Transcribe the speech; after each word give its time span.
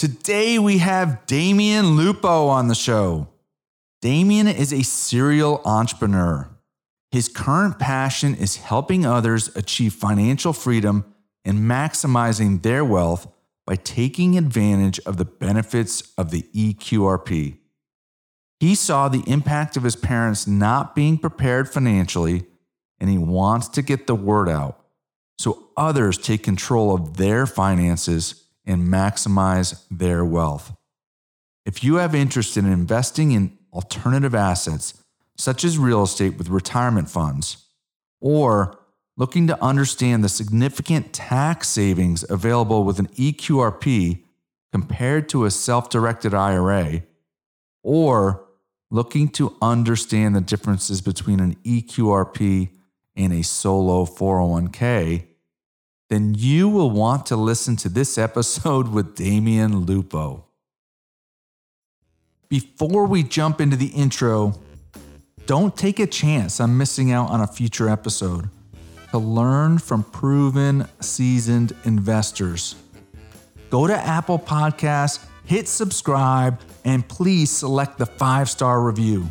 Today 0.00 0.58
we 0.58 0.78
have 0.78 1.26
Damion 1.26 1.94
Lupo 1.94 2.46
on 2.46 2.68
the 2.68 2.74
show. 2.74 3.28
Damion 4.02 4.48
is 4.48 4.72
a 4.72 4.82
serial 4.82 5.60
entrepreneur. 5.66 6.48
His 7.10 7.28
current 7.28 7.78
passion 7.78 8.34
is 8.34 8.56
helping 8.56 9.04
others 9.04 9.54
achieve 9.54 9.92
financial 9.92 10.54
freedom 10.54 11.04
and 11.44 11.58
maximizing 11.58 12.62
their 12.62 12.82
wealth 12.82 13.30
by 13.66 13.76
taking 13.76 14.38
advantage 14.38 14.98
of 15.00 15.18
the 15.18 15.26
benefits 15.26 16.14
of 16.16 16.30
the 16.30 16.46
EQRP. 16.54 17.58
He 18.58 18.74
saw 18.74 19.10
the 19.10 19.24
impact 19.26 19.76
of 19.76 19.82
his 19.82 19.96
parents 19.96 20.46
not 20.46 20.94
being 20.94 21.18
prepared 21.18 21.68
financially, 21.68 22.46
and 22.98 23.10
he 23.10 23.18
wants 23.18 23.68
to 23.68 23.82
get 23.82 24.06
the 24.06 24.14
word 24.14 24.48
out 24.48 24.82
so 25.38 25.68
others 25.76 26.16
take 26.16 26.42
control 26.42 26.94
of 26.94 27.18
their 27.18 27.46
finances 27.46 28.39
and 28.64 28.88
maximize 28.88 29.84
their 29.90 30.24
wealth. 30.24 30.76
If 31.64 31.84
you 31.84 31.96
have 31.96 32.14
interest 32.14 32.56
in 32.56 32.66
investing 32.66 33.32
in 33.32 33.58
alternative 33.72 34.34
assets, 34.34 35.02
such 35.36 35.64
as 35.64 35.78
real 35.78 36.02
estate 36.02 36.36
with 36.36 36.48
retirement 36.48 37.08
funds, 37.08 37.66
or 38.20 38.78
looking 39.16 39.46
to 39.46 39.62
understand 39.62 40.22
the 40.22 40.28
significant 40.28 41.12
tax 41.12 41.68
savings 41.68 42.24
available 42.28 42.84
with 42.84 42.98
an 42.98 43.08
EQRP 43.08 44.22
compared 44.72 45.28
to 45.28 45.44
a 45.44 45.50
self 45.50 45.88
directed 45.90 46.34
IRA, 46.34 47.02
or 47.82 48.46
looking 48.90 49.28
to 49.28 49.56
understand 49.62 50.34
the 50.34 50.40
differences 50.40 51.00
between 51.00 51.40
an 51.40 51.54
EQRP 51.64 52.70
and 53.16 53.32
a 53.32 53.42
solo 53.42 54.04
401k, 54.04 55.26
then 56.10 56.34
you 56.36 56.68
will 56.68 56.90
want 56.90 57.24
to 57.26 57.36
listen 57.36 57.76
to 57.76 57.88
this 57.88 58.18
episode 58.18 58.88
with 58.88 59.16
Damion 59.16 59.86
Lupo. 59.86 60.44
Before 62.48 63.06
we 63.06 63.22
jump 63.22 63.60
into 63.60 63.76
the 63.76 63.86
intro, 63.86 64.54
don't 65.46 65.76
take 65.76 66.00
a 66.00 66.06
chance 66.08 66.58
on 66.58 66.76
missing 66.76 67.12
out 67.12 67.30
on 67.30 67.40
a 67.40 67.46
future 67.46 67.88
episode. 67.88 68.50
To 69.12 69.18
learn 69.18 69.78
from 69.78 70.02
proven, 70.02 70.86
seasoned 71.00 71.74
investors, 71.84 72.74
go 73.70 73.86
to 73.86 73.94
Apple 73.94 74.38
Podcasts, 74.38 75.24
hit 75.44 75.68
subscribe, 75.68 76.60
and 76.84 77.08
please 77.08 77.50
select 77.50 77.98
the 77.98 78.06
five 78.06 78.48
star 78.50 78.80
review. 78.80 79.28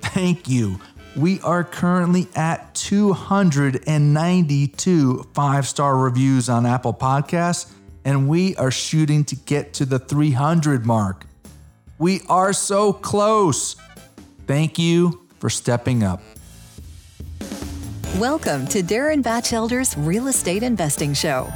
Thank 0.00 0.48
you 0.48 0.80
we 1.16 1.40
are 1.40 1.64
currently 1.64 2.28
at 2.34 2.74
292 2.74 5.28
five 5.32 5.66
star 5.66 5.96
reviews 5.96 6.48
on 6.48 6.66
Apple 6.66 6.94
Podcasts, 6.94 7.72
and 8.04 8.28
we 8.28 8.56
are 8.56 8.70
shooting 8.70 9.24
to 9.24 9.36
get 9.36 9.74
to 9.74 9.84
the 9.84 9.98
300 9.98 10.84
mark. 10.84 11.26
We 11.98 12.20
are 12.28 12.52
so 12.52 12.92
close. 12.92 13.76
Thank 14.46 14.78
you 14.78 15.26
for 15.38 15.48
stepping 15.48 16.02
up. 16.02 16.20
Welcome 18.18 18.66
to 18.68 18.82
Darren 18.82 19.22
Batchelder's 19.22 19.96
Real 19.96 20.28
Estate 20.28 20.62
Investing 20.62 21.14
Show. 21.14 21.50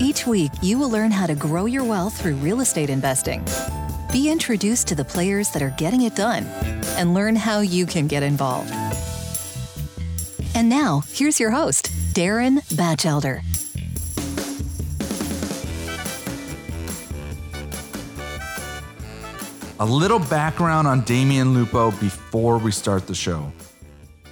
Each 0.00 0.26
week, 0.26 0.52
you 0.62 0.78
will 0.78 0.90
learn 0.90 1.10
how 1.10 1.26
to 1.26 1.34
grow 1.34 1.66
your 1.66 1.84
wealth 1.84 2.20
through 2.20 2.36
real 2.36 2.60
estate 2.60 2.88
investing 2.88 3.44
be 4.12 4.28
introduced 4.28 4.88
to 4.88 4.94
the 4.94 5.04
players 5.04 5.50
that 5.50 5.62
are 5.62 5.74
getting 5.78 6.02
it 6.02 6.16
done 6.16 6.44
and 6.96 7.14
learn 7.14 7.36
how 7.36 7.60
you 7.60 7.86
can 7.86 8.06
get 8.06 8.22
involved. 8.22 8.72
And 10.54 10.68
now, 10.68 11.04
here's 11.12 11.38
your 11.38 11.50
host, 11.50 11.90
Darren 12.12 12.58
Batchelder. 12.76 13.42
A 19.78 19.86
little 19.86 20.18
background 20.18 20.86
on 20.86 21.02
Damion 21.02 21.54
Lupo 21.54 21.90
before 21.92 22.58
we 22.58 22.70
start 22.70 23.06
the 23.06 23.14
show. 23.14 23.50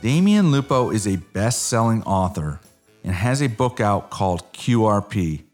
Damion 0.03 0.50
Lupo 0.50 0.91
is 0.91 1.06
a 1.06 1.17
best 1.17 1.67
selling 1.67 2.03
author 2.03 2.61
and 3.05 3.15
has 3.15 3.41
a 3.41 3.47
book 3.47 3.81
out 3.81 4.11
called 4.11 4.53
QRP 4.53 5.48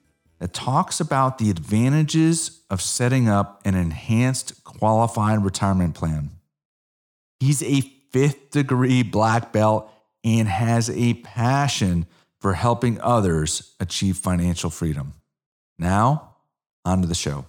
that 0.44 0.52
talks 0.52 1.00
about 1.00 1.38
the 1.38 1.48
advantages 1.48 2.60
of 2.68 2.82
setting 2.82 3.30
up 3.30 3.62
an 3.64 3.74
enhanced 3.74 4.62
qualified 4.62 5.42
retirement 5.42 5.94
plan. 5.94 6.32
He's 7.40 7.62
a 7.62 7.80
fifth 8.12 8.50
degree 8.50 9.02
black 9.02 9.54
belt 9.54 9.90
and 10.22 10.46
has 10.46 10.90
a 10.90 11.14
passion 11.14 12.04
for 12.40 12.52
helping 12.52 13.00
others 13.00 13.74
achieve 13.80 14.18
financial 14.18 14.68
freedom. 14.68 15.14
Now, 15.78 16.34
on 16.84 17.00
to 17.00 17.08
the 17.08 17.14
show. 17.14 17.46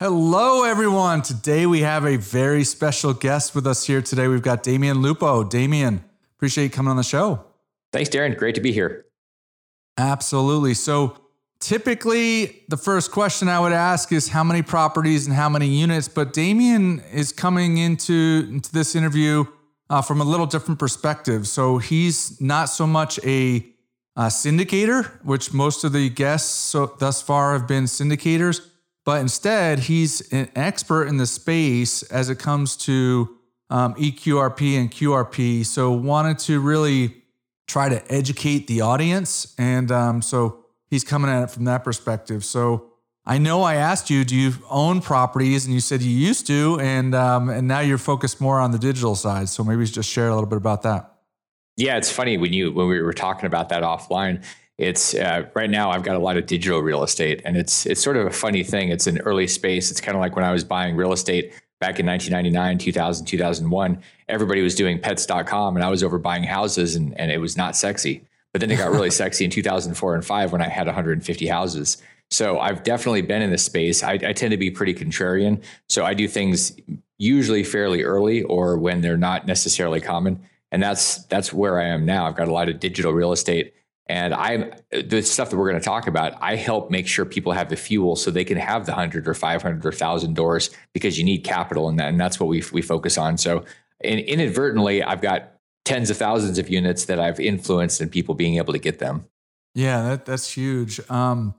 Hello, 0.00 0.64
everyone. 0.64 1.20
Today 1.20 1.66
we 1.66 1.80
have 1.80 2.06
a 2.06 2.16
very 2.16 2.64
special 2.64 3.12
guest 3.12 3.54
with 3.54 3.66
us 3.66 3.86
here 3.86 4.00
today. 4.00 4.26
We've 4.26 4.40
got 4.40 4.62
Damion 4.62 5.02
Lupo. 5.02 5.44
Damion, 5.44 6.00
appreciate 6.38 6.64
you 6.64 6.70
coming 6.70 6.90
on 6.90 6.96
the 6.96 7.02
show. 7.02 7.44
Thanks, 7.92 8.08
Darren. 8.08 8.38
Great 8.38 8.54
to 8.54 8.62
be 8.62 8.72
here. 8.72 9.04
Absolutely. 9.98 10.74
So 10.74 11.16
typically 11.58 12.62
the 12.68 12.76
first 12.76 13.10
question 13.10 13.48
I 13.48 13.58
would 13.58 13.72
ask 13.72 14.12
is 14.12 14.28
how 14.28 14.44
many 14.44 14.62
properties 14.62 15.26
and 15.26 15.34
how 15.34 15.48
many 15.48 15.66
units, 15.66 16.08
but 16.08 16.32
Damion 16.32 17.02
is 17.12 17.32
coming 17.32 17.78
into, 17.78 18.46
into 18.48 18.72
this 18.72 18.94
interview 18.94 19.44
uh, 19.90 20.00
from 20.00 20.20
a 20.20 20.24
little 20.24 20.46
different 20.46 20.78
perspective. 20.78 21.48
So 21.48 21.78
he's 21.78 22.40
not 22.40 22.66
so 22.66 22.86
much 22.86 23.18
a, 23.24 23.66
a 24.16 24.26
syndicator, 24.26 25.06
which 25.24 25.52
most 25.52 25.82
of 25.82 25.92
the 25.92 26.08
guests 26.08 26.50
so 26.50 26.94
thus 26.98 27.20
far 27.20 27.54
have 27.54 27.66
been 27.66 27.84
syndicators, 27.84 28.60
but 29.04 29.20
instead 29.20 29.80
he's 29.80 30.32
an 30.32 30.48
expert 30.54 31.06
in 31.06 31.16
the 31.16 31.26
space 31.26 32.04
as 32.04 32.30
it 32.30 32.38
comes 32.38 32.76
to 32.76 33.36
um, 33.70 33.94
EQRP 33.94 34.78
and 34.78 34.90
QRP. 34.90 35.66
So 35.66 35.90
wanted 35.90 36.38
to 36.40 36.60
really 36.60 37.16
try 37.68 37.88
to 37.88 38.12
educate 38.12 38.66
the 38.66 38.80
audience. 38.80 39.54
And 39.58 39.92
um, 39.92 40.22
so 40.22 40.64
he's 40.90 41.04
coming 41.04 41.30
at 41.30 41.44
it 41.44 41.50
from 41.50 41.64
that 41.66 41.84
perspective. 41.84 42.44
So 42.44 42.90
I 43.24 43.36
know 43.36 43.62
I 43.62 43.74
asked 43.74 44.08
you, 44.08 44.24
do 44.24 44.34
you 44.34 44.54
own 44.70 45.00
properties? 45.02 45.66
And 45.66 45.74
you 45.74 45.80
said 45.80 46.00
you 46.00 46.10
used 46.10 46.46
to, 46.46 46.80
and 46.80 47.14
um, 47.14 47.50
and 47.50 47.68
now 47.68 47.80
you're 47.80 47.98
focused 47.98 48.40
more 48.40 48.58
on 48.58 48.70
the 48.70 48.78
digital 48.78 49.14
side. 49.14 49.50
So 49.50 49.62
maybe 49.62 49.84
just 49.84 50.08
share 50.08 50.28
a 50.28 50.34
little 50.34 50.48
bit 50.48 50.56
about 50.56 50.82
that. 50.82 51.12
Yeah, 51.76 51.98
it's 51.98 52.10
funny 52.10 52.38
when 52.38 52.54
you 52.54 52.72
when 52.72 52.88
we 52.88 53.02
were 53.02 53.12
talking 53.12 53.46
about 53.46 53.68
that 53.68 53.82
offline. 53.82 54.42
It's 54.78 55.14
uh, 55.14 55.46
right 55.54 55.68
now 55.68 55.90
I've 55.90 56.04
got 56.04 56.16
a 56.16 56.20
lot 56.20 56.38
of 56.38 56.46
digital 56.46 56.80
real 56.80 57.02
estate, 57.02 57.42
and 57.44 57.58
it's 57.58 57.84
it's 57.84 58.02
sort 58.02 58.16
of 58.16 58.26
a 58.26 58.30
funny 58.30 58.64
thing. 58.64 58.88
It's 58.88 59.06
an 59.06 59.18
early 59.18 59.46
space. 59.46 59.90
It's 59.90 60.00
kind 60.00 60.16
of 60.16 60.20
like 60.20 60.34
when 60.34 60.44
I 60.44 60.52
was 60.52 60.64
buying 60.64 60.96
real 60.96 61.12
estate 61.12 61.52
back 61.80 62.00
in 62.00 62.06
1999, 62.06 62.78
2000, 62.78 63.26
2001, 63.26 64.02
everybody 64.28 64.62
was 64.62 64.74
doing 64.74 64.98
pets.com 64.98 65.76
and 65.76 65.84
I 65.84 65.90
was 65.90 66.02
over 66.02 66.18
buying 66.18 66.42
houses 66.42 66.96
and, 66.96 67.18
and 67.18 67.30
it 67.30 67.38
was 67.38 67.56
not 67.56 67.76
sexy. 67.76 68.22
But 68.52 68.60
then 68.60 68.70
it 68.70 68.76
got 68.76 68.90
really 68.90 69.10
sexy 69.22 69.44
in 69.44 69.50
2004 69.50 70.14
and 70.14 70.24
five 70.24 70.52
when 70.52 70.62
I 70.62 70.68
had 70.68 70.86
150 70.86 71.46
houses. 71.46 71.98
So 72.30 72.58
I've 72.58 72.82
definitely 72.82 73.22
been 73.22 73.42
in 73.42 73.50
this 73.50 73.64
space. 73.64 74.02
I, 74.02 74.12
I 74.12 74.32
tend 74.32 74.50
to 74.50 74.56
be 74.56 74.70
pretty 74.70 74.94
contrarian. 74.94 75.62
So 75.88 76.04
I 76.04 76.14
do 76.14 76.28
things 76.28 76.72
usually 77.18 77.64
fairly 77.64 78.02
early 78.02 78.42
or 78.42 78.76
when 78.76 79.00
they're 79.00 79.16
not 79.16 79.46
necessarily 79.46 80.00
common. 80.00 80.40
And 80.70 80.82
that's 80.82 81.24
that's 81.26 81.52
where 81.52 81.80
I 81.80 81.86
am 81.86 82.04
now. 82.04 82.26
I've 82.26 82.36
got 82.36 82.48
a 82.48 82.52
lot 82.52 82.68
of 82.68 82.80
digital 82.80 83.12
real 83.12 83.32
estate 83.32 83.72
and 84.08 84.32
I, 84.32 84.72
the 84.90 85.20
stuff 85.22 85.50
that 85.50 85.56
we're 85.56 85.68
going 85.68 85.80
to 85.80 85.84
talk 85.84 86.06
about, 86.06 86.34
I 86.40 86.56
help 86.56 86.90
make 86.90 87.06
sure 87.06 87.26
people 87.26 87.52
have 87.52 87.68
the 87.68 87.76
fuel 87.76 88.16
so 88.16 88.30
they 88.30 88.44
can 88.44 88.56
have 88.56 88.86
the 88.86 88.94
hundred 88.94 89.28
or 89.28 89.34
500 89.34 89.84
or 89.84 89.92
thousand 89.92 90.34
doors 90.34 90.70
because 90.94 91.18
you 91.18 91.24
need 91.24 91.44
capital 91.44 91.90
that. 91.96 92.08
And 92.08 92.18
that's 92.18 92.40
what 92.40 92.48
we, 92.48 92.62
we 92.72 92.80
focus 92.80 93.18
on. 93.18 93.36
So 93.36 93.64
in, 94.00 94.18
inadvertently, 94.20 95.02
I've 95.02 95.20
got 95.20 95.52
tens 95.84 96.08
of 96.08 96.16
thousands 96.16 96.58
of 96.58 96.70
units 96.70 97.04
that 97.06 97.20
I've 97.20 97.38
influenced 97.38 98.00
and 98.00 98.10
people 98.10 98.34
being 98.34 98.56
able 98.56 98.72
to 98.72 98.78
get 98.78 98.98
them. 98.98 99.26
Yeah, 99.74 100.02
that, 100.08 100.24
that's 100.24 100.50
huge. 100.50 101.00
Um, 101.10 101.54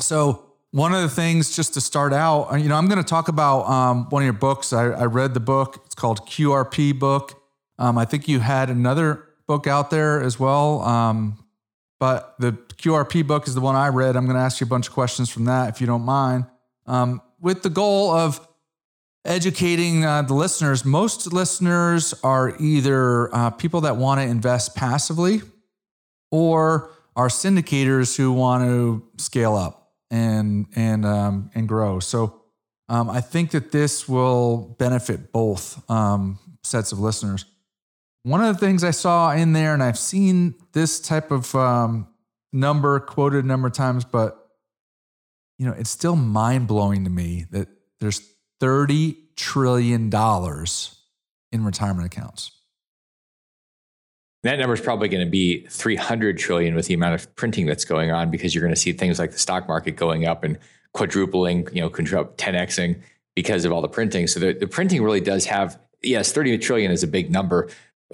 so 0.00 0.46
one 0.70 0.94
of 0.94 1.02
the 1.02 1.08
things 1.10 1.54
just 1.54 1.74
to 1.74 1.80
start 1.82 2.14
out, 2.14 2.52
uh, 2.52 2.56
you 2.56 2.68
know, 2.70 2.76
I'm 2.76 2.88
going 2.88 3.02
to 3.02 3.08
talk 3.08 3.28
about 3.28 3.68
um, 3.68 4.08
one 4.08 4.22
of 4.22 4.24
your 4.24 4.32
books. 4.32 4.72
I, 4.72 4.84
I, 4.86 5.04
read 5.04 5.34
the 5.34 5.40
book. 5.40 5.82
It's 5.84 5.94
called 5.94 6.26
QRP 6.26 6.98
book. 6.98 7.42
Um, 7.78 7.98
I 7.98 8.06
think 8.06 8.28
you 8.28 8.40
had 8.40 8.70
another 8.70 9.28
book 9.46 9.66
out 9.66 9.90
there 9.90 10.22
as 10.22 10.40
well. 10.40 10.80
Um, 10.80 11.44
but 12.02 12.34
the 12.40 12.50
QRP 12.50 13.24
book 13.28 13.46
is 13.46 13.54
the 13.54 13.60
one 13.60 13.76
I 13.76 13.86
read. 13.86 14.16
I'm 14.16 14.24
going 14.24 14.34
to 14.34 14.42
ask 14.42 14.60
you 14.60 14.64
a 14.64 14.68
bunch 14.68 14.88
of 14.88 14.92
questions 14.92 15.30
from 15.30 15.44
that 15.44 15.68
if 15.68 15.80
you 15.80 15.86
don't 15.86 16.02
mind. 16.02 16.46
Um, 16.84 17.22
with 17.40 17.62
the 17.62 17.70
goal 17.70 18.10
of 18.10 18.44
educating 19.24 20.04
uh, 20.04 20.22
the 20.22 20.34
listeners, 20.34 20.84
most 20.84 21.32
listeners 21.32 22.12
are 22.24 22.56
either 22.58 23.32
uh, 23.32 23.50
people 23.50 23.82
that 23.82 23.98
want 23.98 24.20
to 24.20 24.26
invest 24.26 24.74
passively 24.74 25.42
or 26.32 26.90
are 27.14 27.28
syndicators 27.28 28.16
who 28.16 28.32
want 28.32 28.64
to 28.64 29.08
scale 29.18 29.54
up 29.54 29.92
and 30.10 30.66
and 30.74 31.06
um, 31.06 31.52
and 31.54 31.68
grow. 31.68 32.00
So 32.00 32.42
um, 32.88 33.08
I 33.08 33.20
think 33.20 33.52
that 33.52 33.70
this 33.70 34.08
will 34.08 34.74
benefit 34.76 35.30
both 35.30 35.88
um, 35.88 36.40
sets 36.64 36.90
of 36.90 36.98
listeners. 36.98 37.44
One 38.24 38.42
of 38.42 38.54
the 38.54 38.64
things 38.64 38.84
I 38.84 38.92
saw 38.92 39.32
in 39.32 39.52
there, 39.52 39.74
and 39.74 39.82
I've 39.82 39.98
seen 39.98 40.54
this 40.72 41.00
type 41.00 41.30
of 41.30 41.54
um, 41.54 42.06
number 42.52 43.00
quoted 43.00 43.44
a 43.44 43.46
number 43.46 43.68
of 43.68 43.74
times, 43.74 44.04
but 44.04 44.38
you 45.58 45.66
know, 45.66 45.72
it's 45.72 45.90
still 45.90 46.16
mind 46.16 46.66
blowing 46.66 47.04
to 47.04 47.10
me 47.10 47.46
that 47.50 47.68
there's 48.00 48.20
$30 48.60 49.16
trillion 49.36 50.10
in 51.52 51.64
retirement 51.64 52.06
accounts. 52.06 52.52
That 54.42 54.58
number 54.58 54.74
is 54.74 54.80
probably 54.80 55.08
going 55.08 55.24
to 55.24 55.30
be 55.30 55.66
300 55.66 56.36
trillion 56.36 56.74
with 56.74 56.86
the 56.86 56.94
amount 56.94 57.14
of 57.14 57.34
printing 57.36 57.66
that's 57.66 57.84
going 57.84 58.10
on 58.10 58.30
because 58.30 58.54
you're 58.54 58.62
going 58.62 58.74
to 58.74 58.80
see 58.80 58.92
things 58.92 59.18
like 59.18 59.30
the 59.30 59.38
stock 59.38 59.68
market 59.68 59.92
going 59.92 60.26
up 60.26 60.42
and 60.42 60.58
quadrupling, 60.94 61.68
you 61.72 61.80
know, 61.80 61.88
10xing 61.88 63.00
because 63.36 63.64
of 63.64 63.72
all 63.72 63.80
the 63.80 63.88
printing. 63.88 64.26
So 64.26 64.40
the, 64.40 64.52
the 64.52 64.66
printing 64.66 65.02
really 65.02 65.20
does 65.20 65.44
have, 65.46 65.78
yes, 66.02 66.32
30 66.32 66.58
trillion 66.58 66.90
is 66.90 67.04
a 67.04 67.06
big 67.06 67.30
number. 67.30 67.68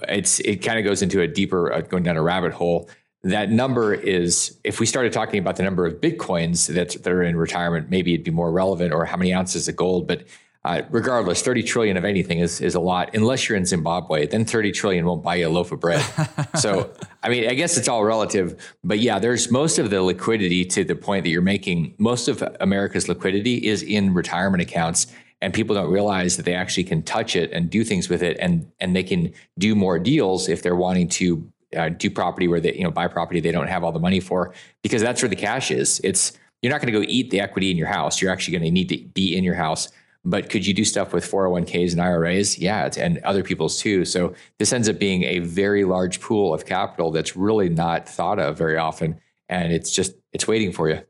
It's 0.08 0.40
it 0.40 0.56
kind 0.56 0.78
of 0.78 0.84
goes 0.84 1.02
into 1.02 1.20
a 1.20 1.26
deeper 1.26 1.72
uh, 1.72 1.80
going 1.80 2.02
down 2.02 2.16
a 2.16 2.22
rabbit 2.22 2.52
hole. 2.52 2.88
That 3.24 3.50
number 3.50 3.92
is, 3.94 4.56
if 4.62 4.78
we 4.78 4.86
started 4.86 5.12
talking 5.12 5.40
about 5.40 5.56
the 5.56 5.64
number 5.64 5.84
of 5.84 5.94
bitcoins 5.94 6.72
that, 6.72 7.02
that 7.02 7.12
are 7.12 7.22
in 7.22 7.36
retirement, 7.36 7.90
maybe 7.90 8.14
it'd 8.14 8.24
be 8.24 8.30
more 8.30 8.52
relevant, 8.52 8.92
or 8.92 9.04
how 9.04 9.16
many 9.16 9.34
ounces 9.34 9.66
of 9.66 9.74
gold. 9.74 10.06
But 10.06 10.22
uh, 10.64 10.82
regardless, 10.90 11.40
30 11.40 11.62
trillion 11.62 11.96
of 11.96 12.04
anything 12.04 12.40
is, 12.40 12.60
is 12.60 12.74
a 12.74 12.80
lot, 12.80 13.14
unless 13.14 13.48
you're 13.48 13.56
in 13.56 13.64
Zimbabwe. 13.64 14.26
Then 14.26 14.44
30 14.44 14.72
trillion 14.72 15.06
won't 15.06 15.22
buy 15.22 15.36
you 15.36 15.48
a 15.48 15.50
loaf 15.50 15.72
of 15.72 15.80
bread. 15.80 16.04
so, 16.56 16.92
I 17.22 17.28
mean, 17.28 17.48
I 17.48 17.54
guess 17.54 17.78
it's 17.78 17.88
all 17.88 18.04
relative. 18.04 18.76
But 18.84 18.98
yeah, 18.98 19.18
there's 19.18 19.50
most 19.50 19.78
of 19.78 19.90
the 19.90 20.02
liquidity 20.02 20.64
to 20.66 20.84
the 20.84 20.94
point 20.94 21.24
that 21.24 21.30
you're 21.30 21.42
making. 21.42 21.94
Most 21.98 22.28
of 22.28 22.42
America's 22.60 23.08
liquidity 23.08 23.66
is 23.66 23.82
in 23.82 24.12
retirement 24.12 24.60
accounts. 24.60 25.06
And 25.40 25.55
people 25.55 25.75
don't 25.75 25.90
realize 25.90 26.37
that 26.37 26.44
they 26.44 26.55
actually 26.55 26.85
can 26.85 27.02
touch 27.02 27.37
it 27.37 27.52
and 27.52 27.70
do 27.70 27.85
things 27.85 28.08
with 28.08 28.23
it, 28.23 28.37
and 28.40 28.70
and 28.81 28.96
they 28.96 29.05
can 29.05 29.32
do 29.56 29.75
more 29.75 29.99
deals 29.99 30.49
if 30.49 30.62
they're 30.62 30.76
wanting 30.76 31.08
to 31.11 31.49
uh, 31.76 31.90
do 31.90 32.11
property 32.11 32.49
where 32.49 32.61
they 32.61 32.75
you 32.75 32.82
know 32.82 32.90
buy 32.90 33.06
property 33.06 33.38
they 33.40 33.52
don't 33.52 33.69
have 33.69 33.85
all 33.85 33.93
the 33.93 34.00
money 34.00 34.20
for 34.20 34.52
because 34.82 35.00
that's 35.00 35.23
where 35.23 35.29
the 35.29 35.37
cash 35.37 35.70
is. 35.70 36.00
It's 36.02 36.32
you're 36.61 36.73
not 36.73 36.81
going 36.81 36.93
to 36.93 36.99
go 36.99 37.06
eat 37.08 37.31
the 37.31 37.40
equity 37.40 37.70
in 37.70 37.76
your 37.76 37.87
house. 37.87 38.20
You're 38.20 38.32
actually 38.32 38.58
going 38.58 38.64
to 38.64 38.70
need 38.73 38.88
to 38.88 38.99
be 39.14 39.37
in 39.37 39.44
your 39.44 39.55
house 39.55 39.88
but 40.25 40.50
could 40.50 40.67
you 40.67 40.75
do 40.75 40.85
stuff 40.85 41.12
with 41.12 41.25
401ks 41.25 41.93
and 41.93 42.00
IRAs? 42.00 42.58
Yeah, 42.58 42.90
and 42.99 43.19
other 43.19 43.43
people's 43.43 43.79
too. 43.79 44.05
So 44.05 44.35
this 44.58 44.73
ends 44.73 44.88
up 44.88 44.99
being 44.99 45.23
a 45.23 45.38
very 45.38 45.85
large 45.85 46.20
pool 46.20 46.52
of 46.52 46.67
capital 46.67 47.11
that's 47.11 47.37
really 47.37 47.69
not 47.69 48.08
thought 48.08 48.38
of 48.38 48.58
very 48.58 48.76
often. 48.76 49.20
And 49.49 49.73
it's 49.73 49.90
just, 49.90 50.14
it's 50.32 50.46
waiting 50.46 50.73
for 50.73 50.90
you. 50.90 51.00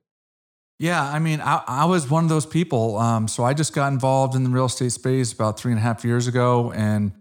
Yeah, 0.79 1.03
I 1.03 1.19
mean, 1.19 1.41
I, 1.41 1.63
I 1.67 1.85
was 1.87 2.09
one 2.09 2.25
of 2.25 2.31
those 2.31 2.47
people. 2.47 2.99
Um, 2.99 3.27
so 3.27 3.43
I 3.43 3.53
just 3.53 3.75
got 3.75 3.93
involved 3.93 4.37
in 4.37 4.45
the 4.45 4.51
real 4.51 4.67
estate 4.67 4.93
space 4.93 5.33
about 5.33 5.59
three 5.59 5.73
and 5.73 5.79
a 5.79 5.83
half 5.83 6.05
years 6.05 6.29
ago. 6.29 6.73
And 6.73 7.13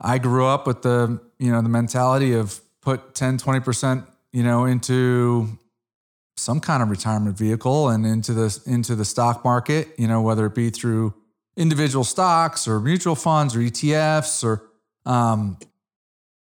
I 0.00 0.18
grew 0.18 0.46
up 0.46 0.66
with 0.66 0.82
the, 0.82 1.20
you 1.38 1.52
know, 1.52 1.62
the 1.62 1.68
mentality 1.68 2.34
of 2.34 2.60
put 2.80 3.14
10, 3.14 3.38
20%, 3.38 4.06
you 4.32 4.42
know, 4.42 4.64
into 4.64 5.58
some 6.36 6.58
kind 6.58 6.82
of 6.82 6.90
retirement 6.90 7.38
vehicle 7.38 7.88
and 7.88 8.04
into 8.04 8.32
the 8.32 8.60
into 8.66 8.96
the 8.96 9.04
stock 9.04 9.44
market, 9.44 9.88
you 9.96 10.08
know, 10.08 10.20
whether 10.20 10.46
it 10.46 10.54
be 10.54 10.68
through 10.70 11.14
individual 11.56 12.02
stocks 12.02 12.66
or 12.66 12.80
mutual 12.80 13.14
funds 13.14 13.54
or 13.54 13.60
ETFs 13.60 14.42
or 14.42 14.62
um, 15.06 15.56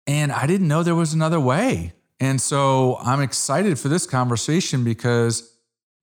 and 0.07 0.33
I 0.33 0.47
didn't 0.47 0.69
know 0.69 0.83
there 0.83 0.95
was 0.95 1.13
another 1.13 1.41
way. 1.41 1.93
And 2.19 2.41
so 2.41 2.97
I'm 3.03 3.21
excited 3.21 3.79
for 3.79 3.89
this 3.89 4.07
conversation 4.07 4.85
because 4.85 5.56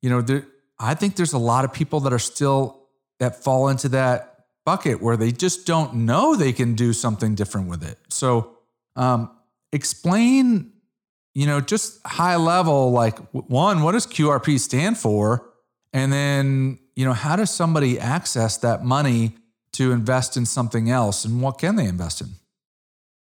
you 0.04 0.12
know 0.12 0.22
there, 0.22 0.46
I 0.78 0.94
think 0.94 1.16
there's 1.16 1.34
a 1.34 1.40
lot 1.40 1.66
of 1.66 1.74
people 1.74 2.02
that 2.02 2.14
are 2.14 2.20
still 2.20 2.84
that 3.20 3.44
fall 3.44 3.70
into 3.70 3.90
that 3.90 4.46
bucket 4.64 5.02
where 5.02 5.18
they 5.18 5.32
just 5.32 5.66
don't 5.66 5.96
know 5.96 6.36
they 6.36 6.54
can 6.54 6.76
do 6.76 6.94
something 6.94 7.34
different 7.34 7.68
with 7.68 7.84
it. 7.84 7.98
So 8.10 8.58
um, 8.96 9.32
explain 9.72 10.74
you 11.34 11.48
know 11.48 11.60
just 11.60 12.06
high 12.06 12.36
level 12.36 12.92
like 12.92 13.18
one 13.32 13.82
what 13.82 13.94
does 13.94 14.06
QRP 14.06 14.60
stand 14.60 15.00
for 15.00 15.50
and 15.92 16.14
then 16.14 16.78
you 16.96 17.06
know, 17.06 17.14
how 17.14 17.36
does 17.36 17.50
somebody 17.50 18.00
access 18.00 18.58
that 18.58 18.84
money 18.84 19.36
to 19.74 19.92
invest 19.92 20.38
in 20.38 20.46
something 20.46 20.90
else 20.90 21.26
and 21.26 21.42
what 21.42 21.58
can 21.58 21.76
they 21.76 21.86
invest 21.86 22.22
in? 22.22 22.30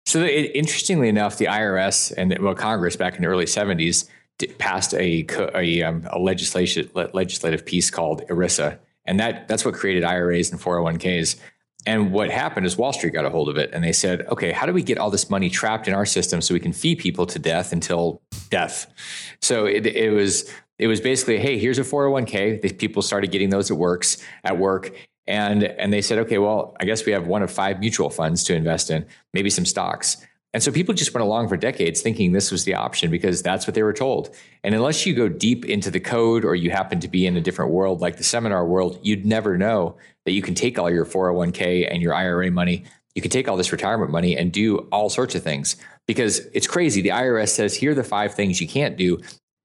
So, 0.06 0.24
it, 0.24 0.51
interestingly 0.54 1.07
enough, 1.07 1.38
the 1.38 1.45
IRS 1.45 2.12
and 2.18 2.38
well, 2.39 2.56
Congress 2.56 2.95
back 2.95 3.16
in 3.16 3.22
the 3.22 3.28
early 3.28 3.45
70s 3.45 4.10
passed 4.57 4.93
a, 4.93 5.25
a, 5.55 5.83
um, 5.83 6.07
a 6.09 6.19
legislation, 6.19 6.89
legislative 6.93 7.65
piece 7.65 7.89
called 7.89 8.21
ERISA. 8.27 8.77
And 9.05 9.19
that, 9.19 9.47
that's 9.47 9.65
what 9.65 9.73
created 9.73 10.03
IRAs 10.03 10.51
and 10.51 10.59
401ks. 10.59 11.39
And 11.85 12.11
what 12.11 12.29
happened 12.29 12.65
is 12.65 12.77
Wall 12.77 12.93
Street 12.93 13.11
got 13.11 13.25
a 13.25 13.29
hold 13.29 13.49
of 13.49 13.57
it 13.57 13.71
and 13.73 13.83
they 13.83 13.91
said, 13.91 14.21
okay, 14.27 14.51
how 14.51 14.65
do 14.65 14.73
we 14.73 14.83
get 14.83 14.99
all 14.99 15.09
this 15.09 15.29
money 15.29 15.49
trapped 15.49 15.88
in 15.88 15.93
our 15.93 16.05
system 16.05 16.41
so 16.41 16.53
we 16.53 16.59
can 16.59 16.73
feed 16.73 16.99
people 16.99 17.25
to 17.25 17.39
death 17.39 17.73
until 17.73 18.21
death? 18.49 18.93
So 19.41 19.65
it, 19.65 19.88
it 19.88 20.11
was 20.11 20.51
it 20.77 20.87
was 20.87 20.99
basically, 20.99 21.37
hey, 21.37 21.59
here's 21.59 21.77
a 21.77 21.83
401k. 21.83 22.61
The 22.61 22.73
people 22.73 23.03
started 23.03 23.31
getting 23.31 23.49
those 23.49 23.69
at 23.69 23.77
works 23.77 24.17
at 24.44 24.57
work. 24.57 24.95
And 25.27 25.63
and 25.63 25.91
they 25.94 26.01
said, 26.01 26.19
okay, 26.19 26.37
well, 26.37 26.75
I 26.79 26.85
guess 26.85 27.05
we 27.05 27.11
have 27.13 27.27
one 27.27 27.41
of 27.41 27.51
five 27.51 27.79
mutual 27.79 28.09
funds 28.09 28.44
to 28.45 28.55
invest 28.55 28.91
in, 28.91 29.05
maybe 29.33 29.49
some 29.49 29.65
stocks. 29.65 30.17
And 30.53 30.62
so 30.62 30.71
people 30.71 30.94
just 30.94 31.13
went 31.13 31.24
along 31.24 31.48
for 31.48 31.56
decades 31.56 32.01
thinking 32.01 32.31
this 32.31 32.51
was 32.51 32.65
the 32.65 32.75
option 32.75 33.09
because 33.09 33.42
that's 33.42 33.65
what 33.65 33.74
they 33.74 33.83
were 33.83 33.94
told. 33.94 34.36
And 34.63 34.75
unless 34.75 35.06
you 35.06 35.15
go 35.15 35.30
deep 35.30 35.65
into 35.65 35.89
the 35.89 36.00
code 36.00 36.44
or 36.44 36.56
you 36.56 36.71
happen 36.71 37.00
to 37.00 37.07
be 37.07 37.25
in 37.25 37.38
a 37.38 37.42
different 37.42 37.71
world 37.71 38.01
like 38.01 38.18
the 38.18 38.24
seminar 38.24 38.65
world, 38.65 39.00
you'd 39.01 39.25
never 39.25 39.57
know 39.57 39.95
that 40.25 40.33
you 40.33 40.42
can 40.42 40.53
take 40.53 40.77
all 40.77 40.89
your 40.89 41.06
401k 41.06 41.88
and 41.89 42.01
your 42.01 42.13
IRA 42.13 42.51
money, 42.51 42.83
you 43.15 43.21
can 43.21 43.31
take 43.31 43.48
all 43.48 43.57
this 43.57 43.71
retirement 43.71 44.12
money 44.12 44.38
and 44.38 44.51
do 44.51 44.80
all 44.92 45.09
sorts 45.09 45.36
of 45.36 45.44
things 45.44 45.77
because 46.06 46.39
it's 46.54 46.68
crazy. 46.68 47.01
The 47.01 47.09
IRS 47.09 47.50
says 47.50 47.75
here 47.75 47.92
are 47.92 47.95
the 47.95 48.04
five 48.04 48.33
things 48.33 48.59
you 48.59 48.68
can't 48.68 48.97
do 48.97 49.19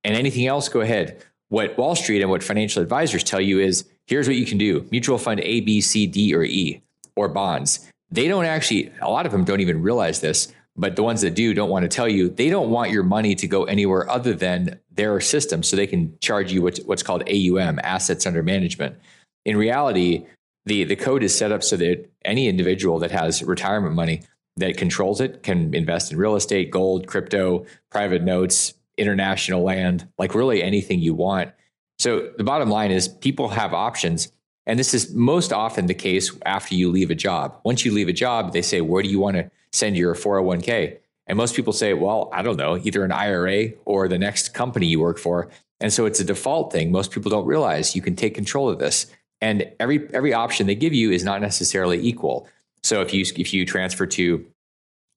and 0.05 0.15
anything 0.15 0.47
else, 0.47 0.69
go 0.69 0.81
ahead. 0.81 1.21
What 1.49 1.77
Wall 1.77 1.97
Street 1.97 2.23
and 2.23 2.31
what 2.31 2.43
financial 2.43 2.83
advisors 2.83 3.25
tell 3.25 3.41
you 3.41 3.59
is 3.59 3.85
here's 4.07 4.29
what 4.29 4.37
you 4.37 4.47
can 4.47 4.59
do 4.59 4.87
mutual 4.91 5.19
fund 5.19 5.41
A, 5.41 5.61
B, 5.61 5.81
C, 5.81 6.07
D, 6.07 6.35
or 6.35 6.45
E, 6.45 6.81
or 7.17 7.29
bonds. 7.29 7.91
They 8.11 8.29
don't 8.29 8.45
actually, 8.45 8.93
a 9.01 9.11
lot 9.11 9.27
of 9.27 9.33
them 9.33 9.45
don't 9.45 9.61
even 9.61 9.83
realize 9.83 10.21
this, 10.21 10.53
but 10.77 10.97
the 10.97 11.03
ones 11.03 11.23
that 11.23 11.35
do 11.35 11.55
don't 11.55 11.71
want 11.71 11.83
to 11.83 11.89
tell 11.89 12.09
you 12.09 12.29
they 12.29 12.51
don't 12.51 12.71
want 12.71 12.91
your 12.91 13.03
money 13.03 13.35
to 13.35 13.47
go 13.47 13.65
anywhere 13.65 14.09
other 14.11 14.35
than 14.35 14.79
their 14.91 15.21
system 15.21 15.63
so 15.63 15.77
they 15.77 15.87
can 15.87 16.17
charge 16.21 16.53
you 16.53 16.63
what's, 16.63 16.81
what's 16.81 17.03
called 17.03 17.23
AUM, 17.29 17.81
assets 17.83 18.27
under 18.27 18.43
management. 18.43 18.97
In 19.45 19.57
reality, 19.57 20.27
the, 20.65 20.85
the 20.85 20.97
code 20.97 21.23
is 21.23 21.37
set 21.37 21.53
up 21.53 21.63
so 21.63 21.77
that 21.77 22.11
any 22.25 22.49
individual 22.49 22.99
that 22.99 23.11
has 23.11 23.43
retirement 23.43 23.95
money 23.95 24.23
that 24.57 24.77
controls 24.77 25.21
it 25.21 25.43
can 25.43 25.75
invest 25.75 26.11
in 26.11 26.19
real 26.19 26.35
estate, 26.35 26.71
gold, 26.71 27.07
crypto, 27.07 27.67
private 27.91 28.23
notes, 28.23 28.75
international 28.97 29.63
land, 29.63 30.09
like 30.19 30.35
really 30.35 30.63
anything 30.63 31.01
you 31.01 31.15
want. 31.15 31.53
So 31.99 32.31
the 32.37 32.45
bottom 32.45 32.71
line 32.71 32.91
is 32.91 33.09
people 33.09 33.49
have 33.49 33.75
options. 33.75 34.33
And 34.67 34.79
this 34.79 34.95
is 34.95 35.15
most 35.15 35.53
often 35.53 35.87
the 35.87 35.95
case 35.95 36.37
after 36.45 36.75
you 36.75 36.91
leave 36.91 37.11
a 37.11 37.15
job. 37.15 37.61
Once 37.65 37.85
you 37.85 37.93
leave 37.93 38.09
a 38.09 38.13
job, 38.13 38.53
they 38.53 38.63
say, 38.63 38.81
Where 38.81 39.03
do 39.03 39.09
you 39.09 39.21
want 39.21 39.37
to 39.37 39.51
send 39.73 39.97
your 39.97 40.15
401k? 40.15 40.99
And 41.27 41.37
most 41.37 41.57
people 41.57 41.73
say, 41.73 41.95
Well, 41.95 42.31
I 42.33 42.43
don't 42.43 42.57
know, 42.57 42.77
either 42.77 43.05
an 43.05 43.13
IRA 43.13 43.71
or 43.85 44.09
the 44.09 44.19
next 44.19 44.55
company 44.55 44.87
you 44.87 45.01
work 45.01 45.19
for. 45.19 45.51
And 45.81 45.93
so 45.93 46.07
it's 46.07 46.21
a 46.21 46.25
default 46.25 46.73
thing. 46.73 46.91
Most 46.91 47.11
people 47.11 47.31
don't 47.31 47.47
realize 47.47 47.95
you 47.95 48.03
can 48.03 48.17
take 48.17 48.35
control 48.35 48.69
of 48.69 48.79
this. 48.79 49.07
And 49.41 49.71
every 49.79 50.09
every 50.15 50.33
option 50.33 50.67
they 50.67 50.75
give 50.75 50.95
you 50.95 51.11
is 51.11 51.25
not 51.25 51.41
necessarily 51.41 51.99
equal. 52.01 52.49
So 52.83 53.01
if 53.03 53.13
you 53.13 53.25
if 53.37 53.53
you 53.53 53.67
transfer 53.67 54.07
to 54.07 54.47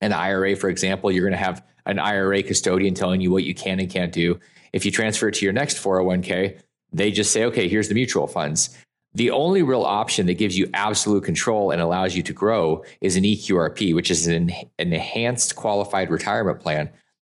an 0.02 0.14
IRA, 0.14 0.56
for 0.56 0.70
example, 0.70 1.12
you're 1.12 1.24
going 1.24 1.40
to 1.40 1.46
have 1.46 1.64
an 1.86 2.00
IRA 2.00 2.44
custodian 2.44 2.94
telling 2.94 3.22
you 3.22 3.32
what 3.32 3.44
you 3.44 3.54
can 3.54 3.80
and 3.80 3.90
can't 3.90 4.12
do. 4.12 4.40
If 4.74 4.86
you 4.86 4.92
transfer 4.92 5.28
it 5.30 5.36
to 5.36 5.46
your 5.46 5.54
next 5.54 5.82
401k, 5.84 6.60
they 6.94 7.12
just 7.12 7.32
say, 7.32 7.46
okay, 7.46 7.68
here's 7.68 7.88
the 7.88 7.96
mutual 7.96 8.28
funds. 8.28 8.78
The 9.20 9.32
only 9.32 9.64
real 9.64 9.82
option 9.82 10.28
that 10.28 10.36
gives 10.38 10.58
you 10.58 10.70
absolute 10.74 11.26
control 11.26 11.72
and 11.72 11.82
allows 11.82 12.16
you 12.16 12.24
to 12.24 12.32
grow 12.32 12.86
is 13.02 13.18
an 13.18 13.24
EQRP, 13.24 13.94
which 13.94 14.10
is 14.10 14.28
an, 14.28 14.50
an 14.50 14.94
enhanced 14.94 15.58
qualified 15.58 16.10
retirement 16.10 16.62
plan. 16.62 16.90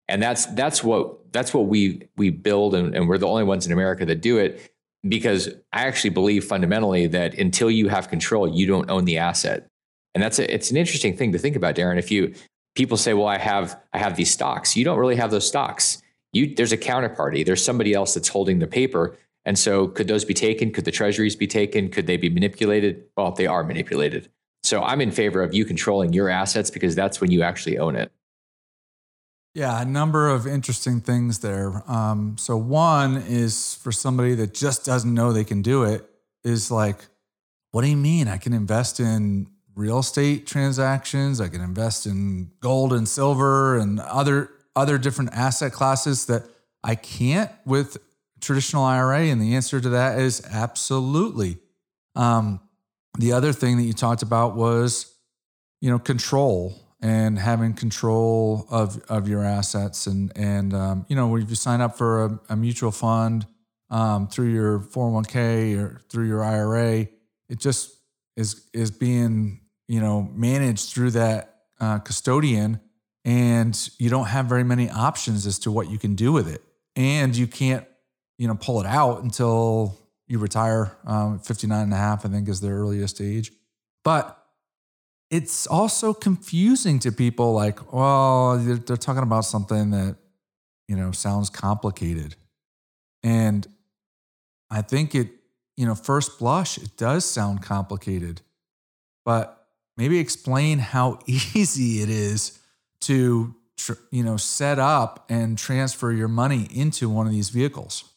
And 0.07 0.23
that's 0.23 0.45
that's 0.45 0.81
what 0.81 1.33
that's 1.33 1.53
what 1.53 1.65
we 1.65 2.07
we 2.15 2.29
build 2.29 2.73
and, 2.73 2.95
and 2.95 3.09
we're 3.09 3.17
the 3.17 3.27
only 3.27 3.43
ones 3.43 3.65
in 3.65 3.73
America 3.73 4.05
that 4.05 4.21
do 4.21 4.37
it 4.37 4.71
because 5.05 5.49
I 5.73 5.85
actually 5.85 6.11
believe 6.11 6.45
fundamentally 6.45 7.05
that 7.07 7.33
until 7.33 7.69
you 7.69 7.89
have 7.89 8.09
control, 8.09 8.47
you 8.47 8.65
don't 8.65 8.89
own 8.89 9.03
the 9.03 9.17
asset. 9.17 9.67
And 10.15 10.23
that's 10.23 10.39
a, 10.39 10.53
it's 10.53 10.71
an 10.71 10.77
interesting 10.77 11.17
thing 11.17 11.33
to 11.33 11.37
think 11.37 11.57
about, 11.57 11.75
Darren. 11.75 11.99
If 11.99 12.09
you 12.11 12.33
people 12.75 12.95
say, 12.95 13.13
well, 13.13 13.27
I 13.27 13.39
have, 13.39 13.77
I 13.91 13.97
have 13.97 14.15
these 14.15 14.31
stocks. 14.31 14.77
You 14.77 14.85
don't 14.85 14.99
really 14.99 15.17
have 15.17 15.31
those 15.31 15.45
stocks. 15.45 16.01
You, 16.31 16.55
there's 16.55 16.71
a 16.71 16.77
counterparty. 16.77 17.45
There's 17.45 17.61
somebody 17.61 17.93
else 17.93 18.13
that's 18.13 18.29
holding 18.29 18.59
the 18.59 18.67
paper. 18.67 19.17
And 19.45 19.59
so 19.59 19.87
could 19.87 20.07
those 20.07 20.25
be 20.25 20.33
taken? 20.33 20.71
Could 20.71 20.85
the 20.85 20.91
treasuries 20.91 21.35
be 21.35 21.47
taken? 21.47 21.89
Could 21.89 22.07
they 22.07 22.17
be 22.17 22.29
manipulated? 22.29 23.03
Well, 23.17 23.31
they 23.31 23.45
are 23.45 23.63
manipulated. 23.63 24.29
So 24.63 24.81
I'm 24.81 25.01
in 25.01 25.11
favor 25.11 25.43
of 25.43 25.53
you 25.53 25.65
controlling 25.65 26.13
your 26.13 26.29
assets 26.29 26.71
because 26.71 26.95
that's 26.95 27.19
when 27.19 27.31
you 27.31 27.43
actually 27.43 27.77
own 27.77 27.95
it. 27.95 28.11
Yeah, 29.53 29.81
a 29.81 29.85
number 29.85 30.29
of 30.29 30.47
interesting 30.47 31.01
things 31.01 31.39
there. 31.39 31.83
Um, 31.89 32.37
so 32.39 32.57
one 32.57 33.17
is 33.17 33.75
for 33.75 33.91
somebody 33.91 34.33
that 34.35 34.53
just 34.53 34.85
doesn't 34.85 35.13
know 35.13 35.31
they 35.31 35.43
can 35.43 35.61
do 35.61 35.83
it 35.83 36.09
is 36.43 36.71
like, 36.71 37.05
what 37.71 37.83
do 37.83 37.89
you 37.89 37.97
mean 37.97 38.27
I 38.27 38.37
can 38.37 38.53
invest 38.53 38.99
in 38.99 39.47
real 39.75 39.99
estate 39.99 40.45
transactions. 40.45 41.41
I 41.41 41.49
can 41.49 41.61
invest 41.61 42.05
in 42.05 42.51
gold 42.59 42.93
and 42.93 43.07
silver 43.07 43.77
and 43.77 43.99
other 43.99 44.49
other 44.75 44.97
different 44.97 45.31
asset 45.33 45.71
classes 45.71 46.25
that 46.25 46.45
I 46.83 46.95
can't 46.95 47.51
with 47.65 47.97
traditional 48.43 48.83
IRA? 48.83 49.21
And 49.21 49.41
the 49.41 49.55
answer 49.55 49.81
to 49.81 49.89
that 49.89 50.19
is 50.19 50.45
absolutely. 50.51 51.57
Um, 52.15 52.59
the 53.17 53.33
other 53.33 53.53
thing 53.53 53.77
that 53.77 53.83
you 53.83 53.93
talked 53.93 54.21
about 54.21 54.55
was, 54.55 55.13
you 55.81 55.89
know, 55.89 55.99
control 55.99 56.83
and 57.03 57.37
having 57.37 57.73
control 57.73 58.65
of 58.71 59.03
of 59.09 59.27
your 59.27 59.43
assets 59.43 60.07
and 60.07 60.31
and 60.37 60.73
um, 60.73 61.05
you 61.09 61.15
know 61.15 61.35
if 61.35 61.49
you 61.49 61.55
sign 61.55 61.81
up 61.81 61.97
for 61.97 62.25
a, 62.25 62.39
a 62.49 62.55
mutual 62.55 62.91
fund 62.91 63.45
um, 63.89 64.27
through 64.27 64.47
your 64.47 64.79
401k 64.79 65.77
or 65.77 66.01
through 66.09 66.27
your 66.27 66.43
IRA, 66.43 67.07
it 67.49 67.59
just 67.59 67.91
is 68.37 68.67
is 68.73 68.89
being 68.89 69.59
you 69.87 69.99
know 69.99 70.29
managed 70.33 70.93
through 70.93 71.11
that 71.11 71.57
uh, 71.79 71.99
custodian, 71.99 72.79
and 73.25 73.89
you 73.99 74.09
don't 74.09 74.27
have 74.27 74.45
very 74.45 74.63
many 74.63 74.89
options 74.89 75.45
as 75.45 75.59
to 75.59 75.71
what 75.71 75.91
you 75.91 75.99
can 75.99 76.15
do 76.15 76.31
with 76.31 76.47
it, 76.47 76.63
and 76.95 77.35
you 77.35 77.45
can't 77.45 77.85
you 78.37 78.47
know 78.47 78.55
pull 78.55 78.79
it 78.79 78.85
out 78.85 79.23
until 79.23 79.97
you 80.27 80.39
retire. 80.39 80.95
Um, 81.05 81.39
59 81.39 81.83
and 81.83 81.93
a 81.93 81.97
half, 81.97 82.25
I 82.25 82.29
think, 82.29 82.49
is 82.49 82.61
the 82.61 82.69
earliest 82.69 83.21
age, 83.21 83.51
but 84.03 84.39
it's 85.29 85.65
also 85.65 86.13
confusing 86.13 86.99
to 86.99 87.11
people 87.11 87.53
like, 87.53 87.91
well, 87.91 88.57
they're, 88.57 88.75
they're, 88.75 88.97
talking 88.97 89.23
about 89.23 89.45
something 89.45 89.89
that, 89.89 90.15
you 90.87 90.95
know, 90.95 91.11
sounds 91.11 91.49
complicated. 91.49 92.35
And 93.23 93.65
I 94.69 94.83
think 94.83 95.15
it, 95.15 95.29
you 95.75 95.87
know, 95.87 95.95
first 95.95 96.37
blush, 96.37 96.77
it 96.77 96.97
does 96.97 97.25
sound 97.25 97.63
complicated, 97.63 98.41
but 99.25 99.67
maybe 99.97 100.19
explain 100.19 100.77
how 100.77 101.17
easy 101.25 102.03
it 102.03 102.09
is 102.09 102.59
to, 103.01 103.55
you 104.11 104.23
know, 104.23 104.37
set 104.37 104.77
up 104.77 105.25
and 105.29 105.57
transfer 105.57 106.11
your 106.11 106.27
money 106.27 106.67
into 106.71 107.09
one 107.09 107.25
of 107.25 107.33
these 107.33 107.49
vehicles. 107.49 108.12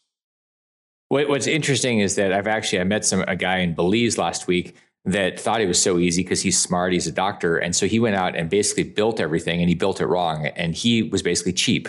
What's 1.09 1.47
interesting 1.47 2.01
is 2.01 2.17
that 2.17 2.33
I've 2.33 2.49
actually 2.49 2.81
I 2.81 2.85
met 2.85 3.05
some 3.05 3.25
a 3.29 3.37
guy 3.37 3.59
in 3.59 3.75
Belize 3.75 4.19
last 4.19 4.49
week 4.49 4.77
that 5.05 5.39
thought 5.39 5.61
it 5.61 5.69
was 5.69 5.81
so 5.81 5.99
easy 5.99 6.23
because 6.23 6.43
he's 6.43 6.59
smart, 6.59 6.93
he's 6.93 7.07
a 7.07 7.13
doctor. 7.13 7.57
And 7.59 7.77
so 7.77 7.87
he 7.87 8.01
went 8.01 8.17
out 8.17 8.35
and 8.35 8.51
basically 8.51 8.83
built 8.83 9.21
everything 9.21 9.61
and 9.61 9.69
he 9.69 9.77
built 9.77 10.01
it 10.01 10.07
wrong. 10.07 10.47
And 10.47 10.75
he 10.75 11.05
was 11.05 11.23
basically 11.23 11.53
cheap. 11.53 11.89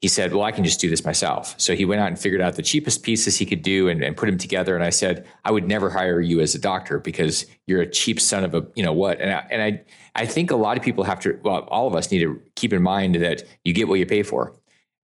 He 0.00 0.06
said, 0.06 0.32
Well, 0.32 0.44
I 0.44 0.52
can 0.52 0.62
just 0.62 0.80
do 0.80 0.88
this 0.88 1.04
myself. 1.04 1.56
So 1.58 1.74
he 1.74 1.84
went 1.84 2.00
out 2.00 2.06
and 2.08 2.18
figured 2.18 2.40
out 2.40 2.54
the 2.54 2.62
cheapest 2.62 3.02
pieces 3.02 3.36
he 3.36 3.46
could 3.46 3.62
do 3.62 3.88
and, 3.88 4.02
and 4.02 4.16
put 4.16 4.26
them 4.26 4.38
together. 4.38 4.76
And 4.76 4.84
I 4.84 4.90
said, 4.90 5.26
I 5.44 5.50
would 5.50 5.66
never 5.66 5.90
hire 5.90 6.20
you 6.20 6.40
as 6.40 6.54
a 6.54 6.58
doctor 6.58 7.00
because 7.00 7.46
you're 7.66 7.82
a 7.82 7.90
cheap 7.90 8.20
son 8.20 8.44
of 8.44 8.54
a, 8.54 8.64
you 8.76 8.84
know 8.84 8.92
what? 8.92 9.20
And 9.20 9.32
I, 9.32 9.46
and 9.50 9.62
I, 9.62 9.82
I 10.14 10.26
think 10.26 10.52
a 10.52 10.56
lot 10.56 10.76
of 10.76 10.84
people 10.84 11.02
have 11.02 11.18
to, 11.20 11.38
well, 11.42 11.62
all 11.68 11.88
of 11.88 11.96
us 11.96 12.12
need 12.12 12.20
to 12.20 12.40
keep 12.54 12.72
in 12.72 12.82
mind 12.82 13.16
that 13.16 13.42
you 13.64 13.72
get 13.72 13.88
what 13.88 13.98
you 13.98 14.06
pay 14.06 14.22
for. 14.22 14.54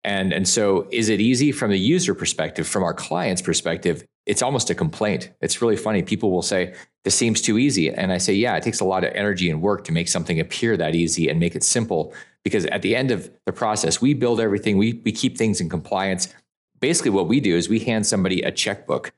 And, 0.08 0.32
and 0.32 0.48
so 0.48 0.88
is 0.90 1.10
it 1.10 1.20
easy 1.20 1.52
from 1.52 1.70
the 1.70 1.78
user 1.78 2.16
perspective, 2.16 2.66
from 2.66 2.82
our 2.82 2.94
client's 2.94 3.42
perspective? 3.42 4.06
It's 4.26 4.42
almost 4.42 4.70
a 4.70 4.76
complaint. 4.76 5.32
It's 5.42 5.62
really 5.62 5.76
funny. 5.76 6.02
People 6.02 6.32
will 6.32 6.42
say, 6.42 6.76
this 7.04 7.14
seems 7.14 7.42
too 7.42 7.58
easy. 7.58 7.90
And 7.94 8.14
I 8.14 8.18
say, 8.18 8.34
yeah, 8.34 8.56
it 8.56 8.64
takes 8.64 8.80
a 8.80 8.86
lot 8.86 9.04
of 9.04 9.12
energy 9.16 9.50
and 9.50 9.62
work 9.62 9.84
to 9.84 9.92
make 9.92 10.08
something 10.08 10.40
appear 10.40 10.78
that 10.78 10.96
easy 10.96 11.28
and 11.28 11.42
make 11.42 11.58
it 11.58 11.64
simple. 11.64 12.14
Because 12.46 12.66
at 12.68 12.84
the 12.84 12.96
end 12.96 13.12
of 13.12 13.30
the 13.46 13.52
process, 13.52 14.00
we 14.00 14.14
build 14.14 14.40
everything, 14.40 14.78
we, 14.78 15.02
we 15.04 15.12
keep 15.12 15.38
things 15.38 15.60
in 15.60 15.68
compliance. 15.68 16.34
Basically, 16.80 17.12
what 17.12 17.28
we 17.28 17.42
do 17.42 17.58
is 17.58 17.68
we 17.68 17.80
hand 17.80 18.08
somebody 18.08 18.42
a 18.44 18.52
checkbook 18.52 19.12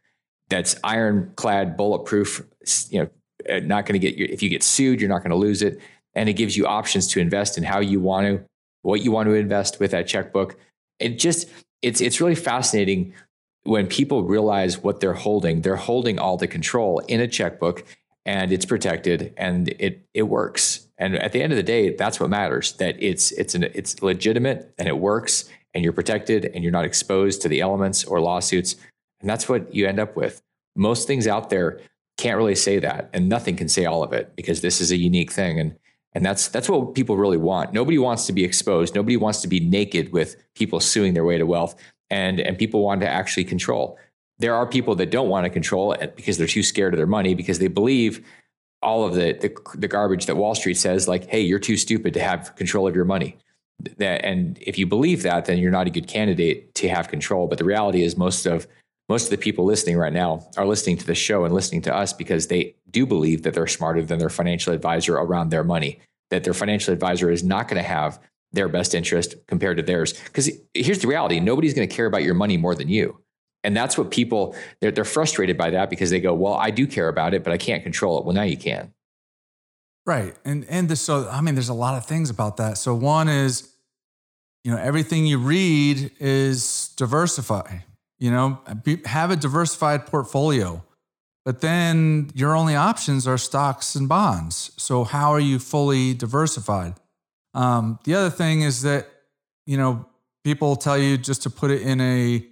that's 0.49 0.75
ironclad, 0.83 1.77
bulletproof, 1.77 2.43
you 2.89 3.01
know, 3.01 3.09
uh, 3.47 3.59
not 3.59 3.85
going 3.85 3.99
to 4.01 4.11
get 4.11 4.19
if 4.19 4.41
you 4.41 4.49
get 4.49 4.63
sued, 4.63 4.99
you're 4.99 5.09
not 5.09 5.19
going 5.19 5.29
to 5.29 5.37
lose 5.37 5.61
it. 5.61 5.79
And 6.15 6.27
it 6.29 6.33
gives 6.33 6.57
you 6.57 6.65
options 6.65 7.05
to 7.09 7.19
invest 7.19 7.59
in 7.59 7.63
how 7.63 7.79
you 7.79 7.99
want 7.99 8.25
to, 8.25 8.43
what 8.81 9.01
you 9.01 9.11
want 9.11 9.29
to 9.29 9.35
invest 9.35 9.79
with 9.79 9.91
that 9.91 10.07
checkbook. 10.07 10.57
It 10.99 11.19
just, 11.19 11.49
it's, 11.81 12.01
it's 12.01 12.19
really 12.21 12.35
fascinating 12.35 13.13
when 13.63 13.87
people 13.87 14.23
realize 14.23 14.79
what 14.79 14.99
they're 14.99 15.13
holding, 15.13 15.61
they're 15.61 15.75
holding 15.75 16.19
all 16.19 16.37
the 16.37 16.47
control 16.47 16.99
in 17.07 17.19
a 17.19 17.27
checkbook 17.27 17.85
and 18.25 18.51
it's 18.51 18.65
protected 18.65 19.33
and 19.37 19.69
it 19.79 20.05
it 20.13 20.23
works. 20.23 20.87
And 20.97 21.15
at 21.15 21.31
the 21.31 21.41
end 21.41 21.53
of 21.53 21.57
the 21.57 21.63
day, 21.63 21.95
that's 21.95 22.19
what 22.19 22.29
matters. 22.29 22.73
That 22.73 22.95
it's 23.01 23.31
it's 23.31 23.55
an 23.55 23.63
it's 23.73 24.01
legitimate 24.01 24.73
and 24.77 24.87
it 24.87 24.97
works 24.97 25.49
and 25.73 25.83
you're 25.83 25.93
protected 25.93 26.45
and 26.45 26.63
you're 26.63 26.71
not 26.71 26.85
exposed 26.85 27.41
to 27.41 27.47
the 27.47 27.61
elements 27.61 28.03
or 28.03 28.19
lawsuits. 28.19 28.75
And 29.21 29.29
that's 29.29 29.49
what 29.49 29.73
you 29.73 29.87
end 29.87 29.99
up 29.99 30.15
with. 30.15 30.41
Most 30.75 31.07
things 31.07 31.27
out 31.27 31.49
there 31.49 31.79
can't 32.17 32.37
really 32.37 32.55
say 32.55 32.79
that, 32.79 33.09
and 33.13 33.29
nothing 33.29 33.55
can 33.55 33.69
say 33.69 33.85
all 33.85 34.03
of 34.03 34.13
it 34.13 34.35
because 34.35 34.61
this 34.61 34.81
is 34.81 34.91
a 34.91 34.97
unique 34.97 35.31
thing. 35.31 35.59
And 35.59 35.75
and 36.13 36.25
that's 36.25 36.47
that's 36.47 36.69
what 36.69 36.95
people 36.95 37.17
really 37.17 37.37
want. 37.37 37.73
Nobody 37.73 37.97
wants 37.97 38.25
to 38.27 38.33
be 38.33 38.43
exposed. 38.43 38.95
Nobody 38.95 39.17
wants 39.17 39.41
to 39.41 39.47
be 39.47 39.59
naked 39.59 40.11
with 40.11 40.35
people 40.55 40.79
suing 40.79 41.13
their 41.13 41.25
way 41.25 41.37
to 41.37 41.45
wealth 41.45 41.75
and 42.09 42.39
and 42.39 42.57
people 42.57 42.81
want 42.81 43.01
to 43.01 43.07
actually 43.07 43.43
control. 43.43 43.97
There 44.39 44.55
are 44.55 44.65
people 44.65 44.95
that 44.95 45.11
don't 45.11 45.29
want 45.29 45.45
to 45.45 45.49
control 45.49 45.93
it 45.93 46.15
because 46.15 46.37
they're 46.37 46.47
too 46.47 46.63
scared 46.63 46.93
of 46.93 46.97
their 46.97 47.07
money 47.07 47.33
because 47.33 47.59
they 47.59 47.67
believe 47.67 48.25
all 48.81 49.05
of 49.05 49.13
the, 49.13 49.33
the, 49.33 49.53
the 49.77 49.89
garbage 49.89 50.25
that 50.27 50.37
Wall 50.37 50.55
Street 50.55 50.77
says, 50.77 51.07
like, 51.07 51.27
"Hey, 51.27 51.41
you're 51.41 51.59
too 51.59 51.77
stupid 51.77 52.13
to 52.13 52.21
have 52.21 52.55
control 52.55 52.87
of 52.87 52.95
your 52.95 53.05
money." 53.05 53.37
That, 53.97 54.25
and 54.25 54.57
if 54.61 54.77
you 54.77 54.87
believe 54.87 55.23
that, 55.23 55.45
then 55.45 55.57
you're 55.57 55.71
not 55.71 55.87
a 55.87 55.89
good 55.89 56.07
candidate 56.07 56.73
to 56.75 56.89
have 56.89 57.09
control. 57.09 57.47
But 57.47 57.57
the 57.57 57.65
reality 57.65 58.03
is, 58.03 58.17
most 58.17 58.45
of 58.45 58.67
most 59.09 59.25
of 59.25 59.31
the 59.31 59.37
people 59.37 59.65
listening 59.65 59.97
right 59.97 60.13
now 60.13 60.47
are 60.55 60.67
listening 60.67 60.97
to 60.97 61.05
the 61.05 61.15
show 61.15 61.43
and 61.43 61.53
listening 61.53 61.81
to 61.81 61.95
us 61.95 62.13
because 62.13 62.47
they 62.47 62.75
do 62.91 63.05
believe 63.05 63.41
that 63.43 63.55
they're 63.55 63.67
smarter 63.67 64.03
than 64.03 64.19
their 64.19 64.29
financial 64.29 64.71
advisor 64.71 65.17
around 65.17 65.49
their 65.49 65.63
money. 65.63 65.99
That 66.29 66.43
their 66.43 66.53
financial 66.53 66.93
advisor 66.93 67.31
is 67.31 67.43
not 67.43 67.67
going 67.67 67.81
to 67.81 67.87
have 67.87 68.19
their 68.51 68.67
best 68.67 68.93
interest 68.93 69.35
compared 69.47 69.77
to 69.77 69.83
theirs. 69.83 70.13
Because 70.13 70.49
here's 70.75 70.99
the 70.99 71.07
reality 71.07 71.39
nobody's 71.39 71.73
going 71.73 71.89
to 71.89 71.95
care 71.95 72.05
about 72.05 72.23
your 72.23 72.35
money 72.35 72.55
more 72.55 72.75
than 72.75 72.87
you. 72.87 73.19
And 73.63 73.75
that's 73.75 73.97
what 73.97 74.11
people, 74.11 74.55
they're, 74.79 74.91
they're 74.91 75.03
frustrated 75.03 75.57
by 75.57 75.71
that 75.71 75.89
because 75.89 76.11
they 76.11 76.21
go, 76.21 76.33
well, 76.33 76.53
I 76.53 76.71
do 76.71 76.87
care 76.87 77.09
about 77.09 77.33
it, 77.33 77.43
but 77.43 77.51
I 77.51 77.57
can't 77.57 77.83
control 77.83 78.19
it. 78.19 78.25
Well, 78.25 78.35
now 78.35 78.43
you 78.43 78.57
can. 78.57 78.93
Right. 80.05 80.35
And, 80.45 80.65
and 80.69 80.97
so, 80.97 81.27
I 81.29 81.41
mean, 81.41 81.55
there's 81.55 81.69
a 81.69 81.73
lot 81.73 81.95
of 81.95 82.05
things 82.05 82.29
about 82.29 82.57
that. 82.57 82.77
So 82.77 82.95
one 82.95 83.27
is, 83.27 83.69
you 84.63 84.71
know, 84.71 84.77
everything 84.77 85.25
you 85.25 85.39
read 85.39 86.11
is 86.19 86.93
diversify, 86.95 87.79
you 88.19 88.29
know, 88.29 88.59
be, 88.83 89.01
have 89.05 89.31
a 89.31 89.35
diversified 89.35 90.05
portfolio. 90.05 90.83
But 91.45 91.61
then 91.61 92.29
your 92.35 92.55
only 92.55 92.75
options 92.75 93.27
are 93.27 93.37
stocks 93.37 93.95
and 93.95 94.07
bonds. 94.07 94.71
So 94.77 95.03
how 95.03 95.33
are 95.33 95.39
you 95.39 95.57
fully 95.57 96.13
diversified? 96.13 96.95
Um, 97.53 97.97
the 98.03 98.13
other 98.13 98.29
thing 98.29 98.61
is 98.61 98.81
that, 98.83 99.07
you 99.65 99.77
know, 99.77 100.05
people 100.43 100.75
tell 100.75 100.97
you 100.97 101.17
just 101.17 101.41
to 101.43 101.49
put 101.49 101.71
it 101.71 101.81
in 101.81 102.01
a 102.01 102.45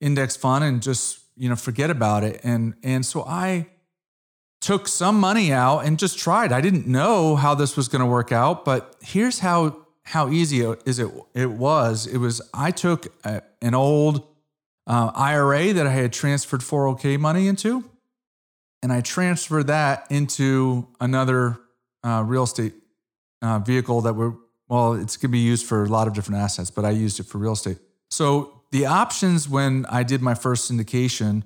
index 0.00 0.36
fund 0.36 0.64
and 0.64 0.82
just, 0.82 1.20
you 1.36 1.48
know, 1.48 1.56
forget 1.56 1.90
about 1.90 2.24
it. 2.24 2.40
And, 2.42 2.74
and 2.82 3.04
so 3.04 3.24
I 3.24 3.68
took 4.60 4.88
some 4.88 5.20
money 5.20 5.52
out 5.52 5.80
and 5.80 5.98
just 5.98 6.18
tried. 6.18 6.50
I 6.50 6.60
didn't 6.60 6.86
know 6.86 7.36
how 7.36 7.54
this 7.54 7.76
was 7.76 7.88
going 7.88 8.00
to 8.00 8.06
work 8.06 8.32
out, 8.32 8.64
but 8.64 8.96
here's 9.00 9.38
how, 9.38 9.86
how 10.02 10.28
easy 10.30 10.60
is 10.60 10.98
it, 10.98 11.10
it 11.34 11.50
was. 11.50 12.06
It 12.06 12.18
was, 12.18 12.42
I 12.52 12.70
took 12.70 13.06
a, 13.24 13.42
an 13.62 13.74
old 13.74 14.26
uh, 14.86 15.12
IRA 15.14 15.72
that 15.72 15.86
I 15.86 15.92
had 15.92 16.12
transferred 16.12 16.60
401k 16.60 17.18
money 17.18 17.46
into, 17.46 17.84
and 18.82 18.92
I 18.92 19.00
transferred 19.00 19.66
that 19.68 20.06
into 20.10 20.88
another 21.00 21.58
uh, 22.02 22.24
real 22.26 22.44
estate 22.44 22.74
uh, 23.42 23.58
vehicle 23.58 24.00
that 24.02 24.14
were 24.14 24.34
well, 24.70 24.92
it's 24.92 25.16
going 25.16 25.30
to 25.30 25.32
be 25.32 25.40
used 25.40 25.66
for 25.66 25.82
a 25.82 25.88
lot 25.88 26.06
of 26.06 26.14
different 26.14 26.40
assets, 26.40 26.70
but 26.70 26.84
I 26.84 26.90
used 26.90 27.18
it 27.18 27.24
for 27.24 27.38
real 27.38 27.54
estate. 27.54 27.78
So 28.08 28.62
the 28.70 28.86
options 28.86 29.48
when 29.48 29.84
I 29.86 30.04
did 30.04 30.22
my 30.22 30.34
first 30.34 30.70
syndication, 30.70 31.42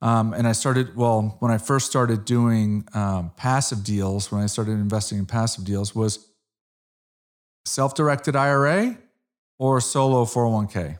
um, 0.00 0.32
and 0.32 0.46
I 0.46 0.52
started 0.52 0.94
well 0.94 1.36
when 1.40 1.50
I 1.50 1.58
first 1.58 1.86
started 1.86 2.24
doing 2.24 2.86
um, 2.94 3.32
passive 3.36 3.82
deals, 3.82 4.30
when 4.30 4.42
I 4.42 4.46
started 4.46 4.72
investing 4.72 5.18
in 5.18 5.26
passive 5.26 5.64
deals, 5.64 5.92
was 5.92 6.28
self-directed 7.64 8.36
IRA 8.36 8.96
or 9.58 9.80
solo 9.80 10.24
401k. 10.24 10.98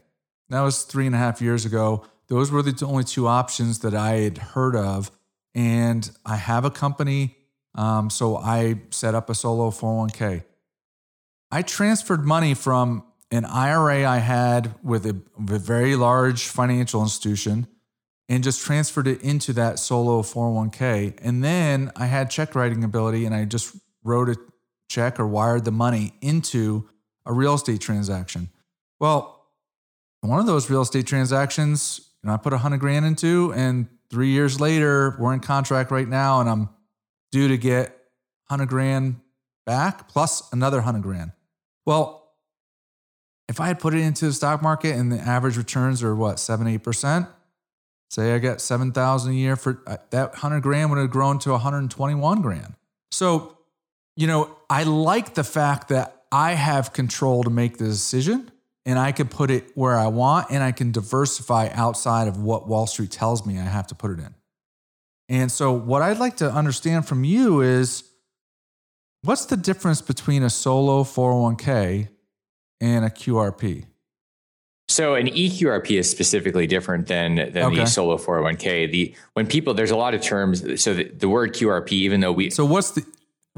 That 0.50 0.62
was 0.62 0.82
three 0.82 1.06
and 1.06 1.14
a 1.14 1.18
half 1.18 1.40
years 1.40 1.64
ago. 1.64 2.04
Those 2.28 2.50
were 2.50 2.62
the 2.62 2.84
only 2.84 3.04
two 3.04 3.26
options 3.26 3.80
that 3.80 3.94
I 3.94 4.16
had 4.16 4.38
heard 4.38 4.76
of, 4.76 5.10
and 5.54 6.10
I 6.24 6.36
have 6.36 6.64
a 6.64 6.70
company 6.70 7.38
um, 7.78 8.10
so 8.10 8.36
I 8.36 8.80
set 8.90 9.14
up 9.14 9.30
a 9.30 9.34
solo 9.34 9.70
401k. 9.70 10.42
I 11.50 11.62
transferred 11.62 12.26
money 12.26 12.54
from 12.54 13.04
an 13.30 13.44
IRA 13.44 14.04
I 14.04 14.18
had 14.18 14.74
with 14.82 15.06
a, 15.06 15.16
with 15.38 15.52
a 15.52 15.58
very 15.58 15.94
large 15.94 16.48
financial 16.48 17.02
institution 17.02 17.68
and 18.28 18.42
just 18.42 18.60
transferred 18.62 19.06
it 19.06 19.22
into 19.22 19.52
that 19.54 19.78
solo 19.78 20.22
401k. 20.22 21.18
And 21.22 21.44
then 21.44 21.92
I 21.94 22.06
had 22.06 22.30
check 22.30 22.54
writing 22.56 22.82
ability 22.82 23.24
and 23.26 23.34
I 23.34 23.44
just 23.44 23.76
wrote 24.02 24.28
a 24.28 24.36
check 24.88 25.20
or 25.20 25.26
wired 25.26 25.64
the 25.64 25.70
money 25.70 26.14
into 26.20 26.88
a 27.24 27.32
real 27.32 27.54
estate 27.54 27.80
transaction. 27.80 28.48
Well, 28.98 29.37
one 30.20 30.40
of 30.40 30.46
those 30.46 30.68
real 30.68 30.82
estate 30.82 31.06
transactions, 31.06 32.08
know, 32.24 32.34
I 32.34 32.36
put 32.36 32.52
a 32.52 32.58
hundred 32.58 32.78
grand 32.78 33.06
into, 33.06 33.52
and 33.54 33.86
three 34.10 34.30
years 34.30 34.60
later, 34.60 35.16
we're 35.18 35.32
in 35.32 35.40
contract 35.40 35.90
right 35.90 36.08
now, 36.08 36.40
and 36.40 36.48
I'm 36.48 36.68
due 37.30 37.48
to 37.48 37.56
get 37.56 37.88
100 38.48 38.66
grand 38.68 39.20
back 39.66 40.08
plus 40.08 40.50
another 40.52 40.78
100 40.78 41.02
grand. 41.02 41.32
Well, 41.86 42.32
if 43.48 43.60
I 43.60 43.68
had 43.68 43.78
put 43.78 43.94
it 43.94 44.00
into 44.00 44.26
the 44.26 44.32
stock 44.32 44.62
market 44.62 44.94
and 44.94 45.10
the 45.10 45.18
average 45.18 45.56
returns 45.56 46.02
are 46.02 46.14
what, 46.14 46.38
7 46.38 46.66
8%, 46.78 47.28
Say 48.10 48.34
I 48.34 48.38
get 48.38 48.60
7,000 48.60 49.32
a 49.32 49.34
year 49.34 49.54
for 49.54 49.82
uh, 49.86 49.98
that 50.10 50.30
100 50.30 50.60
grand 50.60 50.90
would 50.90 50.98
have 50.98 51.10
grown 51.10 51.38
to 51.40 51.50
121 51.50 52.40
grand. 52.40 52.74
So, 53.10 53.58
you 54.16 54.26
know, 54.26 54.56
I 54.70 54.84
like 54.84 55.34
the 55.34 55.44
fact 55.44 55.88
that 55.88 56.22
I 56.32 56.54
have 56.54 56.92
control 56.92 57.42
to 57.42 57.50
make 57.50 57.76
the 57.76 57.84
decision 57.84 58.50
and 58.88 58.98
I 58.98 59.12
can 59.12 59.28
put 59.28 59.50
it 59.50 59.64
where 59.74 59.98
I 59.98 60.06
want 60.06 60.46
and 60.50 60.64
I 60.64 60.72
can 60.72 60.92
diversify 60.92 61.68
outside 61.74 62.26
of 62.26 62.38
what 62.38 62.66
Wall 62.66 62.86
Street 62.86 63.10
tells 63.10 63.44
me 63.44 63.58
I 63.58 63.64
have 63.64 63.86
to 63.88 63.94
put 63.94 64.12
it 64.12 64.18
in. 64.18 64.34
And 65.28 65.52
so, 65.52 65.72
what 65.72 66.00
I'd 66.00 66.16
like 66.16 66.38
to 66.38 66.50
understand 66.50 67.06
from 67.06 67.22
you 67.22 67.60
is 67.60 68.02
what's 69.20 69.44
the 69.44 69.58
difference 69.58 70.00
between 70.00 70.42
a 70.42 70.48
solo 70.48 71.04
401k 71.04 72.08
and 72.80 73.04
a 73.04 73.10
QRP? 73.10 73.84
So 74.90 75.16
an 75.16 75.26
EQRP 75.26 75.98
is 75.98 76.10
specifically 76.10 76.66
different 76.66 77.08
than 77.08 77.34
than 77.34 77.64
okay. 77.64 77.76
the 77.76 77.84
solo 77.84 78.16
401k. 78.16 78.90
The 78.90 79.14
when 79.34 79.46
people 79.46 79.74
there's 79.74 79.90
a 79.90 79.96
lot 79.96 80.14
of 80.14 80.22
terms. 80.22 80.80
So 80.82 80.94
the, 80.94 81.04
the 81.04 81.28
word 81.28 81.52
QRP, 81.52 81.92
even 81.92 82.20
though 82.20 82.32
we 82.32 82.48
so 82.48 82.64
what's 82.64 82.92
the 82.92 83.04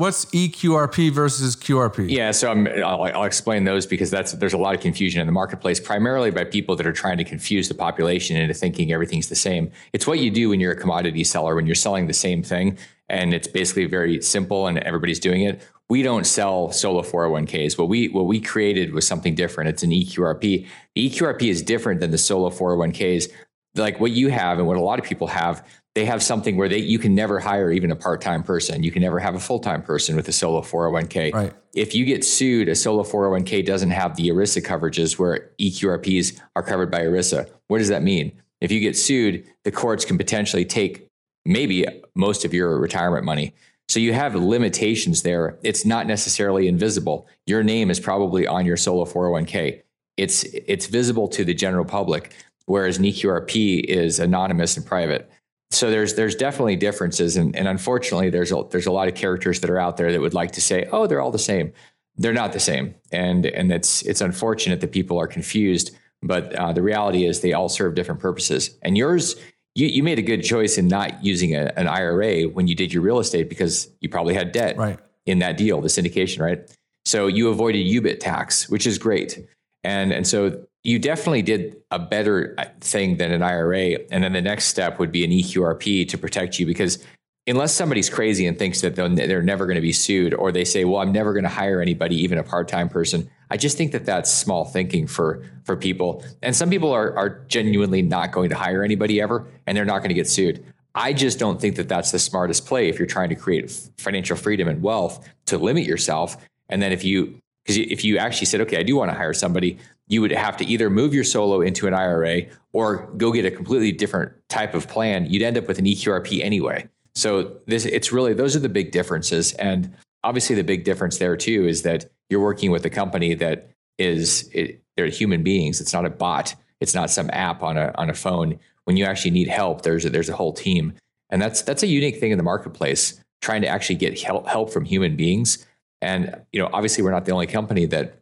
What's 0.01 0.25
EQRP 0.25 1.13
versus 1.13 1.55
QRP? 1.55 2.09
Yeah, 2.09 2.31
so 2.31 2.51
I'm, 2.51 2.67
I'll, 2.67 3.03
I'll, 3.03 3.25
explain 3.25 3.65
those 3.65 3.85
because 3.85 4.11
that's 4.11 4.33
there's 4.33 4.55
a 4.55 4.57
lot 4.57 4.75
of 4.75 4.81
confusion 4.81 5.21
in 5.21 5.27
the 5.27 5.33
marketplace, 5.33 5.79
primarily 5.79 6.31
by 6.31 6.45
people 6.45 6.75
that 6.77 6.87
are 6.87 6.93
trying 6.93 7.19
to 7.19 7.25
confuse 7.25 7.69
the 7.69 7.75
population 7.75 8.39
into 8.39 8.55
thinking 8.55 8.95
everything's 8.95 9.29
the 9.29 9.37
same. 9.37 9.71
It's 9.93 10.07
what 10.07 10.19
you 10.19 10.31
do 10.31 10.49
when 10.49 10.59
you're 10.59 10.73
a 10.73 10.77
commodity 10.77 11.23
seller, 11.23 11.55
when 11.55 11.67
you're 11.67 11.75
selling 11.75 12.07
the 12.07 12.15
same 12.15 12.43
thing, 12.43 12.79
and 13.11 13.35
it's 13.35 13.47
basically 13.47 13.85
very 13.85 14.23
simple 14.23 14.69
and 14.69 14.79
everybody's 14.79 15.21
doing 15.21 15.43
it. 15.43 15.61
We 15.91 16.03
don't 16.03 16.25
sell 16.25 16.73
solo 16.73 17.03
401ks. 17.03 17.77
What 17.77 17.91
we 17.91 18.09
what 18.09 18.25
we 18.25 18.41
created 18.41 18.95
was 18.95 19.07
something 19.07 19.35
different. 19.35 19.69
It's 19.69 19.83
an 19.83 19.91
EQRP. 19.91 20.67
The 20.95 21.11
EQRP 21.11 21.43
is 21.43 21.61
different 21.61 22.01
than 22.01 22.11
the 22.11 22.17
solo 22.17 22.49
401ks. 22.49 23.31
Like 23.75 24.01
what 24.01 24.11
you 24.11 24.29
have 24.29 24.59
and 24.59 24.67
what 24.67 24.77
a 24.77 24.81
lot 24.81 24.99
of 24.99 25.05
people 25.05 25.29
have 25.29 25.65
they 25.95 26.05
have 26.05 26.23
something 26.23 26.57
where 26.57 26.69
they 26.69 26.79
you 26.79 26.99
can 26.99 27.15
never 27.15 27.41
hire 27.41 27.73
even 27.73 27.91
a 27.91 27.97
part-time 27.97 28.43
person. 28.43 28.83
You 28.83 28.93
can 28.93 29.03
never 29.03 29.19
have 29.19 29.35
a 29.35 29.41
full-time 29.41 29.83
person 29.83 30.15
with 30.17 30.29
a 30.29 30.33
solo 30.33 30.61
401k. 30.61 31.35
Right. 31.35 31.53
If 31.75 31.95
you 31.95 32.05
get 32.05 32.25
sued, 32.25 32.69
a 32.69 32.75
solo 32.75 33.03
401k 33.03 33.65
doesn't 33.65 33.91
have 33.91 34.17
the 34.17 34.29
ERISA 34.29 34.65
coverages 34.65 35.19
where 35.19 35.51
EQRPs 35.61 36.41
are 36.55 36.63
covered 36.63 36.91
by 36.91 37.01
ERISA. 37.01 37.51
What 37.69 37.79
does 37.79 37.89
that 37.89 38.03
mean? 38.03 38.33
If 38.61 38.71
you 38.71 38.81
get 38.81 38.97
sued, 38.97 39.45
the 39.65 39.73
courts 39.73 40.05
can 40.05 40.19
potentially 40.19 40.65
take 40.65 41.09
maybe 41.45 41.87
most 42.15 42.45
of 42.45 42.55
your 42.55 42.79
retirement 42.79 43.25
money. 43.25 43.55
So 43.89 43.99
you 43.99 44.13
have 44.13 44.37
limitations 44.37 45.23
there. 45.23 45.59
It's 45.65 45.85
not 45.85 46.07
necessarily 46.07 46.69
invisible. 46.69 47.27
Your 47.47 47.65
name 47.65 47.91
is 47.91 47.99
probably 47.99 48.47
on 48.47 48.65
your 48.65 48.77
solo 48.77 49.05
401k. 49.05 49.83
It's 50.17 50.45
it's 50.45 50.87
visible 50.87 51.29
to 51.29 51.45
the 51.45 51.55
general 51.55 51.85
public, 51.85 52.35
whereas 52.71 52.99
an 52.99 53.05
EQRP 53.05 53.85
is 53.85 54.19
anonymous 54.19 54.77
and 54.77 54.87
private 54.87 55.31
so 55.71 55.91
there's 55.91 56.15
there's 56.15 56.35
definitely 56.35 56.77
differences, 56.77 57.37
and, 57.37 57.55
and 57.55 57.69
unfortunately, 57.69 58.31
there's 58.31 58.51
a, 58.51 58.65
there's 58.71 58.87
a 58.87 58.93
lot 58.93 59.07
of 59.07 59.15
characters 59.15 59.61
that 59.61 59.71
are 59.71 59.79
out 59.79 59.97
there 59.97 60.11
that 60.11 60.21
would 60.21 60.35
like 60.35 60.53
to 60.53 60.61
say, 60.61 60.89
oh, 60.91 61.07
they're 61.07 61.21
all 61.21 61.31
the 61.31 61.39
same. 61.39 61.73
They're 62.17 62.33
not 62.33 62.53
the 62.53 62.61
same, 62.61 62.95
and 63.13 63.47
and 63.47 63.71
it's 63.71 64.03
it's 64.03 64.21
unfortunate 64.21 64.81
that 64.81 64.91
people 64.91 65.19
are 65.19 65.29
confused. 65.29 65.97
But 66.23 66.53
uh, 66.55 66.73
the 66.73 66.83
reality 66.83 67.25
is, 67.25 67.41
they 67.41 67.53
all 67.53 67.69
serve 67.69 67.95
different 67.95 68.21
purposes. 68.21 68.77
And 68.83 68.99
yours, 68.99 69.37
you 69.77 69.87
you 69.87 70.03
made 70.03 70.19
a 70.19 70.23
good 70.23 70.43
choice 70.43 70.77
in 70.77 70.89
not 70.89 71.25
using 71.25 71.55
a, 71.55 71.73
an 71.77 71.87
IRA 71.87 72.43
when 72.43 72.67
you 72.67 72.75
did 72.75 72.93
your 72.93 73.03
real 73.03 73.21
estate 73.21 73.49
because 73.49 73.89
you 74.01 74.09
probably 74.09 74.35
had 74.35 74.51
debt 74.51 74.77
right. 74.77 74.99
in 75.25 75.39
that 75.39 75.57
deal, 75.57 75.81
the 75.81 75.89
syndication, 75.89 76.41
right? 76.41 76.69
So 77.05 77.29
you 77.29 77.49
avoided 77.49 77.87
UBIT 77.87 78.19
tax, 78.19 78.69
which 78.69 78.89
is 78.89 78.99
great. 78.99 79.39
And 79.85 80.13
and 80.13 80.27
so 80.27 80.67
you 80.83 80.99
definitely 80.99 81.43
did 81.43 81.77
a 81.91 81.99
better 81.99 82.55
uh, 82.59 82.65
thing 82.81 83.17
than 83.19 83.33
an 83.33 83.43
IRA. 83.43 83.99
And 84.11 84.25
then 84.25 84.33
the 84.33 84.41
next 84.41 84.67
step 84.67 84.99
would 84.99 85.13
be 85.13 85.25
an 85.25 85.31
EQRP 85.31 86.09
to 86.09 86.19
protect 86.19 86.59
you 86.59 86.67
because 86.67 87.05
unless 87.47 87.75
somebody's 87.75 88.09
crazy 88.09 88.47
and 88.47 88.59
thinks 88.59 88.81
that 88.81 88.95
they're 88.95 89.43
never 89.43 89.67
going 89.67 89.77
to 89.77 89.81
be 89.81 89.93
sued, 89.93 90.35
or 90.35 90.53
they 90.53 90.65
say, 90.65 90.85
well, 90.85 91.01
I'm 91.01 91.13
never 91.13 91.33
going 91.33 91.45
to 91.45 91.51
hire 91.51 91.81
anybody, 91.81 92.17
even 92.17 92.39
a 92.39 92.43
part 92.43 92.69
time 92.69 92.89
person. 92.89 93.29
I 93.51 93.57
just 93.57 93.77
think 93.77 93.93
that 93.93 94.07
that's 94.07 94.33
small 94.33 94.65
thinking 94.65 95.07
for, 95.07 95.45
for 95.65 95.77
people. 95.77 96.25
And 96.43 96.55
some 96.55 96.71
people 96.71 96.93
are, 96.93 97.17
are 97.17 97.45
genuinely 97.49 98.03
not 98.03 98.31
going 98.31 98.51
to 98.51 98.57
hire 98.57 98.85
anybody 98.85 99.21
ever, 99.21 99.49
and 99.67 99.77
they're 99.77 99.85
not 99.85 99.99
going 99.99 100.11
to 100.11 100.15
get 100.15 100.29
sued. 100.29 100.65
I 100.95 101.13
just 101.13 101.39
don't 101.39 101.61
think 101.61 101.77
that 101.77 101.89
that's 101.89 102.11
the 102.11 102.19
smartest 102.19 102.67
play 102.67 102.89
if 102.89 102.99
you're 102.99 103.07
trying 103.07 103.29
to 103.31 103.37
create 103.37 103.71
financial 103.99 104.37
freedom 104.37 104.69
and 104.69 104.83
wealth 104.83 105.29
to 105.47 105.59
limit 105.59 105.85
yourself. 105.85 106.37
And 106.69 106.83
then 106.83 106.93
if 106.93 107.05
you, 107.05 107.41
because 107.65 107.77
if 107.79 108.05
you 108.05 108.19
actually 108.19 108.47
said, 108.47 108.61
okay, 108.63 108.79
I 108.79 108.83
do 108.83 108.97
want 108.97 109.11
to 109.11 109.17
hire 109.17 109.33
somebody, 109.33 109.79
you 110.11 110.21
would 110.21 110.33
have 110.33 110.57
to 110.57 110.65
either 110.67 110.91
move 110.91 111.15
your 111.15 111.23
solo 111.23 111.61
into 111.61 111.87
an 111.87 111.95
IRA 111.95 112.43
or 112.73 113.07
go 113.17 113.33
get 113.33 113.45
a 113.45 113.51
completely 113.51 113.93
different 113.93 114.33
type 114.49 114.75
of 114.75 114.89
plan. 114.89 115.25
You'd 115.31 115.43
end 115.43 115.57
up 115.57 115.69
with 115.69 115.79
an 115.79 115.85
EQRP 115.85 116.43
anyway. 116.45 116.89
So 117.15 117.57
this 117.67 117.87
it's 117.87 118.11
really 118.11 118.35
those 118.35 118.57
are 118.57 118.61
the 118.61 118.69
big 118.69 118.91
differences. 118.91 119.53
And 119.55 119.95
obviously 120.25 120.57
the 120.57 120.65
big 120.65 120.83
difference 120.85 121.19
there 121.19 121.37
too 121.37 121.67
is 121.67 121.83
that 121.83 122.11
you're 122.29 122.41
working 122.41 122.73
with 122.73 122.85
a 122.85 122.91
company 122.91 123.35
that 123.35 123.71
is 123.99 124.51
it, 124.53 124.83
they're 124.97 125.07
human 125.07 125.45
beings. 125.45 125.81
It's 125.81 125.93
not 125.93 126.05
a 126.05 126.11
bot. 126.11 126.57
It's 126.81 126.95
not 126.95 127.09
some 127.09 127.31
app 127.33 127.63
on 127.63 127.79
a 127.79 127.93
on 127.95 128.11
a 128.11 128.15
phone. 128.15 128.59
When 128.85 128.97
you 128.97 129.05
actually 129.05 129.31
need 129.31 129.47
help, 129.47 129.83
there's 129.83 130.05
a, 130.05 130.11
there's 130.11 130.29
a 130.29 130.35
whole 130.35 130.53
team. 130.53 130.95
And 131.31 131.41
that's 131.41 131.63
that's 131.63 131.85
a 131.85 131.87
unique 131.87 132.19
thing 132.19 132.33
in 132.33 132.39
the 132.39 132.45
marketplace, 132.45 133.23
trying 133.43 133.63
to 133.63 133.69
actually 133.69 133.97
get 133.97 134.21
help 134.21 134.49
help 134.49 134.71
from 134.71 134.85
human 134.85 135.15
beings. 135.15 135.65
And 136.03 136.35
you 136.53 136.61
know, 136.61 136.69
obviously 136.73 137.05
we're 137.05 137.13
not 137.13 137.27
the 137.27 137.33
only 137.33 137.47
company 137.47 137.87
that 137.87 138.20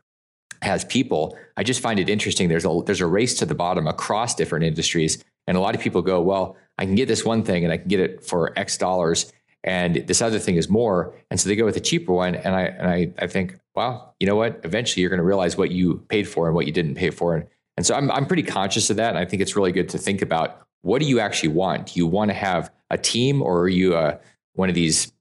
has 0.63 0.85
people. 0.85 1.37
I 1.57 1.63
just 1.63 1.81
find 1.81 1.99
it 2.01 2.09
interesting. 2.09 2.49
There's 2.49 2.65
a 2.65 2.81
there's 2.85 3.01
a 3.01 3.07
race 3.07 3.35
to 3.39 3.47
the 3.47 3.55
bottom 3.55 3.87
across 3.87 4.35
different 4.35 4.65
industries, 4.65 5.23
and 5.47 5.57
a 5.57 5.61
lot 5.61 5.75
of 5.75 5.81
people 5.81 6.03
go, 6.03 6.21
well, 6.21 6.57
I 6.79 6.85
can 6.85 6.95
get 6.95 7.09
this 7.09 7.25
one 7.25 7.43
thing 7.43 7.65
and 7.65 7.73
I 7.73 7.79
can 7.79 7.89
get 7.89 8.01
it 8.01 8.25
for 8.25 8.59
X 8.59 8.77
dollars, 8.79 9.33
and 9.65 9.97
this 10.07 10.23
other 10.23 10.39
thing 10.39 10.57
is 10.57 10.69
more, 10.69 11.15
and 11.31 11.41
so 11.41 11.49
they 11.49 11.57
go 11.57 11.65
with 11.65 11.75
the 11.75 11.81
cheaper 11.81 12.13
one. 12.13 12.35
And 12.35 12.55
I 12.55 12.63
and 12.63 12.89
I 12.89 13.13
I 13.19 13.27
think, 13.27 13.59
well, 13.75 14.15
you 14.21 14.27
know 14.27 14.37
what? 14.37 14.61
Eventually, 14.65 15.03
you're 15.03 15.11
going 15.11 15.19
to 15.19 15.25
realize 15.25 15.57
what 15.57 15.71
you 15.71 16.05
paid 16.09 16.29
for 16.29 16.47
and 16.47 16.55
what 16.55 16.67
you 16.67 16.73
didn't 16.73 16.95
pay 16.95 17.11
for, 17.11 17.37
and 17.37 17.47
and 17.77 17.87
so 17.87 17.95
I'm 17.95 18.11
I'm 18.11 18.27
pretty 18.27 18.43
conscious 18.43 18.91
of 18.91 18.97
that, 18.97 19.11
and 19.11 19.19
I 19.19 19.25
think 19.25 19.43
it's 19.43 19.57
really 19.57 19.73
good 19.73 19.89
to 19.91 19.99
think 19.99 20.23
about 20.23 20.67
what 20.83 21.01
do 21.01 21.07
you 21.07 21.21
actually 21.21 21.51
want. 21.51 21.87
Do 21.87 21.93
you 22.01 22.07
want 22.07 22.31
to 22.31 22.35
have 22.35 22.71
a 22.91 22.99
team, 22.99 23.43
or 23.43 23.61
are 23.61 23.69
you 23.69 23.95
a, 23.95 24.01
uh, 24.01 24.19
one 24.55 24.69
of 24.69 24.75
these, 24.75 25.13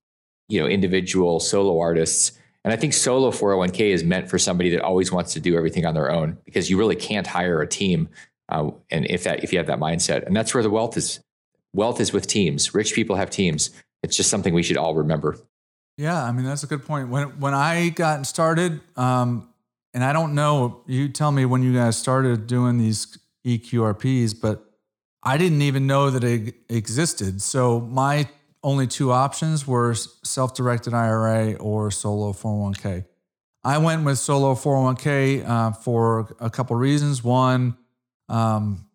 you 0.49 0.59
know, 0.59 0.67
individual 0.67 1.39
solo 1.39 1.79
artists? 1.79 2.31
And 2.63 2.73
I 2.73 2.75
think 2.75 2.93
solo 2.93 3.31
401k 3.31 3.91
is 3.91 4.03
meant 4.03 4.29
for 4.29 4.37
somebody 4.37 4.69
that 4.71 4.81
always 4.81 5.11
wants 5.11 5.33
to 5.33 5.39
do 5.39 5.55
everything 5.55 5.85
on 5.85 5.93
their 5.93 6.11
own 6.11 6.37
because 6.43 6.69
you 6.69 6.77
really 6.77 6.95
can't 6.95 7.25
hire 7.25 7.61
a 7.61 7.67
team. 7.67 8.09
Uh, 8.49 8.71
and 8.89 9.05
if 9.09 9.23
that 9.23 9.43
if 9.43 9.51
you 9.53 9.59
have 9.59 9.67
that 9.67 9.79
mindset, 9.79 10.25
and 10.25 10.35
that's 10.35 10.53
where 10.53 10.63
the 10.63 10.69
wealth 10.69 10.97
is. 10.97 11.19
Wealth 11.73 11.99
is 11.99 12.11
with 12.11 12.27
teams. 12.27 12.73
Rich 12.73 12.93
people 12.93 13.17
have 13.17 13.29
teams. 13.29 13.69
It's 14.01 14.15
just 14.15 14.29
something 14.29 14.53
we 14.53 14.63
should 14.63 14.77
all 14.77 14.95
remember. 14.95 15.37
Yeah, 15.97 16.23
I 16.23 16.31
mean 16.31 16.45
that's 16.45 16.63
a 16.63 16.67
good 16.67 16.85
point. 16.85 17.09
When 17.09 17.39
when 17.39 17.53
I 17.53 17.89
got 17.89 18.25
started, 18.25 18.79
um, 18.95 19.49
and 19.93 20.03
I 20.03 20.13
don't 20.13 20.33
know, 20.35 20.81
you 20.87 21.09
tell 21.09 21.31
me 21.31 21.45
when 21.45 21.63
you 21.63 21.73
guys 21.73 21.97
started 21.97 22.47
doing 22.47 22.77
these 22.77 23.17
EQRPs, 23.45 24.39
but 24.39 24.63
I 25.23 25.37
didn't 25.37 25.61
even 25.61 25.87
know 25.87 26.09
that 26.09 26.23
it 26.23 26.55
existed. 26.69 27.41
So 27.41 27.79
my 27.79 28.29
only 28.67 28.85
two 28.85 29.13
options 29.13 29.65
were 29.65 29.93
self 29.95 30.53
directed 30.53 30.93
IRA 30.93 31.53
or 31.53 31.89
solo 31.89 32.33
401k. 32.33 33.05
I 33.63 33.77
went 33.77 34.03
with 34.03 34.17
solo 34.17 34.55
401k 34.55 35.47
uh, 35.47 35.71
for 35.71 36.35
a 36.41 36.49
couple 36.49 36.75
reasons. 36.75 37.23
One, 37.23 37.77
um, 38.27 38.85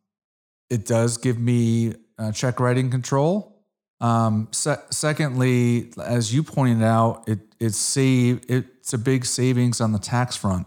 it 0.68 0.84
does 0.84 1.16
give 1.16 1.38
me 1.38 1.94
uh, 2.18 2.32
check 2.32 2.60
writing 2.60 2.90
control. 2.90 3.64
Um, 4.02 4.48
se- 4.50 4.84
secondly, 4.90 5.90
as 5.98 6.34
you 6.34 6.42
pointed 6.42 6.84
out, 6.84 7.26
it 7.26 7.38
it's 7.58 7.78
save 7.78 8.44
it's 8.48 8.92
a 8.92 8.98
big 8.98 9.24
savings 9.24 9.80
on 9.80 9.92
the 9.92 9.98
tax 9.98 10.36
front. 10.36 10.66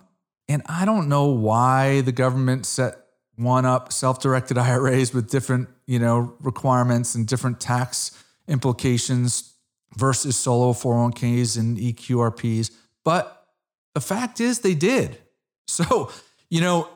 And 0.50 0.64
I 0.66 0.86
don't 0.86 1.10
know 1.10 1.28
why 1.28 2.02
the 2.02 2.12
government 2.12 2.66
set 2.66 2.96
one 3.36 3.68
up 3.68 3.94
self-directed 3.94 4.58
IRAs 4.58 5.14
with 5.14 5.30
different, 5.30 5.70
you 5.86 6.00
know, 6.00 6.34
requirements 6.40 7.14
and 7.14 7.28
different 7.28 7.60
tax 7.60 8.24
implications 8.48 9.54
versus 9.96 10.36
solo 10.36 10.74
401ks 10.74 11.58
and 11.58 11.78
EQRPs. 11.78 12.72
But 13.04 13.46
the 13.94 14.02
fact 14.02 14.40
is 14.40 14.60
they 14.60 14.76
did. 14.76 15.18
So, 15.68 16.12
you 16.52 16.62
know, 16.62 16.88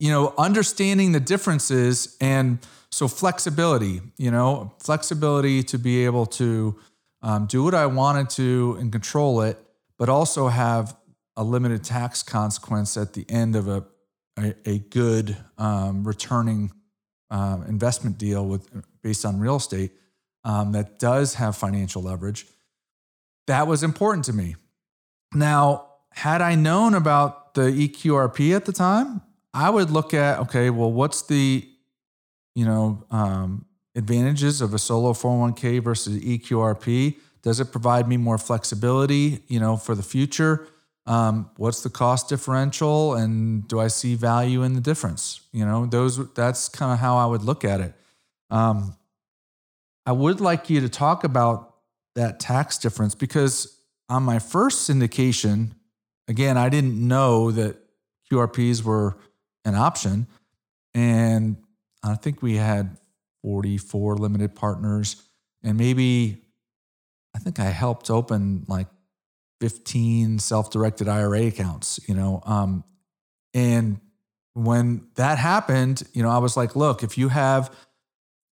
you 0.00 0.10
know, 0.10 0.34
understanding 0.36 1.12
the 1.12 1.20
differences 1.20 2.16
and 2.20 2.58
so 2.90 3.06
flexibility, 3.06 4.00
you 4.16 4.32
know, 4.32 4.74
flexibility 4.80 5.62
to 5.62 5.78
be 5.78 6.04
able 6.04 6.26
to 6.26 6.76
um, 7.22 7.46
do 7.46 7.62
what 7.62 7.74
I 7.74 7.86
wanted 7.86 8.30
to 8.30 8.76
and 8.80 8.90
control 8.90 9.42
it, 9.42 9.64
but 9.96 10.08
also 10.08 10.48
have 10.48 10.96
a 11.36 11.44
limited 11.44 11.84
tax 11.84 12.24
consequence 12.24 12.96
at 12.96 13.12
the 13.12 13.24
end 13.28 13.54
of 13.54 13.68
a 13.68 13.84
a, 14.38 14.54
a 14.64 14.78
good 14.78 15.36
um, 15.58 16.04
returning 16.04 16.72
uh, 17.30 17.58
investment 17.68 18.18
deal 18.18 18.46
with 18.46 18.68
based 19.02 19.24
on 19.24 19.38
real 19.38 19.56
estate 19.56 19.92
um, 20.48 20.72
that 20.72 20.98
does 20.98 21.34
have 21.34 21.56
financial 21.56 22.02
leverage. 22.02 22.46
That 23.46 23.68
was 23.68 23.84
important 23.84 24.24
to 24.24 24.32
me. 24.32 24.56
Now, 25.32 25.86
had 26.12 26.42
I 26.42 26.56
known 26.56 26.94
about 26.94 27.54
the 27.54 27.70
EQRP 27.70 28.56
at 28.56 28.64
the 28.64 28.72
time, 28.72 29.20
I 29.54 29.70
would 29.70 29.90
look 29.90 30.12
at 30.12 30.40
okay, 30.40 30.70
well, 30.70 30.90
what's 30.90 31.22
the 31.22 31.68
you 32.58 32.64
know, 32.64 33.04
um, 33.12 33.64
advantages 33.94 34.60
of 34.60 34.74
a 34.74 34.80
solo 34.80 35.12
401k 35.12 35.80
versus 35.80 36.18
EQRP? 36.18 37.16
Does 37.42 37.60
it 37.60 37.70
provide 37.70 38.08
me 38.08 38.16
more 38.16 38.36
flexibility, 38.36 39.44
you 39.46 39.60
know, 39.60 39.76
for 39.76 39.94
the 39.94 40.02
future? 40.02 40.66
Um, 41.06 41.52
what's 41.56 41.84
the 41.84 41.88
cost 41.88 42.28
differential, 42.28 43.14
and 43.14 43.66
do 43.68 43.78
I 43.78 43.86
see 43.86 44.16
value 44.16 44.64
in 44.64 44.74
the 44.74 44.80
difference? 44.80 45.40
You 45.52 45.64
know, 45.64 45.86
those 45.86 46.32
that's 46.34 46.68
kind 46.68 46.92
of 46.92 46.98
how 46.98 47.16
I 47.16 47.26
would 47.26 47.44
look 47.44 47.64
at 47.64 47.80
it. 47.80 47.94
Um, 48.50 48.96
I 50.08 50.12
would 50.12 50.40
like 50.40 50.70
you 50.70 50.80
to 50.80 50.88
talk 50.88 51.22
about 51.22 51.74
that 52.14 52.40
tax 52.40 52.78
difference 52.78 53.14
because 53.14 53.78
on 54.08 54.22
my 54.22 54.38
first 54.38 54.88
syndication, 54.88 55.72
again, 56.26 56.56
I 56.56 56.70
didn't 56.70 56.96
know 57.06 57.50
that 57.50 57.76
QRPs 58.32 58.82
were 58.82 59.18
an 59.66 59.74
option, 59.74 60.26
and 60.94 61.58
I 62.02 62.14
think 62.14 62.40
we 62.40 62.56
had 62.56 62.96
44 63.42 64.16
limited 64.16 64.54
partners, 64.54 65.28
and 65.62 65.76
maybe 65.76 66.40
I 67.36 67.38
think 67.38 67.60
I 67.60 67.66
helped 67.66 68.08
open 68.08 68.64
like 68.66 68.86
15 69.60 70.38
self-directed 70.38 71.06
IRA 71.06 71.48
accounts, 71.48 72.00
you 72.08 72.14
know. 72.14 72.40
Um, 72.46 72.82
and 73.52 74.00
when 74.54 75.08
that 75.16 75.36
happened, 75.36 76.02
you 76.14 76.22
know, 76.22 76.30
I 76.30 76.38
was 76.38 76.56
like, 76.56 76.74
look, 76.76 77.02
if 77.02 77.18
you 77.18 77.28
have 77.28 77.70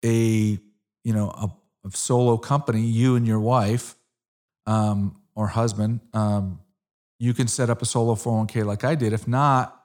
a, 0.03 0.57
you 1.03 1.13
know, 1.13 1.29
a, 1.29 1.51
a 1.85 1.91
solo 1.91 2.37
company, 2.37 2.81
you 2.81 3.15
and 3.15 3.27
your 3.27 3.39
wife 3.39 3.95
um, 4.65 5.19
or 5.35 5.47
husband, 5.47 5.99
um, 6.13 6.59
you 7.19 7.33
can 7.33 7.47
set 7.47 7.69
up 7.69 7.81
a 7.81 7.85
solo 7.85 8.15
401k 8.15 8.65
like 8.65 8.83
I 8.83 8.95
did. 8.95 9.13
If 9.13 9.27
not, 9.27 9.79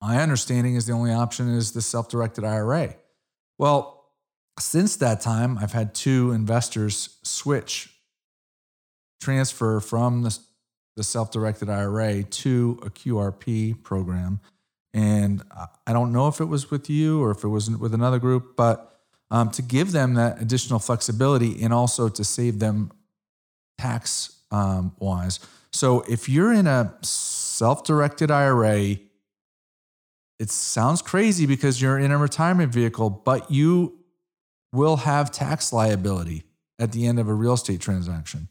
my 0.00 0.20
understanding 0.20 0.74
is 0.74 0.86
the 0.86 0.92
only 0.92 1.12
option 1.12 1.48
is 1.48 1.72
the 1.72 1.82
self-directed 1.82 2.44
IRA. 2.44 2.96
Well, 3.58 4.04
since 4.58 4.96
that 4.96 5.20
time, 5.20 5.58
I've 5.58 5.72
had 5.72 5.94
two 5.94 6.32
investors 6.32 7.18
switch, 7.22 7.90
transfer 9.20 9.80
from 9.80 10.22
the, 10.22 10.38
the 10.96 11.02
self 11.02 11.30
directed 11.30 11.68
IRA 11.68 12.22
to 12.22 12.78
a 12.82 12.90
QRP 12.90 13.82
program. 13.82 14.40
And 14.92 15.42
I 15.86 15.92
don't 15.92 16.12
know 16.12 16.28
if 16.28 16.40
it 16.40 16.44
was 16.44 16.70
with 16.70 16.88
you 16.88 17.20
or 17.20 17.32
if 17.32 17.42
it 17.42 17.48
wasn't 17.48 17.80
with 17.80 17.94
another 17.94 18.18
group, 18.18 18.56
but 18.56 18.93
um, 19.30 19.50
to 19.50 19.62
give 19.62 19.92
them 19.92 20.14
that 20.14 20.40
additional 20.40 20.78
flexibility 20.78 21.62
and 21.62 21.72
also 21.72 22.08
to 22.08 22.24
save 22.24 22.58
them 22.58 22.92
tax 23.78 24.42
um, 24.50 24.94
wise. 24.98 25.40
So 25.72 26.04
if 26.08 26.28
you're 26.28 26.52
in 26.52 26.66
a 26.66 26.94
self 27.02 27.84
directed 27.84 28.30
IRA, 28.30 28.96
it 30.38 30.50
sounds 30.50 31.02
crazy 31.02 31.46
because 31.46 31.80
you're 31.80 31.98
in 31.98 32.10
a 32.10 32.18
retirement 32.18 32.72
vehicle, 32.72 33.10
but 33.10 33.50
you 33.50 33.98
will 34.72 34.96
have 34.98 35.30
tax 35.30 35.72
liability 35.72 36.44
at 36.78 36.92
the 36.92 37.06
end 37.06 37.18
of 37.18 37.28
a 37.28 37.34
real 37.34 37.54
estate 37.54 37.80
transaction. 37.80 38.48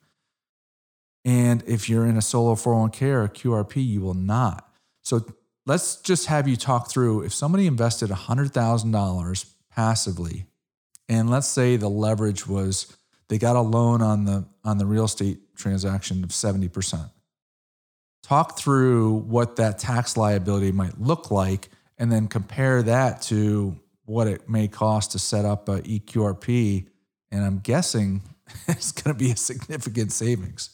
And 1.25 1.63
if 1.67 1.89
you're 1.89 2.05
in 2.05 2.17
a 2.17 2.21
solo 2.21 2.55
401k 2.55 3.01
or 3.03 3.23
a 3.23 3.29
QRP, 3.29 3.86
you 3.86 4.01
will 4.01 4.13
not. 4.13 4.67
So 5.01 5.25
let's 5.65 5.97
just 5.97 6.27
have 6.27 6.47
you 6.47 6.55
talk 6.55 6.89
through 6.89 7.21
if 7.23 7.33
somebody 7.33 7.67
invested 7.67 8.09
$100,000 8.09 9.45
passively, 9.71 10.45
and 11.09 11.29
let's 11.29 11.47
say 11.47 11.75
the 11.75 11.89
leverage 11.89 12.47
was 12.47 12.95
they 13.27 13.37
got 13.37 13.55
a 13.55 13.61
loan 13.61 14.01
on 14.01 14.25
the 14.25 14.45
on 14.63 14.77
the 14.77 14.85
real 14.85 15.05
estate 15.05 15.55
transaction 15.55 16.23
of 16.23 16.29
70%. 16.29 17.09
Talk 18.21 18.57
through 18.57 19.13
what 19.13 19.57
that 19.57 19.77
tax 19.77 20.15
liability 20.15 20.71
might 20.71 20.99
look 20.99 21.29
like 21.29 21.69
and 21.97 22.11
then 22.11 22.27
compare 22.27 22.81
that 22.83 23.21
to 23.23 23.77
what 24.05 24.27
it 24.27 24.49
may 24.49 24.67
cost 24.67 25.11
to 25.11 25.19
set 25.19 25.45
up 25.45 25.67
a 25.67 25.81
EQRP. 25.81 26.87
And 27.31 27.43
I'm 27.43 27.59
guessing 27.59 28.21
it's 28.67 28.91
going 28.91 29.15
to 29.15 29.19
be 29.19 29.31
a 29.31 29.35
significant 29.35 30.11
savings. 30.11 30.69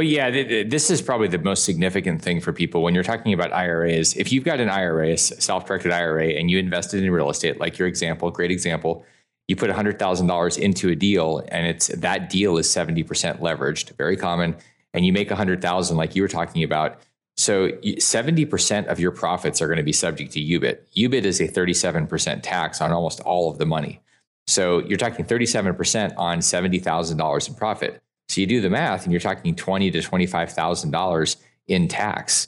Well, 0.00 0.08
yeah, 0.08 0.30
this 0.30 0.90
is 0.90 1.02
probably 1.02 1.28
the 1.28 1.36
most 1.36 1.62
significant 1.62 2.22
thing 2.22 2.40
for 2.40 2.54
people 2.54 2.82
when 2.82 2.94
you're 2.94 3.04
talking 3.04 3.34
about 3.34 3.52
IRAs. 3.52 4.16
If 4.16 4.32
you've 4.32 4.44
got 4.44 4.58
an 4.58 4.70
IRA, 4.70 5.10
a 5.10 5.18
self-directed 5.18 5.92
IRA, 5.92 6.28
and 6.28 6.50
you 6.50 6.58
invested 6.58 7.04
in 7.04 7.10
real 7.10 7.28
estate, 7.28 7.60
like 7.60 7.78
your 7.78 7.86
example, 7.86 8.30
great 8.30 8.50
example, 8.50 9.04
you 9.46 9.56
put 9.56 9.68
$100,000 9.68 10.58
into 10.58 10.88
a 10.88 10.96
deal 10.96 11.46
and 11.48 11.66
it's 11.66 11.88
that 11.88 12.30
deal 12.30 12.56
is 12.56 12.66
70% 12.66 13.40
leveraged, 13.40 13.94
very 13.98 14.16
common, 14.16 14.56
and 14.94 15.04
you 15.04 15.12
make 15.12 15.28
100,000 15.28 15.98
like 15.98 16.16
you 16.16 16.22
were 16.22 16.28
talking 16.28 16.64
about, 16.64 16.98
so 17.36 17.68
70% 17.68 18.86
of 18.86 18.98
your 18.98 19.10
profits 19.10 19.60
are 19.60 19.66
going 19.66 19.76
to 19.76 19.82
be 19.82 19.92
subject 19.92 20.32
to 20.32 20.40
UBIT. 20.40 20.78
UBIT 20.96 21.24
is 21.24 21.42
a 21.42 21.46
37% 21.46 22.40
tax 22.42 22.80
on 22.80 22.90
almost 22.90 23.20
all 23.20 23.50
of 23.50 23.58
the 23.58 23.66
money. 23.66 24.00
So 24.46 24.78
you're 24.78 24.96
talking 24.96 25.26
37% 25.26 26.14
on 26.16 26.38
$70,000 26.38 27.48
in 27.48 27.54
profit. 27.54 28.02
So 28.30 28.40
you 28.40 28.46
do 28.46 28.60
the 28.60 28.70
math 28.70 29.02
and 29.04 29.12
you're 29.12 29.20
talking 29.20 29.56
twenty 29.56 29.90
to 29.90 29.98
$25,000 29.98 31.36
in 31.66 31.88
tax. 31.88 32.46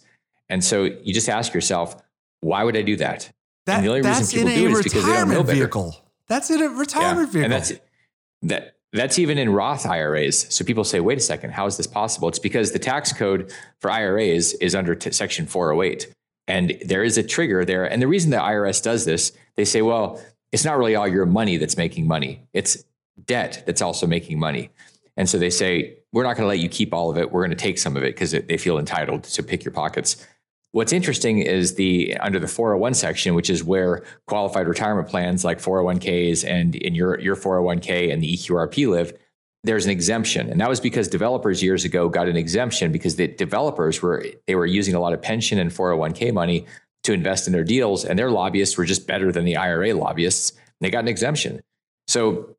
And 0.49 0.63
so 0.63 0.85
you 0.85 1.13
just 1.13 1.29
ask 1.29 1.53
yourself, 1.53 2.01
why 2.41 2.63
would 2.63 2.77
I 2.77 2.83
do 2.83 2.97
that? 2.97 3.33
that 3.67 3.79
and 3.79 3.85
the 3.85 3.89
only 3.89 4.03
reason 4.03 4.27
people 4.27 4.55
do 4.55 4.67
it 4.69 4.73
is 4.73 4.83
because 4.85 5.05
they 5.05 5.13
don't 5.13 5.29
know 5.29 5.43
better. 5.43 5.57
Vehicle. 5.57 5.97
That's 6.29 6.51
in 6.51 6.63
a 6.63 6.69
retirement 6.69 7.29
yeah. 7.29 7.33
vehicle. 7.33 7.45
And 7.45 7.53
that's 7.53 7.73
that 8.43 8.77
that's 8.93 9.19
even 9.19 9.39
in 9.39 9.51
Roth 9.51 9.85
IRAs. 9.85 10.55
So 10.55 10.65
people 10.65 10.85
say, 10.85 11.01
wait 11.01 11.19
a 11.19 11.21
second, 11.21 11.51
how 11.51 11.67
is 11.67 11.77
this 11.77 11.87
possible? 11.89 12.29
It's 12.29 12.39
because 12.39 12.71
the 12.71 12.79
tax 12.79 13.13
code 13.13 13.53
for 13.81 13.91
IRAs 13.91 14.53
is 14.55 14.77
under 14.77 14.95
t- 14.95 15.11
Section 15.11 15.47
408. 15.47 16.13
And 16.47 16.79
there 16.85 17.03
is 17.03 17.19
a 17.19 17.23
trigger 17.23 17.65
there. 17.65 17.91
And 17.91 18.01
the 18.01 18.07
reason 18.07 18.31
the 18.31 18.37
IRS 18.37 18.83
does 18.83 19.05
this, 19.05 19.33
they 19.57 19.65
say, 19.65 19.83
well, 19.83 20.23
it's 20.53 20.65
not 20.65 20.79
really 20.79 20.95
all 20.95 21.09
your 21.09 21.27
money 21.27 21.57
that's 21.57 21.77
making 21.77 22.07
money, 22.07 22.47
it's 22.53 22.85
debt 23.25 23.65
that's 23.67 23.83
also 23.83 24.07
making 24.07 24.39
money. 24.39 24.71
And 25.17 25.29
so 25.29 25.39
they 25.39 25.51
say, 25.51 25.99
we're 26.13 26.23
not 26.23 26.37
going 26.37 26.45
to 26.45 26.49
let 26.49 26.59
you 26.59 26.69
keep 26.69 26.95
all 26.95 27.11
of 27.11 27.19
it. 27.19 27.33
We're 27.33 27.43
going 27.43 27.51
to 27.51 27.57
take 27.57 27.79
some 27.79 27.97
of 27.97 28.03
it 28.03 28.15
because 28.15 28.33
they 28.33 28.57
feel 28.57 28.79
entitled 28.79 29.25
to 29.25 29.43
pick 29.43 29.65
your 29.65 29.73
pockets. 29.73 30.27
What's 30.73 30.93
interesting 30.93 31.39
is 31.39 31.75
the 31.75 32.17
under 32.19 32.39
the 32.39 32.49
401 32.49 32.95
section, 32.95 33.35
which 33.35 33.51
is 33.51 33.63
where 33.63 34.05
qualified 34.27 34.67
retirement 34.67 35.09
plans 35.09 35.45
like 35.45 35.59
401ks 35.59 36.49
and 36.49 36.75
in 36.75 36.95
your 36.95 37.21
your 37.21 37.37
401k 37.37 38.11
and 38.11 38.23
the 38.23 38.35
EQRP 38.35 38.89
live, 38.89 39.13
there's 39.65 39.85
an 39.85 39.91
exemption. 39.91 40.49
And 40.49 40.61
that 40.63 40.71
was 40.71 40.81
because 40.81 41.09
developers 41.09 41.63
years 41.63 41.85
ago 41.85 42.09
got 42.09 42.27
an 42.27 42.37
exemption 42.37 42.91
because 42.91 43.17
the 43.17 43.29
developers 43.29 44.01
were 44.01 44.25
they 44.47 44.55
were 44.55 44.65
using 44.65 44.95
a 44.95 45.01
lot 45.01 45.13
of 45.13 45.21
pension 45.21 45.59
and 45.59 45.71
401k 45.71 46.33
money 46.33 46.67
to 47.05 47.13
invest 47.13 47.47
in 47.47 47.53
their 47.53 47.65
deals 47.65 48.05
and 48.05 48.19
their 48.19 48.31
lobbyists 48.31 48.79
were 48.79 48.87
just 48.87 49.07
better 49.07 49.31
than 49.31 49.45
the 49.45 49.57
IRA 49.57 49.93
lobbyists. 49.93 50.53
they 50.81 50.91
got 50.91 51.01
an 51.01 51.09
exemption. 51.09 51.61
So 52.07 52.57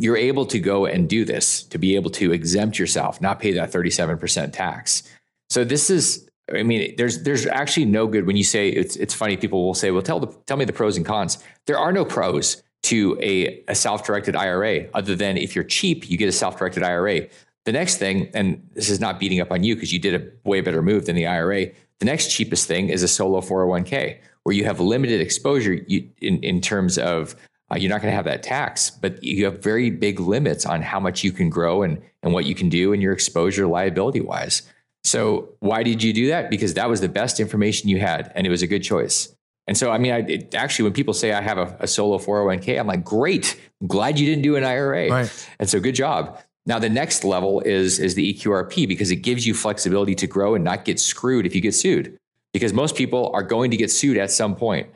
you're 0.00 0.16
able 0.16 0.46
to 0.46 0.58
go 0.58 0.86
and 0.86 1.08
do 1.08 1.24
this 1.24 1.62
to 1.64 1.78
be 1.78 1.94
able 1.94 2.10
to 2.10 2.32
exempt 2.32 2.78
yourself, 2.78 3.20
not 3.20 3.38
pay 3.38 3.52
that 3.52 3.70
37% 3.70 4.52
tax. 4.52 5.02
So 5.50 5.62
this 5.62 5.90
is 5.90 6.26
I 6.52 6.64
mean, 6.64 6.94
there's 6.96 7.22
there's 7.22 7.46
actually 7.46 7.86
no 7.86 8.06
good 8.06 8.26
when 8.26 8.36
you 8.36 8.42
say 8.42 8.70
it's 8.70 8.96
it's 8.96 9.14
funny. 9.14 9.36
People 9.36 9.64
will 9.64 9.74
say, 9.74 9.92
"Well, 9.92 10.02
tell 10.02 10.18
the 10.18 10.26
tell 10.46 10.56
me 10.56 10.64
the 10.64 10.72
pros 10.72 10.96
and 10.96 11.06
cons." 11.06 11.38
There 11.66 11.78
are 11.78 11.92
no 11.92 12.04
pros 12.04 12.62
to 12.82 13.16
a, 13.20 13.62
a 13.68 13.74
self-directed 13.74 14.34
IRA 14.34 14.88
other 14.94 15.14
than 15.14 15.36
if 15.36 15.54
you're 15.54 15.64
cheap, 15.64 16.10
you 16.10 16.16
get 16.16 16.28
a 16.28 16.32
self-directed 16.32 16.82
IRA. 16.82 17.28
The 17.66 17.72
next 17.72 17.98
thing, 17.98 18.30
and 18.32 18.66
this 18.72 18.88
is 18.88 19.00
not 19.00 19.20
beating 19.20 19.40
up 19.40 19.52
on 19.52 19.62
you 19.62 19.74
because 19.74 19.92
you 19.92 19.98
did 19.98 20.20
a 20.20 20.48
way 20.48 20.60
better 20.60 20.82
move 20.82 21.06
than 21.06 21.14
the 21.14 21.26
IRA. 21.26 21.66
The 21.98 22.06
next 22.06 22.32
cheapest 22.32 22.66
thing 22.66 22.88
is 22.88 23.02
a 23.02 23.08
solo 23.08 23.42
401k 23.42 24.18
where 24.42 24.54
you 24.54 24.64
have 24.64 24.80
limited 24.80 25.20
exposure 25.20 25.74
you, 25.74 26.08
in 26.20 26.42
in 26.42 26.60
terms 26.60 26.98
of 26.98 27.36
uh, 27.70 27.76
you're 27.76 27.90
not 27.90 28.00
going 28.02 28.10
to 28.10 28.16
have 28.16 28.24
that 28.24 28.42
tax, 28.42 28.90
but 28.90 29.22
you 29.22 29.44
have 29.44 29.62
very 29.62 29.90
big 29.90 30.18
limits 30.18 30.66
on 30.66 30.82
how 30.82 30.98
much 30.98 31.22
you 31.22 31.32
can 31.32 31.48
grow 31.48 31.82
and 31.82 32.02
and 32.22 32.32
what 32.32 32.44
you 32.44 32.54
can 32.54 32.68
do 32.68 32.92
and 32.92 33.02
your 33.02 33.12
exposure 33.12 33.66
liability 33.66 34.20
wise. 34.20 34.62
So 35.04 35.50
why 35.60 35.82
did 35.82 36.02
you 36.02 36.12
do 36.12 36.28
that? 36.28 36.50
Because 36.50 36.74
that 36.74 36.90
was 36.90 37.00
the 37.00 37.08
best 37.08 37.40
information 37.40 37.88
you 37.88 37.98
had, 37.98 38.30
and 38.34 38.46
it 38.46 38.50
was 38.50 38.62
a 38.62 38.66
good 38.66 38.82
choice. 38.82 39.34
And 39.66 39.76
so, 39.76 39.90
I 39.90 39.98
mean, 39.98 40.12
I 40.12 40.18
it, 40.18 40.54
actually, 40.54 40.84
when 40.84 40.92
people 40.92 41.14
say 41.14 41.32
I 41.32 41.40
have 41.40 41.58
a, 41.58 41.76
a, 41.80 41.86
solo 41.86 42.18
401k, 42.18 42.78
I'm 42.78 42.86
like, 42.86 43.04
great, 43.04 43.58
I'm 43.80 43.86
glad 43.86 44.18
you 44.18 44.26
didn't 44.26 44.42
do 44.42 44.56
an 44.56 44.64
IRA. 44.64 45.08
Right. 45.08 45.48
And 45.58 45.68
so, 45.68 45.78
good 45.78 45.94
job. 45.94 46.38
Now, 46.66 46.78
the 46.78 46.88
next 46.88 47.24
level 47.24 47.60
is 47.60 47.98
is 47.98 48.14
the 48.14 48.34
EQRP 48.34 48.88
because 48.88 49.10
it 49.10 49.16
gives 49.16 49.46
you 49.46 49.54
flexibility 49.54 50.14
to 50.16 50.26
grow 50.26 50.54
and 50.54 50.64
not 50.64 50.84
get 50.84 51.00
screwed 51.00 51.46
if 51.46 51.54
you 51.54 51.60
get 51.60 51.74
sued. 51.74 52.18
Because 52.52 52.72
most 52.72 52.96
people 52.96 53.30
are 53.32 53.44
going 53.44 53.70
to 53.70 53.76
get 53.76 53.90
sued 53.90 54.16
at 54.16 54.30
some 54.30 54.56
point. 54.56 54.88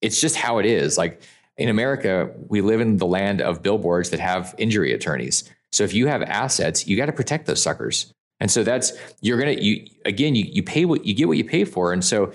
It's 0.00 0.20
just 0.20 0.34
how 0.34 0.58
it 0.58 0.66
is. 0.66 0.96
Like 0.96 1.22
in 1.62 1.68
America, 1.68 2.30
we 2.48 2.60
live 2.60 2.80
in 2.80 2.96
the 2.96 3.06
land 3.06 3.40
of 3.40 3.62
billboards 3.62 4.10
that 4.10 4.20
have 4.20 4.54
injury 4.58 4.92
attorneys. 4.92 5.48
So 5.70 5.84
if 5.84 5.94
you 5.94 6.06
have 6.06 6.22
assets, 6.22 6.86
you 6.86 6.96
got 6.96 7.06
to 7.06 7.12
protect 7.12 7.46
those 7.46 7.62
suckers. 7.62 8.12
And 8.40 8.50
so 8.50 8.64
that's 8.64 8.92
you're 9.20 9.38
gonna 9.38 9.52
you 9.52 9.86
again 10.04 10.34
you 10.34 10.44
you 10.44 10.62
pay 10.64 10.84
what 10.84 11.06
you 11.06 11.14
get 11.14 11.28
what 11.28 11.38
you 11.38 11.44
pay 11.44 11.64
for. 11.64 11.92
And 11.92 12.04
so 12.04 12.32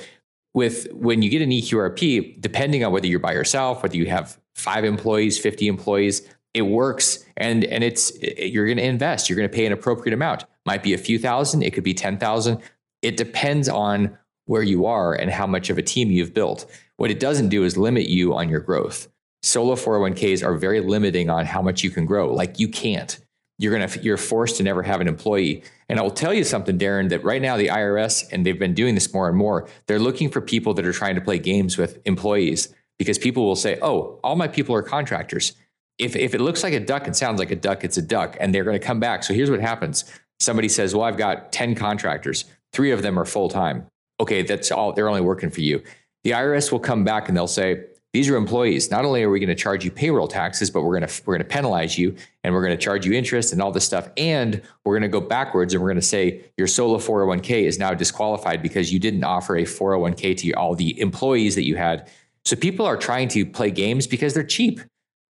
with 0.54 0.88
when 0.94 1.22
you 1.22 1.30
get 1.30 1.42
an 1.42 1.50
EQRP, 1.50 2.40
depending 2.40 2.84
on 2.86 2.92
whether 2.94 3.08
you're 3.08 3.20
by 3.20 3.34
yourself, 3.34 3.84
whether 3.84 3.98
you 3.98 4.06
have 4.06 4.40
five 4.56 4.86
employees, 4.86 5.38
50 5.38 5.68
employees, 5.68 6.28
it 6.54 6.62
works 6.64 7.26
and 7.36 7.66
and 7.66 7.84
it's 7.84 8.12
you're 8.22 8.66
going 8.66 8.78
to 8.78 8.86
invest 8.86 9.30
you're 9.30 9.40
to 9.42 9.50
pay 9.50 9.66
an 9.66 9.74
appropriate 9.74 10.14
amount 10.14 10.46
might 10.66 10.82
be 10.82 10.94
a 10.94 10.98
few 10.98 11.20
thousand 11.20 11.62
it 11.62 11.72
could 11.72 11.84
be 11.84 11.94
10,000 11.94 12.60
it 13.04 13.16
depends 13.18 13.70
on 13.70 14.18
where 14.48 14.64
you 14.64 14.86
are 14.86 15.14
and 15.14 15.30
how 15.30 15.46
much 15.46 15.70
of 15.70 15.78
a 15.78 15.84
team 15.84 16.10
you've 16.10 16.34
built. 16.34 16.66
What 16.96 17.12
it 17.12 17.20
doesn't 17.20 17.50
do 17.50 17.64
is 17.64 17.78
limit 17.78 18.08
you 18.08 18.34
on 18.34 18.50
your 18.50 18.60
growth. 18.60 19.08
Solo 19.44 19.76
401ks 19.76 20.44
are 20.44 20.56
very 20.56 20.82
limiting 20.82 21.30
on 21.30 21.46
how 21.46 21.62
much 21.62 21.84
you 21.84 21.90
can 21.90 22.06
grow. 22.06 22.34
Like 22.34 22.60
you 22.60 22.68
can't. 22.68 23.18
You're 23.60 23.72
gonna 23.72 23.90
you're 24.02 24.18
forced 24.18 24.58
to 24.58 24.64
never 24.64 24.84
have 24.84 25.02
an 25.02 25.08
employee. 25.08 25.64
And 25.90 26.00
I 26.00 26.04
will 26.04 26.12
tell 26.12 26.34
you 26.34 26.44
something, 26.44 26.78
Darren, 26.78 27.10
that 27.10 27.24
right 27.24 27.42
now 27.42 27.58
the 27.58 27.68
IRS 27.68 28.32
and 28.32 28.46
they've 28.46 28.60
been 28.60 28.76
doing 28.76 28.94
this 28.94 29.14
more 29.14 29.28
and 29.28 29.38
more. 29.38 29.68
They're 29.88 30.00
looking 30.00 30.30
for 30.30 30.42
people 30.42 30.74
that 30.76 30.86
are 30.86 30.94
trying 30.94 31.16
to 31.16 31.22
play 31.22 31.40
games 31.40 31.78
with 31.78 32.00
employees 32.06 32.74
because 33.00 33.18
people 33.18 33.46
will 33.46 33.56
say, 33.56 33.80
"Oh, 33.82 34.20
all 34.24 34.36
my 34.36 34.48
people 34.48 34.76
are 34.76 34.84
contractors." 34.84 35.54
If 35.98 36.16
if 36.16 36.36
it 36.36 36.42
looks 36.42 36.62
like 36.64 36.74
a 36.74 36.80
duck 36.80 37.08
and 37.08 37.16
sounds 37.16 37.40
like 37.40 37.50
a 37.50 37.56
duck, 37.56 37.84
it's 37.84 37.98
a 37.98 38.02
duck, 38.02 38.38
and 38.40 38.54
they're 38.54 38.64
going 38.64 38.80
to 38.80 38.86
come 38.86 39.00
back. 39.00 39.24
So 39.24 39.34
here's 39.34 39.50
what 39.50 39.60
happens: 39.60 40.06
somebody 40.40 40.70
says, 40.70 40.94
"Well, 40.94 41.04
I've 41.04 41.18
got 41.18 41.52
ten 41.52 41.74
contractors. 41.74 42.46
Three 42.74 42.92
of 42.92 43.02
them 43.02 43.18
are 43.18 43.26
full 43.26 43.50
time. 43.50 43.88
Okay, 44.20 44.44
that's 44.44 44.72
all. 44.72 44.94
They're 44.94 45.10
only 45.10 45.22
working 45.22 45.50
for 45.50 45.62
you." 45.62 45.82
The 46.24 46.34
IRS 46.34 46.72
will 46.72 46.80
come 46.80 47.04
back 47.04 47.28
and 47.28 47.38
they'll 47.38 47.48
say, 47.48 47.86
these 48.18 48.30
are 48.30 48.36
employees. 48.36 48.90
Not 48.90 49.06
only 49.06 49.22
are 49.22 49.30
we 49.30 49.40
going 49.40 49.48
to 49.48 49.54
charge 49.56 49.86
you 49.86 49.92
payroll 49.92 50.28
taxes, 50.28 50.72
but 50.72 50.82
we're 50.82 50.98
going 50.98 51.08
to 51.08 51.22
we're 51.28 51.36
going 51.36 51.48
to 51.48 51.54
penalize 51.54 52.00
you 52.00 52.16
and 52.44 52.52
we're 52.52 52.66
going 52.66 52.76
to 52.76 52.84
charge 52.84 53.06
you 53.06 53.14
interest 53.14 53.54
and 53.54 53.62
all 53.62 53.72
this 53.72 53.86
stuff. 53.86 54.10
And 54.18 54.60
we're 54.84 54.96
going 54.96 55.04
to 55.04 55.08
go 55.08 55.22
backwards 55.22 55.76
and 55.76 55.84
we're 55.84 55.90
going 55.90 56.02
to 56.02 56.08
say 56.08 56.42
your 56.58 56.66
solo 56.66 56.98
401k 56.98 57.66
is 57.66 57.78
now 57.78 57.94
disqualified 57.94 58.64
because 58.64 58.92
you 58.92 58.98
didn't 58.98 59.24
offer 59.24 59.56
a 59.56 59.66
401k 59.66 60.36
to 60.38 60.52
all 60.54 60.74
the 60.74 61.00
employees 61.00 61.54
that 61.54 61.66
you 61.66 61.76
had. 61.76 62.10
So 62.44 62.56
people 62.56 62.88
are 62.88 62.98
trying 62.98 63.28
to 63.30 63.46
play 63.46 63.70
games 63.70 64.08
because 64.08 64.34
they're 64.34 64.44
cheap. 64.44 64.80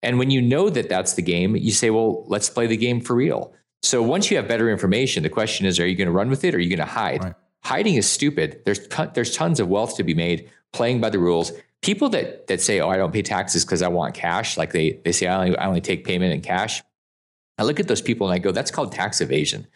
And 0.01 0.19
when 0.19 0.29
you 0.29 0.41
know 0.41 0.69
that 0.69 0.89
that's 0.89 1.13
the 1.13 1.21
game, 1.21 1.55
you 1.55 1.71
say, 1.71 1.89
well, 1.89 2.25
let's 2.27 2.49
play 2.49 2.67
the 2.67 2.75
game 2.75 2.99
for 2.99 3.15
real. 3.15 3.53
So 3.81 4.03
once 4.03 4.29
you 4.29 4.35
have 4.35 4.49
better 4.49 4.69
information, 4.69 5.23
the 5.23 5.29
question 5.29 5.65
is, 5.65 5.79
are 5.79 5.87
you 5.87 5.95
going 5.95 6.07
to 6.07 6.11
run 6.11 6.29
with 6.29 6.43
it 6.43 6.53
or 6.53 6.57
are 6.57 6.59
you 6.59 6.69
going 6.69 6.85
to 6.85 6.93
hide? 6.93 7.23
Right. 7.23 7.33
Hiding 7.63 7.95
is 7.95 8.11
stupid. 8.11 8.61
There's 8.65 8.85
there's 9.13 9.33
tons 9.33 9.61
of 9.61 9.69
wealth 9.69 9.95
to 9.95 10.03
be 10.03 10.13
made 10.13 10.49
playing 10.73 10.99
by 10.99 11.09
the 11.09 11.19
rules 11.19 11.53
people 11.83 12.09
that 12.09 12.47
that 12.47 12.61
say, 12.61 12.79
"Oh, 12.79 12.89
I 12.89 12.97
don't 12.97 13.13
pay 13.13 13.21
taxes 13.21 13.63
because 13.63 13.81
I 13.81 13.89
want 13.89 14.15
cash," 14.15 14.57
like 14.57 14.71
they 14.71 14.99
they 15.03 15.11
say, 15.11 15.27
"I 15.27 15.35
only 15.35 15.57
I 15.57 15.67
only 15.67 15.81
take 15.81 16.05
payment 16.05 16.33
in 16.33 16.41
cash." 16.41 16.81
I 17.59 17.63
look 17.63 17.79
at 17.79 17.87
those 17.87 18.01
people 18.01 18.27
and 18.27 18.33
I 18.33 18.39
go, 18.39 18.51
"That's 18.51 18.71
called 18.71 18.91
tax 18.91 19.21
evasion." 19.21 19.67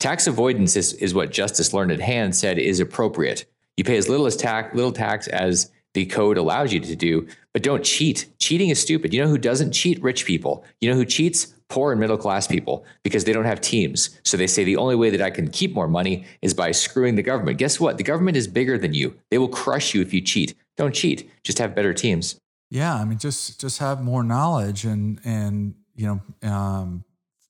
Tax 0.00 0.26
avoidance 0.28 0.76
is, 0.76 0.92
is 0.94 1.12
what 1.12 1.32
Justice 1.32 1.74
Learned 1.74 2.00
Hand 2.00 2.36
said 2.36 2.58
is 2.58 2.78
appropriate. 2.78 3.44
You 3.76 3.84
pay 3.84 3.96
as 3.96 4.08
little 4.08 4.26
as 4.26 4.36
tax 4.36 4.74
little 4.74 4.92
tax 4.92 5.26
as 5.26 5.70
the 5.94 6.06
code 6.06 6.38
allows 6.38 6.72
you 6.72 6.78
to 6.78 6.94
do, 6.94 7.26
but 7.52 7.62
don't 7.62 7.84
cheat. 7.84 8.28
Cheating 8.38 8.68
is 8.68 8.80
stupid. 8.80 9.12
You 9.12 9.22
know 9.22 9.28
who 9.28 9.38
doesn't 9.38 9.72
cheat? 9.72 10.00
Rich 10.02 10.24
people. 10.24 10.64
You 10.80 10.90
know 10.90 10.96
who 10.96 11.04
cheats? 11.04 11.54
Poor 11.68 11.90
and 11.92 12.00
middle 12.00 12.16
class 12.16 12.46
people 12.46 12.84
because 13.02 13.24
they 13.24 13.32
don't 13.32 13.44
have 13.44 13.60
teams. 13.60 14.18
So 14.24 14.36
they 14.36 14.46
say 14.46 14.64
the 14.64 14.76
only 14.76 14.94
way 14.94 15.10
that 15.10 15.20
I 15.20 15.30
can 15.30 15.50
keep 15.50 15.74
more 15.74 15.88
money 15.88 16.24
is 16.40 16.54
by 16.54 16.70
screwing 16.70 17.16
the 17.16 17.22
government. 17.22 17.58
Guess 17.58 17.80
what? 17.80 17.98
The 17.98 18.04
government 18.04 18.36
is 18.36 18.46
bigger 18.46 18.78
than 18.78 18.94
you. 18.94 19.16
They 19.30 19.38
will 19.38 19.48
crush 19.48 19.94
you 19.94 20.00
if 20.00 20.14
you 20.14 20.20
cheat 20.20 20.54
don't 20.78 20.94
cheat. 20.94 21.30
Just 21.42 21.58
have 21.58 21.74
better 21.74 21.92
teams. 21.92 22.40
Yeah, 22.70 22.94
I 22.94 23.04
mean, 23.04 23.18
just 23.18 23.60
just 23.60 23.78
have 23.78 24.02
more 24.02 24.22
knowledge 24.22 24.84
and 24.84 25.20
and 25.24 25.74
you 25.94 26.06
know 26.42 26.48
um, 26.48 27.04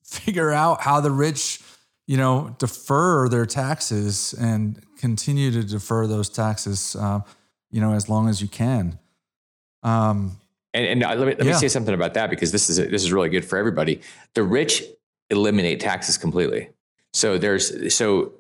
figure 0.04 0.50
out 0.50 0.80
how 0.80 1.00
the 1.00 1.10
rich 1.10 1.60
you 2.06 2.16
know 2.16 2.56
defer 2.58 3.28
their 3.28 3.46
taxes 3.46 4.34
and 4.34 4.82
continue 4.98 5.50
to 5.52 5.62
defer 5.62 6.06
those 6.06 6.28
taxes 6.28 6.96
uh, 6.96 7.20
you 7.70 7.80
know 7.80 7.92
as 7.92 8.08
long 8.08 8.28
as 8.28 8.40
you 8.40 8.48
can. 8.48 8.98
Um, 9.82 10.38
and, 10.74 10.86
and 10.86 11.00
let 11.00 11.18
me 11.18 11.24
let 11.24 11.44
yeah. 11.44 11.52
me 11.52 11.52
say 11.54 11.68
something 11.68 11.94
about 11.94 12.14
that 12.14 12.30
because 12.30 12.52
this 12.52 12.70
is 12.70 12.76
this 12.76 13.02
is 13.04 13.12
really 13.12 13.28
good 13.28 13.44
for 13.44 13.58
everybody. 13.58 14.00
The 14.34 14.42
rich 14.42 14.84
eliminate 15.30 15.80
taxes 15.80 16.16
completely. 16.16 16.70
So 17.12 17.38
there's 17.38 17.94
so 17.94 18.32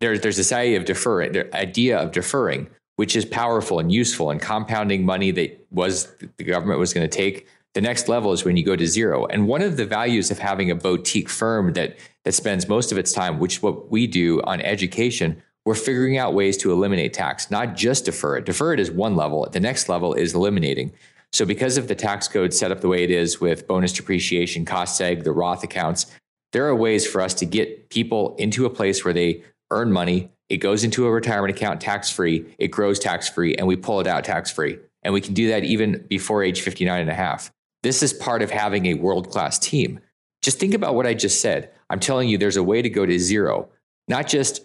there's 0.00 0.20
there's 0.20 0.36
this 0.36 0.52
idea 0.52 0.78
of 0.78 0.84
deferring, 0.84 1.32
the 1.32 1.56
idea 1.56 1.98
of 1.98 2.12
deferring, 2.12 2.68
which 2.96 3.16
is 3.16 3.24
powerful 3.24 3.78
and 3.78 3.90
useful 3.90 4.30
and 4.30 4.40
compounding 4.40 5.04
money 5.04 5.30
that 5.32 5.66
was 5.70 6.12
the 6.36 6.44
government 6.44 6.78
was 6.78 6.92
going 6.92 7.08
to 7.08 7.16
take. 7.16 7.46
The 7.74 7.80
next 7.80 8.08
level 8.08 8.32
is 8.32 8.44
when 8.44 8.56
you 8.56 8.64
go 8.64 8.76
to 8.76 8.86
zero. 8.86 9.26
And 9.26 9.48
one 9.48 9.62
of 9.62 9.76
the 9.76 9.84
values 9.84 10.30
of 10.30 10.38
having 10.38 10.70
a 10.70 10.76
boutique 10.76 11.28
firm 11.28 11.72
that 11.72 11.96
that 12.24 12.32
spends 12.32 12.68
most 12.68 12.92
of 12.92 12.98
its 12.98 13.12
time, 13.12 13.38
which 13.38 13.56
is 13.56 13.62
what 13.62 13.90
we 13.90 14.06
do 14.06 14.40
on 14.42 14.60
education, 14.60 15.42
we're 15.64 15.74
figuring 15.74 16.18
out 16.18 16.34
ways 16.34 16.56
to 16.58 16.72
eliminate 16.72 17.14
tax, 17.14 17.50
not 17.50 17.74
just 17.74 18.04
defer 18.04 18.36
it. 18.36 18.44
Defer 18.44 18.74
it 18.74 18.80
is 18.80 18.90
one 18.90 19.16
level. 19.16 19.48
The 19.50 19.60
next 19.60 19.88
level 19.88 20.14
is 20.14 20.34
eliminating. 20.34 20.92
So 21.32 21.44
because 21.44 21.78
of 21.78 21.88
the 21.88 21.94
tax 21.94 22.28
code 22.28 22.54
set 22.54 22.70
up 22.70 22.80
the 22.80 22.88
way 22.88 23.02
it 23.02 23.10
is 23.10 23.40
with 23.40 23.66
bonus 23.66 23.92
depreciation, 23.92 24.64
cost 24.64 25.00
seg, 25.00 25.24
the 25.24 25.32
Roth 25.32 25.64
accounts, 25.64 26.06
there 26.52 26.66
are 26.66 26.76
ways 26.76 27.06
for 27.06 27.20
us 27.20 27.34
to 27.34 27.46
get 27.46 27.90
people 27.90 28.36
into 28.36 28.66
a 28.66 28.70
place 28.70 29.04
where 29.04 29.14
they 29.14 29.42
earn 29.70 29.92
money 29.92 30.30
it 30.48 30.58
goes 30.58 30.84
into 30.84 31.06
a 31.06 31.10
retirement 31.10 31.56
account 31.56 31.80
tax 31.80 32.10
free, 32.10 32.54
it 32.58 32.68
grows 32.68 32.98
tax 32.98 33.28
free, 33.28 33.54
and 33.54 33.66
we 33.66 33.76
pull 33.76 34.00
it 34.00 34.06
out 34.06 34.24
tax 34.24 34.50
free. 34.50 34.78
And 35.02 35.12
we 35.12 35.20
can 35.20 35.34
do 35.34 35.48
that 35.48 35.64
even 35.64 36.06
before 36.08 36.42
age 36.42 36.60
59 36.60 37.00
and 37.00 37.10
a 37.10 37.14
half. 37.14 37.52
This 37.82 38.02
is 38.02 38.12
part 38.12 38.42
of 38.42 38.50
having 38.50 38.86
a 38.86 38.94
world 38.94 39.30
class 39.30 39.58
team. 39.58 40.00
Just 40.42 40.58
think 40.58 40.74
about 40.74 40.94
what 40.94 41.06
I 41.06 41.14
just 41.14 41.40
said. 41.40 41.70
I'm 41.90 42.00
telling 42.00 42.28
you, 42.28 42.38
there's 42.38 42.56
a 42.56 42.62
way 42.62 42.82
to 42.82 42.88
go 42.88 43.04
to 43.04 43.18
zero, 43.18 43.68
not 44.08 44.26
just 44.26 44.64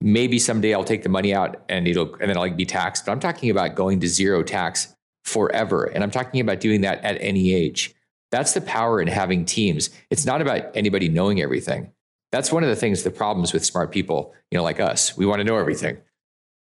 maybe 0.00 0.38
someday 0.38 0.74
I'll 0.74 0.84
take 0.84 1.02
the 1.02 1.08
money 1.08 1.34
out 1.34 1.62
and 1.68 1.88
it'll 1.88 2.14
and 2.16 2.28
then 2.28 2.36
I'll 2.36 2.50
be 2.50 2.66
taxed. 2.66 3.06
But 3.06 3.12
I'm 3.12 3.20
talking 3.20 3.50
about 3.50 3.74
going 3.74 4.00
to 4.00 4.08
zero 4.08 4.42
tax 4.42 4.94
forever. 5.24 5.84
And 5.84 6.04
I'm 6.04 6.10
talking 6.10 6.40
about 6.40 6.60
doing 6.60 6.82
that 6.82 7.02
at 7.02 7.16
any 7.20 7.54
age. 7.54 7.94
That's 8.30 8.52
the 8.52 8.60
power 8.60 9.00
in 9.00 9.08
having 9.08 9.44
teams. 9.44 9.90
It's 10.10 10.26
not 10.26 10.42
about 10.42 10.76
anybody 10.76 11.08
knowing 11.08 11.40
everything 11.40 11.92
that's 12.34 12.50
one 12.50 12.64
of 12.64 12.68
the 12.68 12.76
things 12.76 13.04
the 13.04 13.10
problems 13.10 13.52
with 13.52 13.64
smart 13.64 13.92
people 13.92 14.34
you 14.50 14.58
know 14.58 14.64
like 14.64 14.80
us. 14.80 15.16
We 15.16 15.24
want 15.24 15.38
to 15.40 15.44
know 15.44 15.56
everything. 15.56 15.98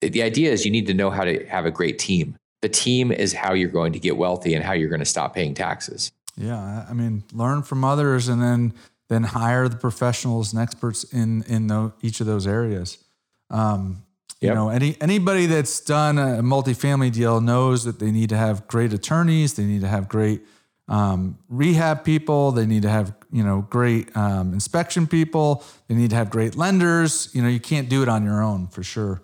The 0.01 0.21
idea 0.21 0.51
is 0.51 0.65
you 0.65 0.71
need 0.71 0.87
to 0.87 0.93
know 0.93 1.09
how 1.09 1.23
to 1.23 1.45
have 1.47 1.65
a 1.65 1.71
great 1.71 1.97
team. 1.97 2.37
The 2.61 2.69
team 2.69 3.11
is 3.11 3.33
how 3.33 3.53
you're 3.53 3.69
going 3.69 3.93
to 3.93 3.99
get 3.99 4.17
wealthy 4.17 4.53
and 4.53 4.63
how 4.63 4.73
you're 4.73 4.89
going 4.89 4.99
to 4.99 5.05
stop 5.05 5.33
paying 5.33 5.53
taxes. 5.53 6.11
Yeah 6.37 6.85
i 6.89 6.93
mean 6.93 7.23
learn 7.33 7.63
from 7.63 7.83
others 7.83 8.27
and 8.27 8.41
then 8.41 8.73
then 9.09 9.23
hire 9.23 9.67
the 9.69 9.77
professionals 9.77 10.53
and 10.53 10.61
experts 10.61 11.03
in 11.05 11.43
in 11.43 11.67
the, 11.67 11.93
each 12.01 12.19
of 12.21 12.27
those 12.27 12.45
areas. 12.47 12.97
Um, 13.49 14.03
you 14.41 14.49
yep. 14.49 14.55
know 14.55 14.69
any 14.69 14.97
anybody 15.01 15.45
that's 15.45 15.79
done 15.79 16.17
a 16.19 16.43
multifamily 16.43 17.11
deal 17.11 17.41
knows 17.41 17.85
that 17.85 17.99
they 17.99 18.11
need 18.11 18.29
to 18.29 18.37
have 18.37 18.67
great 18.67 18.91
attorneys 18.93 19.53
they 19.53 19.63
need 19.63 19.81
to 19.81 19.87
have 19.87 20.09
great 20.09 20.41
um, 20.87 21.37
rehab 21.49 22.03
people. 22.03 22.51
They 22.51 22.65
need 22.65 22.83
to 22.83 22.89
have 22.89 23.15
you 23.31 23.43
know 23.43 23.65
great 23.69 24.15
um, 24.15 24.53
inspection 24.53 25.07
people. 25.07 25.63
They 25.87 25.95
need 25.95 26.11
to 26.11 26.15
have 26.15 26.29
great 26.29 26.55
lenders. 26.55 27.29
You 27.33 27.41
know, 27.41 27.49
you 27.49 27.59
can't 27.59 27.89
do 27.89 28.01
it 28.03 28.09
on 28.09 28.23
your 28.23 28.41
own 28.41 28.67
for 28.67 28.83
sure. 28.83 29.21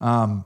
Um, 0.00 0.44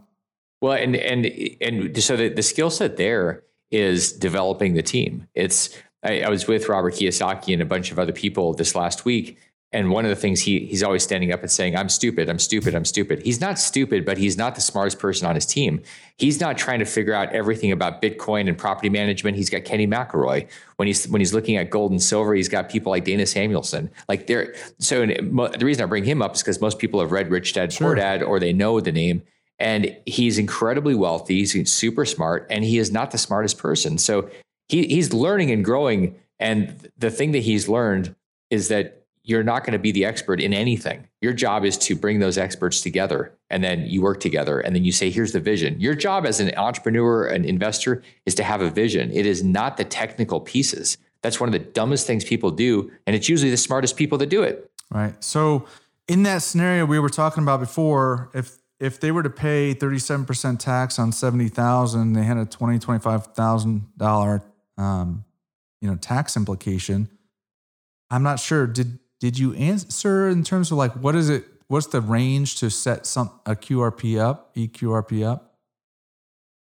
well, 0.60 0.72
and 0.72 0.96
and 0.96 1.26
and 1.60 2.02
so 2.02 2.16
the, 2.16 2.28
the 2.28 2.42
skill 2.42 2.70
set 2.70 2.96
there 2.96 3.44
is 3.70 4.12
developing 4.12 4.74
the 4.74 4.82
team. 4.82 5.28
It's 5.34 5.76
I, 6.02 6.22
I 6.22 6.28
was 6.28 6.46
with 6.46 6.68
Robert 6.68 6.94
Kiyosaki 6.94 7.52
and 7.52 7.62
a 7.62 7.66
bunch 7.66 7.92
of 7.92 7.98
other 7.98 8.12
people 8.12 8.54
this 8.54 8.74
last 8.74 9.04
week, 9.04 9.38
and 9.70 9.90
one 9.90 10.06
of 10.06 10.08
the 10.08 10.16
things 10.16 10.40
he 10.40 10.60
he's 10.60 10.82
always 10.82 11.02
standing 11.02 11.30
up 11.30 11.42
and 11.42 11.50
saying, 11.50 11.76
"I'm 11.76 11.90
stupid, 11.90 12.30
I'm 12.30 12.38
stupid, 12.38 12.74
I'm 12.74 12.86
stupid." 12.86 13.22
He's 13.22 13.40
not 13.40 13.58
stupid, 13.58 14.04
but 14.06 14.16
he's 14.16 14.38
not 14.38 14.54
the 14.54 14.62
smartest 14.62 14.98
person 14.98 15.26
on 15.26 15.34
his 15.34 15.44
team. 15.44 15.82
He's 16.16 16.40
not 16.40 16.56
trying 16.56 16.78
to 16.78 16.86
figure 16.86 17.12
out 17.12 17.32
everything 17.34 17.70
about 17.70 18.00
Bitcoin 18.00 18.48
and 18.48 18.56
property 18.56 18.88
management. 18.88 19.36
He's 19.36 19.50
got 19.50 19.64
Kenny 19.64 19.86
McElroy. 19.86 20.48
When 20.76 20.86
he's 20.86 21.06
when 21.08 21.20
he's 21.20 21.34
looking 21.34 21.56
at 21.56 21.68
gold 21.68 21.90
and 21.90 22.02
silver, 22.02 22.34
he's 22.34 22.48
got 22.48 22.70
people 22.70 22.90
like 22.90 23.04
Dana 23.04 23.26
Samuelson. 23.26 23.90
Like 24.08 24.26
there. 24.26 24.54
So 24.78 25.04
the 25.04 25.58
reason 25.62 25.82
I 25.82 25.86
bring 25.86 26.04
him 26.04 26.22
up 26.22 26.34
is 26.34 26.42
because 26.42 26.62
most 26.62 26.78
people 26.78 27.00
have 27.00 27.12
read 27.12 27.30
Rich 27.30 27.52
Dad 27.52 27.74
Poor 27.78 27.94
Dad 27.94 28.22
or 28.22 28.40
they 28.40 28.54
know 28.54 28.80
the 28.80 28.92
name. 28.92 29.22
And 29.60 29.96
he's 30.06 30.38
incredibly 30.38 30.94
wealthy. 30.94 31.44
He's 31.44 31.70
super 31.70 32.04
smart, 32.04 32.46
and 32.48 32.64
he 32.64 32.78
is 32.78 32.92
not 32.92 33.10
the 33.10 33.18
smartest 33.18 33.58
person. 33.58 33.98
So 33.98 34.30
he, 34.68 34.86
he's 34.86 35.12
learning 35.12 35.50
and 35.50 35.64
growing. 35.64 36.14
And 36.38 36.88
the 36.96 37.10
thing 37.10 37.32
that 37.32 37.40
he's 37.40 37.68
learned 37.68 38.14
is 38.50 38.68
that 38.68 38.98
you're 39.28 39.42
not 39.42 39.62
going 39.62 39.74
to 39.74 39.78
be 39.78 39.92
the 39.92 40.06
expert 40.06 40.40
in 40.40 40.54
anything. 40.54 41.06
Your 41.20 41.34
job 41.34 41.66
is 41.66 41.76
to 41.78 41.94
bring 41.94 42.18
those 42.18 42.38
experts 42.38 42.80
together 42.80 43.30
and 43.50 43.62
then 43.62 43.86
you 43.86 44.00
work 44.00 44.20
together 44.20 44.58
and 44.58 44.74
then 44.74 44.86
you 44.86 44.90
say, 44.90 45.10
here's 45.10 45.32
the 45.32 45.40
vision. 45.40 45.78
Your 45.78 45.94
job 45.94 46.24
as 46.24 46.40
an 46.40 46.50
entrepreneur, 46.56 47.26
an 47.26 47.44
investor 47.44 48.02
is 48.24 48.34
to 48.36 48.42
have 48.42 48.62
a 48.62 48.70
vision. 48.70 49.12
It 49.12 49.26
is 49.26 49.44
not 49.44 49.76
the 49.76 49.84
technical 49.84 50.40
pieces. 50.40 50.96
That's 51.20 51.38
one 51.38 51.46
of 51.48 51.52
the 51.52 51.58
dumbest 51.58 52.06
things 52.06 52.24
people 52.24 52.50
do. 52.50 52.90
And 53.06 53.14
it's 53.14 53.28
usually 53.28 53.50
the 53.50 53.58
smartest 53.58 53.98
people 53.98 54.16
that 54.16 54.30
do 54.30 54.42
it. 54.42 54.70
Right. 54.90 55.12
So, 55.22 55.66
in 56.06 56.22
that 56.22 56.38
scenario 56.38 56.86
we 56.86 56.98
were 56.98 57.10
talking 57.10 57.42
about 57.42 57.60
before, 57.60 58.30
if 58.32 58.56
if 58.80 58.98
they 58.98 59.10
were 59.10 59.24
to 59.24 59.30
pay 59.30 59.74
37% 59.74 60.58
tax 60.58 60.98
on 60.98 61.12
70,000, 61.12 62.12
they 62.12 62.22
had 62.22 62.36
a 62.36 62.46
20, 62.46 62.78
$25,000 62.78 64.42
um, 64.78 65.24
you 65.80 65.90
know, 65.90 65.96
tax 65.96 66.36
implication. 66.36 67.10
I'm 68.10 68.22
not 68.22 68.38
sure. 68.40 68.66
Did 68.66 69.00
did 69.20 69.38
you 69.38 69.54
answer 69.54 70.28
in 70.28 70.44
terms 70.44 70.70
of 70.70 70.78
like 70.78 70.92
what 70.92 71.14
is 71.14 71.28
it? 71.28 71.44
What's 71.68 71.88
the 71.88 72.00
range 72.00 72.56
to 72.60 72.70
set 72.70 73.06
some 73.06 73.30
a 73.44 73.54
QRP 73.54 74.18
up, 74.18 74.54
EQRP 74.54 75.26
up? 75.26 75.56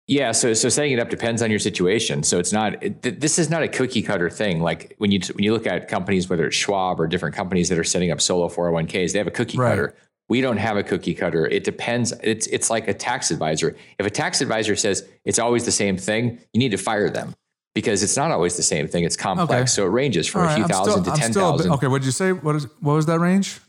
Yeah, 0.07 0.31
so 0.31 0.53
so 0.53 0.69
setting 0.69 0.93
it 0.93 0.99
up 0.99 1.09
depends 1.09 1.41
on 1.41 1.49
your 1.49 1.59
situation. 1.59 2.23
So 2.23 2.39
it's 2.39 2.53
not 2.53 2.81
it, 2.81 3.19
this 3.19 3.37
is 3.37 3.49
not 3.49 3.63
a 3.63 3.67
cookie 3.67 4.01
cutter 4.01 4.29
thing. 4.29 4.61
Like 4.61 4.95
when 4.97 5.11
you 5.11 5.19
when 5.33 5.43
you 5.43 5.51
look 5.51 5.67
at 5.67 5.89
companies, 5.89 6.29
whether 6.29 6.47
it's 6.47 6.55
Schwab 6.55 6.99
or 6.99 7.07
different 7.07 7.35
companies 7.35 7.67
that 7.69 7.77
are 7.77 7.83
setting 7.83 8.11
up 8.11 8.21
solo 8.21 8.47
401ks, 8.47 9.11
they 9.11 9.17
have 9.17 9.27
a 9.27 9.31
cookie 9.31 9.57
right. 9.57 9.71
cutter. 9.71 9.95
we 10.29 10.39
don't 10.39 10.57
have 10.57 10.77
a 10.77 10.83
cookie 10.83 11.13
cutter. 11.13 11.45
It 11.45 11.65
depends. 11.65 12.13
It's 12.23 12.47
it's 12.47 12.69
like 12.69 12.87
a 12.87 12.93
tax 12.93 13.31
advisor. 13.31 13.75
If 13.99 14.05
a 14.05 14.09
tax 14.09 14.39
advisor 14.39 14.77
says 14.77 15.05
it's 15.25 15.39
always 15.39 15.65
the 15.65 15.71
same 15.71 15.97
thing, 15.97 16.39
you 16.53 16.59
need 16.59 16.71
to 16.71 16.77
fire 16.77 17.09
them 17.09 17.35
because 17.77 18.01
it's 18.01 18.17
not 18.17 18.31
always 18.31 18.57
the 18.57 18.63
same 18.63 18.87
thing. 18.87 19.03
It's 19.03 19.15
complex, 19.15 19.51
okay. 19.51 19.65
so 19.67 19.85
it 19.85 19.89
ranges 19.89 20.25
from 20.25 20.47
a 20.47 20.55
few 20.55 20.65
thousand 20.65 21.03
to 21.03 21.11
ten 21.11 21.31
thousand. 21.31 21.71
Okay, 21.73 21.85
what 21.85 21.99
did 21.99 22.07
you 22.07 22.11
say? 22.11 22.31
What 22.31 22.55
is 22.55 22.65
what 22.79 22.93
was 22.93 23.05
that 23.05 23.19
range? 23.19 23.59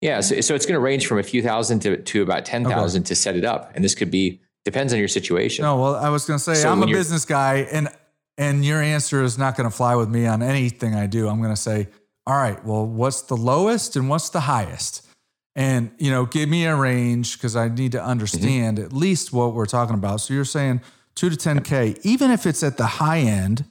Yeah, 0.00 0.20
so, 0.20 0.40
so 0.40 0.56
it's 0.56 0.66
going 0.66 0.74
to 0.74 0.80
range 0.80 1.06
from 1.06 1.20
a 1.20 1.22
few 1.22 1.42
thousand 1.44 1.78
to, 1.82 1.96
to 1.96 2.22
about 2.22 2.44
ten 2.44 2.64
thousand 2.64 3.02
okay. 3.02 3.06
to 3.06 3.14
set 3.14 3.36
it 3.36 3.44
up, 3.44 3.70
and 3.76 3.84
this 3.84 3.94
could 3.94 4.10
be 4.10 4.40
depends 4.64 4.92
on 4.92 4.98
your 4.98 5.06
situation. 5.06 5.62
No, 5.62 5.80
well, 5.80 5.94
I 5.94 6.08
was 6.08 6.24
going 6.24 6.38
to 6.38 6.42
say 6.42 6.54
so 6.54 6.72
I'm 6.72 6.82
a 6.82 6.86
business 6.86 7.24
guy, 7.24 7.68
and 7.70 7.88
and 8.36 8.64
your 8.64 8.82
answer 8.82 9.22
is 9.22 9.38
not 9.38 9.56
going 9.56 9.70
to 9.70 9.74
fly 9.74 9.94
with 9.94 10.08
me 10.08 10.26
on 10.26 10.42
anything 10.42 10.96
I 10.96 11.06
do. 11.06 11.28
I'm 11.28 11.38
going 11.38 11.54
to 11.54 11.60
say, 11.60 11.86
all 12.26 12.34
right, 12.34 12.62
well, 12.64 12.84
what's 12.84 13.22
the 13.22 13.36
lowest 13.36 13.94
and 13.94 14.08
what's 14.08 14.30
the 14.30 14.40
highest? 14.40 15.06
and 15.54 15.90
you 15.96 16.10
know 16.10 16.26
give 16.26 16.48
me 16.48 16.66
a 16.66 16.76
range 16.76 17.38
because 17.38 17.56
i 17.56 17.66
need 17.66 17.92
to 17.92 18.04
understand 18.04 18.76
mm-hmm. 18.76 18.84
at 18.84 18.92
least 18.92 19.32
what 19.32 19.54
we're 19.54 19.64
talking 19.64 19.94
about 19.94 20.20
so 20.20 20.34
you're 20.34 20.44
saying 20.44 20.82
2 21.16 21.30
to 21.30 21.36
10k 21.36 21.98
even 22.04 22.30
if 22.30 22.46
it's 22.46 22.62
at 22.62 22.76
the 22.76 22.86
high 22.86 23.18
end 23.18 23.64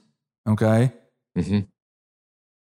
okay 0.48 0.92
mm-hmm. 1.36 1.60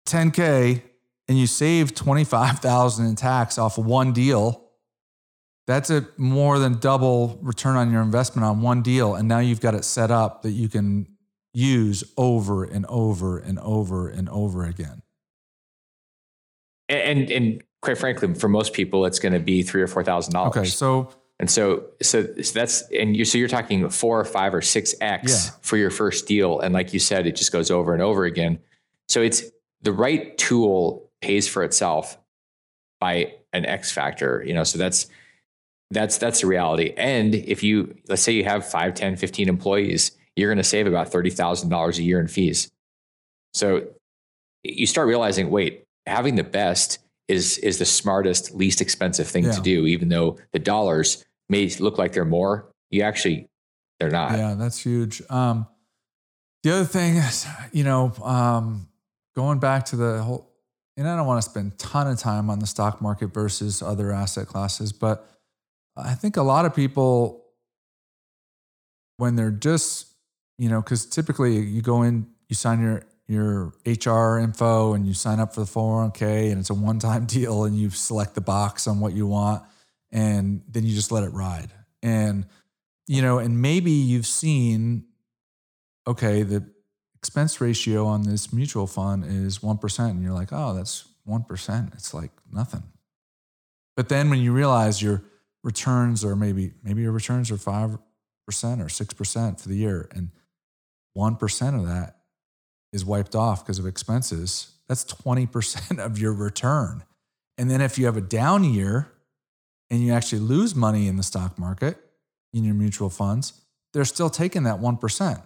10k 0.07 0.83
and 1.27 1.39
you 1.39 1.47
save 1.47 1.95
25000 1.95 3.07
in 3.07 3.17
tax 3.17 3.59
off 3.59 3.79
of 3.79 3.87
one 3.87 4.13
deal 4.13 4.61
that's 5.67 5.89
a 5.91 6.07
more 6.19 6.59
than 6.59 6.79
double 6.79 7.39
return 7.43 7.77
on 7.77 7.91
your 7.91 8.03
investment 8.03 8.45
on 8.45 8.61
one 8.61 8.83
deal 8.83 9.15
and 9.15 9.27
now 9.27 9.39
you've 9.39 9.61
got 9.61 9.75
it 9.75 9.85
set 9.85 10.11
up 10.11 10.43
that 10.43 10.53
you 10.53 10.69
can 10.69 11.07
use 11.53 12.05
over 12.17 12.65
and 12.65 12.85
over 12.87 13.39
and 13.39 13.59
over 13.61 14.09
and 14.09 14.29
over 14.29 14.65
again 14.65 15.03
and 16.89 17.31
and 17.31 17.63
quite 17.85 17.99
frankly, 17.99 18.35
for 18.35 18.49
most 18.49 18.73
people, 18.73 19.07
it's 19.07 19.21
going 19.21 19.35
to 19.35 19.39
be 19.39 19.63
three 19.63 19.83
or 19.83 19.87
four 19.87 20.03
thousand 20.03 20.33
dollars. 20.33 20.57
Okay, 20.57 20.65
so 20.65 21.11
and 21.41 21.51
so, 21.51 21.87
so, 22.01 22.27
so 22.41 22.53
that's 22.53 22.83
and 22.91 23.17
you 23.17 23.25
so 23.25 23.39
you're 23.39 23.49
talking 23.49 23.89
four 23.91 24.21
or 24.21 24.25
five 24.25 24.55
or 24.55 24.63
six 24.63 24.95
x 25.01 25.47
yeah. 25.47 25.53
for 25.63 25.77
your 25.77 25.91
first 25.91 26.27
deal, 26.27 26.61
and 26.61 26.73
like 26.73 26.93
you 26.93 27.01
said, 27.01 27.27
it 27.27 27.37
just 27.37 27.53
goes 27.53 27.71
over 27.71 27.93
and 27.93 28.03
over 28.03 28.25
again. 28.25 28.61
So 29.09 29.21
it's 29.21 29.43
the 29.83 29.93
right 29.93 30.37
tool 30.39 31.11
pays 31.21 31.49
for 31.49 31.65
itself 31.65 32.17
by 33.01 33.35
an 33.53 33.67
X 33.67 33.91
factor, 33.91 34.43
you 34.47 34.55
know. 34.55 34.65
So 34.65 34.79
that's 34.79 35.09
that's 35.91 36.19
that's 36.19 36.41
the 36.41 36.47
reality. 36.47 36.95
And 36.97 37.35
if 37.35 37.63
you 37.63 37.97
let's 38.09 38.23
say 38.23 38.33
you 38.33 38.45
have 38.45 38.69
5, 38.69 38.95
10, 38.95 39.17
15 39.17 39.49
employees, 39.49 40.13
you're 40.37 40.51
going 40.51 40.59
to 40.59 40.65
save 40.65 40.87
about 40.87 41.09
thirty 41.09 41.31
thousand 41.31 41.69
dollars 41.69 41.99
a 41.99 42.03
year 42.03 42.21
in 42.21 42.29
fees. 42.29 42.71
So 43.53 43.89
you 44.63 44.87
start 44.87 45.09
realizing, 45.09 45.51
wait, 45.51 45.85
having 46.07 46.37
the 46.37 46.45
best 46.45 46.99
is 47.29 47.59
is 47.59 47.79
the 47.79 47.85
smartest, 47.85 48.55
least 48.55 48.81
expensive 48.81 49.27
thing 49.29 49.45
yeah. 49.45 49.53
to 49.53 49.61
do, 49.61 49.87
even 49.87 50.09
though 50.09 50.39
the 50.53 50.59
dollars 50.59 51.25
may 51.49 51.69
look 51.79 51.99
like 51.99 52.13
they're 52.13 52.25
more. 52.25 52.71
You 52.91 53.03
actually 53.03 53.49
they're 53.99 54.11
not. 54.11 54.33
Yeah, 54.33 54.55
that's 54.55 54.79
huge. 54.79 55.23
Um, 55.31 55.67
the 56.63 56.73
other 56.73 56.85
thing 56.85 57.17
is, 57.17 57.47
you 57.73 57.85
know, 57.85 58.13
um, 58.23 58.89
going 59.37 59.59
back 59.59 59.85
to 59.87 59.97
the 59.97 60.23
whole, 60.23 60.51
and 60.97 61.09
I 61.09 61.17
don't 61.17 61.27
want 61.27 61.43
to 61.43 61.49
spend 61.49 61.79
ton 61.79 62.07
of 62.09 62.19
time 62.19 62.51
on 62.51 62.59
the 62.59 62.67
stock 62.67 63.01
market 63.03 63.29
versus 63.35 63.83
other 63.83 64.13
asset 64.13 64.47
classes, 64.47 64.93
but 64.93 65.29
I 65.97 66.15
think 66.15 66.37
a 66.37 66.43
lot 66.43 66.65
of 66.65 66.75
people, 66.75 67.45
when 69.17 69.37
they're 69.37 69.51
just, 69.51 70.07
you 70.59 70.69
know, 70.69 70.81
because 70.81 71.07
typically 71.07 71.59
you 71.59 71.83
go 71.83 72.03
in, 72.03 72.27
you 72.49 72.57
sign 72.57 72.81
your 72.81 73.05
your 73.27 73.73
HR 73.87 74.39
info 74.39 74.93
and 74.93 75.07
you 75.07 75.15
sign 75.15 75.41
up 75.41 75.55
for 75.55 75.61
the 75.61 75.67
401k 75.67 76.51
and 76.51 76.61
it's 76.61 76.71
a 76.71 76.75
one 76.75 76.99
time 76.99 77.25
deal 77.27 77.65
and 77.65 77.77
you 77.77 77.91
select 77.91 78.35
the 78.35 78.41
box 78.41 78.87
on 78.87 79.01
what 79.01 79.13
you 79.13 79.27
want 79.27 79.63
and 80.13 80.63
then 80.69 80.85
you 80.85 80.95
just 80.95 81.11
let 81.11 81.25
it 81.25 81.31
ride. 81.31 81.71
And, 82.03 82.47
you 83.07 83.23
know, 83.23 83.39
and 83.39 83.61
maybe 83.61 83.91
you've 83.91 84.27
seen, 84.27 85.05
okay, 86.07 86.43
the 86.43 86.65
expense 87.17 87.61
ratio 87.61 88.07
on 88.07 88.23
this 88.23 88.53
mutual 88.53 88.87
fund 88.87 89.25
is 89.25 89.59
1%. 89.59 90.11
And 90.11 90.23
you're 90.23 90.33
like, 90.33 90.51
oh, 90.53 90.75
that's 90.75 91.09
1%. 91.27 91.95
It's 91.95 92.13
like 92.13 92.31
nothing. 92.53 92.83
But 93.97 94.09
then 94.09 94.29
when 94.29 94.41
you 94.41 94.53
realize 94.53 95.01
your 95.01 95.25
returns 95.63 96.25
are 96.25 96.37
maybe, 96.37 96.73
maybe 96.83 97.03
your 97.03 97.13
returns 97.13 97.51
are 97.51 97.57
5% 97.57 97.99
or 97.99 97.99
6% 98.49 99.61
for 99.61 99.69
the 99.69 99.77
year 99.77 100.09
and 100.15 100.31
1% 101.17 101.81
of 101.81 101.87
that 101.87 102.17
is 102.95 103.05
wiped 103.05 103.35
off 103.35 103.65
because 103.65 103.81
of 103.81 103.87
expenses, 103.87 104.73
that's 104.89 105.05
20% 105.05 105.99
of 105.99 106.19
your 106.19 106.33
return. 106.33 107.03
And 107.59 107.69
then 107.71 107.81
if 107.81 107.99
you 107.99 108.07
have 108.07 108.17
a 108.17 108.23
down 108.23 108.63
year 108.63 109.11
and 109.91 110.01
you 110.01 110.13
actually 110.13 110.39
lose 110.39 110.75
money 110.75 111.09
in 111.09 111.17
the 111.17 111.23
stock 111.23 111.59
market, 111.59 111.99
in 112.53 112.63
your 112.63 112.75
mutual 112.75 113.11
funds, 113.11 113.61
they're 113.93 114.05
still 114.05 114.31
taking 114.31 114.63
that 114.63 114.81
1%. 114.81 115.43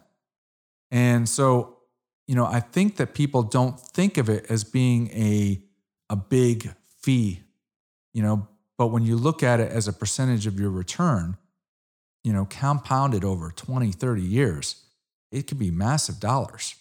And 0.91 1.27
so, 1.27 1.79
you 2.27 2.35
know, 2.35 2.45
I 2.45 2.61
think 2.61 2.97
that 2.97 3.15
people 3.15 3.43
don't 3.43 3.81
think 3.81 4.19
of 4.19 4.29
it 4.29 4.47
as 4.51 4.63
being 4.63 5.09
a, 5.09 5.63
a 6.11 6.17
big 6.17 6.71
fee, 7.01 7.41
you 8.13 8.23
know, 8.23 8.47
but 8.77 8.89
when 8.89 9.03
you 9.03 9.17
look 9.17 9.43
at 9.43 9.59
it 9.59 9.73
as 9.73 9.89
a 9.89 9.93
percentage 9.93 10.47
of 10.47 10.61
your 10.61 10.71
return, 10.71 11.39
you 12.25 12.33
know, 12.33 12.45
compounded 12.45 13.25
over 13.25 13.51
20, 13.51 13.91
30 13.91 14.23
years, 14.23 14.85
it 15.33 15.47
could 15.47 15.59
be 15.59 15.71
massive 15.71 16.21
dollars. 16.21 16.75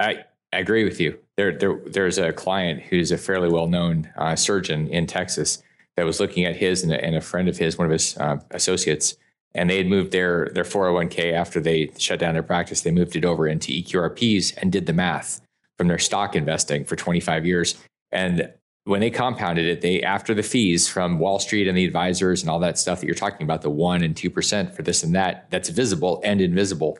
I, 0.00 0.24
agree 0.52 0.82
with 0.82 0.98
you. 0.98 1.16
There, 1.36 1.56
there, 1.56 1.78
there's 1.86 2.18
a 2.18 2.32
client 2.32 2.82
who's 2.82 3.12
a 3.12 3.18
fairly 3.18 3.48
well-known 3.48 4.10
uh, 4.16 4.34
surgeon 4.34 4.88
in 4.88 5.06
Texas 5.06 5.62
that 5.96 6.04
was 6.04 6.18
looking 6.18 6.44
at 6.44 6.56
his 6.56 6.82
and 6.82 6.92
a, 6.92 7.04
and 7.04 7.14
a 7.14 7.20
friend 7.20 7.48
of 7.48 7.56
his, 7.56 7.78
one 7.78 7.86
of 7.86 7.92
his 7.92 8.16
uh, 8.18 8.38
associates, 8.50 9.16
and 9.54 9.70
they 9.70 9.76
had 9.76 9.86
moved 9.86 10.10
their 10.10 10.50
their 10.54 10.64
401k 10.64 11.32
after 11.32 11.60
they 11.60 11.90
shut 11.98 12.18
down 12.18 12.34
their 12.34 12.42
practice. 12.42 12.80
They 12.80 12.90
moved 12.90 13.14
it 13.14 13.24
over 13.24 13.46
into 13.46 13.72
EQRPs 13.72 14.56
and 14.56 14.72
did 14.72 14.86
the 14.86 14.92
math 14.92 15.40
from 15.76 15.88
their 15.88 15.98
stock 15.98 16.34
investing 16.34 16.84
for 16.84 16.96
25 16.96 17.46
years. 17.46 17.76
And 18.12 18.52
when 18.84 19.00
they 19.00 19.10
compounded 19.10 19.66
it, 19.66 19.80
they 19.82 20.02
after 20.02 20.34
the 20.34 20.42
fees 20.42 20.88
from 20.88 21.18
Wall 21.18 21.38
Street 21.38 21.68
and 21.68 21.76
the 21.76 21.84
advisors 21.84 22.42
and 22.42 22.50
all 22.50 22.60
that 22.60 22.78
stuff 22.78 23.00
that 23.00 23.06
you're 23.06 23.14
talking 23.14 23.44
about, 23.44 23.62
the 23.62 23.70
one 23.70 24.02
and 24.02 24.16
two 24.16 24.30
percent 24.30 24.74
for 24.74 24.82
this 24.82 25.02
and 25.02 25.14
that, 25.14 25.50
that's 25.50 25.68
visible 25.68 26.20
and 26.24 26.40
invisible 26.40 26.98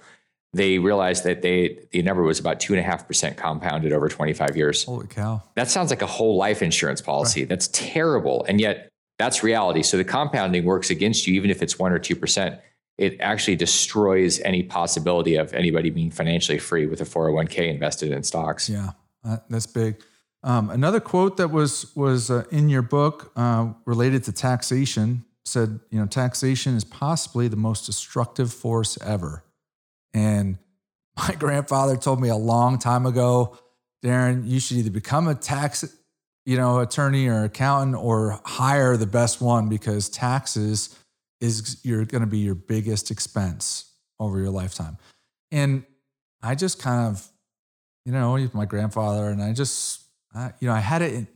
they 0.52 0.78
realized 0.78 1.24
that 1.24 1.42
they 1.42 1.78
the 1.92 2.02
number 2.02 2.22
was 2.22 2.40
about 2.40 2.60
two 2.60 2.72
and 2.72 2.80
a 2.80 2.82
half 2.82 3.06
percent 3.06 3.36
compounded 3.36 3.92
over 3.92 4.08
25 4.08 4.56
years. 4.56 4.84
Holy 4.84 5.06
cow. 5.06 5.42
That 5.54 5.68
sounds 5.68 5.90
like 5.90 6.02
a 6.02 6.06
whole 6.06 6.36
life 6.36 6.62
insurance 6.62 7.00
policy. 7.00 7.42
Right. 7.42 7.48
That's 7.48 7.68
terrible. 7.68 8.44
And 8.48 8.60
yet 8.60 8.88
that's 9.18 9.42
reality. 9.42 9.82
So 9.82 9.96
the 9.96 10.04
compounding 10.04 10.64
works 10.64 10.90
against 10.90 11.26
you, 11.26 11.34
even 11.34 11.50
if 11.50 11.62
it's 11.62 11.78
one 11.78 11.92
or 11.92 11.98
two 11.98 12.16
percent. 12.16 12.60
It 12.98 13.18
actually 13.20 13.56
destroys 13.56 14.40
any 14.40 14.62
possibility 14.62 15.36
of 15.36 15.54
anybody 15.54 15.88
being 15.88 16.10
financially 16.10 16.58
free 16.58 16.84
with 16.84 17.00
a 17.00 17.04
401k 17.04 17.68
invested 17.68 18.12
in 18.12 18.22
stocks. 18.22 18.68
Yeah, 18.68 18.90
uh, 19.24 19.38
that's 19.48 19.66
big. 19.66 20.02
Um, 20.42 20.68
another 20.68 21.00
quote 21.00 21.38
that 21.38 21.48
was 21.48 21.94
was 21.96 22.30
uh, 22.30 22.44
in 22.50 22.68
your 22.68 22.82
book 22.82 23.32
uh, 23.36 23.72
related 23.86 24.24
to 24.24 24.32
taxation 24.32 25.24
said, 25.44 25.80
you 25.90 25.98
know, 25.98 26.06
taxation 26.06 26.76
is 26.76 26.84
possibly 26.84 27.48
the 27.48 27.56
most 27.56 27.86
destructive 27.86 28.52
force 28.52 28.98
ever. 29.02 29.44
And 30.14 30.58
my 31.16 31.34
grandfather 31.38 31.96
told 31.96 32.20
me 32.20 32.28
a 32.28 32.36
long 32.36 32.78
time 32.78 33.06
ago, 33.06 33.56
Darren, 34.04 34.48
you 34.48 34.60
should 34.60 34.78
either 34.78 34.90
become 34.90 35.28
a 35.28 35.34
tax, 35.34 35.84
you 36.46 36.56
know, 36.56 36.80
attorney 36.80 37.28
or 37.28 37.44
accountant 37.44 37.96
or 37.96 38.40
hire 38.44 38.96
the 38.96 39.06
best 39.06 39.40
one 39.40 39.68
because 39.68 40.08
taxes 40.08 40.96
is 41.40 41.80
you're 41.84 42.04
going 42.04 42.22
to 42.22 42.26
be 42.26 42.38
your 42.38 42.54
biggest 42.54 43.10
expense 43.10 43.90
over 44.18 44.38
your 44.38 44.50
lifetime. 44.50 44.98
And 45.50 45.84
I 46.42 46.54
just 46.54 46.80
kind 46.80 47.08
of, 47.08 47.26
you 48.04 48.12
know, 48.12 48.48
my 48.54 48.64
grandfather, 48.64 49.28
and 49.28 49.42
I 49.42 49.52
just, 49.52 50.02
I, 50.34 50.52
you 50.60 50.68
know, 50.68 50.74
I 50.74 50.80
had 50.80 51.02
it 51.02 51.12
in, 51.12 51.28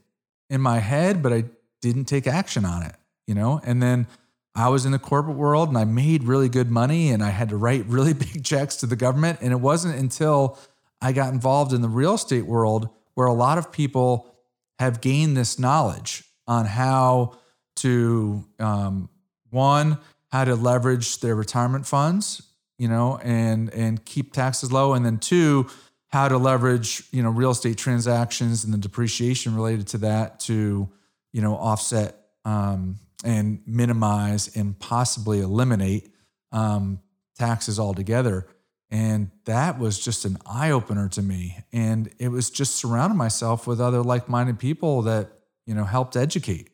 in 0.49 0.61
my 0.61 0.79
head, 0.79 1.23
but 1.23 1.33
I 1.33 1.45
didn't 1.83 2.07
take 2.07 2.27
action 2.27 2.65
on 2.65 2.83
it, 2.83 2.95
you 3.27 3.35
know, 3.35 3.61
and 3.65 3.83
then 3.83 4.07
I 4.55 4.69
was 4.69 4.87
in 4.87 4.93
the 4.93 4.99
corporate 4.99 5.37
world 5.37 5.69
and 5.69 5.77
I 5.77 5.85
made 5.85 6.25
really 6.25 6.49
good 6.49 6.71
money 6.71 7.11
and 7.11 7.23
I 7.23 7.31
had 7.31 7.49
to 7.49 7.57
write 7.57 7.87
really 7.89 8.13
big 8.13 8.45
checks 8.45 8.77
to 8.77 8.87
the 8.87 8.97
government. 8.97 9.39
And 9.41 9.53
it 9.53 9.61
wasn't 9.61 9.99
until 9.99 10.59
I 11.01 11.13
got 11.13 11.33
involved 11.33 11.73
in 11.73 11.83
the 11.83 11.89
real 11.89 12.15
estate 12.15 12.47
world 12.47 12.89
where 13.15 13.27
a 13.27 13.33
lot 13.33 13.59
of 13.59 13.73
people 13.73 14.35
have 14.79 15.01
gained 15.01 15.37
this 15.37 15.59
knowledge 15.59 16.25
on 16.47 16.67
how 16.67 17.37
to, 17.77 18.45
um, 18.59 19.09
one, 19.51 19.99
how 20.31 20.45
to 20.45 20.57
leverage 20.57 21.21
their 21.21 21.35
retirement 21.35 21.87
funds, 21.87 22.43
you 22.77 22.89
know, 22.89 23.19
and 23.23 23.73
and 23.73 24.05
keep 24.05 24.33
taxes 24.33 24.73
low, 24.73 24.95
and 24.95 25.07
then 25.07 25.19
two, 25.19 25.69
how 26.09 26.29
to 26.29 26.39
leverage, 26.39 27.05
you 27.13 27.23
know, 27.23 27.31
real 27.31 27.53
estate 27.53 27.79
transactions 27.79 28.65
and 28.65 28.75
the 28.75 28.79
depreciation 28.79 29.55
related 29.55 29.87
to 29.87 29.99
that 29.99 30.41
to, 30.41 30.89
you 31.33 31.41
know, 31.41 31.55
offset 31.55 32.17
um, 32.45 32.99
and 33.25 33.61
minimize 33.67 34.55
and 34.57 34.79
possibly 34.79 35.41
eliminate 35.41 36.11
um, 36.53 37.01
taxes 37.39 37.79
altogether. 37.79 38.47
And 38.91 39.31
that 39.45 39.79
was 39.79 39.99
just 39.99 40.25
an 40.25 40.39
eye 40.47 40.71
opener 40.71 41.09
to 41.11 41.23
me. 41.23 41.59
And 41.73 42.11
it 42.19 42.29
was 42.29 42.51
just 42.51 42.77
surrounding 42.77 43.19
myself 43.19 43.67
with 43.67 43.81
other 43.81 44.03
like 44.03 44.29
minded 44.29 44.59
people 44.59 45.03
that, 45.03 45.31
you 45.67 45.75
know, 45.75 45.85
helped 45.85 46.17
educate. 46.17 46.71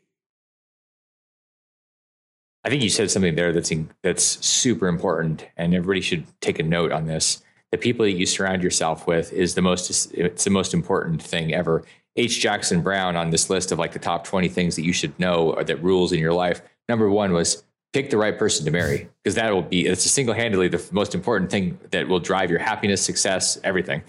I 2.63 2.69
think 2.69 2.83
you 2.83 2.91
said 2.91 3.11
something 3.11 3.37
there 3.37 3.53
that's 3.53 3.73
that's 4.03 4.23
super 4.45 4.87
important, 4.87 5.47
and 5.57 5.75
everybody 5.75 6.03
should 6.03 6.27
take 6.41 6.59
a 6.59 6.63
note 6.63 6.93
on 6.93 7.07
this. 7.07 7.43
The 7.73 7.79
people 7.79 8.05
that 8.05 8.13
you 8.13 8.27
surround 8.27 8.63
yourself 8.63 9.07
with 9.07 9.33
is 9.33 9.55
the 9.55 9.63
most 9.63 10.13
it's 10.13 10.45
the 10.45 10.51
most 10.51 10.75
important 10.75 11.23
thing 11.23 11.55
ever. 11.55 11.85
H. 12.17 12.41
Jackson 12.41 12.83
Brown 12.83 13.17
on 13.17 13.31
this 13.31 13.51
list 13.51 13.73
of 13.73 13.79
like 13.79 13.93
the 13.93 13.99
top 13.99 14.25
20 14.25 14.49
things 14.49 14.77
that 14.77 14.85
you 14.85 14.93
should 14.93 15.19
know 15.19 15.53
or 15.53 15.65
that 15.65 15.83
rules 15.83 16.13
in 16.13 16.19
your 16.19 16.33
life. 16.33 16.61
Number 16.89 17.09
one 17.09 17.33
was 17.33 17.63
pick 17.93 18.11
the 18.11 18.17
right 18.17 18.39
person 18.39 18.65
to 18.65 18.71
marry 18.71 19.09
because 19.23 19.35
that 19.35 19.53
will 19.53 19.63
be 19.63 19.87
it's 19.87 20.09
single-handedly 20.09 20.69
the 20.69 20.85
most 20.93 21.15
important 21.15 21.51
thing 21.51 21.79
that 21.91 22.09
will 22.09 22.21
drive 22.21 22.51
your 22.51 22.59
happiness, 22.59 23.03
success, 23.03 23.59
everything. 23.65 24.03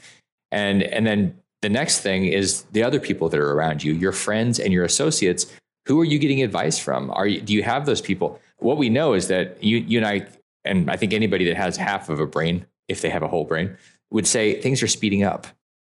And 0.51 0.83
and 0.83 1.05
then 1.05 1.37
the 1.61 1.69
next 1.69 2.01
thing 2.01 2.25
is 2.25 2.63
the 2.71 2.83
other 2.83 2.99
people 2.99 3.29
that 3.29 3.39
are 3.39 3.53
around 3.53 3.83
you, 3.83 3.93
your 3.93 4.11
friends 4.11 4.59
and 4.59 4.73
your 4.73 4.83
associates. 4.83 5.51
Who 5.87 5.99
are 5.99 6.05
you 6.05 6.19
getting 6.19 6.43
advice 6.43 6.77
from? 6.77 7.09
Are 7.11 7.25
you, 7.25 7.41
do 7.41 7.53
you 7.53 7.63
have 7.63 7.85
those 7.85 8.01
people? 8.01 8.39
What 8.57 8.77
we 8.77 8.89
know 8.89 9.13
is 9.13 9.27
that 9.29 9.63
you 9.63 9.77
you 9.77 9.99
and 9.99 10.07
I 10.07 10.27
and 10.63 10.89
I 10.91 10.95
think 10.95 11.13
anybody 11.13 11.45
that 11.45 11.57
has 11.57 11.77
half 11.77 12.09
of 12.09 12.19
a 12.19 12.27
brain, 12.27 12.65
if 12.87 13.01
they 13.01 13.09
have 13.09 13.23
a 13.23 13.27
whole 13.27 13.45
brain, 13.45 13.77
would 14.11 14.27
say 14.27 14.59
things 14.61 14.83
are 14.83 14.87
speeding 14.87 15.23
up 15.23 15.47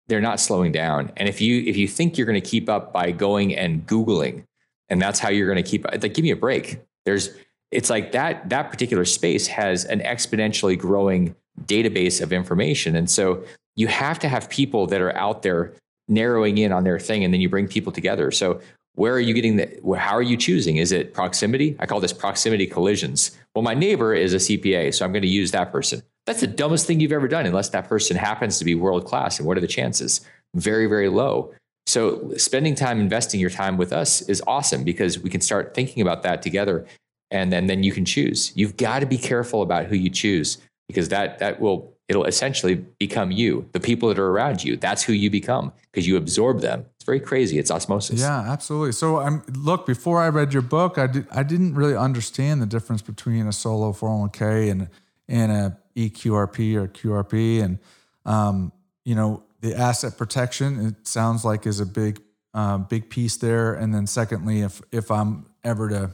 they're 0.09 0.21
not 0.21 0.41
slowing 0.41 0.73
down. 0.73 1.13
And 1.17 1.29
if 1.29 1.41
you 1.41 1.63
if 1.63 1.77
you 1.77 1.89
think 1.89 2.17
you're 2.17 2.27
going 2.27 2.41
to 2.41 2.49
keep 2.49 2.69
up 2.69 2.93
by 2.93 3.11
going 3.11 3.55
and 3.55 3.87
googling, 3.87 4.45
and 4.89 5.01
that's 5.01 5.19
how 5.19 5.29
you're 5.31 5.53
going 5.53 5.63
to 5.63 5.69
keep 5.69 5.85
like 5.85 6.15
give 6.15 6.23
me 6.23 6.31
a 6.31 6.37
break. 6.37 6.81
There's 7.05 7.31
it's 7.71 7.91
like 7.91 8.13
that 8.13 8.49
that 8.51 8.71
particular 8.71 9.05
space 9.05 9.47
has 9.47 9.85
an 9.85 10.01
exponentially 10.01 10.79
growing 10.79 11.35
database 11.65 12.21
of 12.21 12.33
information, 12.33 12.97
and 12.97 13.11
so 13.11 13.45
you 13.77 13.87
have 13.87 14.19
to 14.21 14.29
have 14.29 14.51
people 14.51 14.87
that 14.89 15.01
are 15.01 15.17
out 15.17 15.43
there 15.43 15.73
narrowing 16.09 16.59
in 16.59 16.73
on 16.73 16.85
their 16.85 16.99
thing, 16.99 17.25
and 17.25 17.33
then 17.33 17.41
you 17.41 17.49
bring 17.49 17.69
people 17.69 17.93
together. 17.93 18.31
So 18.31 18.61
where 18.95 19.15
are 19.15 19.21
you 19.21 19.35
getting 19.35 19.57
the 19.57 19.97
how 19.97 20.15
are 20.15 20.23
you 20.23 20.37
choosing 20.37 20.77
is 20.77 20.93
it 20.93 21.15
proximity 21.15 21.77
i 21.79 21.87
call 21.87 22.01
this 22.01 22.13
proximity 22.13 22.67
collisions 22.67 23.37
well 23.55 23.63
my 23.63 23.75
neighbor 23.75 24.15
is 24.15 24.35
a 24.35 24.37
cpa 24.37 24.93
so 24.93 25.05
i'm 25.05 25.13
going 25.13 25.23
to 25.23 25.29
use 25.29 25.51
that 25.51 25.73
person 25.73 26.03
that's 26.27 26.41
the 26.41 26.47
dumbest 26.47 26.87
thing 26.87 27.01
you've 27.01 27.13
ever 27.13 27.29
done, 27.29 27.47
unless 27.47 27.71
that 27.71 27.89
person 27.89 28.17
happens 28.17 28.59
to 28.59 28.65
be 28.65 28.75
world 28.75 29.05
class. 29.05 29.39
And 29.39 29.47
what 29.47 29.57
are 29.57 29.61
the 29.61 29.67
chances? 29.67 30.21
Very, 30.55 30.87
very 30.87 31.09
low. 31.09 31.53
So, 31.87 32.33
spending 32.37 32.75
time 32.77 33.01
investing 33.01 33.41
your 33.41 33.51
time 33.51 33.77
with 33.77 33.93
us 33.93 34.23
is 34.23 34.43
awesome 34.47 34.85
because 34.85 35.19
we 35.19 35.31
can 35.31 35.41
start 35.41 35.75
thinking 35.75 36.01
about 36.01 36.23
that 36.23 36.41
together. 36.41 36.87
And 37.33 37.53
then, 37.53 37.67
then 37.67 37.83
you 37.83 37.93
can 37.93 38.05
choose. 38.05 38.53
You've 38.55 38.77
got 38.77 39.01
to 39.01 39.07
be 39.07 39.19
careful 39.19 39.63
about 39.63 39.87
who 39.87 39.97
you 39.97 40.11
choose 40.11 40.59
because 40.87 41.09
that, 41.09 41.39
that 41.41 41.61
will, 41.61 41.93
it'll 42.09 42.25
essentially 42.25 42.75
become 42.77 43.31
you, 43.33 43.69
the 43.73 43.81
people 43.81 44.09
that 44.11 44.19
are 44.19 44.29
around 44.29 44.63
you. 44.63 44.77
That's 44.77 45.03
who 45.03 45.13
you 45.13 45.29
become 45.29 45.73
because 45.91 46.07
you 46.07 46.17
absorb 46.17 46.61
them. 46.61 46.87
It's 46.97 47.05
very 47.05 47.21
crazy. 47.21 47.59
It's 47.59 47.71
osmosis. 47.71 48.21
Yeah, 48.21 48.41
absolutely. 48.41 48.93
So, 48.93 49.19
I'm 49.19 49.43
look, 49.53 49.85
before 49.85 50.21
I 50.21 50.29
read 50.29 50.53
your 50.53 50.63
book, 50.63 50.99
I, 50.99 51.09
did, 51.09 51.27
I 51.33 51.43
didn't 51.43 51.75
really 51.75 51.97
understand 51.97 52.63
the 52.63 52.67
difference 52.67 53.03
between 53.03 53.49
a 53.49 53.53
solo 53.53 53.93
401k 53.93 54.71
and, 54.71 54.89
and 55.27 55.51
a 55.51 55.79
EQRP 55.97 56.75
or 56.77 56.89
QRP, 56.89 57.63
and 57.63 57.79
um, 58.25 58.73
you 59.05 59.15
know 59.15 59.43
the 59.61 59.75
asset 59.75 60.19
protection. 60.19 60.87
It 60.87 61.07
sounds 61.07 61.45
like 61.45 61.67
is 61.67 61.81
a 61.81 61.87
big 61.87 62.21
uh, 62.55 62.79
big 62.79 63.09
piece 63.09 63.37
there. 63.37 63.75
And 63.75 63.95
then 63.95 64.07
secondly, 64.07 64.61
if 64.61 64.83
if 64.93 65.11
I'm 65.11 65.47
ever 65.65 65.89
to 65.89 66.11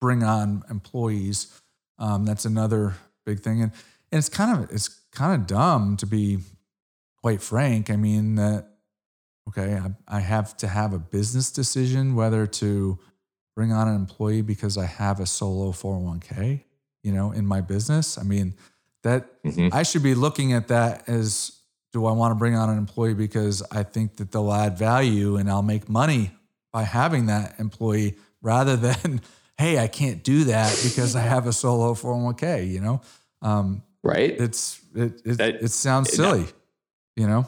bring 0.00 0.22
on 0.22 0.64
employees, 0.70 1.60
um, 1.98 2.24
that's 2.24 2.44
another 2.44 2.94
big 3.24 3.40
thing. 3.40 3.62
And 3.62 3.72
and 4.10 4.18
it's 4.18 4.28
kind 4.28 4.58
of 4.58 4.70
it's 4.72 4.88
kind 5.12 5.40
of 5.40 5.46
dumb 5.46 5.96
to 5.98 6.06
be 6.06 6.38
quite 7.22 7.42
frank. 7.42 7.90
I 7.90 7.96
mean 7.96 8.36
that 8.36 8.66
okay, 9.48 9.74
I, 9.74 10.16
I 10.16 10.20
have 10.20 10.56
to 10.58 10.68
have 10.68 10.92
a 10.92 10.98
business 10.98 11.50
decision 11.50 12.14
whether 12.14 12.46
to 12.46 12.98
bring 13.56 13.72
on 13.72 13.88
an 13.88 13.94
employee 13.94 14.42
because 14.42 14.76
I 14.76 14.86
have 14.86 15.20
a 15.20 15.26
solo 15.26 15.72
401k 15.72 16.62
you 17.02 17.12
know, 17.12 17.32
in 17.32 17.46
my 17.46 17.60
business. 17.60 18.18
I 18.18 18.22
mean, 18.22 18.54
that 19.02 19.42
mm-hmm. 19.42 19.68
I 19.72 19.82
should 19.82 20.02
be 20.02 20.14
looking 20.14 20.52
at 20.52 20.68
that 20.68 21.08
as 21.08 21.58
do 21.92 22.06
I 22.06 22.12
want 22.12 22.32
to 22.32 22.34
bring 22.34 22.54
on 22.54 22.68
an 22.68 22.78
employee 22.78 23.14
because 23.14 23.62
I 23.70 23.82
think 23.82 24.16
that 24.16 24.30
they'll 24.30 24.52
add 24.52 24.76
value 24.76 25.36
and 25.36 25.50
I'll 25.50 25.62
make 25.62 25.88
money 25.88 26.32
by 26.72 26.82
having 26.82 27.26
that 27.26 27.58
employee 27.58 28.16
rather 28.42 28.76
than, 28.88 29.20
hey, 29.56 29.78
I 29.78 29.88
can't 29.88 30.22
do 30.22 30.44
that 30.44 30.78
because 30.84 31.16
I 31.16 31.20
have 31.20 31.46
a 31.46 31.52
solo 31.52 31.94
401k, 31.94 32.70
you 32.70 32.80
know? 32.80 33.00
Um, 33.40 33.82
right. 34.02 34.38
It's, 34.38 34.80
it, 34.94 35.22
it, 35.24 35.38
that, 35.38 35.54
it 35.56 35.70
sounds 35.70 36.12
silly, 36.12 36.46
you 37.16 37.26
know? 37.26 37.46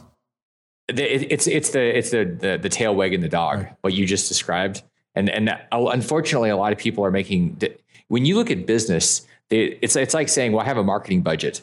It's, 0.89 1.47
it's 1.47 1.71
the, 1.71 1.99
it's 1.99 2.11
the, 2.11 2.25
the, 2.25 2.59
the 2.61 2.69
tail 2.69 2.97
wagging 2.97 3.21
the 3.21 3.29
dog, 3.29 3.59
right. 3.59 3.77
what 3.83 3.93
you 3.93 4.07
just 4.07 4.29
described. 4.29 4.83
And, 5.15 5.29
and 5.29 5.57
unfortunately, 5.71 6.51
a 6.51 6.57
lot 6.57 6.73
of 6.73 6.79
people 6.79 7.05
are 7.05 7.11
making, 7.11 7.61
when 8.09 8.25
you 8.25 8.37
look 8.37 8.51
at 8.51 8.67
business, 8.67 9.27
it's, 9.51 9.97
it's 9.97 10.15
like 10.15 10.29
saying, 10.29 10.53
well, 10.53 10.63
I 10.63 10.65
have 10.65 10.77
a 10.77 10.85
marketing 10.85 11.23
budget. 11.23 11.63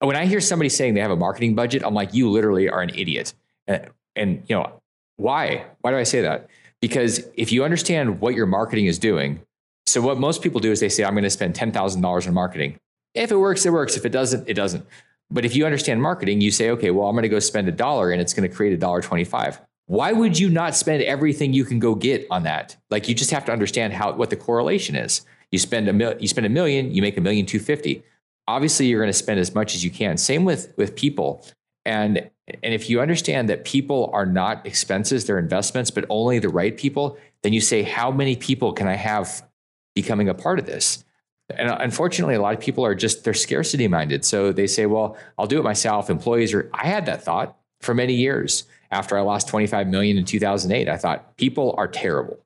When 0.00 0.16
I 0.16 0.26
hear 0.26 0.40
somebody 0.40 0.68
saying 0.68 0.94
they 0.94 1.00
have 1.00 1.10
a 1.10 1.16
marketing 1.16 1.54
budget, 1.54 1.82
I'm 1.84 1.94
like, 1.94 2.12
you 2.12 2.30
literally 2.30 2.68
are 2.68 2.82
an 2.82 2.90
idiot. 2.90 3.32
And, 3.66 3.88
and 4.14 4.42
you 4.46 4.56
know, 4.56 4.80
why? 5.16 5.64
Why 5.80 5.90
do 5.90 5.96
I 5.96 6.02
say 6.02 6.20
that? 6.20 6.48
Because 6.80 7.26
if 7.36 7.50
you 7.52 7.64
understand 7.64 8.20
what 8.20 8.34
your 8.34 8.46
marketing 8.46 8.86
is 8.86 8.98
doing, 8.98 9.40
so 9.86 10.02
what 10.02 10.18
most 10.18 10.42
people 10.42 10.60
do 10.60 10.70
is 10.70 10.80
they 10.80 10.88
say, 10.88 11.04
I'm 11.04 11.14
going 11.14 11.24
to 11.24 11.30
spend 11.30 11.54
$10,000 11.54 12.26
on 12.26 12.34
marketing. 12.34 12.78
If 13.14 13.30
it 13.30 13.36
works, 13.36 13.64
it 13.64 13.72
works. 13.72 13.96
If 13.96 14.04
it 14.04 14.10
doesn't, 14.10 14.48
it 14.48 14.54
doesn't. 14.54 14.84
But 15.30 15.44
if 15.44 15.56
you 15.56 15.64
understand 15.64 16.02
marketing, 16.02 16.40
you 16.40 16.50
say, 16.50 16.70
okay, 16.70 16.90
well, 16.90 17.08
I'm 17.08 17.14
going 17.14 17.22
to 17.22 17.28
go 17.28 17.38
spend 17.38 17.68
a 17.68 17.72
dollar 17.72 18.10
and 18.10 18.20
it's 18.20 18.34
going 18.34 18.48
to 18.48 18.54
create 18.54 18.72
a 18.72 18.76
dollar 18.76 19.00
25. 19.00 19.60
Why 19.86 20.12
would 20.12 20.38
you 20.38 20.48
not 20.48 20.74
spend 20.74 21.02
everything 21.02 21.52
you 21.52 21.64
can 21.64 21.78
go 21.78 21.94
get 21.94 22.26
on 22.30 22.44
that? 22.44 22.76
Like 22.90 23.08
you 23.08 23.14
just 23.14 23.30
have 23.30 23.44
to 23.46 23.52
understand 23.52 23.92
how 23.92 24.12
what 24.12 24.30
the 24.30 24.36
correlation 24.36 24.96
is. 24.96 25.26
You 25.50 25.58
spend 25.58 25.88
a 25.88 25.92
mil- 25.92 26.16
you 26.18 26.28
spend 26.28 26.46
a 26.46 26.50
million, 26.50 26.92
you 26.92 27.02
make 27.02 27.16
a 27.16 27.20
million 27.20 27.46
two 27.46 27.58
fifty. 27.58 28.02
Obviously, 28.46 28.86
you're 28.86 29.00
going 29.00 29.08
to 29.08 29.18
spend 29.18 29.40
as 29.40 29.54
much 29.54 29.74
as 29.74 29.84
you 29.84 29.90
can. 29.90 30.16
Same 30.16 30.44
with 30.44 30.72
with 30.76 30.96
people. 30.96 31.46
And 31.84 32.30
and 32.46 32.74
if 32.74 32.90
you 32.90 33.00
understand 33.00 33.48
that 33.48 33.64
people 33.64 34.10
are 34.12 34.26
not 34.26 34.66
expenses, 34.66 35.24
they're 35.24 35.38
investments, 35.38 35.90
but 35.90 36.04
only 36.08 36.38
the 36.38 36.48
right 36.48 36.76
people, 36.76 37.16
then 37.42 37.52
you 37.52 37.60
say, 37.60 37.82
how 37.82 38.10
many 38.10 38.36
people 38.36 38.72
can 38.72 38.86
I 38.86 38.94
have 38.94 39.46
becoming 39.94 40.28
a 40.28 40.34
part 40.34 40.58
of 40.58 40.66
this? 40.66 41.04
And 41.50 41.68
uh, 41.70 41.76
unfortunately, 41.80 42.34
a 42.34 42.40
lot 42.40 42.54
of 42.54 42.60
people 42.60 42.84
are 42.84 42.94
just 42.94 43.24
they're 43.24 43.34
scarcity 43.34 43.88
minded. 43.88 44.24
So 44.24 44.52
they 44.52 44.66
say, 44.66 44.86
well, 44.86 45.16
I'll 45.38 45.46
do 45.46 45.58
it 45.58 45.62
myself. 45.62 46.10
Employees 46.10 46.54
are 46.54 46.70
I 46.72 46.86
had 46.86 47.06
that 47.06 47.22
thought 47.22 47.56
for 47.80 47.94
many 47.94 48.14
years 48.14 48.64
after 48.90 49.18
I 49.18 49.22
lost 49.22 49.48
25 49.48 49.88
million 49.88 50.16
in 50.16 50.24
2008. 50.24 50.88
I 50.88 50.96
thought 50.96 51.36
people 51.36 51.74
are 51.76 51.88
terrible. 51.88 52.38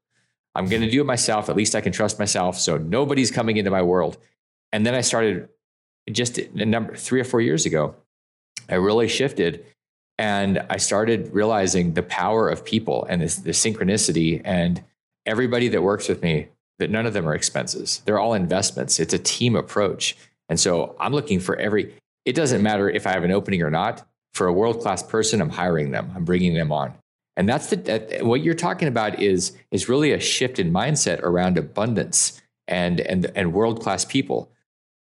I'm 0.59 0.67
going 0.69 0.83
to 0.83 0.91
do 0.91 1.01
it 1.01 1.05
myself. 1.05 1.49
At 1.49 1.55
least 1.55 1.77
I 1.77 1.81
can 1.81 1.93
trust 1.93 2.19
myself. 2.19 2.59
So 2.59 2.79
nobody's 2.79 3.31
coming 3.31 3.59
into 3.59 3.71
my 3.71 3.81
world. 3.81 4.19
And 4.73 4.85
then 4.85 4.93
I 4.93 5.03
started 5.03 5.49
just 6.11 6.37
a 6.39 6.67
number 6.67 6.97
three 6.97 7.21
or 7.21 7.25
four 7.25 7.41
years 7.41 7.65
ago. 7.65 7.95
I 8.69 8.75
really 8.75 9.07
shifted 9.07 9.65
and 10.19 10.59
I 10.69 10.79
started 10.79 11.33
realizing 11.33 11.95
the 11.95 12.03
power 12.03 12.49
of 12.49 12.65
people 12.65 13.07
and 13.09 13.23
this, 13.23 13.37
the 13.37 13.53
synchronicity 13.53 14.43
and 14.45 14.83
everybody 15.27 15.69
that 15.69 15.83
works 15.83 16.09
with 16.09 16.23
me, 16.25 16.49
that 16.81 16.91
none 16.91 17.07
of 17.07 17.13
them 17.13 17.29
are 17.29 17.37
expenses. 17.37 18.03
They're 18.05 18.19
all 18.19 18.35
investments. 18.35 18.99
It's 18.99 19.15
a 19.15 19.19
team 19.19 19.55
approach. 19.55 20.17
And 20.49 20.59
so 20.59 20.97
I'm 20.99 21.13
looking 21.13 21.39
for 21.39 21.55
every, 21.57 21.95
it 22.25 22.35
doesn't 22.35 22.65
matter 22.65 22.91
if 22.91 23.07
I 23.07 23.13
have 23.13 23.23
an 23.23 23.31
opening 23.31 23.63
or 23.63 23.71
not. 23.71 24.05
For 24.35 24.49
a 24.49 24.53
world 24.53 24.81
class 24.81 25.05
person, 25.05 25.41
I'm 25.41 25.51
hiring 25.51 25.93
them, 25.93 26.11
I'm 26.17 26.25
bringing 26.25 26.55
them 26.55 26.73
on. 26.73 26.95
And 27.39 27.49
that's 27.49 27.71
the 27.71 27.77
that, 27.77 28.25
what 28.25 28.43
you're 28.43 28.53
talking 28.53 28.89
about 28.89 29.23
is 29.23 29.57
is 29.71 29.89
really 29.89 30.13
a 30.13 30.19
shift 30.19 30.59
in 30.59 30.73
mindset 30.73 31.21
around 31.23 31.57
abundance 31.57 32.43
and 32.67 33.01
and 33.01 33.31
and 33.37 33.53
world 33.53 33.81
class 33.81 34.05
people. 34.05 34.51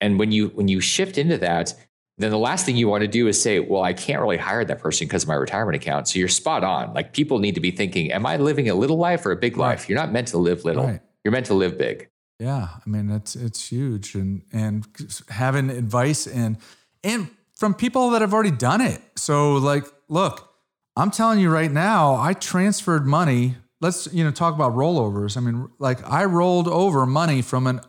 And 0.00 0.20
when 0.20 0.30
you 0.30 0.48
when 0.50 0.68
you 0.68 0.80
shift 0.80 1.18
into 1.18 1.36
that, 1.38 1.74
then 2.18 2.30
the 2.30 2.38
last 2.38 2.64
thing 2.64 2.76
you 2.76 2.86
want 2.86 3.02
to 3.02 3.08
do 3.08 3.26
is 3.26 3.42
say, 3.42 3.58
well, 3.58 3.82
I 3.82 3.92
can't 3.92 4.20
really 4.20 4.36
hire 4.36 4.64
that 4.64 4.78
person 4.78 5.08
because 5.08 5.24
of 5.24 5.28
my 5.28 5.34
retirement 5.34 5.74
account. 5.74 6.06
So 6.06 6.20
you're 6.20 6.28
spot 6.28 6.62
on. 6.62 6.94
Like 6.94 7.12
people 7.12 7.40
need 7.40 7.56
to 7.56 7.60
be 7.60 7.72
thinking, 7.72 8.12
am 8.12 8.24
I 8.24 8.36
living 8.36 8.68
a 8.68 8.74
little 8.76 8.98
life 8.98 9.26
or 9.26 9.32
a 9.32 9.36
big 9.36 9.56
life? 9.56 9.88
You're 9.88 9.98
not 9.98 10.12
meant 10.12 10.28
to 10.28 10.38
live 10.38 10.64
little. 10.64 10.86
Right. 10.86 11.00
You're 11.24 11.32
meant 11.32 11.46
to 11.46 11.54
live 11.54 11.76
big. 11.76 12.08
Yeah, 12.38 12.68
I 12.74 12.88
mean 12.88 13.10
it's 13.10 13.34
it's 13.34 13.68
huge, 13.68 14.14
and 14.14 14.42
and 14.52 14.86
having 15.28 15.70
advice 15.70 16.28
and 16.28 16.56
and 17.02 17.30
from 17.56 17.74
people 17.74 18.10
that 18.10 18.20
have 18.20 18.32
already 18.32 18.52
done 18.52 18.80
it. 18.80 19.00
So 19.16 19.54
like, 19.54 19.86
look, 20.08 20.51
I'm 20.97 21.11
telling 21.11 21.38
you 21.38 21.51
right 21.51 21.70
now, 21.70 22.16
I 22.16 22.34
transferred 22.34 23.07
money. 23.07 23.57
Let's 23.80 24.12
you 24.12 24.22
know 24.24 24.30
talk 24.30 24.55
about 24.55 24.74
rollovers. 24.74 25.36
I 25.36 25.40
mean, 25.40 25.68
like 25.78 26.07
I 26.09 26.24
rolled 26.24 26.68
over 26.68 27.07
money 27.07 27.43
from 27.43 27.66
an 27.66 27.80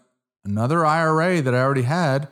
another 0.45 0.85
IRA 0.85 1.41
that 1.41 1.53
I 1.53 1.61
already 1.61 1.83
had 1.83 2.29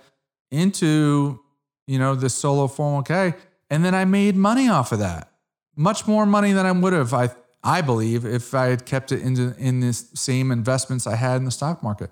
into 0.49 1.39
you 1.87 1.99
know 1.99 2.15
this 2.15 2.33
solo 2.33 2.67
401k, 2.67 3.35
and 3.69 3.83
then 3.83 3.93
I 3.93 4.05
made 4.05 4.35
money 4.35 4.69
off 4.69 4.91
of 4.91 4.99
that. 4.99 5.29
Much 5.75 6.07
more 6.07 6.25
money 6.25 6.53
than 6.53 6.65
I 6.65 6.71
would 6.71 6.93
have. 6.93 7.13
I 7.13 7.29
I 7.63 7.81
believe 7.81 8.25
if 8.25 8.53
I 8.53 8.67
had 8.67 8.85
kept 8.85 9.11
it 9.11 9.21
in 9.21 9.53
in 9.55 9.81
this 9.81 10.09
same 10.13 10.51
investments 10.51 11.05
I 11.05 11.15
had 11.15 11.37
in 11.37 11.45
the 11.45 11.51
stock 11.51 11.83
market, 11.83 12.11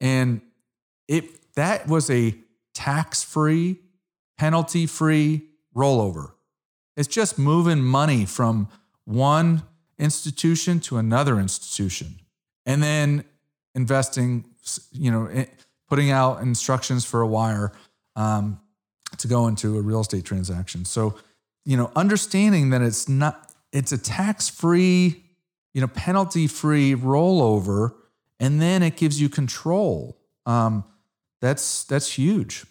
and 0.00 0.40
it 1.06 1.54
that 1.54 1.86
was 1.86 2.10
a 2.10 2.34
tax 2.74 3.22
free, 3.22 3.78
penalty 4.36 4.86
free 4.86 5.48
rollover. 5.74 6.32
It's 6.96 7.08
just 7.08 7.38
moving 7.38 7.82
money 7.82 8.26
from 8.26 8.68
one 9.04 9.62
institution 9.98 10.80
to 10.80 10.96
another 10.96 11.38
institution 11.38 12.20
and 12.66 12.82
then 12.82 13.24
investing 13.74 14.44
you 14.92 15.10
know, 15.10 15.44
putting 15.88 16.10
out 16.10 16.40
instructions 16.40 17.04
for 17.04 17.20
a 17.20 17.26
wire 17.26 17.72
um, 18.16 18.60
to 19.18 19.28
go 19.28 19.48
into 19.48 19.76
a 19.76 19.80
real 19.80 20.00
estate 20.00 20.24
transaction. 20.24 20.84
So, 20.84 21.16
you 21.64 21.76
know, 21.76 21.90
understanding 21.96 22.70
that 22.70 22.82
it's 22.82 23.08
not, 23.08 23.52
it's 23.72 23.92
a 23.92 23.98
tax 23.98 24.48
free, 24.48 25.24
you 25.74 25.80
know, 25.80 25.88
penalty 25.88 26.46
free 26.46 26.94
rollover, 26.94 27.94
and 28.40 28.60
then 28.60 28.82
it 28.82 28.96
gives 28.96 29.20
you 29.20 29.28
control. 29.28 30.18
Um, 30.46 30.84
that's 31.40 31.84
that's 31.84 32.12
huge. 32.12 32.64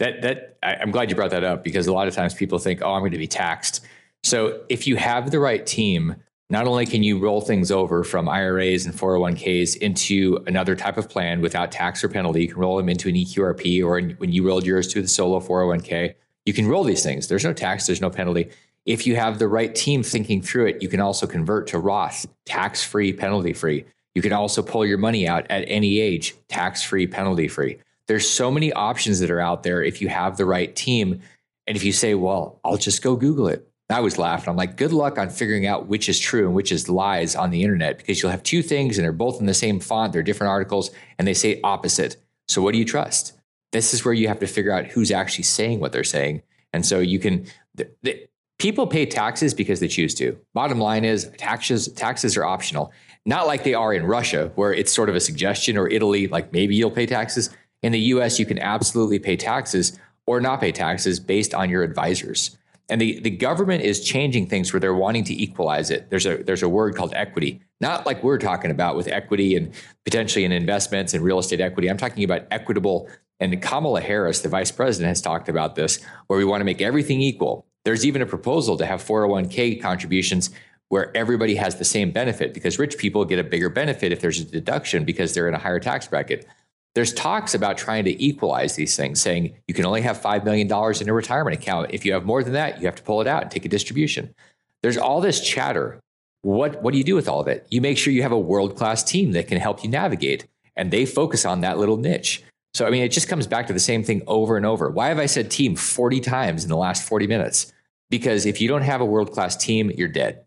That 0.00 0.22
that 0.22 0.56
I, 0.62 0.76
I'm 0.76 0.90
glad 0.90 1.10
you 1.10 1.16
brought 1.16 1.30
that 1.30 1.44
up 1.44 1.62
because 1.62 1.86
a 1.86 1.92
lot 1.92 2.08
of 2.08 2.14
times 2.14 2.34
people 2.34 2.58
think, 2.58 2.80
oh, 2.82 2.94
I'm 2.94 3.02
going 3.02 3.12
to 3.12 3.18
be 3.18 3.28
taxed. 3.28 3.84
So 4.22 4.62
if 4.68 4.86
you 4.86 4.96
have 4.96 5.30
the 5.30 5.38
right 5.38 5.64
team, 5.64 6.16
not 6.48 6.66
only 6.66 6.86
can 6.86 7.02
you 7.02 7.18
roll 7.18 7.42
things 7.42 7.70
over 7.70 8.02
from 8.02 8.28
IRAs 8.28 8.86
and 8.86 8.94
401ks 8.94 9.76
into 9.76 10.42
another 10.46 10.74
type 10.74 10.96
of 10.96 11.08
plan 11.08 11.42
without 11.42 11.70
tax 11.70 12.02
or 12.02 12.08
penalty, 12.08 12.42
you 12.42 12.48
can 12.48 12.58
roll 12.58 12.78
them 12.78 12.88
into 12.88 13.08
an 13.08 13.14
EQRP 13.14 13.84
or 13.84 14.00
when 14.16 14.32
you 14.32 14.46
rolled 14.46 14.66
yours 14.66 14.88
to 14.88 15.02
the 15.02 15.08
solo 15.08 15.38
401k, 15.38 16.14
you 16.46 16.52
can 16.52 16.66
roll 16.66 16.82
these 16.82 17.02
things. 17.02 17.28
There's 17.28 17.44
no 17.44 17.52
tax, 17.52 17.86
there's 17.86 18.00
no 18.00 18.10
penalty. 18.10 18.50
If 18.86 19.06
you 19.06 19.16
have 19.16 19.38
the 19.38 19.48
right 19.48 19.74
team 19.74 20.02
thinking 20.02 20.40
through 20.40 20.66
it, 20.66 20.82
you 20.82 20.88
can 20.88 21.00
also 21.00 21.26
convert 21.26 21.66
to 21.68 21.78
Roth, 21.78 22.26
tax 22.46 22.82
free, 22.82 23.12
penalty 23.12 23.52
free. 23.52 23.84
You 24.14 24.22
can 24.22 24.32
also 24.32 24.62
pull 24.62 24.84
your 24.84 24.98
money 24.98 25.28
out 25.28 25.46
at 25.50 25.64
any 25.68 26.00
age, 26.00 26.34
tax 26.48 26.82
free, 26.82 27.06
penalty 27.06 27.46
free. 27.46 27.78
There's 28.10 28.28
so 28.28 28.50
many 28.50 28.72
options 28.72 29.20
that 29.20 29.30
are 29.30 29.38
out 29.38 29.62
there 29.62 29.84
if 29.84 30.02
you 30.02 30.08
have 30.08 30.36
the 30.36 30.44
right 30.44 30.74
team. 30.74 31.20
And 31.68 31.76
if 31.76 31.84
you 31.84 31.92
say, 31.92 32.16
well, 32.16 32.58
I'll 32.64 32.76
just 32.76 33.02
go 33.02 33.14
Google 33.14 33.46
it, 33.46 33.70
I 33.88 34.00
was 34.00 34.18
laughing. 34.18 34.50
I'm 34.50 34.56
like, 34.56 34.76
good 34.76 34.92
luck 34.92 35.16
on 35.16 35.30
figuring 35.30 35.64
out 35.64 35.86
which 35.86 36.08
is 36.08 36.18
true 36.18 36.44
and 36.44 36.52
which 36.52 36.72
is 36.72 36.88
lies 36.88 37.36
on 37.36 37.50
the 37.50 37.62
internet 37.62 37.98
because 37.98 38.20
you'll 38.20 38.32
have 38.32 38.42
two 38.42 38.62
things 38.62 38.98
and 38.98 39.04
they're 39.04 39.12
both 39.12 39.38
in 39.38 39.46
the 39.46 39.54
same 39.54 39.78
font, 39.78 40.12
they're 40.12 40.24
different 40.24 40.50
articles, 40.50 40.90
and 41.20 41.28
they 41.28 41.34
say 41.34 41.60
opposite. 41.62 42.16
So 42.48 42.60
what 42.60 42.72
do 42.72 42.80
you 42.80 42.84
trust? 42.84 43.38
This 43.70 43.94
is 43.94 44.04
where 44.04 44.12
you 44.12 44.26
have 44.26 44.40
to 44.40 44.48
figure 44.48 44.72
out 44.72 44.86
who's 44.86 45.12
actually 45.12 45.44
saying 45.44 45.78
what 45.78 45.92
they're 45.92 46.02
saying. 46.02 46.42
And 46.72 46.84
so 46.84 46.98
you 46.98 47.20
can, 47.20 47.46
the, 47.76 47.92
the, 48.02 48.26
people 48.58 48.88
pay 48.88 49.06
taxes 49.06 49.54
because 49.54 49.78
they 49.78 49.86
choose 49.86 50.16
to. 50.16 50.36
Bottom 50.52 50.80
line 50.80 51.04
is 51.04 51.30
taxes, 51.38 51.86
taxes 51.92 52.36
are 52.36 52.44
optional. 52.44 52.92
Not 53.24 53.46
like 53.46 53.62
they 53.62 53.74
are 53.74 53.94
in 53.94 54.04
Russia, 54.04 54.50
where 54.56 54.74
it's 54.74 54.92
sort 54.92 55.10
of 55.10 55.14
a 55.14 55.20
suggestion, 55.20 55.76
or 55.76 55.86
Italy, 55.86 56.26
like 56.26 56.52
maybe 56.52 56.74
you'll 56.74 56.90
pay 56.90 57.06
taxes. 57.06 57.50
In 57.82 57.92
the 57.92 58.00
US, 58.14 58.38
you 58.38 58.46
can 58.46 58.58
absolutely 58.58 59.18
pay 59.18 59.36
taxes 59.36 59.98
or 60.26 60.40
not 60.40 60.60
pay 60.60 60.72
taxes 60.72 61.18
based 61.18 61.54
on 61.54 61.70
your 61.70 61.82
advisors. 61.82 62.56
And 62.88 63.00
the, 63.00 63.20
the 63.20 63.30
government 63.30 63.84
is 63.84 64.04
changing 64.04 64.48
things 64.48 64.72
where 64.72 64.80
they're 64.80 64.94
wanting 64.94 65.24
to 65.24 65.34
equalize 65.34 65.90
it. 65.90 66.10
There's 66.10 66.26
a 66.26 66.42
there's 66.42 66.62
a 66.62 66.68
word 66.68 66.96
called 66.96 67.12
equity, 67.14 67.60
not 67.80 68.04
like 68.04 68.22
we're 68.24 68.38
talking 68.38 68.72
about 68.72 68.96
with 68.96 69.06
equity 69.06 69.56
and 69.56 69.72
potentially 70.04 70.44
in 70.44 70.50
investments 70.50 71.14
and 71.14 71.22
real 71.22 71.38
estate 71.38 71.60
equity. 71.60 71.88
I'm 71.88 71.96
talking 71.96 72.24
about 72.24 72.42
equitable. 72.50 73.08
And 73.38 73.62
Kamala 73.62 74.00
Harris, 74.02 74.40
the 74.42 74.48
vice 74.48 74.70
president, 74.70 75.08
has 75.08 75.22
talked 75.22 75.48
about 75.48 75.74
this, 75.74 76.04
where 76.26 76.38
we 76.38 76.44
want 76.44 76.60
to 76.60 76.64
make 76.64 76.82
everything 76.82 77.22
equal. 77.22 77.64
There's 77.84 78.04
even 78.04 78.20
a 78.20 78.26
proposal 78.26 78.76
to 78.76 78.84
have 78.84 79.02
401k 79.02 79.80
contributions 79.80 80.50
where 80.88 81.16
everybody 81.16 81.54
has 81.54 81.76
the 81.76 81.84
same 81.84 82.10
benefit 82.10 82.52
because 82.52 82.78
rich 82.78 82.98
people 82.98 83.24
get 83.24 83.38
a 83.38 83.44
bigger 83.44 83.70
benefit 83.70 84.12
if 84.12 84.20
there's 84.20 84.40
a 84.40 84.44
deduction 84.44 85.04
because 85.04 85.32
they're 85.32 85.48
in 85.48 85.54
a 85.54 85.58
higher 85.58 85.80
tax 85.80 86.06
bracket. 86.08 86.46
There's 86.94 87.12
talks 87.12 87.54
about 87.54 87.78
trying 87.78 88.04
to 88.04 88.22
equalize 88.22 88.74
these 88.74 88.96
things, 88.96 89.20
saying 89.20 89.54
you 89.68 89.74
can 89.74 89.86
only 89.86 90.00
have 90.02 90.20
$5 90.20 90.44
million 90.44 90.66
in 90.66 91.08
a 91.08 91.12
retirement 91.12 91.56
account. 91.56 91.90
If 91.92 92.04
you 92.04 92.12
have 92.12 92.24
more 92.24 92.42
than 92.42 92.54
that, 92.54 92.80
you 92.80 92.86
have 92.86 92.96
to 92.96 93.02
pull 93.02 93.20
it 93.20 93.26
out 93.28 93.42
and 93.42 93.50
take 93.50 93.64
a 93.64 93.68
distribution. 93.68 94.34
There's 94.82 94.96
all 94.96 95.20
this 95.20 95.40
chatter. 95.40 96.00
What, 96.42 96.82
what 96.82 96.92
do 96.92 96.98
you 96.98 97.04
do 97.04 97.14
with 97.14 97.28
all 97.28 97.40
of 97.40 97.48
it? 97.48 97.66
You 97.70 97.80
make 97.80 97.96
sure 97.96 98.12
you 98.12 98.22
have 98.22 98.32
a 98.32 98.38
world 98.38 98.76
class 98.76 99.04
team 99.04 99.32
that 99.32 99.46
can 99.46 99.58
help 99.58 99.84
you 99.84 99.90
navigate, 99.90 100.46
and 100.74 100.90
they 100.90 101.06
focus 101.06 101.44
on 101.44 101.60
that 101.60 101.78
little 101.78 101.96
niche. 101.96 102.42
So, 102.72 102.86
I 102.86 102.90
mean, 102.90 103.02
it 103.02 103.10
just 103.10 103.28
comes 103.28 103.46
back 103.46 103.66
to 103.66 103.72
the 103.72 103.80
same 103.80 104.02
thing 104.02 104.22
over 104.26 104.56
and 104.56 104.64
over. 104.64 104.90
Why 104.90 105.08
have 105.08 105.18
I 105.18 105.26
said 105.26 105.50
team 105.50 105.76
40 105.76 106.20
times 106.20 106.62
in 106.64 106.70
the 106.70 106.76
last 106.76 107.06
40 107.06 107.26
minutes? 107.26 107.72
Because 108.10 108.46
if 108.46 108.60
you 108.60 108.68
don't 108.68 108.82
have 108.82 109.00
a 109.00 109.04
world 109.04 109.32
class 109.32 109.56
team, 109.56 109.90
you're 109.90 110.08
dead. 110.08 110.44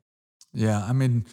Yeah. 0.53 0.83
I 0.83 0.93
mean, 0.93 1.25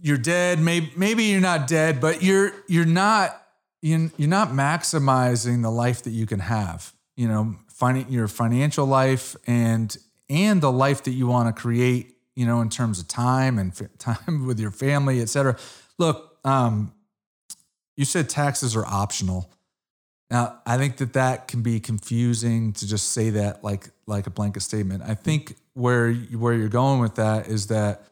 you're 0.00 0.18
dead. 0.18 0.58
Maybe, 0.58 0.92
maybe 0.96 1.24
you're 1.24 1.40
not 1.40 1.66
dead, 1.66 2.00
but 2.00 2.22
you're, 2.22 2.52
you're 2.68 2.84
not 2.84 3.45
you're 3.86 4.28
not 4.28 4.48
maximizing 4.48 5.62
the 5.62 5.70
life 5.70 6.02
that 6.02 6.10
you 6.10 6.26
can 6.26 6.40
have. 6.40 6.92
You 7.16 7.28
know, 7.28 7.56
finding 7.68 8.10
your 8.10 8.28
financial 8.28 8.86
life 8.86 9.36
and 9.46 9.96
and 10.28 10.60
the 10.60 10.72
life 10.72 11.04
that 11.04 11.12
you 11.12 11.26
want 11.26 11.54
to 11.54 11.60
create. 11.60 12.16
You 12.34 12.44
know, 12.44 12.60
in 12.60 12.68
terms 12.68 13.00
of 13.00 13.08
time 13.08 13.58
and 13.58 13.72
time 13.98 14.46
with 14.46 14.60
your 14.60 14.70
family, 14.70 15.20
et 15.20 15.28
cetera. 15.28 15.56
Look, 15.98 16.38
um, 16.44 16.92
you 17.96 18.04
said 18.04 18.28
taxes 18.28 18.76
are 18.76 18.84
optional. 18.84 19.50
Now, 20.30 20.60
I 20.66 20.76
think 20.76 20.96
that 20.96 21.12
that 21.12 21.48
can 21.48 21.62
be 21.62 21.78
confusing 21.80 22.72
to 22.74 22.86
just 22.86 23.10
say 23.10 23.30
that 23.30 23.62
like 23.62 23.88
like 24.06 24.26
a 24.26 24.30
blanket 24.30 24.60
statement. 24.60 25.02
I 25.06 25.14
think 25.14 25.54
where 25.74 26.12
where 26.12 26.54
you're 26.54 26.68
going 26.68 27.00
with 27.00 27.14
that 27.14 27.48
is 27.48 27.68
that 27.68 28.02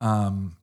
um, 0.00 0.56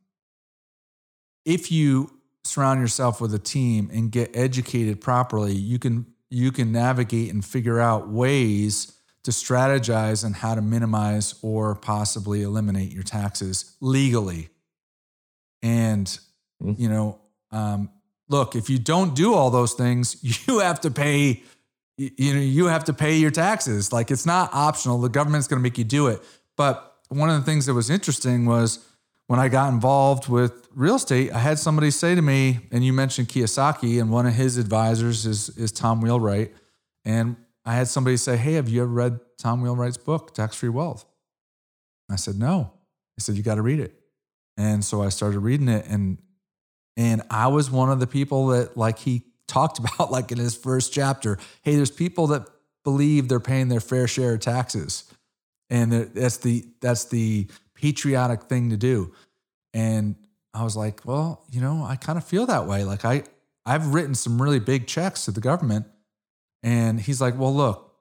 if 1.46 1.72
you 1.72 2.15
surround 2.46 2.80
yourself 2.80 3.20
with 3.20 3.34
a 3.34 3.40
team 3.40 3.90
and 3.92 4.12
get 4.12 4.36
educated 4.36 5.02
properly, 5.02 5.54
you 5.54 5.80
can 5.80 6.06
you 6.30 6.52
can 6.52 6.72
navigate 6.72 7.34
and 7.34 7.44
figure 7.44 7.80
out 7.80 8.10
ways 8.10 8.94
to 9.24 9.32
strategize 9.32 10.24
on 10.24 10.34
how 10.34 10.56
to 10.56 10.62
minimize 10.62 11.36
or 11.42 11.76
possibly 11.76 12.44
eliminate 12.44 12.92
your 12.92 13.04
taxes 13.04 13.76
legally. 13.82 14.50
And 15.64 16.06
mm-hmm. 16.62 16.74
you 16.82 16.90
know, 16.90 17.20
um, 17.52 17.90
look, 18.30 18.56
if 18.56 18.70
you 18.70 18.78
don't 18.78 19.16
do 19.16 19.34
all 19.34 19.50
those 19.50 19.74
things, 19.74 20.18
you 20.48 20.60
have 20.60 20.82
to 20.82 20.92
pay. 20.92 21.44
You 21.98 22.34
know, 22.34 22.42
you 22.42 22.66
have 22.66 22.84
to 22.86 22.94
pay 22.94 23.16
your 23.16 23.32
taxes. 23.32 23.94
Like 23.94 24.12
it's 24.12 24.26
not 24.26 24.54
optional. 24.54 25.00
The 25.00 25.08
government's 25.08 25.48
going 25.48 25.60
to 25.60 25.64
make 25.64 25.78
you 25.78 25.86
do 25.86 26.08
it. 26.08 26.22
But 26.58 26.94
one 27.08 27.30
of 27.30 27.40
the 27.40 27.50
things 27.50 27.68
that 27.68 27.74
was 27.74 27.90
interesting 27.90 28.46
was 28.46 28.86
when 29.28 29.40
I 29.40 29.48
got 29.48 29.74
involved 29.74 30.28
with 30.28 30.68
real 30.74 30.96
estate, 30.96 31.32
I 31.32 31.40
had 31.40 31.58
somebody 31.58 31.90
say 31.90 32.14
to 32.14 32.22
me, 32.22 32.60
and 32.72 32.86
you 32.86 32.94
mentioned 32.94 33.30
Kiyosaki, 33.30 34.00
and 34.00 34.12
one 34.12 34.28
of 34.28 34.34
his 34.34 34.58
advisors 34.58 35.26
is, 35.26 35.50
is 35.58 35.72
Tom 35.72 36.02
Wheelwright. 36.02 36.54
And 37.04 37.36
I 37.66 37.76
had 37.76 37.88
somebody 37.88 38.18
say, 38.18 38.38
Hey, 38.38 38.54
have 38.54 38.70
you 38.70 38.84
ever 38.84 38.92
read 38.92 39.20
Tom 39.38 39.62
Wheelwright's 39.62 39.98
book, 39.98 40.34
Tax 40.34 40.56
Free 40.56 40.70
Wealth? 40.70 41.06
I 42.10 42.18
said, 42.18 42.38
No. 42.38 42.72
He 43.16 43.22
said, 43.22 43.36
You 43.36 43.44
got 43.44 43.56
to 43.56 43.62
read 43.62 43.80
it. 43.80 43.96
And 44.58 44.86
so 44.86 45.02
I 45.02 45.10
started 45.10 45.40
reading 45.40 45.68
it. 45.68 45.86
And, 45.88 46.20
and 46.96 47.24
I 47.30 47.48
was 47.48 47.72
one 47.72 47.90
of 47.90 48.00
the 48.00 48.08
people 48.08 48.48
that, 48.48 48.78
like 48.78 49.00
he 49.00 49.24
talked 49.48 49.80
about, 49.80 50.12
like 50.12 50.32
in 50.32 50.38
his 50.38 50.56
first 50.56 50.94
chapter, 50.94 51.38
hey, 51.64 51.76
there's 51.76 51.92
people 51.92 52.28
that 52.28 52.48
believe 52.84 53.28
they're 53.28 53.40
paying 53.40 53.70
their 53.70 53.80
fair 53.80 54.08
share 54.08 54.36
of 54.36 54.40
taxes. 54.40 55.04
And 55.70 55.92
that's 55.92 56.38
the, 56.38 56.64
that's 56.80 57.06
the, 57.06 57.48
patriotic 57.86 58.42
thing 58.42 58.72
to 58.72 58.78
do. 58.78 59.14
And 59.72 60.16
I 60.56 60.64
was 60.64 60.76
like, 60.76 61.06
well, 61.06 61.44
you 61.52 61.62
know, 61.62 61.86
I 61.86 61.98
kind 61.98 62.18
of 62.18 62.24
feel 62.24 62.48
that 62.48 62.66
way. 62.66 62.84
Like 62.84 63.06
I 63.06 63.24
I've 63.64 63.94
written 63.94 64.16
some 64.16 64.42
really 64.42 64.58
big 64.60 64.88
checks 64.88 65.26
to 65.26 65.32
the 65.32 65.40
government. 65.40 65.86
And 66.64 67.00
he's 67.00 67.22
like, 67.22 67.38
well, 67.38 67.54
look, 67.54 67.94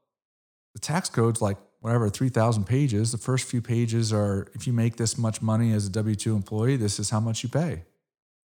the 0.72 0.80
tax 0.80 1.10
code's 1.10 1.42
like 1.42 1.58
whatever, 1.80 2.08
3,000 2.08 2.64
pages. 2.64 3.12
The 3.12 3.18
first 3.18 3.46
few 3.46 3.60
pages 3.60 4.10
are 4.10 4.48
if 4.54 4.66
you 4.66 4.72
make 4.72 4.96
this 4.96 5.18
much 5.18 5.42
money 5.42 5.70
as 5.72 5.86
a 5.86 5.90
W 5.90 6.14
2 6.14 6.34
employee, 6.34 6.76
this 6.76 6.98
is 6.98 7.10
how 7.10 7.20
much 7.20 7.42
you 7.42 7.50
pay 7.50 7.82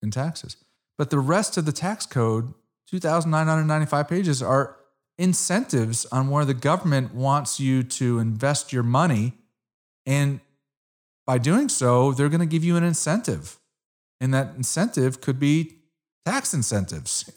in 0.01 0.11
taxes. 0.11 0.55
But 0.97 1.09
the 1.09 1.19
rest 1.19 1.57
of 1.57 1.65
the 1.65 1.73
tax 1.73 2.05
code, 2.05 2.53
2,995 2.89 4.07
pages, 4.07 4.41
are 4.41 4.77
incentives 5.17 6.05
on 6.13 6.29
where 6.29 6.45
the 6.45 6.53
government 6.53 7.13
wants 7.13 7.59
you 7.59 7.83
to 7.83 8.19
invest 8.19 8.71
your 8.71 8.83
money. 8.83 9.33
And 10.05 10.39
by 11.26 11.38
doing 11.38 11.69
so, 11.69 12.11
they're 12.11 12.30
going 12.30 12.39
to 12.39 12.45
give 12.45 12.63
you 12.63 12.76
an 12.76 12.84
incentive. 12.84 13.59
And 14.21 14.34
that 14.34 14.55
incentive 14.55 15.21
could 15.21 15.39
be 15.39 15.80
tax 16.26 16.53
incentives. 16.53 17.30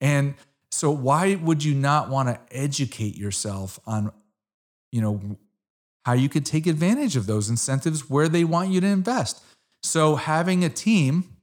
And 0.00 0.34
so 0.70 0.90
why 0.90 1.36
would 1.36 1.64
you 1.64 1.74
not 1.74 2.10
want 2.10 2.28
to 2.28 2.38
educate 2.50 3.16
yourself 3.16 3.80
on 3.86 4.12
you 4.92 5.00
know 5.00 5.38
how 6.04 6.12
you 6.12 6.28
could 6.28 6.46
take 6.46 6.66
advantage 6.66 7.16
of 7.16 7.26
those 7.26 7.50
incentives 7.50 8.08
where 8.08 8.28
they 8.28 8.44
want 8.44 8.70
you 8.70 8.80
to 8.80 8.86
invest? 8.86 9.42
So 9.82 10.16
having 10.16 10.64
a 10.64 10.68
team 10.68 11.36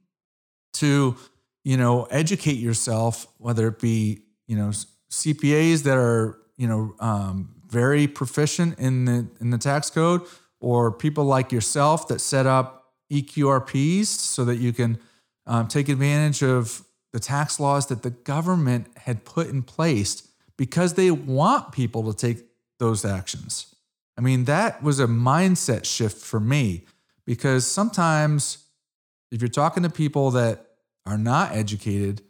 to 0.74 1.16
you 1.64 1.76
know 1.76 2.04
educate 2.04 2.58
yourself 2.58 3.26
whether 3.38 3.68
it 3.68 3.80
be 3.80 4.22
you 4.46 4.56
know 4.56 4.70
CPAs 5.10 5.82
that 5.82 5.96
are 5.96 6.38
you 6.56 6.68
know 6.68 6.94
um, 7.00 7.54
very 7.68 8.06
proficient 8.06 8.78
in 8.78 9.04
the 9.04 9.26
in 9.40 9.50
the 9.50 9.58
tax 9.58 9.90
code 9.90 10.22
or 10.64 10.90
people 10.90 11.24
like 11.24 11.52
yourself 11.52 12.08
that 12.08 12.22
set 12.22 12.46
up 12.46 12.94
EQRPs 13.12 14.06
so 14.06 14.46
that 14.46 14.56
you 14.56 14.72
can 14.72 14.98
um, 15.46 15.68
take 15.68 15.90
advantage 15.90 16.42
of 16.42 16.82
the 17.12 17.20
tax 17.20 17.60
laws 17.60 17.88
that 17.88 18.02
the 18.02 18.08
government 18.08 18.86
had 18.96 19.26
put 19.26 19.48
in 19.48 19.62
place 19.62 20.26
because 20.56 20.94
they 20.94 21.10
want 21.10 21.70
people 21.70 22.10
to 22.10 22.16
take 22.16 22.46
those 22.78 23.04
actions. 23.04 23.74
I 24.16 24.22
mean, 24.22 24.44
that 24.44 24.82
was 24.82 25.00
a 25.00 25.06
mindset 25.06 25.84
shift 25.84 26.16
for 26.16 26.40
me 26.40 26.86
because 27.26 27.66
sometimes 27.66 28.64
if 29.30 29.42
you're 29.42 29.48
talking 29.48 29.82
to 29.82 29.90
people 29.90 30.30
that 30.30 30.66
are 31.04 31.18
not 31.18 31.52
educated, 31.52 32.22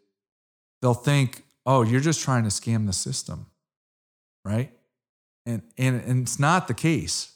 they'll 0.83 0.93
think, 0.93 1.45
"Oh, 1.65 1.83
you're 1.83 2.01
just 2.01 2.21
trying 2.21 2.43
to 2.43 2.51
scam 2.51 2.87
the 2.87 2.93
system." 2.93 3.47
Right? 4.45 4.73
And 5.47 5.63
and 5.79 6.01
and 6.01 6.23
it's 6.23 6.41
not 6.41 6.67
the 6.67 6.75
case. 6.75 7.34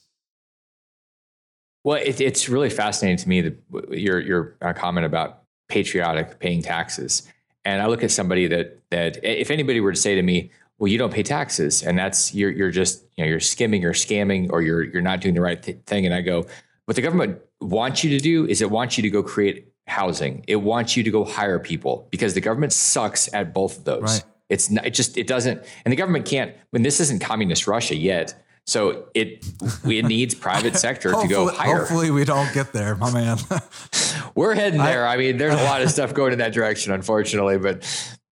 Well, 1.88 2.02
it, 2.04 2.20
it's 2.20 2.50
really 2.50 2.68
fascinating 2.68 3.16
to 3.16 3.28
me 3.30 3.40
that 3.40 3.56
your 3.90 4.20
your 4.20 4.56
uh, 4.60 4.74
comment 4.74 5.06
about 5.06 5.44
patriotic 5.70 6.38
paying 6.38 6.60
taxes. 6.60 7.26
And 7.64 7.80
I 7.80 7.86
look 7.86 8.04
at 8.04 8.10
somebody 8.10 8.46
that 8.46 8.78
that 8.90 9.24
if 9.24 9.50
anybody 9.50 9.80
were 9.80 9.92
to 9.92 9.98
say 9.98 10.14
to 10.14 10.20
me, 10.22 10.50
"Well, 10.78 10.92
you 10.92 10.98
don't 10.98 11.14
pay 11.14 11.22
taxes," 11.22 11.82
and 11.82 11.98
that's 11.98 12.34
you're 12.34 12.50
you're 12.50 12.70
just 12.70 13.04
you 13.16 13.24
know 13.24 13.30
you're 13.30 13.40
skimming 13.40 13.86
or 13.86 13.94
scamming 13.94 14.52
or 14.52 14.60
you're 14.60 14.84
you're 14.84 15.00
not 15.00 15.22
doing 15.22 15.34
the 15.34 15.40
right 15.40 15.62
th- 15.62 15.78
thing, 15.86 16.04
and 16.04 16.14
I 16.14 16.20
go, 16.20 16.44
"What 16.84 16.96
the 16.96 17.00
government 17.00 17.40
wants 17.62 18.04
you 18.04 18.10
to 18.10 18.18
do 18.18 18.46
is 18.46 18.60
it 18.60 18.70
wants 18.70 18.98
you 18.98 19.02
to 19.04 19.10
go 19.10 19.22
create 19.22 19.72
housing. 19.86 20.44
It 20.46 20.56
wants 20.56 20.94
you 20.94 21.02
to 21.04 21.10
go 21.10 21.24
hire 21.24 21.58
people 21.58 22.06
because 22.10 22.34
the 22.34 22.42
government 22.42 22.74
sucks 22.74 23.32
at 23.32 23.54
both 23.54 23.78
of 23.78 23.84
those. 23.84 24.02
Right. 24.02 24.24
It's 24.50 24.68
not, 24.68 24.84
it 24.84 24.92
just 24.92 25.16
it 25.16 25.26
doesn't, 25.26 25.64
and 25.86 25.90
the 25.90 25.96
government 25.96 26.26
can't. 26.26 26.54
When 26.68 26.82
this 26.82 27.00
isn't 27.00 27.22
communist 27.22 27.66
Russia 27.66 27.96
yet." 27.96 28.34
So 28.68 29.06
it 29.14 29.46
it 29.86 30.04
needs 30.04 30.34
private 30.34 30.76
sector 30.76 31.12
to 31.12 31.26
go 31.26 31.48
hire. 31.48 31.78
Hopefully, 31.78 32.10
we 32.10 32.26
don't 32.26 32.52
get 32.52 32.74
there, 32.74 32.94
my 32.96 33.10
man. 33.10 33.38
We're 34.34 34.54
heading 34.54 34.82
there. 34.82 35.06
I, 35.06 35.14
I, 35.14 35.16
mean, 35.16 35.38
there's 35.38 35.58
a 35.58 35.64
lot 35.64 35.80
of 35.80 35.90
stuff 35.90 36.12
going 36.12 36.34
in 36.34 36.38
that 36.40 36.52
direction, 36.52 36.92
unfortunately. 36.92 37.56
But 37.56 37.80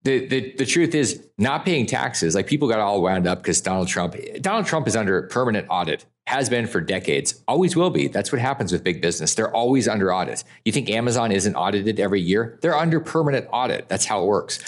the, 0.03 0.26
the 0.26 0.53
the 0.59 0.66
truth 0.66 0.95
is, 0.95 1.26
not 1.39 1.64
paying 1.64 1.87
taxes. 1.87 2.34
Like 2.34 2.47
people 2.47 2.68
got 2.68 2.80
all 2.80 3.01
wound 3.01 3.26
up 3.26 3.39
because 3.39 3.62
Donald 3.62 3.89
Trump. 3.89 4.14
Donald 4.43 4.66
Trump 4.66 4.87
is 4.87 4.95
under 4.95 5.22
permanent 5.22 5.68
audit. 5.70 6.05
Has 6.26 6.51
been 6.51 6.66
for 6.66 6.82
decades. 6.82 7.43
Always 7.49 7.74
will 7.74 7.89
be. 7.89 8.09
That's 8.09 8.30
what 8.30 8.39
happens 8.39 8.72
with 8.72 8.84
big 8.84 9.01
business. 9.01 9.34
They're 9.34 9.55
always 9.55 9.89
under 9.89 10.12
audit. 10.12 10.45
You 10.66 10.72
think 10.72 10.91
Amazon 10.91 11.32
isn't 11.32 11.55
audited 11.55 11.99
every 11.99 12.20
year? 12.20 12.59
They're 12.61 12.76
under 12.76 13.01
permanent 13.01 13.47
audit. 13.53 13.89
That's 13.89 14.05
how 14.05 14.22
it 14.22 14.26
works. 14.26 14.59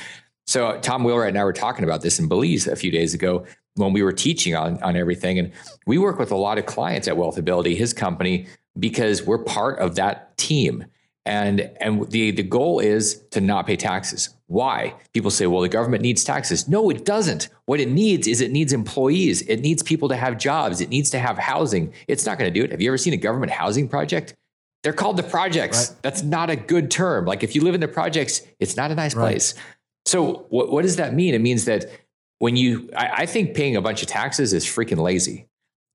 So 0.46 0.80
Tom 0.80 1.04
Wheelwright 1.04 1.28
and 1.28 1.38
I 1.38 1.44
were 1.44 1.52
talking 1.52 1.84
about 1.84 2.00
this 2.00 2.18
in 2.18 2.26
Belize 2.26 2.66
a 2.66 2.74
few 2.74 2.90
days 2.90 3.12
ago 3.12 3.44
when 3.78 3.92
we 3.92 4.02
were 4.02 4.12
teaching 4.12 4.54
on, 4.54 4.82
on 4.82 4.96
everything. 4.96 5.38
And 5.38 5.52
we 5.86 5.98
work 5.98 6.18
with 6.18 6.30
a 6.30 6.36
lot 6.36 6.58
of 6.58 6.66
clients 6.66 7.08
at 7.08 7.14
Wealthability, 7.14 7.76
his 7.76 7.92
company, 7.92 8.46
because 8.78 9.22
we're 9.22 9.38
part 9.38 9.78
of 9.78 9.94
that 9.94 10.36
team. 10.36 10.84
And, 11.24 11.70
and 11.80 12.10
the, 12.10 12.30
the 12.30 12.42
goal 12.42 12.80
is 12.80 13.22
to 13.32 13.40
not 13.40 13.66
pay 13.66 13.76
taxes. 13.76 14.30
Why? 14.46 14.94
People 15.12 15.30
say, 15.30 15.46
well, 15.46 15.60
the 15.60 15.68
government 15.68 16.02
needs 16.02 16.24
taxes. 16.24 16.68
No, 16.68 16.88
it 16.88 17.04
doesn't. 17.04 17.50
What 17.66 17.80
it 17.80 17.90
needs 17.90 18.26
is 18.26 18.40
it 18.40 18.50
needs 18.50 18.72
employees. 18.72 19.42
It 19.42 19.60
needs 19.60 19.82
people 19.82 20.08
to 20.08 20.16
have 20.16 20.38
jobs. 20.38 20.80
It 20.80 20.88
needs 20.88 21.10
to 21.10 21.18
have 21.18 21.36
housing. 21.36 21.92
It's 22.06 22.24
not 22.24 22.38
going 22.38 22.52
to 22.52 22.58
do 22.58 22.64
it. 22.64 22.70
Have 22.70 22.80
you 22.80 22.88
ever 22.88 22.96
seen 22.96 23.12
a 23.12 23.18
government 23.18 23.52
housing 23.52 23.88
project? 23.88 24.34
They're 24.82 24.94
called 24.94 25.18
the 25.18 25.22
projects. 25.22 25.90
Right. 25.90 26.02
That's 26.02 26.22
not 26.22 26.48
a 26.48 26.56
good 26.56 26.90
term. 26.90 27.26
Like 27.26 27.42
if 27.42 27.54
you 27.54 27.62
live 27.62 27.74
in 27.74 27.80
the 27.80 27.88
projects, 27.88 28.40
it's 28.58 28.76
not 28.76 28.90
a 28.90 28.94
nice 28.94 29.14
right. 29.14 29.24
place. 29.24 29.54
So 30.06 30.46
what, 30.48 30.70
what 30.70 30.82
does 30.82 30.96
that 30.96 31.12
mean? 31.12 31.34
It 31.34 31.40
means 31.40 31.66
that 31.66 31.90
when 32.38 32.56
you, 32.56 32.90
I, 32.96 33.08
I 33.18 33.26
think 33.26 33.54
paying 33.54 33.76
a 33.76 33.82
bunch 33.82 34.02
of 34.02 34.08
taxes 34.08 34.52
is 34.52 34.64
freaking 34.64 34.98
lazy. 34.98 35.46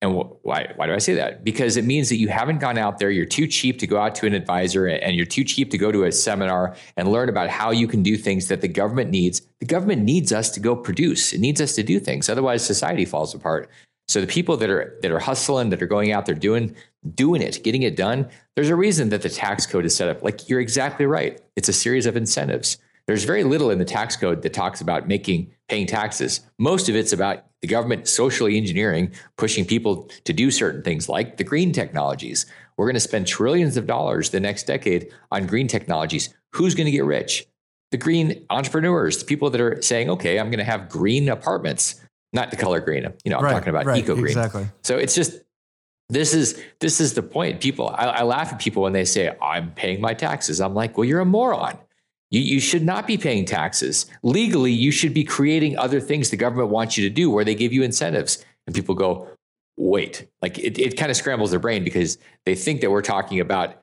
And 0.01 0.13
wh- 0.13 0.45
why, 0.45 0.73
why 0.75 0.87
do 0.87 0.93
I 0.93 0.97
say 0.97 1.13
that? 1.15 1.43
Because 1.43 1.77
it 1.77 1.85
means 1.85 2.09
that 2.09 2.17
you 2.17 2.27
haven't 2.27 2.59
gone 2.59 2.77
out 2.77 2.99
there, 2.99 3.09
you're 3.09 3.25
too 3.25 3.47
cheap 3.47 3.79
to 3.79 3.87
go 3.87 3.97
out 3.97 4.15
to 4.15 4.27
an 4.27 4.33
advisor, 4.33 4.85
and 4.85 5.15
you're 5.15 5.25
too 5.25 5.45
cheap 5.45 5.71
to 5.71 5.77
go 5.77 5.91
to 5.91 6.03
a 6.03 6.11
seminar 6.11 6.75
and 6.97 7.09
learn 7.09 7.29
about 7.29 7.49
how 7.49 7.71
you 7.71 7.87
can 7.87 8.03
do 8.03 8.17
things 8.17 8.49
that 8.49 8.59
the 8.59 8.67
government 8.67 9.11
needs. 9.11 9.41
The 9.59 9.65
government 9.65 10.03
needs 10.03 10.33
us 10.33 10.51
to 10.51 10.59
go 10.59 10.75
produce, 10.75 11.31
it 11.31 11.39
needs 11.39 11.61
us 11.61 11.75
to 11.75 11.83
do 11.83 11.99
things. 11.99 12.27
Otherwise, 12.29 12.65
society 12.65 13.05
falls 13.05 13.33
apart. 13.33 13.69
So 14.09 14.19
the 14.19 14.27
people 14.27 14.57
that 14.57 14.69
are 14.69 14.99
that 15.01 15.11
are 15.11 15.19
hustling, 15.19 15.69
that 15.69 15.81
are 15.81 15.87
going 15.87 16.11
out 16.11 16.25
there 16.25 16.35
doing 16.35 16.75
doing 17.15 17.41
it, 17.41 17.63
getting 17.63 17.83
it 17.83 17.95
done, 17.95 18.29
there's 18.55 18.69
a 18.69 18.75
reason 18.75 19.09
that 19.09 19.21
the 19.21 19.29
tax 19.29 19.65
code 19.65 19.85
is 19.85 19.95
set 19.95 20.09
up. 20.09 20.21
Like 20.21 20.49
you're 20.49 20.59
exactly 20.59 21.05
right. 21.05 21.39
It's 21.55 21.69
a 21.69 21.73
series 21.73 22.05
of 22.05 22.17
incentives. 22.17 22.77
There's 23.07 23.25
very 23.25 23.43
little 23.43 23.69
in 23.69 23.79
the 23.79 23.85
tax 23.85 24.15
code 24.15 24.41
that 24.43 24.53
talks 24.53 24.81
about 24.81 25.07
making 25.07 25.51
paying 25.67 25.87
taxes. 25.87 26.41
Most 26.57 26.89
of 26.89 26.95
it's 26.95 27.13
about 27.13 27.45
the 27.61 27.67
government 27.67 28.07
socially 28.07 28.57
engineering, 28.57 29.11
pushing 29.37 29.65
people 29.65 30.09
to 30.25 30.33
do 30.33 30.51
certain 30.51 30.83
things 30.83 31.09
like 31.09 31.37
the 31.37 31.43
green 31.43 31.71
technologies. 31.71 32.45
We're 32.77 32.85
going 32.85 32.95
to 32.95 32.99
spend 32.99 33.27
trillions 33.27 33.77
of 33.77 33.87
dollars 33.87 34.29
the 34.29 34.39
next 34.39 34.63
decade 34.63 35.11
on 35.31 35.47
green 35.47 35.67
technologies. 35.67 36.33
Who's 36.53 36.75
going 36.75 36.85
to 36.85 36.91
get 36.91 37.05
rich? 37.05 37.45
The 37.91 37.97
green 37.97 38.45
entrepreneurs, 38.49 39.19
the 39.19 39.25
people 39.25 39.49
that 39.51 39.61
are 39.61 39.81
saying, 39.81 40.09
okay, 40.09 40.39
I'm 40.39 40.49
going 40.49 40.59
to 40.59 40.63
have 40.63 40.89
green 40.89 41.29
apartments, 41.29 42.01
not 42.31 42.51
the 42.51 42.57
color 42.57 42.79
green. 42.79 43.07
You 43.23 43.31
know, 43.31 43.37
I'm 43.37 43.43
right, 43.43 43.51
talking 43.53 43.69
about 43.69 43.85
right, 43.85 44.03
eco 44.03 44.15
green. 44.15 44.27
Exactly. 44.27 44.67
So 44.81 44.97
it's 44.97 45.13
just 45.13 45.41
this 46.09 46.33
is 46.33 46.61
this 46.79 46.99
is 46.99 47.13
the 47.13 47.23
point. 47.23 47.61
People, 47.61 47.89
I, 47.89 48.05
I 48.05 48.23
laugh 48.23 48.51
at 48.51 48.59
people 48.59 48.83
when 48.83 48.93
they 48.93 49.05
say, 49.05 49.35
I'm 49.41 49.71
paying 49.71 50.01
my 50.01 50.13
taxes. 50.13 50.59
I'm 50.59 50.73
like, 50.73 50.97
well, 50.97 51.05
you're 51.05 51.19
a 51.19 51.25
moron. 51.25 51.77
You, 52.33 52.41
you 52.41 52.59
should 52.59 52.83
not 52.83 53.05
be 53.05 53.15
paying 53.15 53.45
taxes. 53.45 54.07
Legally, 54.23 54.71
you 54.71 54.89
should 54.91 55.13
be 55.13 55.23
creating 55.23 55.77
other 55.77 55.99
things 55.99 56.31
the 56.31 56.35
government 56.35 56.69
wants 56.69 56.97
you 56.97 57.07
to 57.07 57.13
do 57.13 57.29
where 57.29 57.45
they 57.45 57.53
give 57.53 57.71
you 57.71 57.83
incentives. 57.83 58.43
And 58.65 58.75
people 58.75 58.95
go, 58.95 59.27
wait, 59.77 60.27
like 60.41 60.57
it, 60.57 60.79
it 60.79 60.97
kind 60.97 61.11
of 61.11 61.15
scrambles 61.15 61.51
their 61.51 61.59
brain 61.59 61.83
because 61.83 62.17
they 62.45 62.55
think 62.55 62.81
that 62.81 62.89
we're 62.89 63.03
talking 63.03 63.39
about 63.39 63.75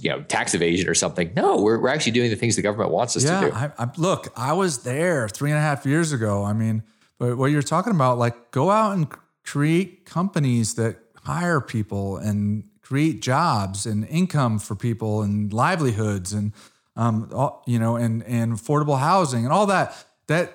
you 0.00 0.08
know 0.08 0.22
tax 0.22 0.54
evasion 0.54 0.88
or 0.88 0.94
something. 0.94 1.32
No, 1.36 1.60
we're, 1.60 1.78
we're 1.78 1.90
actually 1.90 2.12
doing 2.12 2.30
the 2.30 2.36
things 2.36 2.56
the 2.56 2.62
government 2.62 2.90
wants 2.90 3.14
us 3.14 3.24
yeah, 3.24 3.40
to 3.40 3.50
do. 3.50 3.52
I, 3.54 3.70
I, 3.78 3.90
look, 3.98 4.32
I 4.36 4.54
was 4.54 4.84
there 4.84 5.28
three 5.28 5.50
and 5.50 5.58
a 5.58 5.62
half 5.62 5.84
years 5.84 6.12
ago. 6.12 6.44
I 6.44 6.54
mean, 6.54 6.82
but 7.18 7.36
what 7.36 7.50
you're 7.50 7.60
talking 7.60 7.94
about, 7.94 8.18
like 8.18 8.52
go 8.52 8.70
out 8.70 8.92
and 8.96 9.06
create 9.44 10.06
companies 10.06 10.76
that 10.76 10.96
hire 11.24 11.60
people 11.60 12.16
and 12.16 12.64
create 12.80 13.20
jobs 13.20 13.84
and 13.84 14.06
income 14.06 14.58
for 14.58 14.74
people 14.74 15.20
and 15.20 15.52
livelihoods 15.52 16.32
and 16.32 16.52
um, 16.96 17.30
all, 17.32 17.62
you 17.66 17.78
know, 17.78 17.96
and 17.96 18.22
and 18.24 18.52
affordable 18.52 18.98
housing 18.98 19.44
and 19.44 19.52
all 19.52 19.66
that. 19.66 20.04
That 20.26 20.52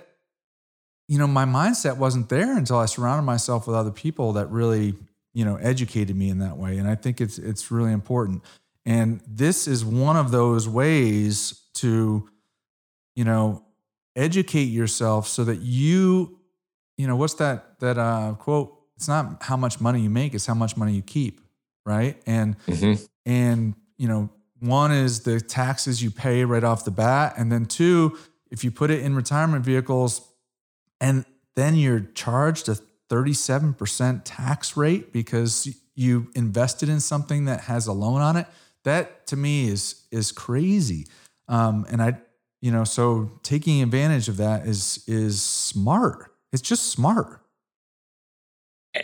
you 1.07 1.17
know, 1.17 1.27
my 1.27 1.45
mindset 1.45 1.97
wasn't 1.97 2.29
there 2.29 2.57
until 2.57 2.77
I 2.77 2.85
surrounded 2.85 3.23
myself 3.23 3.67
with 3.67 3.75
other 3.75 3.91
people 3.91 4.33
that 4.33 4.47
really 4.51 4.95
you 5.33 5.45
know 5.45 5.55
educated 5.57 6.15
me 6.15 6.29
in 6.29 6.39
that 6.39 6.57
way, 6.57 6.77
and 6.77 6.87
I 6.87 6.95
think 6.95 7.21
it's 7.21 7.37
it's 7.37 7.71
really 7.71 7.93
important. 7.93 8.43
And 8.85 9.19
this 9.27 9.67
is 9.67 9.83
one 9.83 10.15
of 10.15 10.31
those 10.31 10.67
ways 10.69 11.61
to, 11.73 12.29
you 13.17 13.25
know, 13.25 13.65
educate 14.15 14.69
yourself 14.69 15.27
so 15.27 15.43
that 15.43 15.59
you, 15.59 16.39
you 16.97 17.05
know, 17.05 17.17
what's 17.17 17.33
that 17.35 17.79
that 17.81 17.97
uh, 17.97 18.35
quote? 18.39 18.73
It's 18.95 19.09
not 19.09 19.43
how 19.43 19.57
much 19.57 19.81
money 19.81 20.01
you 20.01 20.09
make; 20.09 20.33
it's 20.33 20.45
how 20.45 20.53
much 20.53 20.77
money 20.77 20.93
you 20.93 21.01
keep, 21.01 21.41
right? 21.85 22.21
And 22.25 22.57
mm-hmm. 22.65 23.03
and 23.25 23.75
you 23.97 24.07
know, 24.07 24.29
one 24.59 24.91
is 24.91 25.21
the 25.21 25.39
taxes 25.39 26.01
you 26.01 26.11
pay 26.11 26.43
right 26.45 26.63
off 26.63 26.85
the 26.85 26.91
bat. 26.91 27.33
And 27.37 27.51
then 27.51 27.65
two, 27.65 28.17
if 28.49 28.63
you 28.63 28.71
put 28.71 28.91
it 28.91 29.03
in 29.03 29.15
retirement 29.15 29.63
vehicles 29.63 30.21
and 30.99 31.25
then 31.55 31.75
you're 31.75 32.01
charged 32.15 32.69
a 32.69 32.77
37% 33.09 34.21
tax 34.23 34.75
rate 34.75 35.13
because 35.13 35.75
you 35.95 36.27
invested 36.35 36.89
in 36.89 36.99
something 36.99 37.45
that 37.45 37.61
has 37.61 37.87
a 37.87 37.93
loan 37.93 38.21
on 38.21 38.35
it, 38.37 38.47
that 38.83 39.27
to 39.27 39.35
me 39.35 39.67
is 39.67 40.05
is 40.11 40.31
crazy. 40.31 41.07
Um, 41.47 41.85
and 41.89 42.01
I, 42.01 42.17
you 42.61 42.71
know, 42.71 42.83
so 42.83 43.39
taking 43.43 43.81
advantage 43.81 44.29
of 44.29 44.37
that 44.37 44.65
is 44.65 45.03
is 45.07 45.41
smart. 45.41 46.31
It's 46.51 46.61
just 46.61 46.91
smart 46.91 47.41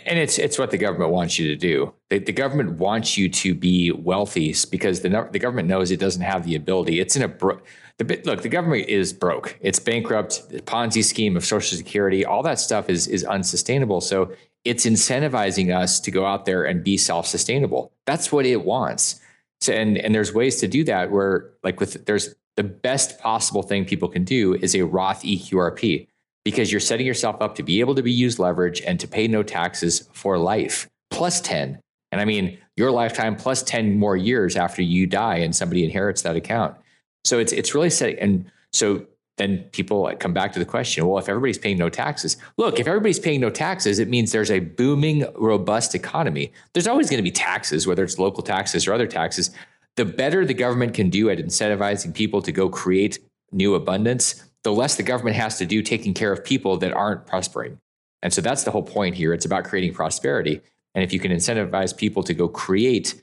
and 0.06 0.18
it's 0.18 0.38
it's 0.38 0.58
what 0.58 0.70
the 0.70 0.78
government 0.78 1.10
wants 1.10 1.38
you 1.38 1.48
to 1.48 1.56
do. 1.56 1.92
The, 2.10 2.18
the, 2.18 2.32
government 2.32 2.78
wants 2.78 3.18
you 3.18 3.28
to 3.28 3.54
be 3.54 3.90
wealthy 3.90 4.54
because 4.70 5.00
the 5.00 5.28
the 5.32 5.38
government 5.38 5.68
knows 5.68 5.90
it 5.90 6.00
doesn't 6.00 6.22
have 6.22 6.44
the 6.44 6.54
ability. 6.54 7.00
It's 7.00 7.16
in 7.16 7.22
a 7.22 7.28
bro- 7.28 7.60
the 7.98 8.22
look. 8.24 8.42
The 8.42 8.48
government 8.48 8.88
is 8.88 9.12
broke. 9.12 9.58
It's 9.60 9.78
bankrupt. 9.78 10.48
The 10.50 10.60
Ponzi 10.60 11.04
scheme 11.04 11.36
of 11.36 11.44
Social 11.44 11.76
Security, 11.76 12.24
all 12.24 12.42
that 12.42 12.58
stuff 12.58 12.88
is 12.88 13.06
is 13.06 13.24
unsustainable. 13.24 14.00
So 14.00 14.32
it's 14.64 14.86
incentivizing 14.86 15.74
us 15.74 16.00
to 16.00 16.10
go 16.10 16.24
out 16.24 16.46
there 16.46 16.64
and 16.64 16.82
be 16.82 16.96
self 16.96 17.26
sustainable. 17.26 17.92
That's 18.06 18.32
what 18.32 18.46
it 18.46 18.64
wants. 18.64 19.20
So 19.60 19.72
and 19.72 19.98
and 19.98 20.14
there's 20.14 20.32
ways 20.32 20.60
to 20.60 20.68
do 20.68 20.84
that 20.84 21.10
where 21.10 21.50
like 21.62 21.80
with 21.80 22.06
there's 22.06 22.34
the 22.56 22.64
best 22.64 23.18
possible 23.18 23.62
thing 23.62 23.84
people 23.84 24.08
can 24.08 24.24
do 24.24 24.54
is 24.54 24.74
a 24.74 24.82
Roth 24.82 25.22
EQRP 25.22 26.06
because 26.44 26.70
you're 26.70 26.80
setting 26.80 27.06
yourself 27.06 27.36
up 27.40 27.54
to 27.56 27.62
be 27.62 27.80
able 27.80 27.94
to 27.94 28.02
be 28.02 28.12
used 28.12 28.38
leverage 28.38 28.80
and 28.82 29.00
to 29.00 29.08
pay 29.08 29.26
no 29.26 29.42
taxes 29.42 30.08
for 30.12 30.38
life 30.38 30.88
plus 31.10 31.40
10. 31.40 31.80
And 32.12 32.20
I 32.20 32.24
mean, 32.24 32.58
your 32.76 32.90
lifetime 32.90 33.36
plus 33.36 33.62
10 33.62 33.98
more 33.98 34.16
years 34.16 34.56
after 34.56 34.82
you 34.82 35.06
die 35.06 35.36
and 35.36 35.54
somebody 35.54 35.84
inherits 35.84 36.22
that 36.22 36.36
account. 36.36 36.76
So 37.24 37.38
it's 37.38 37.52
it's 37.52 37.74
really 37.74 37.90
setting 37.90 38.18
and 38.18 38.50
so 38.72 39.06
then 39.36 39.58
people 39.72 40.12
come 40.20 40.32
back 40.32 40.52
to 40.52 40.58
the 40.58 40.64
question, 40.64 41.06
well, 41.06 41.18
if 41.18 41.28
everybody's 41.28 41.58
paying 41.58 41.78
no 41.78 41.88
taxes, 41.88 42.36
look, 42.56 42.78
if 42.78 42.86
everybody's 42.86 43.18
paying 43.18 43.40
no 43.40 43.50
taxes, 43.50 43.98
it 43.98 44.08
means 44.08 44.30
there's 44.30 44.50
a 44.50 44.60
booming, 44.60 45.26
robust 45.34 45.94
economy. 45.94 46.52
There's 46.72 46.86
always 46.86 47.10
going 47.10 47.18
to 47.18 47.24
be 47.24 47.32
taxes, 47.32 47.86
whether 47.86 48.04
it's 48.04 48.18
local 48.18 48.42
taxes 48.42 48.86
or 48.86 48.94
other 48.94 49.08
taxes. 49.08 49.50
The 49.96 50.04
better 50.04 50.44
the 50.44 50.54
government 50.54 50.94
can 50.94 51.10
do 51.10 51.30
at 51.30 51.38
incentivizing 51.38 52.14
people 52.14 52.42
to 52.42 52.52
go 52.52 52.68
create 52.68 53.18
new 53.50 53.74
abundance, 53.74 54.44
the 54.64 54.72
less 54.72 54.96
the 54.96 55.02
government 55.02 55.36
has 55.36 55.58
to 55.58 55.66
do 55.66 55.82
taking 55.82 56.14
care 56.14 56.32
of 56.32 56.44
people 56.44 56.76
that 56.78 56.92
aren't 56.92 57.26
prospering. 57.26 57.78
And 58.22 58.32
so 58.32 58.40
that's 58.40 58.64
the 58.64 58.70
whole 58.70 58.82
point 58.82 59.14
here. 59.14 59.32
It's 59.32 59.44
about 59.44 59.64
creating 59.64 59.94
prosperity. 59.94 60.60
And 60.94 61.04
if 61.04 61.12
you 61.12 61.20
can 61.20 61.30
incentivize 61.30 61.96
people 61.96 62.22
to 62.24 62.34
go 62.34 62.48
create 62.48 63.22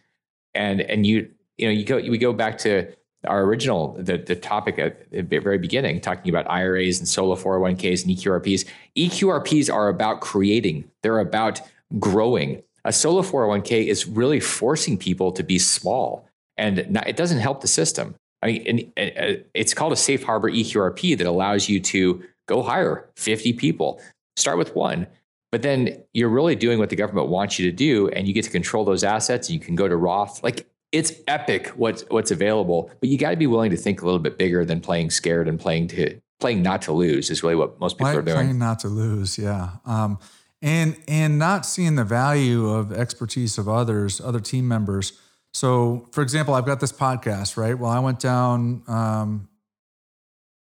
and 0.53 0.81
and 0.81 1.05
you 1.05 1.29
you 1.57 1.67
know 1.67 1.71
you 1.71 1.85
go 1.85 1.97
we 1.97 2.17
go 2.17 2.33
back 2.33 2.57
to 2.59 2.87
our 3.25 3.43
original 3.43 3.95
the, 3.99 4.17
the 4.17 4.35
topic 4.35 4.79
at 4.79 5.09
the 5.11 5.39
very 5.39 5.57
beginning 5.57 6.01
talking 6.01 6.29
about 6.29 6.49
iras 6.49 6.99
and 6.99 7.07
solo 7.07 7.35
401ks 7.35 8.05
and 8.05 8.17
eqrps 8.17 8.65
eqrps 8.97 9.73
are 9.73 9.89
about 9.89 10.21
creating 10.21 10.89
they're 11.03 11.19
about 11.19 11.61
growing 11.99 12.61
a 12.83 12.91
solo 12.91 13.21
401k 13.21 13.85
is 13.85 14.07
really 14.07 14.39
forcing 14.39 14.97
people 14.97 15.31
to 15.31 15.43
be 15.43 15.59
small 15.59 16.27
and 16.57 16.89
not, 16.89 17.07
it 17.07 17.15
doesn't 17.15 17.39
help 17.39 17.61
the 17.61 17.67
system 17.67 18.15
i 18.41 18.47
mean 18.47 18.91
and, 18.97 19.09
and 19.17 19.43
it's 19.53 19.73
called 19.73 19.93
a 19.93 19.97
safe 19.97 20.23
harbor 20.23 20.49
eqrp 20.49 21.17
that 21.17 21.27
allows 21.27 21.69
you 21.69 21.79
to 21.79 22.23
go 22.47 22.61
hire 22.61 23.09
50 23.15 23.53
people 23.53 24.01
start 24.35 24.57
with 24.57 24.75
one 24.75 25.07
but 25.51 25.63
then 25.63 26.01
you're 26.13 26.29
really 26.29 26.55
doing 26.55 26.79
what 26.79 26.89
the 26.89 26.95
government 26.95 27.27
wants 27.27 27.59
you 27.59 27.69
to 27.69 27.75
do 27.75 28.07
and 28.09 28.27
you 28.27 28.33
get 28.33 28.45
to 28.45 28.51
control 28.51 28.85
those 28.85 29.03
assets 29.03 29.49
and 29.49 29.59
you 29.59 29.63
can 29.63 29.75
go 29.75 29.87
to 29.87 29.95
roth 29.95 30.41
like 30.43 30.67
it's 30.91 31.13
epic 31.27 31.67
what's 31.69 32.03
what's 32.09 32.31
available, 32.31 32.91
but 32.99 33.09
you 33.09 33.17
got 33.17 33.31
to 33.31 33.37
be 33.37 33.47
willing 33.47 33.71
to 33.71 33.77
think 33.77 34.01
a 34.01 34.05
little 34.05 34.19
bit 34.19 34.37
bigger 34.37 34.65
than 34.65 34.81
playing 34.81 35.09
scared 35.09 35.47
and 35.47 35.59
playing 35.59 35.87
to 35.89 36.19
playing 36.39 36.61
not 36.61 36.81
to 36.83 36.91
lose 36.91 37.29
is 37.29 37.43
really 37.43 37.55
what 37.55 37.79
most 37.79 37.97
people 37.97 38.11
Play, 38.11 38.19
are 38.19 38.21
doing. 38.21 38.37
Playing 38.37 38.59
not 38.59 38.79
to 38.79 38.87
lose, 38.87 39.37
yeah. 39.37 39.69
Um, 39.85 40.19
and 40.61 40.97
and 41.07 41.39
not 41.39 41.65
seeing 41.65 41.95
the 41.95 42.03
value 42.03 42.69
of 42.69 42.91
expertise 42.91 43.57
of 43.57 43.69
others, 43.69 44.19
other 44.19 44.39
team 44.39 44.67
members. 44.67 45.13
So, 45.53 46.07
for 46.11 46.21
example, 46.21 46.53
I've 46.53 46.65
got 46.65 46.79
this 46.79 46.91
podcast, 46.91 47.57
right? 47.57 47.77
Well, 47.77 47.91
I 47.91 47.99
went 47.99 48.19
down. 48.19 48.83
Um, 48.87 49.49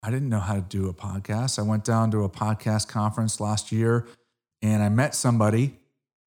I 0.01 0.09
didn't 0.11 0.29
know 0.29 0.39
how 0.39 0.55
to 0.55 0.61
do 0.61 0.87
a 0.87 0.93
podcast. 0.93 1.59
I 1.59 1.61
went 1.61 1.83
down 1.83 2.11
to 2.11 2.23
a 2.23 2.29
podcast 2.29 2.87
conference 2.87 3.39
last 3.39 3.71
year, 3.71 4.07
and 4.61 4.81
I 4.81 4.89
met 4.89 5.13
somebody 5.13 5.79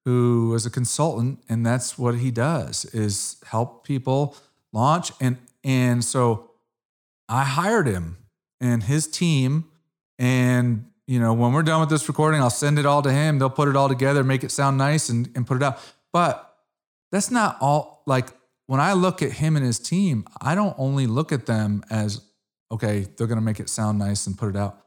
who 0.05 0.49
was 0.49 0.65
a 0.65 0.69
consultant 0.69 1.39
and 1.47 1.65
that's 1.65 1.97
what 1.97 2.15
he 2.15 2.29
does 2.31 2.85
is 2.85 3.37
help 3.47 3.85
people 3.85 4.35
launch 4.71 5.11
and 5.21 5.37
and 5.63 6.03
so 6.03 6.51
I 7.29 7.43
hired 7.43 7.87
him 7.87 8.17
and 8.59 8.83
his 8.83 9.07
team 9.07 9.65
and 10.19 10.85
you 11.07 11.19
know 11.19 11.33
when 11.33 11.53
we're 11.53 11.63
done 11.63 11.79
with 11.79 11.89
this 11.89 12.07
recording 12.07 12.41
I'll 12.41 12.49
send 12.49 12.79
it 12.79 12.85
all 12.85 13.01
to 13.01 13.11
him 13.11 13.39
they'll 13.39 13.49
put 13.49 13.69
it 13.69 13.75
all 13.75 13.87
together 13.87 14.23
make 14.23 14.43
it 14.43 14.51
sound 14.51 14.77
nice 14.77 15.09
and, 15.09 15.29
and 15.35 15.47
put 15.47 15.57
it 15.57 15.63
out 15.63 15.79
but 16.11 16.53
that's 17.11 17.31
not 17.31 17.57
all 17.61 18.03
like 18.05 18.27
when 18.67 18.79
I 18.79 18.93
look 18.93 19.21
at 19.21 19.33
him 19.33 19.55
and 19.55 19.65
his 19.65 19.79
team 19.79 20.25
I 20.41 20.55
don't 20.55 20.75
only 20.77 21.07
look 21.07 21.31
at 21.31 21.45
them 21.45 21.83
as 21.89 22.21
okay 22.71 23.07
they're 23.17 23.27
going 23.27 23.39
to 23.39 23.45
make 23.45 23.59
it 23.59 23.69
sound 23.69 23.99
nice 23.99 24.27
and 24.27 24.37
put 24.37 24.49
it 24.49 24.55
out 24.55 24.79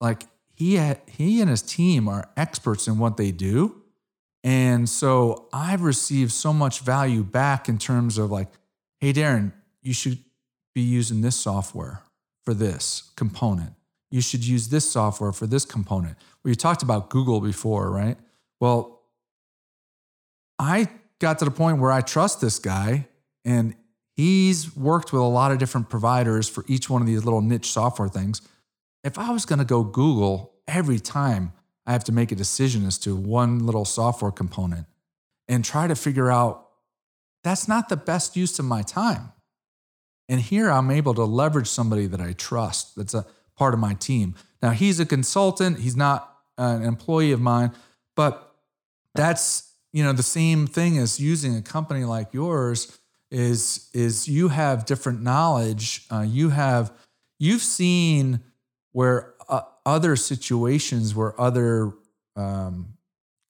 like 0.00 0.24
he 0.54 0.78
he 1.06 1.40
and 1.40 1.50
his 1.50 1.62
team 1.62 2.08
are 2.08 2.30
experts 2.36 2.86
in 2.86 2.98
what 2.98 3.16
they 3.16 3.30
do 3.30 3.80
and 4.42 4.88
so 4.88 5.48
I've 5.52 5.82
received 5.82 6.32
so 6.32 6.52
much 6.52 6.80
value 6.80 7.22
back 7.22 7.68
in 7.68 7.78
terms 7.78 8.16
of 8.18 8.30
like, 8.30 8.48
hey, 8.98 9.12
Darren, 9.12 9.52
you 9.82 9.92
should 9.92 10.18
be 10.74 10.80
using 10.80 11.20
this 11.20 11.36
software 11.36 12.02
for 12.44 12.54
this 12.54 13.10
component. 13.16 13.74
You 14.10 14.20
should 14.20 14.44
use 14.44 14.68
this 14.68 14.90
software 14.90 15.32
for 15.32 15.46
this 15.46 15.64
component. 15.64 16.16
You 16.44 16.54
talked 16.54 16.82
about 16.82 17.10
Google 17.10 17.40
before, 17.40 17.90
right? 17.90 18.16
Well, 18.60 19.02
I 20.58 20.88
got 21.20 21.38
to 21.38 21.44
the 21.44 21.50
point 21.50 21.78
where 21.78 21.92
I 21.92 22.00
trust 22.00 22.40
this 22.40 22.58
guy 22.58 23.06
and 23.44 23.74
he's 24.16 24.76
worked 24.76 25.12
with 25.12 25.22
a 25.22 25.26
lot 25.26 25.52
of 25.52 25.58
different 25.58 25.88
providers 25.88 26.48
for 26.48 26.64
each 26.66 26.90
one 26.90 27.00
of 27.00 27.06
these 27.06 27.24
little 27.24 27.42
niche 27.42 27.70
software 27.70 28.08
things. 28.08 28.42
If 29.04 29.18
I 29.18 29.30
was 29.30 29.46
going 29.46 29.60
to 29.60 29.64
go 29.64 29.84
Google 29.84 30.52
every 30.66 30.98
time 30.98 31.52
I 31.86 31.92
have 31.92 32.04
to 32.04 32.12
make 32.12 32.32
a 32.32 32.34
decision 32.34 32.86
as 32.86 32.98
to 32.98 33.14
one 33.14 33.64
little 33.64 33.84
software 33.84 34.30
component 34.30 34.86
and 35.48 35.64
try 35.64 35.86
to 35.86 35.94
figure 35.94 36.30
out 36.30 36.68
that's 37.42 37.66
not 37.68 37.88
the 37.88 37.96
best 37.96 38.36
use 38.36 38.58
of 38.58 38.64
my 38.64 38.82
time. 38.82 39.32
And 40.28 40.40
here 40.40 40.70
I'm 40.70 40.90
able 40.90 41.14
to 41.14 41.24
leverage 41.24 41.66
somebody 41.66 42.06
that 42.06 42.20
I 42.20 42.32
trust 42.32 42.94
that's 42.96 43.14
a 43.14 43.26
part 43.56 43.74
of 43.74 43.80
my 43.80 43.94
team. 43.94 44.34
Now, 44.62 44.70
he's 44.70 45.00
a 45.00 45.06
consultant, 45.06 45.80
he's 45.80 45.96
not 45.96 46.36
uh, 46.56 46.78
an 46.80 46.82
employee 46.82 47.32
of 47.32 47.40
mine, 47.40 47.72
but 48.14 48.54
that's 49.14 49.69
you 49.92 50.02
know 50.02 50.12
the 50.12 50.22
same 50.22 50.66
thing 50.66 50.98
as 50.98 51.20
using 51.20 51.56
a 51.56 51.62
company 51.62 52.04
like 52.04 52.32
yours 52.32 52.98
is 53.30 53.90
is 53.94 54.28
you 54.28 54.48
have 54.48 54.86
different 54.86 55.22
knowledge 55.22 56.06
uh, 56.12 56.24
you 56.26 56.50
have 56.50 56.92
you've 57.38 57.62
seen 57.62 58.40
where 58.92 59.34
other 59.86 60.16
situations 60.16 61.14
where 61.14 61.38
other 61.40 61.92
um, 62.36 62.94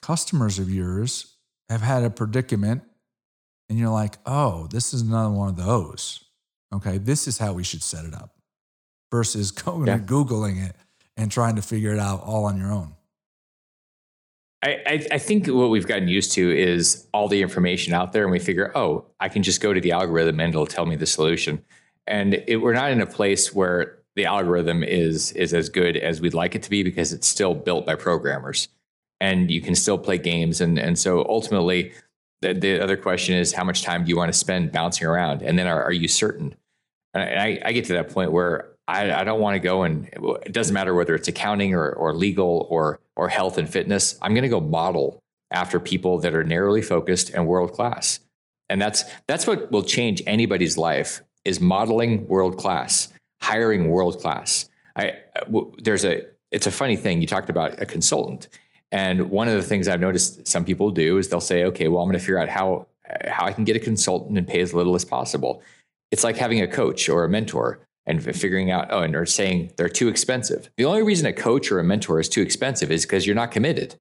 customers 0.02 0.58
of 0.58 0.70
yours 0.70 1.36
have 1.68 1.80
had 1.80 2.02
a 2.02 2.10
predicament 2.10 2.82
and 3.68 3.78
you're 3.78 3.90
like, 3.90 4.16
oh, 4.26 4.66
this 4.68 4.92
is 4.92 5.02
another 5.02 5.30
one 5.30 5.48
of 5.48 5.56
those. 5.56 6.24
Okay, 6.72 6.98
this 6.98 7.28
is 7.28 7.38
how 7.38 7.52
we 7.52 7.62
should 7.62 7.82
set 7.82 8.04
it 8.04 8.14
up 8.14 8.34
versus 9.10 9.50
going 9.50 9.86
yeah. 9.86 9.94
and 9.94 10.08
Googling 10.08 10.64
it 10.64 10.76
and 11.16 11.30
trying 11.30 11.56
to 11.56 11.62
figure 11.62 11.92
it 11.92 11.98
out 11.98 12.22
all 12.22 12.46
on 12.46 12.58
your 12.58 12.72
own. 12.72 12.94
I, 14.62 15.06
I, 15.10 15.18
think 15.18 15.46
what 15.46 15.70
we've 15.70 15.86
gotten 15.86 16.06
used 16.06 16.32
to 16.32 16.54
is 16.54 17.06
all 17.14 17.28
the 17.28 17.40
information 17.40 17.94
out 17.94 18.12
there, 18.12 18.24
and 18.24 18.30
we 18.30 18.38
figure, 18.38 18.70
oh, 18.74 19.06
I 19.18 19.30
can 19.30 19.42
just 19.42 19.62
go 19.62 19.72
to 19.72 19.80
the 19.80 19.92
algorithm 19.92 20.38
and 20.38 20.52
it'll 20.52 20.66
tell 20.66 20.84
me 20.84 20.96
the 20.96 21.06
solution. 21.06 21.64
And 22.06 22.42
it, 22.46 22.56
we're 22.56 22.74
not 22.74 22.90
in 22.90 23.00
a 23.00 23.06
place 23.06 23.54
where 23.54 24.00
the 24.16 24.26
algorithm 24.26 24.82
is 24.82 25.32
is 25.32 25.54
as 25.54 25.68
good 25.68 25.96
as 25.96 26.20
we'd 26.20 26.34
like 26.34 26.54
it 26.54 26.62
to 26.64 26.70
be 26.70 26.82
because 26.82 27.12
it's 27.12 27.26
still 27.26 27.54
built 27.54 27.86
by 27.86 27.94
programmers 27.94 28.68
and 29.20 29.50
you 29.50 29.62
can 29.62 29.74
still 29.74 29.96
play 29.96 30.18
games. 30.18 30.60
And 30.60 30.78
and 30.78 30.98
so 30.98 31.24
ultimately 31.26 31.92
the, 32.42 32.52
the 32.52 32.80
other 32.80 32.96
question 32.96 33.36
is 33.36 33.52
how 33.52 33.64
much 33.64 33.82
time 33.82 34.04
do 34.04 34.10
you 34.10 34.16
want 34.16 34.32
to 34.32 34.38
spend 34.38 34.72
bouncing 34.72 35.06
around? 35.06 35.42
And 35.42 35.58
then 35.58 35.66
are, 35.66 35.82
are 35.82 35.92
you 35.92 36.08
certain? 36.08 36.54
And 37.14 37.22
I, 37.22 37.60
I 37.64 37.72
get 37.72 37.84
to 37.86 37.92
that 37.94 38.10
point 38.10 38.32
where 38.32 38.70
I, 38.88 39.12
I 39.12 39.24
don't 39.24 39.40
want 39.40 39.54
to 39.54 39.60
go 39.60 39.84
and 39.84 40.08
it 40.44 40.52
doesn't 40.52 40.74
matter 40.74 40.94
whether 40.94 41.14
it's 41.14 41.28
accounting 41.28 41.74
or, 41.74 41.90
or 41.90 42.14
legal 42.14 42.66
or 42.70 43.00
or 43.20 43.28
health 43.28 43.58
and 43.58 43.68
fitness 43.68 44.18
i'm 44.22 44.32
going 44.32 44.42
to 44.42 44.48
go 44.48 44.60
model 44.60 45.20
after 45.52 45.78
people 45.78 46.18
that 46.18 46.34
are 46.34 46.44
narrowly 46.44 46.82
focused 46.82 47.30
and 47.30 47.46
world 47.46 47.72
class 47.72 48.20
and 48.68 48.80
that's 48.80 49.04
that's 49.26 49.46
what 49.46 49.70
will 49.70 49.82
change 49.82 50.22
anybody's 50.26 50.76
life 50.76 51.22
is 51.44 51.60
modeling 51.60 52.26
world 52.28 52.56
class 52.56 53.12
hiring 53.40 53.88
world 53.88 54.20
class. 54.20 54.68
I 54.96 55.18
w- 55.46 55.72
there's 55.78 56.04
a 56.04 56.26
it's 56.50 56.66
a 56.66 56.70
funny 56.70 56.96
thing. 56.96 57.20
You 57.20 57.26
talked 57.26 57.50
about 57.50 57.80
a 57.80 57.86
consultant, 57.86 58.48
and 58.92 59.30
one 59.30 59.48
of 59.48 59.54
the 59.54 59.62
things 59.62 59.88
I've 59.88 60.00
noticed 60.00 60.46
some 60.46 60.64
people 60.64 60.90
do 60.90 61.18
is 61.18 61.28
they'll 61.28 61.40
say, 61.40 61.64
"Okay, 61.64 61.88
well, 61.88 62.02
I'm 62.02 62.08
going 62.08 62.18
to 62.18 62.24
figure 62.24 62.38
out 62.38 62.48
how 62.48 62.86
how 63.26 63.46
I 63.46 63.52
can 63.52 63.64
get 63.64 63.76
a 63.76 63.80
consultant 63.80 64.36
and 64.38 64.46
pay 64.46 64.60
as 64.60 64.74
little 64.74 64.94
as 64.94 65.04
possible." 65.04 65.62
It's 66.10 66.24
like 66.24 66.36
having 66.36 66.60
a 66.60 66.66
coach 66.66 67.08
or 67.08 67.24
a 67.24 67.28
mentor 67.28 67.80
and 68.10 68.22
figuring 68.36 68.70
out 68.70 68.88
oh, 68.90 69.02
and 69.02 69.14
they're 69.14 69.26
saying 69.26 69.72
they're 69.76 69.88
too 69.88 70.08
expensive. 70.08 70.70
The 70.76 70.84
only 70.84 71.02
reason 71.02 71.26
a 71.26 71.32
coach 71.32 71.70
or 71.70 71.78
a 71.78 71.84
mentor 71.84 72.20
is 72.20 72.28
too 72.28 72.42
expensive 72.42 72.90
is 72.90 73.06
because 73.06 73.26
you're 73.26 73.36
not 73.36 73.50
committed. 73.50 73.96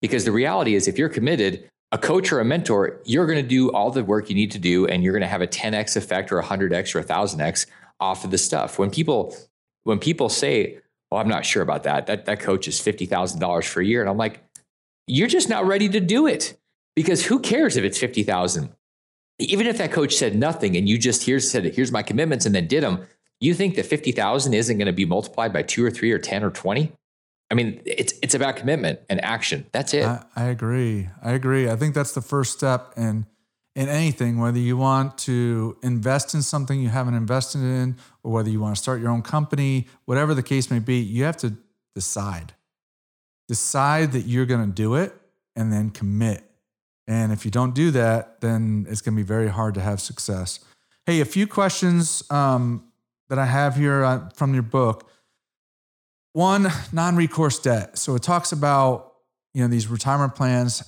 Because 0.00 0.24
the 0.24 0.32
reality 0.32 0.74
is, 0.74 0.86
if 0.86 0.96
you're 0.96 1.08
committed, 1.08 1.68
a 1.90 1.98
coach 1.98 2.32
or 2.32 2.40
a 2.40 2.44
mentor, 2.44 3.00
you're 3.04 3.26
going 3.26 3.42
to 3.42 3.48
do 3.48 3.70
all 3.72 3.90
the 3.90 4.04
work 4.04 4.28
you 4.28 4.36
need 4.36 4.52
to 4.52 4.58
do, 4.58 4.86
and 4.86 5.02
you're 5.02 5.12
going 5.12 5.22
to 5.22 5.26
have 5.26 5.42
a 5.42 5.46
10x 5.46 5.96
effect 5.96 6.30
or 6.30 6.40
100x 6.40 6.94
or 6.94 7.00
a 7.00 7.04
1000x 7.04 7.66
off 8.00 8.24
of 8.24 8.30
the 8.30 8.38
stuff. 8.38 8.78
When 8.78 8.90
people 8.90 9.34
when 9.84 9.98
people 9.98 10.28
say, 10.28 10.78
"Oh, 11.10 11.16
I'm 11.16 11.28
not 11.28 11.46
sure 11.46 11.62
about 11.62 11.84
that. 11.84 12.06
That 12.06 12.26
that 12.26 12.40
coach 12.40 12.68
is 12.68 12.80
fifty 12.80 13.06
thousand 13.06 13.40
dollars 13.40 13.66
for 13.66 13.80
a 13.80 13.84
year," 13.84 14.00
and 14.00 14.10
I'm 14.10 14.18
like, 14.18 14.42
"You're 15.06 15.28
just 15.28 15.48
not 15.48 15.66
ready 15.66 15.88
to 15.88 16.00
do 16.00 16.26
it 16.26 16.58
because 16.94 17.26
who 17.26 17.40
cares 17.40 17.76
if 17.76 17.84
it's 17.84 17.98
fifty 17.98 18.22
thousand? 18.22 18.70
Even 19.40 19.66
if 19.66 19.78
that 19.78 19.92
coach 19.92 20.14
said 20.14 20.34
nothing 20.34 20.76
and 20.76 20.88
you 20.88 20.98
just 20.98 21.22
here 21.22 21.40
said, 21.40 21.64
"Here's 21.74 21.92
my 21.92 22.02
commitments," 22.02 22.44
and 22.46 22.54
then 22.54 22.66
did 22.66 22.82
them, 22.82 23.06
you 23.40 23.54
think 23.54 23.76
that 23.76 23.86
fifty 23.86 24.12
thousand 24.12 24.54
isn't 24.54 24.78
going 24.78 24.86
to 24.86 24.92
be 24.92 25.04
multiplied 25.04 25.52
by 25.52 25.62
two 25.62 25.84
or 25.84 25.90
three 25.90 26.12
or 26.12 26.18
ten 26.18 26.42
or 26.44 26.50
twenty? 26.50 26.92
I 27.50 27.54
mean, 27.54 27.80
it's 27.86 28.12
it's 28.22 28.34
about 28.34 28.56
commitment 28.56 29.00
and 29.08 29.22
action. 29.24 29.66
That's 29.72 29.94
it. 29.94 30.04
I, 30.04 30.24
I 30.36 30.44
agree. 30.44 31.08
I 31.22 31.32
agree. 31.32 31.70
I 31.70 31.76
think 31.76 31.94
that's 31.94 32.12
the 32.12 32.20
first 32.20 32.52
step 32.52 32.92
in 32.96 33.26
in 33.74 33.88
anything, 33.88 34.38
whether 34.38 34.58
you 34.58 34.76
want 34.76 35.16
to 35.18 35.76
invest 35.84 36.34
in 36.34 36.42
something 36.42 36.80
you 36.80 36.88
haven't 36.88 37.14
invested 37.14 37.60
in, 37.60 37.96
or 38.24 38.32
whether 38.32 38.50
you 38.50 38.60
want 38.60 38.74
to 38.74 38.82
start 38.82 39.00
your 39.00 39.10
own 39.10 39.22
company, 39.22 39.86
whatever 40.04 40.34
the 40.34 40.42
case 40.42 40.68
may 40.68 40.80
be, 40.80 40.96
you 40.96 41.22
have 41.22 41.36
to 41.36 41.54
decide. 41.94 42.54
Decide 43.46 44.12
that 44.12 44.22
you're 44.22 44.46
going 44.46 44.66
to 44.66 44.72
do 44.72 44.96
it 44.96 45.14
and 45.54 45.72
then 45.72 45.90
commit. 45.90 46.42
And 47.06 47.32
if 47.32 47.44
you 47.44 47.50
don't 47.52 47.74
do 47.74 47.92
that, 47.92 48.40
then 48.40 48.84
it's 48.90 49.00
going 49.00 49.14
to 49.14 49.22
be 49.22 49.26
very 49.26 49.48
hard 49.48 49.74
to 49.74 49.80
have 49.80 50.00
success. 50.00 50.60
Hey, 51.06 51.20
a 51.20 51.24
few 51.24 51.46
questions 51.46 52.22
um, 52.30 52.84
that 53.28 53.38
I 53.38 53.46
have 53.46 53.76
here 53.76 54.04
uh, 54.04 54.28
from 54.34 54.54
your 54.54 54.62
book. 54.62 55.08
One, 56.32 56.68
non-recourse 56.92 57.58
debt. 57.58 57.98
So 57.98 58.14
it 58.14 58.22
talks 58.22 58.52
about 58.52 59.12
you 59.54 59.62
know 59.62 59.68
these 59.68 59.88
retirement 59.88 60.34
plans 60.34 60.82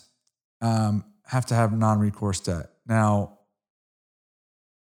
um, 0.61 1.05
have 1.25 1.47
to 1.47 1.55
have 1.55 1.73
non-recourse 1.77 2.41
debt. 2.41 2.71
Now, 2.87 3.39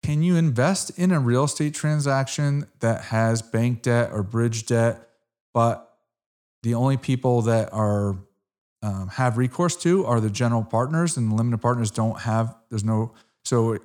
can 0.03 0.21
you 0.21 0.35
invest 0.35 0.97
in 0.97 1.11
a 1.11 1.19
real 1.19 1.45
estate 1.45 1.73
transaction 1.73 2.67
that 2.79 3.05
has 3.05 3.41
bank 3.41 3.81
debt 3.81 4.09
or 4.11 4.21
bridge 4.21 4.65
debt, 4.65 5.07
but 5.53 5.89
the 6.61 6.75
only 6.75 6.97
people 6.97 7.41
that 7.43 7.71
are 7.73 8.17
um, 8.81 9.07
have 9.13 9.37
recourse 9.37 9.77
to 9.77 10.05
are 10.05 10.19
the 10.19 10.29
general 10.29 10.63
partners, 10.63 11.15
and 11.15 11.31
the 11.31 11.35
limited 11.35 11.59
partners 11.59 11.89
don't 11.89 12.19
have. 12.21 12.55
There's 12.69 12.83
no 12.83 13.13
so 13.45 13.77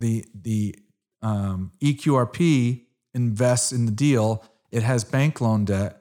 the 0.00 0.24
the 0.34 0.74
um, 1.20 1.72
EQRP 1.82 2.82
invests 3.14 3.72
in 3.72 3.86
the 3.86 3.92
deal, 3.92 4.44
it 4.70 4.82
has 4.82 5.04
bank 5.04 5.40
loan 5.40 5.64
debt. 5.64 5.98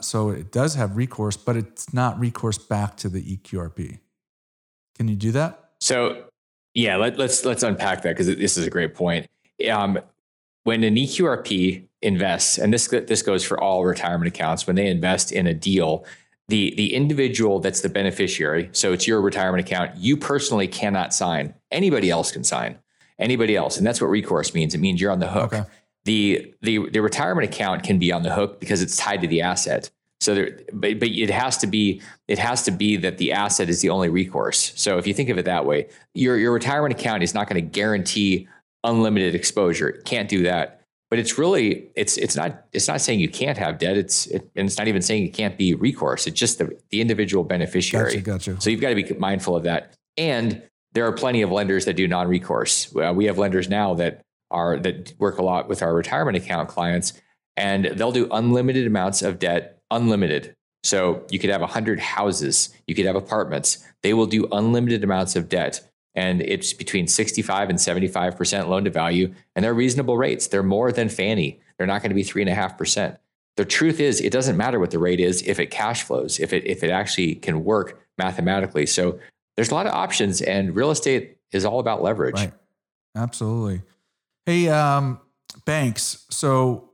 So 0.00 0.30
it 0.30 0.50
does 0.50 0.74
have 0.74 0.96
recourse, 0.96 1.36
but 1.36 1.56
it's 1.56 1.92
not 1.94 2.18
recourse 2.18 2.58
back 2.58 2.96
to 2.98 3.08
the 3.08 3.22
EQRP. 3.36 4.00
Can 4.96 5.08
you 5.08 5.14
do 5.14 5.30
that? 5.32 5.70
So 5.80 6.24
yeah, 6.74 6.96
let, 6.96 7.14
us 7.14 7.18
let's, 7.18 7.44
let's 7.44 7.62
unpack 7.62 8.02
that 8.02 8.10
because 8.10 8.26
this 8.26 8.56
is 8.56 8.66
a 8.66 8.70
great 8.70 8.94
point. 8.94 9.28
Um, 9.70 9.98
when 10.64 10.84
an 10.84 10.96
EQRP 10.96 11.86
invests, 12.02 12.58
and 12.58 12.72
this 12.72 12.88
this 12.88 13.22
goes 13.22 13.44
for 13.44 13.60
all 13.60 13.84
retirement 13.84 14.28
accounts, 14.28 14.66
when 14.66 14.76
they 14.76 14.86
invest 14.86 15.32
in 15.32 15.46
a 15.46 15.54
deal, 15.54 16.04
the 16.48 16.74
the 16.76 16.94
individual 16.94 17.60
that's 17.60 17.80
the 17.80 17.88
beneficiary, 17.88 18.68
so 18.72 18.92
it's 18.92 19.06
your 19.06 19.20
retirement 19.20 19.66
account, 19.66 19.96
you 19.96 20.16
personally 20.16 20.68
cannot 20.68 21.14
sign. 21.14 21.54
Anybody 21.70 22.10
else 22.10 22.30
can 22.32 22.44
sign. 22.44 22.78
Anybody 23.18 23.56
else, 23.56 23.76
and 23.76 23.86
that's 23.86 24.00
what 24.00 24.08
recourse 24.08 24.54
means. 24.54 24.74
It 24.74 24.78
means 24.78 25.00
you're 25.00 25.10
on 25.10 25.18
the 25.18 25.28
hook. 25.28 25.52
Okay. 25.52 25.68
The 26.04 26.54
the 26.62 26.88
the 26.90 27.00
retirement 27.00 27.52
account 27.52 27.82
can 27.82 27.98
be 27.98 28.10
on 28.12 28.22
the 28.22 28.32
hook 28.32 28.60
because 28.60 28.82
it's 28.82 28.96
tied 28.96 29.20
to 29.22 29.28
the 29.28 29.42
asset. 29.42 29.90
So 30.20 30.34
there, 30.34 30.58
but, 30.72 30.98
but 31.00 31.08
it 31.08 31.30
has 31.30 31.56
to 31.58 31.66
be 31.66 32.02
it 32.28 32.38
has 32.38 32.62
to 32.64 32.70
be 32.70 32.96
that 32.98 33.18
the 33.18 33.32
asset 33.32 33.68
is 33.68 33.80
the 33.80 33.90
only 33.90 34.08
recourse. 34.08 34.72
So 34.76 34.98
if 34.98 35.06
you 35.06 35.14
think 35.14 35.28
of 35.28 35.38
it 35.38 35.44
that 35.46 35.66
way, 35.66 35.88
your 36.14 36.36
your 36.36 36.52
retirement 36.52 36.98
account 36.98 37.22
is 37.22 37.34
not 37.34 37.48
going 37.48 37.62
to 37.62 37.68
guarantee 37.68 38.48
unlimited 38.84 39.34
exposure. 39.34 39.88
It 39.88 40.04
can't 40.04 40.28
do 40.28 40.42
that. 40.44 40.80
But 41.10 41.18
it's 41.18 41.38
really 41.38 41.88
it's 41.96 42.16
it's 42.18 42.36
not 42.36 42.66
it's 42.72 42.86
not 42.86 43.00
saying 43.00 43.20
you 43.20 43.28
can't 43.28 43.58
have 43.58 43.78
debt. 43.78 43.96
It's 43.96 44.26
it, 44.26 44.48
and 44.54 44.68
it's 44.68 44.78
not 44.78 44.88
even 44.88 45.02
saying 45.02 45.24
it 45.24 45.34
can't 45.34 45.58
be 45.58 45.74
recourse. 45.74 46.26
It's 46.26 46.38
just 46.38 46.58
the, 46.58 46.78
the 46.90 47.00
individual 47.00 47.42
beneficiary. 47.42 48.20
Gotcha, 48.20 48.52
gotcha. 48.52 48.60
So 48.60 48.70
you've 48.70 48.80
got 48.80 48.90
to 48.90 48.94
be 48.94 49.12
mindful 49.14 49.56
of 49.56 49.64
that. 49.64 49.94
And 50.16 50.62
there 50.92 51.06
are 51.06 51.12
plenty 51.12 51.42
of 51.42 51.50
lenders 51.50 51.84
that 51.86 51.94
do 51.94 52.06
non-recourse. 52.06 52.94
Uh, 52.94 53.12
we 53.14 53.24
have 53.24 53.38
lenders 53.38 53.68
now 53.68 53.94
that 53.94 54.22
are 54.50 54.78
that 54.78 55.14
work 55.18 55.38
a 55.38 55.42
lot 55.42 55.68
with 55.68 55.82
our 55.82 55.94
retirement 55.94 56.36
account 56.36 56.68
clients, 56.68 57.12
and 57.56 57.86
they'll 57.86 58.12
do 58.12 58.28
unlimited 58.30 58.86
amounts 58.86 59.22
of 59.22 59.38
debt 59.38 59.80
unlimited. 59.90 60.54
So 60.82 61.24
you 61.30 61.38
could 61.38 61.50
have 61.50 61.60
100 61.60 62.00
houses, 62.00 62.70
you 62.86 62.94
could 62.94 63.06
have 63.06 63.16
apartments. 63.16 63.84
They 64.02 64.14
will 64.14 64.26
do 64.26 64.48
unlimited 64.50 65.04
amounts 65.04 65.36
of 65.36 65.48
debt. 65.48 65.86
And 66.14 66.40
it's 66.42 66.72
between 66.72 67.06
65 67.06 67.70
and 67.70 67.78
75% 67.78 68.68
loan 68.68 68.84
to 68.84 68.90
value. 68.90 69.32
And 69.54 69.64
they're 69.64 69.74
reasonable 69.74 70.16
rates. 70.16 70.46
They're 70.48 70.62
more 70.62 70.90
than 70.90 71.08
Fannie. 71.08 71.60
They're 71.76 71.86
not 71.86 72.02
going 72.02 72.10
to 72.10 72.14
be 72.14 72.24
3.5%. 72.24 73.18
The 73.56 73.64
truth 73.64 74.00
is, 74.00 74.20
it 74.20 74.32
doesn't 74.32 74.56
matter 74.56 74.80
what 74.80 74.90
the 74.90 74.98
rate 74.98 75.20
is 75.20 75.42
if 75.42 75.60
it 75.60 75.70
cash 75.70 76.02
flows, 76.02 76.40
if 76.40 76.52
it, 76.52 76.66
if 76.66 76.82
it 76.82 76.90
actually 76.90 77.34
can 77.34 77.62
work 77.62 78.00
mathematically. 78.16 78.86
So 78.86 79.18
there's 79.56 79.70
a 79.70 79.74
lot 79.74 79.86
of 79.86 79.92
options, 79.92 80.40
and 80.40 80.74
real 80.74 80.90
estate 80.90 81.36
is 81.52 81.64
all 81.64 81.80
about 81.80 82.02
leverage. 82.02 82.36
Right. 82.36 82.52
Absolutely. 83.14 83.82
Hey, 84.46 84.68
um, 84.68 85.20
banks. 85.64 86.26
So 86.30 86.90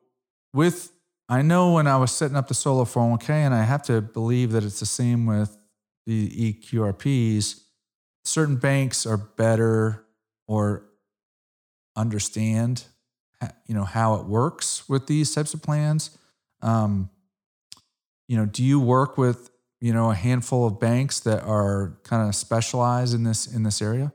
with 0.53 0.93
I 1.29 1.43
know 1.43 1.73
when 1.73 1.87
I 1.87 1.97
was 1.97 2.13
setting 2.13 2.37
up 2.37 2.49
the 2.49 2.55
solo 2.55 2.85
401k, 2.85 3.31
and 3.31 3.55
I 3.55 3.65
have 3.65 3.83
to 3.85 4.01
believe 4.01 4.53
that 4.53 4.63
it's 4.63 4.81
the 4.81 4.87
same 4.87 5.27
with 5.27 5.57
the 6.07 6.55
EQRPs, 6.55 7.63
certain 8.25 8.57
banks 8.57 9.07
are 9.07 9.17
better 9.17 10.05
or 10.47 10.87
understand 11.97 12.85
you 13.67 13.75
know 13.75 13.85
how 13.85 14.15
it 14.15 14.27
works 14.27 14.89
with 14.89 15.07
these 15.07 15.35
types 15.35 15.55
of 15.55 15.63
plans 15.63 16.17
um, 16.63 17.11
you 18.29 18.37
know 18.37 18.47
do 18.47 18.63
you 18.63 18.81
work 18.81 19.17
with 19.17 19.51
you 19.81 19.93
know 19.93 20.11
a 20.11 20.15
handful 20.15 20.67
of 20.67 20.81
banks 20.81 21.21
that 21.21 21.43
are 21.43 21.99
kind 22.03 22.29
of 22.29 22.35
specialized 22.35 23.15
in 23.15 23.25
this 23.25 23.47
in 23.47 23.63
this 23.63 23.81
area 23.81 24.13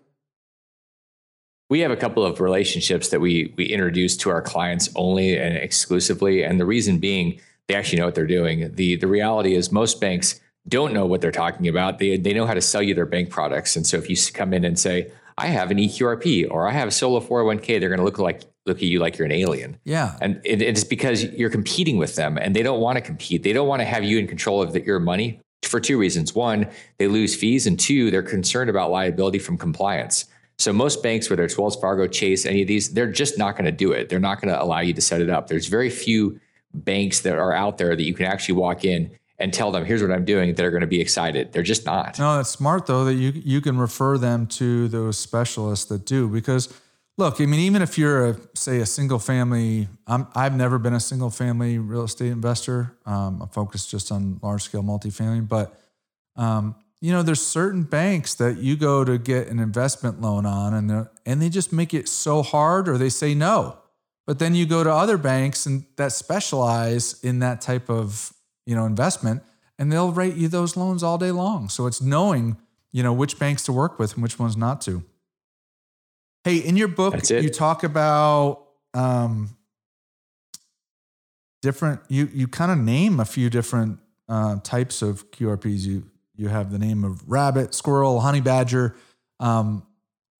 we 1.72 1.80
have 1.80 1.90
a 1.90 1.96
couple 1.96 2.26
of 2.26 2.42
relationships 2.42 3.08
that 3.10 3.22
we 3.22 3.54
we 3.56 3.66
introduce 3.66 4.18
to 4.18 4.30
our 4.30 4.42
clients 4.42 4.90
only 4.94 5.38
and 5.38 5.56
exclusively 5.56 6.44
and 6.44 6.60
the 6.60 6.66
reason 6.66 7.00
being 7.00 7.40
they 7.68 7.76
actually 7.76 7.98
know 8.00 8.06
what 8.06 8.14
they're 8.14 8.28
doing. 8.28 8.76
The 8.76 8.98
the 8.98 9.08
reality 9.08 9.56
is 9.56 9.72
most 9.72 10.02
banks 10.02 10.42
don't 10.68 10.94
know 10.94 11.06
what 11.06 11.22
they're 11.22 11.32
talking 11.32 11.70
about. 11.70 11.98
They 11.98 12.18
they 12.18 12.34
know 12.34 12.46
how 12.46 12.54
to 12.54 12.62
sell 12.62 12.84
you 12.84 12.94
their 12.94 13.06
bank 13.06 13.30
products. 13.30 13.78
And 13.78 13.88
so 13.88 13.98
if 13.98 14.10
you 14.10 14.18
come 14.34 14.54
in 14.54 14.66
and 14.66 14.78
say 14.78 15.12
i 15.38 15.48
have 15.48 15.72
an 15.72 15.78
eqrp 15.78 16.52
or 16.52 16.68
i 16.68 16.74
have 16.74 16.90
a 16.90 16.92
solo 16.92 17.22
401k 17.22 17.80
they're 17.80 17.88
going 17.88 18.00
to 18.00 18.04
look 18.04 18.20
like 18.20 18.42
look 18.66 18.78
at 18.78 18.84
you 18.84 19.00
like 19.00 19.18
you're 19.18 19.26
an 19.26 19.32
alien. 19.32 19.80
Yeah. 19.86 20.18
And 20.20 20.42
it, 20.44 20.62
it's 20.62 20.84
because 20.84 21.24
you're 21.24 21.50
competing 21.50 21.98
with 21.98 22.16
them 22.18 22.38
and 22.38 22.54
they 22.54 22.62
don't 22.62 22.82
want 22.82 22.98
to 22.98 23.02
compete. 23.02 23.42
They 23.42 23.54
don't 23.54 23.68
want 23.68 23.80
to 23.80 23.86
have 23.86 24.04
you 24.04 24.20
in 24.20 24.28
control 24.28 24.62
of 24.62 24.74
the, 24.74 24.82
your 24.86 25.00
money 25.00 25.40
for 25.64 25.80
two 25.80 25.98
reasons. 25.98 26.36
One 26.36 26.68
they 26.98 27.08
lose 27.08 27.34
fees 27.34 27.66
and 27.66 27.80
two 27.80 28.12
they're 28.12 28.22
concerned 28.22 28.70
about 28.70 28.92
liability 28.92 29.40
from 29.40 29.58
compliance 29.58 30.26
so 30.62 30.72
most 30.72 31.02
banks, 31.02 31.30
whether 31.30 31.44
it's 31.44 31.58
Wells 31.58 31.76
Fargo, 31.76 32.08
Chase, 32.08 32.46
any 32.46 32.62
of 32.62 32.68
these, 32.68 32.94
they're 32.94 33.12
just 33.12 33.38
not 33.38 33.56
going 33.56 33.66
to 33.66 33.72
do 33.72 33.92
it. 33.92 34.10
They're 34.10 34.20
not 34.20 34.40
going 34.42 34.54
to 34.54 34.62
allow 34.62 34.80
you 34.80 34.94
to 34.94 35.02
set 35.02 35.20
it 35.22 35.30
up. 35.30 35.48
There's 35.48 35.68
very 35.68 35.90
few 35.90 36.40
banks 36.74 37.22
that 37.22 37.36
are 37.36 37.54
out 37.54 37.78
there 37.78 37.96
that 37.96 38.04
you 38.04 38.14
can 38.14 38.28
actually 38.28 38.56
walk 38.56 38.86
in 38.86 39.12
and 39.40 39.52
tell 39.52 39.72
them, 39.72 39.86
here's 39.86 40.04
what 40.04 40.12
I'm 40.12 40.24
doing, 40.24 40.54
that 40.54 40.64
are 40.64 40.70
going 40.70 40.82
to 40.82 40.88
be 40.88 41.02
excited. 41.02 41.52
They're 41.52 41.64
just 41.64 41.86
not. 41.86 42.20
No, 42.20 42.40
it's 42.40 42.50
smart 42.50 42.86
though 42.86 43.06
that 43.06 43.16
you 43.16 43.32
you 43.34 43.60
can 43.60 43.78
refer 43.78 44.20
them 44.20 44.46
to 44.48 44.88
those 44.88 45.18
specialists 45.18 45.86
that 45.86 46.06
do 46.06 46.28
because 46.28 46.72
look, 47.18 47.42
I 47.42 47.46
mean, 47.46 47.60
even 47.62 47.82
if 47.82 47.98
you're 47.98 48.30
a 48.30 48.38
say 48.54 48.80
a 48.80 48.86
single 48.86 49.18
family, 49.18 49.88
I'm 50.06 50.28
I've 50.36 50.56
never 50.56 50.78
been 50.78 50.94
a 50.94 51.00
single 51.00 51.32
family 51.32 51.80
real 51.80 52.04
estate 52.04 52.32
investor. 52.32 52.96
Um, 53.06 53.42
I'm 53.42 53.50
focused 53.50 53.90
just 53.90 54.12
on 54.12 54.40
large 54.44 54.62
scale 54.62 54.84
multifamily, 54.84 55.48
but 55.48 55.82
um, 56.36 56.76
you 57.02 57.12
know, 57.12 57.24
there's 57.24 57.46
certain 57.46 57.84
banks 57.84 58.36
that 58.36 58.58
you 58.58 58.76
go 58.76 59.04
to 59.04 59.18
get 59.18 59.48
an 59.48 59.60
investment 59.60 60.22
loan 60.22 60.46
on 60.46 60.74
and 60.74 61.08
and 61.26 61.42
they 61.42 61.50
just 61.50 61.74
make 61.74 61.94
it 61.94 62.08
so 62.08 62.44
hard 62.44 62.88
or 62.88 62.98
they 62.98 63.10
say 63.10 63.34
no. 63.34 63.78
But 64.28 64.38
then 64.38 64.54
you 64.54 64.68
go 64.68 64.84
to 64.84 64.94
other 64.94 65.18
banks 65.18 65.66
and 65.66 65.86
that 65.96 66.12
specialize 66.12 67.22
in 67.24 67.40
that 67.40 67.60
type 67.60 67.90
of, 67.90 68.32
you 68.68 68.76
know, 68.76 68.86
investment 68.86 69.42
and 69.80 69.92
they'll 69.92 70.12
rate 70.12 70.36
you 70.36 70.48
those 70.48 70.78
loans 70.78 71.02
all 71.02 71.18
day 71.18 71.32
long. 71.32 71.70
So 71.70 71.88
it's 71.88 72.02
knowing, 72.02 72.58
you 72.92 73.02
know, 73.02 73.14
which 73.14 73.40
banks 73.40 73.64
to 73.64 73.74
work 73.74 73.98
with 73.98 74.14
and 74.14 74.22
which 74.22 74.38
ones 74.38 74.56
not 74.56 74.80
to. 74.82 75.04
Hey, 76.44 76.58
in 76.58 76.78
your 76.78 76.88
book, 76.88 77.16
you 77.30 77.50
talk 77.50 77.84
about 77.84 78.64
um, 78.94 79.58
different. 81.64 82.02
You 82.10 82.30
you 82.32 82.48
kind 82.48 82.72
of 82.72 82.78
name 82.78 83.20
a 83.20 83.26
few 83.26 83.50
different 83.50 84.00
uh, 84.30 84.58
types 84.64 85.02
of 85.02 85.30
QRPs. 85.32 85.82
You 85.82 86.11
you 86.42 86.50
have 86.50 86.72
the 86.72 86.80
name 86.80 87.04
of 87.04 87.30
rabbit, 87.30 87.76
squirrel, 87.76 88.20
honey 88.20 88.42
badger. 88.42 88.96
Um, 89.40 89.86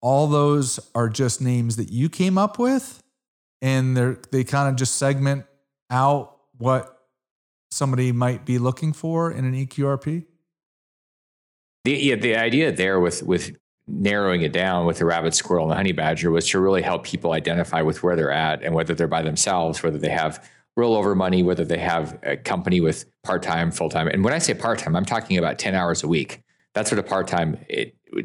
all 0.02 0.26
those 0.26 0.80
are 0.96 1.08
just 1.08 1.42
names 1.42 1.76
that 1.76 1.92
you 1.92 2.10
came 2.10 2.40
up 2.40 2.58
with, 2.58 3.04
and 3.62 3.96
they 3.96 4.16
they 4.32 4.44
kind 4.44 4.68
of 4.68 4.76
just 4.76 4.96
segment 4.96 5.46
out 5.92 6.38
what 6.58 6.98
somebody 7.70 8.12
might 8.12 8.46
be 8.46 8.58
looking 8.58 8.94
for 8.94 9.32
in 9.32 9.46
an 9.46 9.54
EQRP. 9.54 10.26
The, 11.86 11.92
yeah, 11.92 12.16
the 12.16 12.36
idea 12.36 12.72
there 12.72 13.00
with 13.00 13.22
with 13.22 13.56
narrowing 13.88 14.42
it 14.42 14.54
down 14.54 14.88
with 14.88 14.98
the 14.98 15.06
rabbit, 15.06 15.36
squirrel, 15.36 15.66
and 15.66 15.72
the 15.72 15.76
honey 15.76 15.92
badger 15.92 16.32
was 16.32 16.50
to 16.50 16.60
really 16.60 16.82
help 16.82 17.04
people 17.04 17.34
identify 17.34 17.84
with 17.84 18.02
where 18.02 18.16
they're 18.16 18.32
at 18.32 18.64
and 18.64 18.74
whether 18.74 18.96
they're 18.96 19.08
by 19.08 19.22
themselves, 19.22 19.84
whether 19.84 20.00
they 20.00 20.10
have 20.10 20.50
rollover 20.78 21.16
money, 21.16 21.44
whether 21.44 21.66
they 21.66 21.78
have 21.78 22.18
a 22.24 22.38
company 22.38 22.80
with 22.82 23.06
part 23.24 23.44
time, 23.44 23.72
full 23.72 23.90
time. 23.90 24.08
And 24.08 24.24
when 24.24 24.34
I 24.34 24.38
say 24.38 24.54
part 24.54 24.80
time, 24.80 24.96
I'm 24.96 25.06
talking 25.06 25.38
about 25.38 25.60
10 25.60 25.76
hours 25.76 26.04
a 26.04 26.08
week. 26.08 26.42
That's 26.74 26.90
sort 26.90 27.00
of 27.00 27.06
part 27.06 27.28
time. 27.28 27.58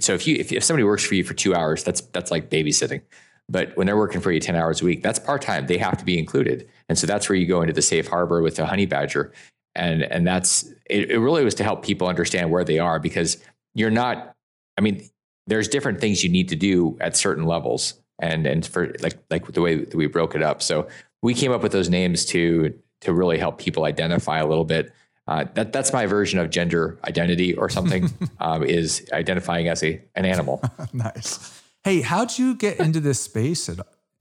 So 0.01 0.15
if 0.15 0.27
you 0.27 0.37
if, 0.37 0.53
if 0.53 0.63
somebody 0.63 0.85
works 0.85 1.05
for 1.05 1.15
you 1.15 1.25
for 1.25 1.35
two 1.35 1.55
hours, 1.55 1.83
that's 1.83 2.01
that's 2.01 2.31
like 2.31 2.49
babysitting. 2.49 3.03
But 3.49 3.77
when 3.77 3.87
they're 3.87 3.97
working 3.97 4.21
for 4.21 4.33
you 4.33 4.41
10 4.41 4.57
hours 4.57 4.83
a 4.83 4.85
week, 4.85 5.03
that's 5.03 5.19
part 5.19 5.43
time. 5.43 5.67
They 5.67 5.79
have 5.79 5.97
to 5.99 6.05
be 6.05 6.19
included. 6.19 6.69
And 6.89 6.99
so 6.99 7.07
that's 7.07 7.29
where 7.29 7.37
you 7.37 7.47
go 7.47 7.61
into 7.61 7.73
the 7.73 7.83
safe 7.83 8.09
harbor 8.09 8.43
with 8.43 8.57
the 8.57 8.67
honey 8.67 8.87
badger. 8.87 9.33
And 9.75 10.03
and 10.03 10.27
that's 10.27 10.65
it, 10.89 11.11
it 11.11 11.19
really 11.19 11.45
was 11.45 11.55
to 11.57 11.65
help 11.65 11.85
people 11.85 12.07
understand 12.09 12.51
where 12.51 12.65
they 12.65 12.79
are 12.79 12.99
because 12.99 13.39
you're 13.75 13.91
not, 13.91 14.35
I 14.79 14.81
mean, 14.81 15.03
there's 15.47 15.69
different 15.69 16.01
things 16.01 16.25
you 16.25 16.31
need 16.31 16.49
to 16.49 16.57
do 16.57 16.97
at 17.01 17.17
certain 17.17 17.45
levels 17.45 17.95
and 18.19 18.47
and 18.47 18.65
for 18.65 18.95
like 19.01 19.19
like 19.31 19.47
the 19.53 19.61
way 19.61 19.77
that 19.77 19.95
we 19.95 20.07
broke 20.07 20.35
it 20.35 20.43
up. 20.43 20.63
So 20.63 20.89
we 21.23 21.35
came 21.35 21.53
up 21.53 21.63
with 21.63 21.73
those 21.73 21.89
names 21.89 22.25
to 22.27 22.75
to 23.01 23.13
really 23.13 23.39
help 23.39 23.59
people 23.59 23.85
identify 23.85 24.39
a 24.39 24.47
little 24.47 24.65
bit. 24.65 24.93
Uh, 25.29 25.45
that 25.55 25.73
that's 25.73 25.93
my 25.93 26.07
version 26.07 26.39
of 26.39 26.51
gender 26.51 26.99
identity 27.05 27.55
or 27.55 27.69
something 27.69 28.11
um, 28.41 28.63
is 28.63 29.09
identifying 29.13 29.69
as 29.69 29.83
a 29.83 30.01
an 30.15 30.25
animal. 30.25 30.63
nice. 30.93 31.63
Hey, 31.85 32.01
how'd 32.01 32.39
you 32.39 32.55
get 32.55 32.79
into 32.79 33.01
this 33.01 33.21
space? 33.21 33.71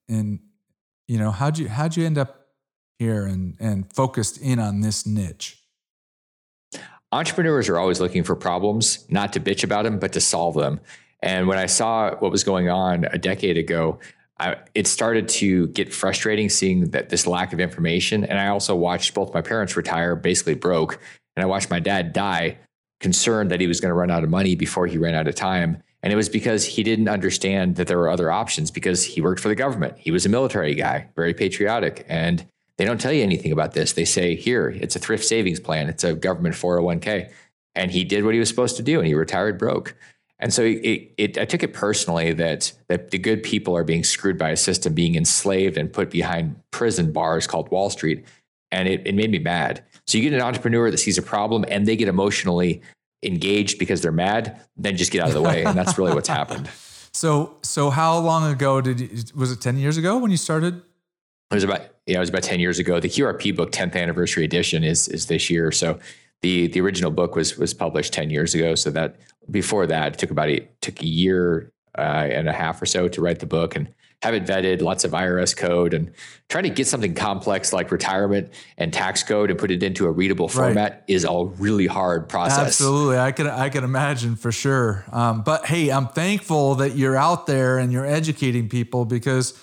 And 0.07 0.39
you 1.07 1.19
know, 1.19 1.31
how'd 1.31 1.57
you 1.57 1.69
how'd 1.69 1.95
you 1.95 2.05
end 2.05 2.17
up 2.17 2.47
here 2.97 3.25
and 3.25 3.55
and 3.59 3.91
focused 3.93 4.39
in 4.39 4.59
on 4.59 4.81
this 4.81 5.05
niche? 5.05 5.61
Entrepreneurs 7.11 7.69
are 7.69 7.77
always 7.77 8.01
looking 8.01 8.23
for 8.23 8.35
problems, 8.35 9.05
not 9.09 9.31
to 9.33 9.39
bitch 9.39 9.63
about 9.63 9.83
them, 9.83 9.99
but 9.99 10.11
to 10.13 10.19
solve 10.19 10.55
them. 10.55 10.81
And 11.21 11.47
when 11.47 11.57
I 11.57 11.65
saw 11.65 12.15
what 12.15 12.31
was 12.31 12.43
going 12.43 12.69
on 12.69 13.05
a 13.05 13.17
decade 13.17 13.57
ago, 13.57 13.99
I, 14.37 14.57
it 14.73 14.87
started 14.87 15.29
to 15.29 15.67
get 15.67 15.93
frustrating 15.93 16.49
seeing 16.49 16.89
that 16.91 17.09
this 17.09 17.25
lack 17.25 17.53
of 17.53 17.59
information. 17.59 18.25
And 18.25 18.37
I 18.37 18.47
also 18.47 18.75
watched 18.75 19.13
both 19.13 19.33
my 19.33 19.41
parents 19.41 19.77
retire, 19.77 20.15
basically 20.15 20.55
broke, 20.55 20.99
and 21.35 21.43
I 21.43 21.47
watched 21.47 21.69
my 21.69 21.79
dad 21.79 22.13
die, 22.13 22.57
concerned 22.99 23.51
that 23.51 23.61
he 23.61 23.67
was 23.67 23.79
going 23.79 23.89
to 23.89 23.95
run 23.95 24.11
out 24.11 24.23
of 24.23 24.29
money 24.29 24.55
before 24.55 24.87
he 24.87 24.97
ran 24.97 25.15
out 25.15 25.27
of 25.27 25.35
time. 25.35 25.81
And 26.01 26.13
it 26.13 26.15
was 26.15 26.29
because 26.29 26.65
he 26.65 26.83
didn't 26.83 27.07
understand 27.07 27.77
that 27.77 27.87
there 27.87 27.97
were 27.97 28.09
other 28.09 28.31
options 28.31 28.71
because 28.71 29.03
he 29.03 29.21
worked 29.21 29.41
for 29.41 29.47
the 29.47 29.55
government. 29.55 29.97
He 29.97 30.11
was 30.11 30.25
a 30.25 30.29
military 30.29 30.75
guy, 30.75 31.07
very 31.15 31.33
patriotic. 31.33 32.05
And 32.07 32.45
they 32.77 32.85
don't 32.85 32.99
tell 32.99 33.11
you 33.11 33.23
anything 33.23 33.51
about 33.51 33.73
this. 33.73 33.93
They 33.93 34.05
say, 34.05 34.35
here, 34.35 34.69
it's 34.69 34.95
a 34.95 34.99
thrift 34.99 35.23
savings 35.23 35.59
plan, 35.59 35.89
it's 35.89 36.03
a 36.03 36.13
government 36.13 36.55
401k. 36.55 37.31
And 37.73 37.91
he 37.91 38.03
did 38.03 38.23
what 38.23 38.33
he 38.33 38.39
was 38.39 38.49
supposed 38.49 38.77
to 38.77 38.83
do 38.83 38.99
and 38.99 39.07
he 39.07 39.13
retired 39.13 39.57
broke. 39.57 39.95
And 40.39 40.53
so 40.53 40.63
it, 40.63 41.13
it, 41.17 41.37
I 41.37 41.45
took 41.45 41.63
it 41.63 41.73
personally 41.73 42.33
that 42.33 42.73
that 42.87 43.11
the 43.11 43.17
good 43.17 43.41
people 43.41 43.75
are 43.75 43.83
being 43.83 44.03
screwed 44.03 44.37
by 44.37 44.49
a 44.49 44.57
system, 44.57 44.93
being 44.93 45.15
enslaved 45.15 45.77
and 45.77 45.91
put 45.91 46.09
behind 46.09 46.59
prison 46.71 47.11
bars 47.13 47.47
called 47.47 47.71
Wall 47.71 47.89
Street, 47.89 48.25
and 48.71 48.87
it, 48.87 49.07
it 49.07 49.15
made 49.15 49.31
me 49.31 49.39
mad. 49.39 49.83
So 50.07 50.17
you 50.17 50.29
get 50.29 50.33
an 50.33 50.41
entrepreneur 50.41 50.91
that 50.91 50.97
sees 50.97 51.17
a 51.17 51.21
problem 51.21 51.63
and 51.69 51.85
they 51.85 51.95
get 51.95 52.09
emotionally 52.09 52.81
engaged 53.23 53.79
because 53.79 54.01
they're 54.01 54.11
mad, 54.11 54.59
then 54.75 54.97
just 54.97 55.11
get 55.11 55.21
out 55.21 55.29
of 55.29 55.33
the 55.33 55.41
way, 55.41 55.63
and 55.63 55.77
that's 55.77 55.97
really 55.97 56.13
what's 56.13 56.29
happened. 56.29 56.69
So 57.15 57.55
so 57.61 57.91
how 57.91 58.17
long 58.17 58.51
ago 58.51 58.81
did 58.81 58.99
you, 58.99 59.09
was 59.33 59.49
it 59.49 59.61
ten 59.61 59.77
years 59.77 59.95
ago 59.95 60.17
when 60.17 60.31
you 60.31 60.37
started? 60.37 60.81
It 61.49 61.53
was 61.53 61.63
about 61.63 61.83
yeah, 62.05 62.17
it 62.17 62.19
was 62.19 62.27
about 62.27 62.43
ten 62.43 62.59
years 62.59 62.77
ago. 62.77 62.99
The 62.99 63.07
QRP 63.07 63.55
book 63.55 63.71
10th 63.71 63.95
anniversary 63.95 64.43
edition 64.43 64.83
is 64.83 65.07
is 65.07 65.27
this 65.27 65.49
year. 65.49 65.71
So 65.71 65.97
the 66.41 66.67
the 66.67 66.81
original 66.81 67.11
book 67.11 67.35
was 67.35 67.57
was 67.57 67.73
published 67.73 68.13
10 68.13 68.29
years 68.29 68.53
ago 68.53 68.75
so 68.75 68.91
that 68.91 69.15
before 69.49 69.87
that 69.87 70.13
it 70.13 70.19
took 70.19 70.31
about 70.31 70.49
a 70.49 70.67
took 70.81 71.01
a 71.01 71.05
year 71.05 71.71
uh, 71.97 72.27
and 72.29 72.49
a 72.49 72.53
half 72.53 72.81
or 72.81 72.85
so 72.85 73.07
to 73.07 73.21
write 73.21 73.39
the 73.39 73.45
book 73.45 73.75
and 73.75 73.93
have 74.21 74.33
it 74.33 74.45
vetted 74.45 74.81
lots 74.81 75.03
of 75.03 75.11
irs 75.11 75.55
code 75.55 75.93
and 75.93 76.11
trying 76.49 76.63
to 76.63 76.69
get 76.69 76.87
something 76.87 77.13
complex 77.13 77.71
like 77.73 77.91
retirement 77.91 78.49
and 78.77 78.91
tax 78.91 79.23
code 79.23 79.49
and 79.51 79.59
put 79.59 79.71
it 79.71 79.83
into 79.83 80.05
a 80.05 80.11
readable 80.11 80.47
format 80.47 80.91
right. 80.91 81.03
is 81.07 81.25
a 81.25 81.45
really 81.57 81.85
hard 81.85 82.27
process. 82.27 82.59
Absolutely. 82.59 83.17
I 83.17 83.31
can 83.31 83.47
i 83.47 83.69
can 83.69 83.83
imagine 83.83 84.35
for 84.35 84.51
sure. 84.51 85.05
Um, 85.11 85.43
but 85.43 85.65
hey 85.65 85.91
i'm 85.91 86.07
thankful 86.07 86.75
that 86.75 86.95
you're 86.95 87.17
out 87.17 87.45
there 87.45 87.77
and 87.77 87.91
you're 87.91 88.05
educating 88.05 88.67
people 88.69 89.05
because 89.05 89.53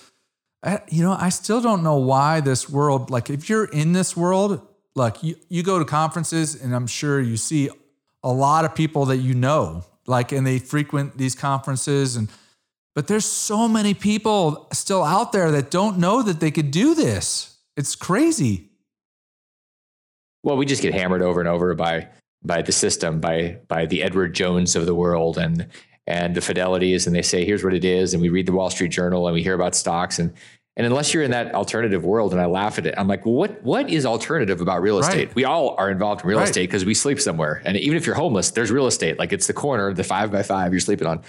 I, 0.63 0.79
you 0.87 1.03
know 1.03 1.17
i 1.19 1.27
still 1.29 1.59
don't 1.59 1.83
know 1.83 1.97
why 1.97 2.39
this 2.39 2.69
world 2.69 3.09
like 3.09 3.29
if 3.29 3.49
you're 3.49 3.65
in 3.65 3.91
this 3.91 4.15
world 4.15 4.65
like 4.95 5.23
you, 5.23 5.35
you 5.49 5.63
go 5.63 5.79
to 5.79 5.85
conferences 5.85 6.61
and 6.61 6.75
I'm 6.75 6.87
sure 6.87 7.19
you 7.19 7.37
see 7.37 7.69
a 8.23 8.31
lot 8.31 8.65
of 8.65 8.75
people 8.75 9.05
that 9.05 9.17
you 9.17 9.33
know, 9.33 9.83
like, 10.07 10.31
and 10.31 10.45
they 10.45 10.59
frequent 10.59 11.17
these 11.17 11.35
conferences 11.35 12.15
and, 12.15 12.29
but 12.95 13.07
there's 13.07 13.25
so 13.25 13.67
many 13.67 13.93
people 13.93 14.67
still 14.71 15.03
out 15.03 15.31
there 15.31 15.49
that 15.51 15.71
don't 15.71 15.97
know 15.97 16.21
that 16.21 16.39
they 16.39 16.51
could 16.51 16.69
do 16.69 16.93
this. 16.93 17.57
It's 17.75 17.95
crazy. 17.95 18.69
Well, 20.43 20.57
we 20.57 20.65
just 20.65 20.81
get 20.81 20.93
hammered 20.93 21.21
over 21.21 21.39
and 21.39 21.49
over 21.49 21.73
by 21.73 22.09
by 22.45 22.61
the 22.61 22.71
system, 22.71 23.19
by 23.19 23.57
by 23.67 23.85
the 23.85 24.03
Edward 24.03 24.35
Jones 24.35 24.75
of 24.75 24.85
the 24.85 24.93
world 24.93 25.37
and 25.37 25.67
and 26.05 26.35
the 26.35 26.41
fidelities, 26.41 27.07
and 27.07 27.15
they 27.15 27.21
say, 27.21 27.45
here's 27.45 27.63
what 27.63 27.73
it 27.73 27.85
is, 27.85 28.13
and 28.13 28.21
we 28.21 28.29
read 28.29 28.45
the 28.45 28.51
Wall 28.51 28.69
Street 28.69 28.91
Journal 28.91 29.25
and 29.25 29.33
we 29.33 29.41
hear 29.41 29.53
about 29.53 29.73
stocks 29.73 30.19
and 30.19 30.33
and 30.75 30.87
unless 30.87 31.13
you're 31.13 31.23
in 31.23 31.31
that 31.31 31.53
alternative 31.53 32.03
world, 32.03 32.31
and 32.31 32.41
I 32.41 32.45
laugh 32.45 32.79
at 32.79 32.87
it, 32.87 32.95
I'm 32.97 33.07
like, 33.07 33.25
well, 33.25 33.35
what 33.35 33.61
what 33.63 33.89
is 33.89 34.05
alternative 34.05 34.59
about 34.59 34.81
real 34.81 34.97
estate? 34.97 35.27
Right. 35.27 35.35
We 35.35 35.45
all 35.45 35.75
are 35.77 35.91
involved 35.91 36.21
in 36.21 36.27
real 36.27 36.39
right. 36.39 36.47
estate 36.47 36.67
because 36.67 36.83
we 36.83 36.95
sleep 36.95 37.19
somewhere. 37.19 37.61
And 37.63 37.77
even 37.77 37.95
if 37.95 38.05
you're 38.07 38.15
homeless, 38.15 38.51
there's 38.51 38.71
real 38.71 38.87
estate. 38.87 39.19
Like 39.19 39.31
it's 39.31 39.45
the 39.45 39.53
corner, 39.53 39.93
the 39.93 40.03
five 40.03 40.31
by 40.31 40.41
five 40.41 40.73
you're 40.73 40.79
sleeping 40.79 41.07
on. 41.07 41.21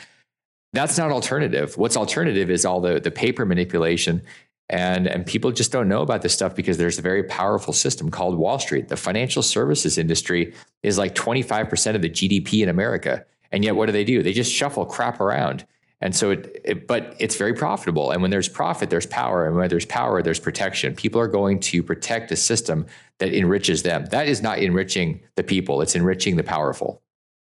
That's 0.72 0.96
not 0.96 1.10
alternative. 1.10 1.76
What's 1.76 1.96
alternative 1.96 2.50
is 2.50 2.64
all 2.64 2.80
the 2.80 3.00
the 3.00 3.10
paper 3.10 3.44
manipulation. 3.44 4.22
And, 4.70 5.06
and 5.06 5.26
people 5.26 5.52
just 5.52 5.72
don't 5.72 5.88
know 5.88 6.00
about 6.00 6.22
this 6.22 6.32
stuff 6.32 6.54
because 6.54 6.78
there's 6.78 6.98
a 6.98 7.02
very 7.02 7.22
powerful 7.24 7.74
system 7.74 8.10
called 8.10 8.38
Wall 8.38 8.58
Street. 8.58 8.88
The 8.88 8.96
financial 8.96 9.42
services 9.42 9.98
industry 9.98 10.54
is 10.82 10.96
like 10.96 11.14
25% 11.14 11.94
of 11.94 12.00
the 12.00 12.08
GDP 12.08 12.62
in 12.62 12.70
America. 12.70 13.26
And 13.52 13.62
yet, 13.62 13.76
what 13.76 13.86
do 13.86 13.92
they 13.92 14.04
do? 14.04 14.22
They 14.22 14.32
just 14.32 14.50
shuffle 14.50 14.86
crap 14.86 15.20
around. 15.20 15.66
And 16.00 16.14
so 16.14 16.30
it, 16.32 16.60
it, 16.64 16.86
but 16.86 17.16
it's 17.18 17.36
very 17.36 17.54
profitable. 17.54 18.10
And 18.10 18.20
when 18.20 18.30
there's 18.30 18.48
profit, 18.48 18.90
there's 18.90 19.06
power. 19.06 19.46
And 19.46 19.56
when 19.56 19.68
there's 19.68 19.86
power, 19.86 20.22
there's 20.22 20.40
protection. 20.40 20.94
People 20.94 21.20
are 21.20 21.28
going 21.28 21.60
to 21.60 21.82
protect 21.82 22.30
a 22.30 22.36
system 22.36 22.86
that 23.18 23.32
enriches 23.32 23.82
them. 23.82 24.06
That 24.06 24.28
is 24.28 24.42
not 24.42 24.58
enriching 24.58 25.20
the 25.36 25.42
people, 25.42 25.80
it's 25.80 25.94
enriching 25.94 26.36
the 26.36 26.42
powerful. 26.42 27.02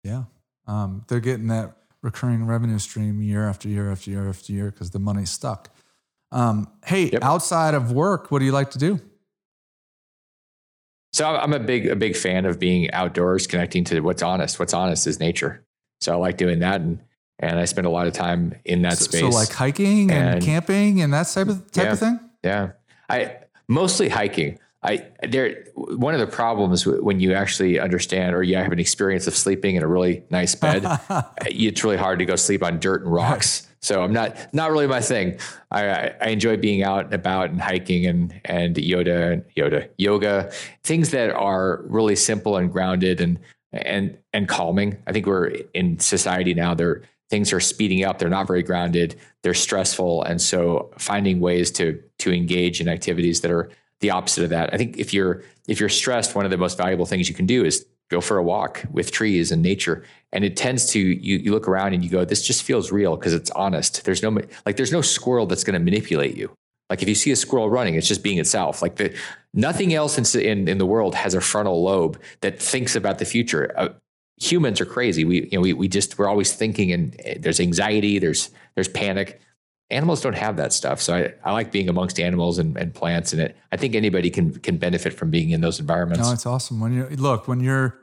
Yeah. 0.05 0.25
Um, 0.67 1.05
they're 1.09 1.21
getting 1.21 1.49
that 1.49 1.77
recurring 2.03 2.47
revenue 2.47 2.79
stream 2.79 3.21
year 3.21 3.49
after 3.49 3.69
year 3.69 3.91
after 3.91 4.11
year 4.11 4.29
after 4.29 4.53
year 4.53 4.71
because 4.71 4.91
the 4.91 4.99
money's 4.99 5.31
stuck. 5.31 5.71
Um, 6.33 6.69
hey, 6.85 7.11
yep. 7.11 7.23
outside 7.23 7.75
of 7.75 7.93
work, 7.93 8.31
what 8.31 8.41
do 8.41 8.45
you 8.45 8.53
like 8.53 8.71
to 8.73 8.79
do? 8.79 9.01
So 11.13 11.27
I'm 11.27 11.53
a 11.53 11.59
big 11.59 11.87
a 11.87 11.97
big 11.97 12.17
fan 12.17 12.45
of 12.45 12.59
being 12.59 12.91
outdoors, 12.91 13.47
connecting 13.47 13.85
to 13.85 14.01
what's 14.01 14.23
honest. 14.23 14.59
What's 14.59 14.75
honest 14.75 15.07
is 15.07 15.19
nature. 15.19 15.65
So 16.01 16.13
I 16.13 16.17
like 16.17 16.37
doing 16.37 16.59
that, 16.59 16.83
and 16.83 17.01
and 17.39 17.59
I 17.59 17.64
spend 17.64 17.87
a 17.87 17.91
lot 17.91 18.07
of 18.07 18.12
time 18.12 18.55
in 18.64 18.82
that 18.82 18.99
so, 18.99 19.05
space. 19.05 19.20
So 19.20 19.28
like 19.28 19.53
hiking 19.53 20.11
and, 20.11 20.34
and, 20.37 20.45
camping 20.45 21.01
and 21.03 21.12
that 21.12 21.26
type 21.28 21.49
of 21.49 21.70
type 21.70 21.84
yeah, 21.84 21.93
of 21.93 21.99
thing. 21.99 22.20
Yeah, 22.43 22.70
I 23.09 23.37
mostly 23.68 24.09
hiking. 24.09 24.59
I 24.82 25.07
there 25.26 25.64
one 25.74 26.14
of 26.14 26.20
the 26.20 26.26
problems 26.26 26.87
when 26.87 27.18
you 27.18 27.34
actually 27.34 27.80
understand 27.80 28.34
or 28.34 28.43
you 28.43 28.57
have 28.57 28.72
an 28.72 28.78
experience 28.78 29.26
of 29.26 29.34
sleeping 29.34 29.74
in 29.74 29.82
a 29.82 29.87
really 29.87 30.22
nice 30.30 30.55
bed, 30.55 30.84
eh, 31.11 31.22
it's 31.45 31.82
really 31.82 31.97
hard 31.97 32.20
to 32.20 32.24
go 32.24 32.37
sleep 32.37 32.62
on 32.62 32.78
dirt 32.78 33.03
and 33.03 33.12
rocks. 33.12 33.66
So 33.80 34.03
I'm 34.03 34.12
not 34.12 34.55
not 34.55 34.70
really 34.70 34.87
my 34.87 35.01
thing. 35.01 35.39
I, 35.70 36.12
I 36.20 36.28
enjoy 36.28 36.57
being 36.57 36.82
out 36.82 37.07
and 37.07 37.14
about 37.14 37.51
and 37.51 37.61
hiking 37.61 38.07
and 38.07 38.41
and 38.45 38.78
yoga 38.78 39.32
and 39.32 39.45
yoga 39.55 39.89
yoga 39.99 40.53
things 40.84 41.11
that 41.11 41.30
are 41.30 41.82
really 41.87 42.16
simple 42.16 42.57
and 42.57 42.70
grounded 42.70 43.20
and 43.20 43.39
and 43.72 44.16
and 44.32 44.49
calming. 44.49 44.99
I 45.07 45.12
think 45.12 45.26
we're 45.26 45.49
in 45.74 45.99
society 45.99 46.55
now. 46.55 46.74
There 46.74 47.03
things 47.31 47.53
are 47.53 47.61
speeding 47.61 48.05
up. 48.05 48.18
They're 48.18 48.29
not 48.29 48.47
very 48.47 48.62
grounded. 48.62 49.18
They're 49.43 49.55
stressful. 49.55 50.22
And 50.24 50.41
so 50.41 50.91
finding 50.99 51.41
ways 51.41 51.70
to 51.72 52.03
to 52.18 52.33
engage 52.33 52.81
in 52.81 52.89
activities 52.89 53.41
that 53.41 53.51
are 53.51 53.70
the 54.01 54.11
opposite 54.11 54.45
of 54.45 54.51
that. 54.51 54.72
I 54.72 54.77
think 54.77 54.99
if 54.99 55.12
you're 55.12 55.43
if 55.68 55.81
you're 55.81 55.89
stressed 55.89 56.35
one 56.35 56.45
of 56.45 56.51
the 56.51 56.57
most 56.57 56.79
valuable 56.79 57.07
things 57.07 57.29
you 57.29 57.35
can 57.35 57.47
do 57.47 57.64
is 57.64 57.87
go 58.09 58.20
for 58.20 58.39
a 58.39 58.43
walk 58.43 58.85
with 58.91 59.11
trees 59.11 59.51
and 59.51 59.62
nature. 59.62 60.05
And 60.33 60.45
it 60.45 60.57
tends 60.57 60.87
to 60.91 61.01
you, 61.01 61.39
you 61.39 61.51
look 61.51 61.66
around 61.66 61.93
and 61.95 62.05
you 62.05 62.11
go 62.11 62.24
this 62.24 62.47
just 62.47 62.62
feels 62.62 62.93
real 62.93 63.16
because 63.16 63.35
it's 63.35 63.51
honest. 63.53 64.05
There's 64.05 64.22
no 64.22 64.39
like 64.64 64.77
there's 64.77 64.93
no 64.93 65.03
squirrel 65.03 65.47
that's 65.47 65.64
going 65.64 65.74
to 65.74 65.85
manipulate 65.85 66.37
you. 66.37 66.53
Like 66.89 67.03
if 67.03 67.09
you 67.09 67.16
see 67.16 67.33
a 67.33 67.37
squirrel 67.37 67.68
running 67.68 67.95
it's 67.95 68.09
just 68.09 68.22
being 68.22 68.39
itself. 68.39 68.83
Like 68.83 68.97
the 68.97 69.16
nothing 69.55 69.95
else 69.95 70.18
in, 70.18 70.41
in, 70.41 70.68
in 70.68 70.79
the 70.79 70.87
world 70.87 71.14
has 71.14 71.35
a 71.35 71.41
frontal 71.41 71.83
lobe 71.83 72.20
that 72.43 72.61
thinks 72.61 72.95
about 72.95 73.18
the 73.18 73.24
future. 73.24 73.72
Uh, 73.77 73.89
humans 74.37 74.80
are 74.80 74.87
crazy. 74.87 75.24
We 75.24 75.45
you 75.45 75.51
know 75.53 75.61
we 75.61 75.72
we 75.72 75.89
just 75.89 76.18
we're 76.18 76.28
always 76.28 76.53
thinking 76.53 76.93
and 76.93 77.16
eh, 77.24 77.37
there's 77.39 77.61
anxiety, 77.61 78.18
there's 78.18 78.51
there's 78.74 78.89
panic. 78.89 79.41
Animals 79.89 80.20
don't 80.20 80.37
have 80.37 80.57
that 80.57 80.72
stuff. 80.72 81.01
So 81.01 81.14
I, 81.14 81.32
I 81.45 81.53
like 81.53 81.70
being 81.70 81.89
amongst 81.89 82.18
animals 82.18 82.59
and, 82.59 82.76
and 82.76 82.93
plants 82.93 83.32
and 83.32 83.41
it 83.41 83.57
I 83.70 83.76
think 83.76 83.95
anybody 83.95 84.30
can 84.30 84.53
can 84.59 84.78
benefit 84.78 85.12
from 85.12 85.30
being 85.30 85.51
in 85.51 85.61
those 85.61 85.80
environments. 85.80 86.26
No, 86.26 86.32
it's 86.32 86.47
awesome. 86.47 86.80
When 86.80 86.93
you 86.93 87.05
look, 87.16 87.49
when 87.49 87.61
you're 87.61 87.99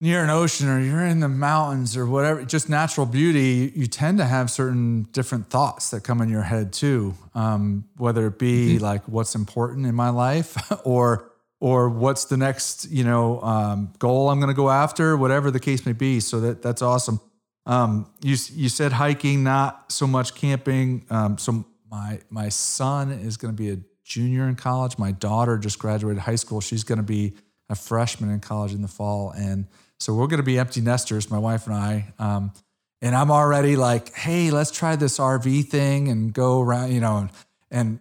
near 0.00 0.24
an 0.24 0.30
ocean 0.30 0.68
or 0.68 0.80
you're 0.80 1.06
in 1.06 1.20
the 1.20 1.28
mountains 1.28 1.96
or 1.96 2.04
whatever, 2.06 2.44
just 2.44 2.68
natural 2.68 3.06
beauty, 3.06 3.72
you 3.74 3.86
tend 3.86 4.18
to 4.18 4.24
have 4.24 4.50
certain 4.50 5.04
different 5.12 5.48
thoughts 5.48 5.90
that 5.90 6.02
come 6.02 6.20
in 6.20 6.28
your 6.28 6.42
head 6.42 6.72
too. 6.72 7.14
Um, 7.34 7.84
whether 7.96 8.26
it 8.26 8.38
be 8.38 8.74
mm-hmm. 8.74 8.84
like 8.84 9.06
what's 9.06 9.34
important 9.34 9.86
in 9.86 9.94
my 9.94 10.10
life 10.10 10.56
or 10.84 11.31
or 11.62 11.88
what's 11.88 12.24
the 12.24 12.36
next 12.36 12.90
you 12.90 13.04
know 13.04 13.40
um, 13.40 13.92
goal 14.00 14.30
I'm 14.30 14.40
going 14.40 14.50
to 14.50 14.54
go 14.54 14.68
after, 14.68 15.16
whatever 15.16 15.48
the 15.52 15.60
case 15.60 15.86
may 15.86 15.92
be. 15.92 16.18
So 16.18 16.40
that 16.40 16.60
that's 16.60 16.82
awesome. 16.82 17.20
Um, 17.66 18.10
you 18.20 18.36
you 18.52 18.68
said 18.68 18.92
hiking, 18.92 19.44
not 19.44 19.92
so 19.92 20.08
much 20.08 20.34
camping. 20.34 21.06
Um, 21.08 21.38
so 21.38 21.64
my 21.88 22.18
my 22.30 22.48
son 22.48 23.12
is 23.12 23.36
going 23.36 23.54
to 23.54 23.62
be 23.62 23.70
a 23.70 23.78
junior 24.02 24.48
in 24.48 24.56
college. 24.56 24.98
My 24.98 25.12
daughter 25.12 25.56
just 25.56 25.78
graduated 25.78 26.22
high 26.22 26.34
school. 26.34 26.60
She's 26.60 26.82
going 26.82 26.98
to 26.98 27.04
be 27.04 27.34
a 27.70 27.76
freshman 27.76 28.30
in 28.30 28.40
college 28.40 28.74
in 28.74 28.82
the 28.82 28.88
fall, 28.88 29.30
and 29.30 29.68
so 30.00 30.14
we're 30.14 30.26
going 30.26 30.40
to 30.40 30.44
be 30.44 30.58
empty 30.58 30.80
nesters, 30.80 31.30
my 31.30 31.38
wife 31.38 31.68
and 31.68 31.76
I. 31.76 32.12
Um, 32.18 32.52
and 33.00 33.14
I'm 33.14 33.30
already 33.30 33.76
like, 33.76 34.12
hey, 34.14 34.50
let's 34.50 34.72
try 34.72 34.96
this 34.96 35.18
RV 35.18 35.68
thing 35.68 36.08
and 36.08 36.32
go 36.32 36.60
around, 36.60 36.92
you 36.92 37.00
know, 37.00 37.18
and, 37.18 37.30
and 37.70 38.00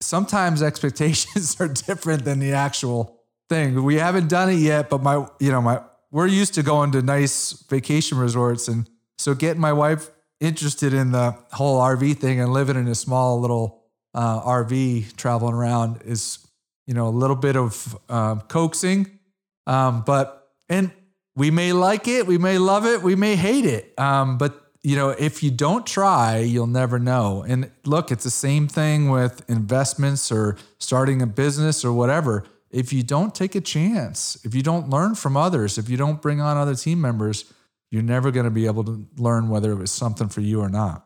sometimes 0.00 0.62
expectations 0.62 1.56
are 1.60 1.68
different 1.68 2.24
than 2.24 2.38
the 2.38 2.52
actual 2.52 3.18
thing. 3.48 3.82
We 3.82 3.96
haven't 3.96 4.28
done 4.28 4.50
it 4.50 4.58
yet, 4.58 4.90
but 4.90 5.02
my, 5.02 5.26
you 5.40 5.50
know, 5.50 5.60
my, 5.60 5.80
we're 6.10 6.26
used 6.26 6.54
to 6.54 6.62
going 6.62 6.92
to 6.92 7.02
nice 7.02 7.52
vacation 7.68 8.18
resorts. 8.18 8.68
And 8.68 8.88
so 9.16 9.34
getting 9.34 9.60
my 9.60 9.72
wife 9.72 10.10
interested 10.40 10.94
in 10.94 11.12
the 11.12 11.36
whole 11.52 11.80
RV 11.80 12.18
thing 12.18 12.40
and 12.40 12.52
living 12.52 12.76
in 12.76 12.86
a 12.88 12.94
small 12.94 13.40
little 13.40 13.82
uh, 14.14 14.40
RV 14.42 15.16
traveling 15.16 15.54
around 15.54 16.02
is, 16.04 16.38
you 16.86 16.94
know, 16.94 17.08
a 17.08 17.10
little 17.10 17.36
bit 17.36 17.56
of 17.56 17.96
um, 18.08 18.40
coaxing. 18.42 19.18
Um, 19.66 20.02
but, 20.06 20.50
and 20.68 20.92
we 21.36 21.50
may 21.50 21.72
like 21.72 22.08
it, 22.08 22.26
we 22.26 22.38
may 22.38 22.58
love 22.58 22.86
it, 22.86 23.02
we 23.02 23.14
may 23.14 23.36
hate 23.36 23.66
it. 23.66 23.98
Um, 23.98 24.38
but 24.38 24.67
you 24.82 24.96
know, 24.96 25.10
if 25.10 25.42
you 25.42 25.50
don't 25.50 25.86
try, 25.86 26.38
you'll 26.38 26.66
never 26.66 26.98
know. 26.98 27.44
And 27.46 27.70
look, 27.84 28.12
it's 28.12 28.24
the 28.24 28.30
same 28.30 28.68
thing 28.68 29.10
with 29.10 29.48
investments 29.48 30.30
or 30.30 30.56
starting 30.78 31.20
a 31.20 31.26
business 31.26 31.84
or 31.84 31.92
whatever. 31.92 32.44
If 32.70 32.92
you 32.92 33.02
don't 33.02 33.34
take 33.34 33.54
a 33.54 33.60
chance, 33.60 34.38
if 34.44 34.54
you 34.54 34.62
don't 34.62 34.90
learn 34.90 35.14
from 35.14 35.36
others, 35.36 35.78
if 35.78 35.88
you 35.88 35.96
don't 35.96 36.22
bring 36.22 36.40
on 36.40 36.56
other 36.56 36.74
team 36.74 37.00
members, 37.00 37.52
you're 37.90 38.02
never 38.02 38.30
going 38.30 38.44
to 38.44 38.50
be 38.50 38.66
able 38.66 38.84
to 38.84 39.06
learn 39.16 39.48
whether 39.48 39.72
it 39.72 39.76
was 39.76 39.90
something 39.90 40.28
for 40.28 40.42
you 40.42 40.60
or 40.60 40.68
not. 40.68 41.04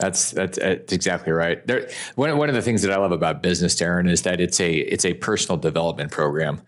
That's, 0.00 0.32
that's 0.32 0.58
that's 0.58 0.92
exactly 0.92 1.32
right. 1.32 1.64
There, 1.68 1.88
one 2.16 2.36
one 2.36 2.48
of 2.48 2.56
the 2.56 2.62
things 2.62 2.82
that 2.82 2.90
I 2.90 2.96
love 2.96 3.12
about 3.12 3.42
business, 3.42 3.76
Darren, 3.76 4.10
is 4.10 4.22
that 4.22 4.40
it's 4.40 4.58
a 4.58 4.74
it's 4.74 5.04
a 5.04 5.14
personal 5.14 5.56
development 5.56 6.10
program 6.10 6.60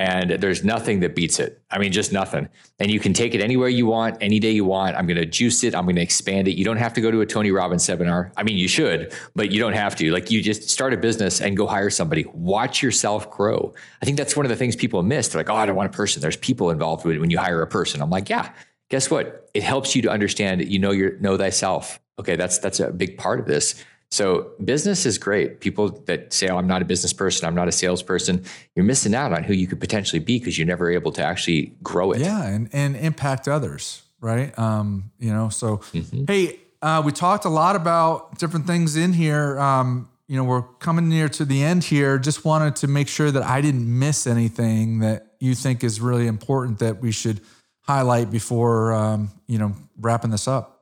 and 0.00 0.30
there's 0.30 0.64
nothing 0.64 1.00
that 1.00 1.14
beats 1.14 1.38
it. 1.38 1.60
I 1.70 1.78
mean, 1.78 1.92
just 1.92 2.10
nothing. 2.10 2.48
And 2.78 2.90
you 2.90 2.98
can 2.98 3.12
take 3.12 3.34
it 3.34 3.42
anywhere 3.42 3.68
you 3.68 3.84
want, 3.84 4.16
any 4.22 4.38
day 4.38 4.50
you 4.50 4.64
want. 4.64 4.96
I'm 4.96 5.06
going 5.06 5.18
to 5.18 5.26
juice 5.26 5.62
it. 5.62 5.74
I'm 5.74 5.84
going 5.84 5.96
to 5.96 6.02
expand 6.02 6.48
it. 6.48 6.56
You 6.56 6.64
don't 6.64 6.78
have 6.78 6.94
to 6.94 7.02
go 7.02 7.10
to 7.10 7.20
a 7.20 7.26
Tony 7.26 7.50
Robbins 7.50 7.84
seminar. 7.84 8.32
I 8.34 8.42
mean, 8.42 8.56
you 8.56 8.66
should, 8.66 9.12
but 9.36 9.50
you 9.50 9.60
don't 9.60 9.74
have 9.74 9.94
to. 9.96 10.10
Like, 10.10 10.30
you 10.30 10.42
just 10.42 10.70
start 10.70 10.94
a 10.94 10.96
business 10.96 11.42
and 11.42 11.54
go 11.54 11.66
hire 11.66 11.90
somebody. 11.90 12.24
Watch 12.32 12.82
yourself 12.82 13.30
grow. 13.30 13.74
I 14.00 14.06
think 14.06 14.16
that's 14.16 14.34
one 14.34 14.46
of 14.46 14.50
the 14.50 14.56
things 14.56 14.74
people 14.74 15.02
miss. 15.02 15.28
They're 15.28 15.40
like, 15.40 15.50
oh, 15.50 15.54
I 15.54 15.66
don't 15.66 15.76
want 15.76 15.92
a 15.92 15.96
person. 15.96 16.22
There's 16.22 16.38
people 16.38 16.70
involved 16.70 17.04
with 17.04 17.16
it 17.16 17.18
when 17.18 17.28
you 17.28 17.38
hire 17.38 17.60
a 17.60 17.66
person. 17.66 18.00
I'm 18.00 18.08
like, 18.08 18.30
yeah. 18.30 18.50
Guess 18.88 19.10
what? 19.10 19.50
It 19.52 19.62
helps 19.62 19.94
you 19.94 20.00
to 20.02 20.10
understand. 20.10 20.66
You 20.66 20.78
know 20.78 20.92
your 20.92 21.18
know 21.18 21.36
thyself. 21.36 22.00
Okay, 22.18 22.36
that's 22.36 22.58
that's 22.58 22.80
a 22.80 22.90
big 22.90 23.18
part 23.18 23.38
of 23.38 23.46
this. 23.46 23.84
So 24.10 24.50
business 24.64 25.06
is 25.06 25.18
great. 25.18 25.60
People 25.60 25.90
that 26.06 26.32
say, 26.32 26.48
"Oh, 26.48 26.56
I'm 26.56 26.66
not 26.66 26.82
a 26.82 26.84
business 26.84 27.12
person. 27.12 27.46
I'm 27.46 27.54
not 27.54 27.68
a 27.68 27.72
salesperson." 27.72 28.44
You're 28.74 28.84
missing 28.84 29.14
out 29.14 29.32
on 29.32 29.44
who 29.44 29.54
you 29.54 29.68
could 29.68 29.78
potentially 29.78 30.18
be 30.18 30.38
because 30.38 30.58
you're 30.58 30.66
never 30.66 30.90
able 30.90 31.12
to 31.12 31.22
actually 31.22 31.74
grow 31.82 32.10
it. 32.12 32.20
Yeah, 32.20 32.44
and 32.44 32.68
and 32.72 32.96
impact 32.96 33.46
others, 33.46 34.02
right? 34.20 34.56
Um, 34.58 35.12
you 35.20 35.32
know. 35.32 35.48
So, 35.48 35.78
mm-hmm. 35.78 36.24
hey, 36.26 36.58
uh, 36.82 37.02
we 37.04 37.12
talked 37.12 37.44
a 37.44 37.48
lot 37.48 37.76
about 37.76 38.38
different 38.38 38.66
things 38.66 38.96
in 38.96 39.12
here. 39.12 39.58
Um, 39.60 40.08
you 40.26 40.36
know, 40.36 40.44
we're 40.44 40.62
coming 40.62 41.08
near 41.08 41.28
to 41.28 41.44
the 41.44 41.62
end 41.62 41.84
here. 41.84 42.18
Just 42.18 42.44
wanted 42.44 42.76
to 42.76 42.88
make 42.88 43.06
sure 43.06 43.30
that 43.30 43.44
I 43.44 43.60
didn't 43.60 43.86
miss 43.98 44.26
anything 44.26 45.00
that 45.00 45.34
you 45.38 45.54
think 45.54 45.84
is 45.84 46.00
really 46.00 46.26
important 46.26 46.80
that 46.80 47.00
we 47.00 47.12
should 47.12 47.40
highlight 47.82 48.30
before 48.30 48.92
um, 48.92 49.30
you 49.46 49.58
know 49.58 49.74
wrapping 50.00 50.30
this 50.30 50.48
up. 50.48 50.79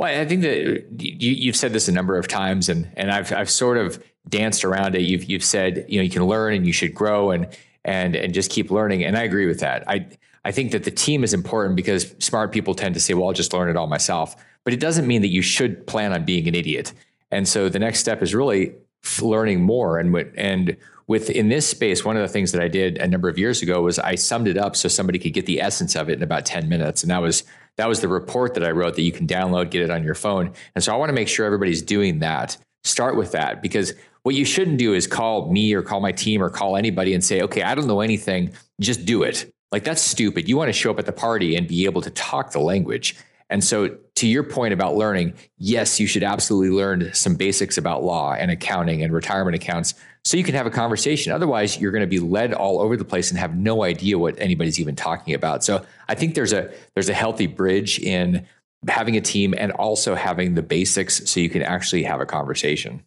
Well, 0.00 0.18
I 0.18 0.24
think 0.24 0.40
that 0.40 0.86
you, 0.98 1.50
have 1.50 1.56
said 1.56 1.74
this 1.74 1.86
a 1.86 1.92
number 1.92 2.16
of 2.16 2.26
times, 2.26 2.70
and 2.70 2.90
and 2.96 3.10
I've 3.10 3.30
I've 3.34 3.50
sort 3.50 3.76
of 3.76 4.02
danced 4.26 4.64
around 4.64 4.94
it. 4.94 5.02
You've 5.02 5.24
you've 5.24 5.44
said 5.44 5.84
you 5.90 5.98
know 5.98 6.02
you 6.02 6.08
can 6.08 6.24
learn 6.24 6.54
and 6.54 6.66
you 6.66 6.72
should 6.72 6.94
grow 6.94 7.32
and 7.32 7.46
and 7.84 8.16
and 8.16 8.32
just 8.32 8.50
keep 8.50 8.70
learning, 8.70 9.04
and 9.04 9.14
I 9.14 9.24
agree 9.24 9.44
with 9.44 9.60
that. 9.60 9.86
I 9.86 10.08
I 10.42 10.52
think 10.52 10.72
that 10.72 10.84
the 10.84 10.90
team 10.90 11.22
is 11.22 11.34
important 11.34 11.76
because 11.76 12.14
smart 12.18 12.50
people 12.50 12.74
tend 12.74 12.94
to 12.94 13.00
say, 13.00 13.12
well, 13.12 13.26
I'll 13.26 13.34
just 13.34 13.52
learn 13.52 13.68
it 13.68 13.76
all 13.76 13.88
myself, 13.88 14.42
but 14.64 14.72
it 14.72 14.80
doesn't 14.80 15.06
mean 15.06 15.20
that 15.20 15.28
you 15.28 15.42
should 15.42 15.86
plan 15.86 16.14
on 16.14 16.24
being 16.24 16.48
an 16.48 16.54
idiot. 16.54 16.94
And 17.30 17.46
so 17.46 17.68
the 17.68 17.78
next 17.78 17.98
step 17.98 18.22
is 18.22 18.34
really 18.34 18.72
learning 19.20 19.60
more 19.60 19.98
and 19.98 20.16
and 20.38 20.78
with 21.08 21.28
in 21.28 21.48
this 21.50 21.66
space 21.66 22.04
one 22.04 22.16
of 22.16 22.22
the 22.22 22.28
things 22.28 22.52
that 22.52 22.60
i 22.60 22.68
did 22.68 22.98
a 22.98 23.08
number 23.08 23.30
of 23.30 23.38
years 23.38 23.62
ago 23.62 23.80
was 23.80 23.98
i 23.98 24.14
summed 24.14 24.46
it 24.46 24.58
up 24.58 24.76
so 24.76 24.88
somebody 24.88 25.18
could 25.18 25.32
get 25.32 25.46
the 25.46 25.58
essence 25.58 25.96
of 25.96 26.10
it 26.10 26.18
in 26.18 26.22
about 26.22 26.44
10 26.44 26.68
minutes 26.68 27.02
and 27.02 27.10
that 27.10 27.22
was 27.22 27.42
that 27.76 27.88
was 27.88 28.00
the 28.00 28.08
report 28.08 28.54
that 28.54 28.64
I 28.64 28.70
wrote 28.70 28.94
that 28.96 29.02
you 29.02 29.12
can 29.12 29.26
download, 29.26 29.70
get 29.70 29.82
it 29.82 29.90
on 29.90 30.02
your 30.02 30.14
phone. 30.14 30.52
And 30.74 30.84
so 30.84 30.92
I 30.92 30.96
want 30.96 31.08
to 31.08 31.14
make 31.14 31.28
sure 31.28 31.46
everybody's 31.46 31.82
doing 31.82 32.18
that. 32.20 32.56
Start 32.84 33.16
with 33.16 33.32
that 33.32 33.62
because 33.62 33.94
what 34.22 34.34
you 34.34 34.44
shouldn't 34.44 34.78
do 34.78 34.94
is 34.94 35.06
call 35.06 35.50
me 35.50 35.72
or 35.72 35.82
call 35.82 36.00
my 36.00 36.12
team 36.12 36.42
or 36.42 36.50
call 36.50 36.76
anybody 36.76 37.14
and 37.14 37.24
say, 37.24 37.42
okay, 37.42 37.62
I 37.62 37.74
don't 37.74 37.86
know 37.86 38.00
anything, 38.00 38.52
just 38.80 39.04
do 39.04 39.22
it. 39.22 39.52
Like 39.72 39.84
that's 39.84 40.02
stupid. 40.02 40.48
You 40.48 40.56
want 40.56 40.68
to 40.68 40.72
show 40.72 40.90
up 40.90 40.98
at 40.98 41.06
the 41.06 41.12
party 41.12 41.56
and 41.56 41.66
be 41.66 41.84
able 41.84 42.02
to 42.02 42.10
talk 42.10 42.52
the 42.52 42.60
language. 42.60 43.16
And 43.48 43.64
so, 43.64 43.96
to 44.16 44.28
your 44.28 44.44
point 44.44 44.72
about 44.72 44.96
learning, 44.96 45.34
yes, 45.58 45.98
you 45.98 46.06
should 46.06 46.22
absolutely 46.22 46.70
learn 46.70 47.12
some 47.14 47.34
basics 47.34 47.78
about 47.78 48.04
law 48.04 48.34
and 48.34 48.50
accounting 48.50 49.02
and 49.02 49.12
retirement 49.12 49.56
accounts 49.56 49.94
so 50.24 50.36
you 50.36 50.44
can 50.44 50.54
have 50.54 50.66
a 50.66 50.70
conversation. 50.70 51.32
Otherwise, 51.32 51.80
you're 51.80 51.92
going 51.92 52.02
to 52.02 52.06
be 52.06 52.18
led 52.18 52.52
all 52.52 52.80
over 52.80 52.96
the 52.96 53.04
place 53.04 53.30
and 53.30 53.38
have 53.38 53.56
no 53.56 53.82
idea 53.84 54.18
what 54.18 54.38
anybody's 54.38 54.78
even 54.78 54.94
talking 54.94 55.34
about. 55.34 55.64
So 55.64 55.84
I 56.08 56.14
think 56.14 56.34
there's 56.34 56.52
a 56.52 56.70
there's 56.94 57.08
a 57.08 57.14
healthy 57.14 57.46
bridge 57.46 57.98
in 57.98 58.46
having 58.88 59.16
a 59.16 59.20
team 59.20 59.54
and 59.56 59.72
also 59.72 60.14
having 60.14 60.54
the 60.54 60.62
basics 60.62 61.28
so 61.30 61.40
you 61.40 61.50
can 61.50 61.62
actually 61.62 62.02
have 62.02 62.20
a 62.20 62.26
conversation. 62.26 63.02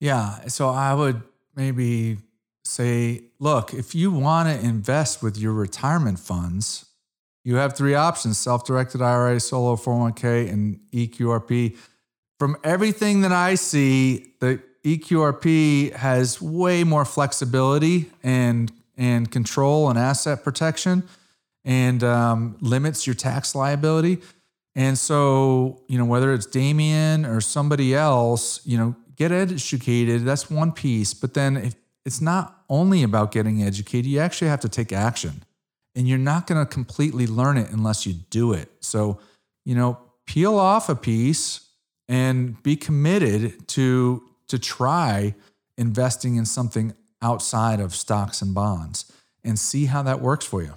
Yeah, 0.00 0.46
so 0.48 0.68
I 0.68 0.94
would 0.94 1.22
maybe 1.54 2.18
say, 2.64 3.22
look, 3.38 3.72
if 3.72 3.94
you 3.94 4.10
want 4.10 4.48
to 4.48 4.66
invest 4.66 5.22
with 5.22 5.36
your 5.36 5.52
retirement 5.52 6.18
funds, 6.18 6.86
you 7.44 7.56
have 7.56 7.76
three 7.76 7.94
options: 7.94 8.38
self-directed 8.38 9.00
IRA, 9.02 9.38
solo 9.38 9.76
401k, 9.76 10.50
and 10.50 10.80
EQRP. 10.92 11.76
From 12.40 12.56
everything 12.64 13.20
that 13.20 13.32
I 13.32 13.54
see, 13.54 14.34
the 14.40 14.60
EQRP 14.84 15.92
has 15.94 16.40
way 16.40 16.84
more 16.84 17.04
flexibility 17.04 18.10
and 18.22 18.70
and 18.96 19.30
control 19.30 19.90
and 19.90 19.98
asset 19.98 20.44
protection, 20.44 21.02
and 21.64 22.04
um, 22.04 22.56
limits 22.60 23.06
your 23.06 23.14
tax 23.14 23.54
liability. 23.54 24.18
And 24.76 24.96
so, 24.96 25.82
you 25.88 25.98
know, 25.98 26.04
whether 26.04 26.32
it's 26.32 26.46
Damion 26.46 27.28
or 27.28 27.40
somebody 27.40 27.94
else, 27.94 28.64
you 28.64 28.78
know, 28.78 28.94
get 29.16 29.32
educated. 29.32 30.24
That's 30.24 30.50
one 30.50 30.70
piece. 30.72 31.14
But 31.14 31.34
then, 31.34 31.72
it's 32.04 32.20
not 32.20 32.62
only 32.68 33.02
about 33.02 33.32
getting 33.32 33.62
educated, 33.62 34.06
you 34.06 34.20
actually 34.20 34.48
have 34.48 34.60
to 34.60 34.68
take 34.68 34.92
action, 34.92 35.42
and 35.96 36.06
you're 36.06 36.18
not 36.18 36.46
going 36.46 36.64
to 36.64 36.70
completely 36.70 37.26
learn 37.26 37.56
it 37.56 37.70
unless 37.70 38.06
you 38.06 38.14
do 38.30 38.52
it. 38.52 38.68
So, 38.80 39.18
you 39.64 39.74
know, 39.74 39.98
peel 40.26 40.58
off 40.58 40.88
a 40.88 40.94
piece 40.94 41.68
and 42.06 42.62
be 42.62 42.76
committed 42.76 43.66
to 43.68 44.22
to 44.54 44.58
try 44.60 45.34
investing 45.76 46.36
in 46.36 46.46
something 46.46 46.94
outside 47.20 47.80
of 47.80 47.92
stocks 47.94 48.40
and 48.40 48.54
bonds 48.54 49.10
and 49.42 49.58
see 49.58 49.86
how 49.86 50.02
that 50.02 50.20
works 50.20 50.46
for 50.46 50.62
you. 50.62 50.74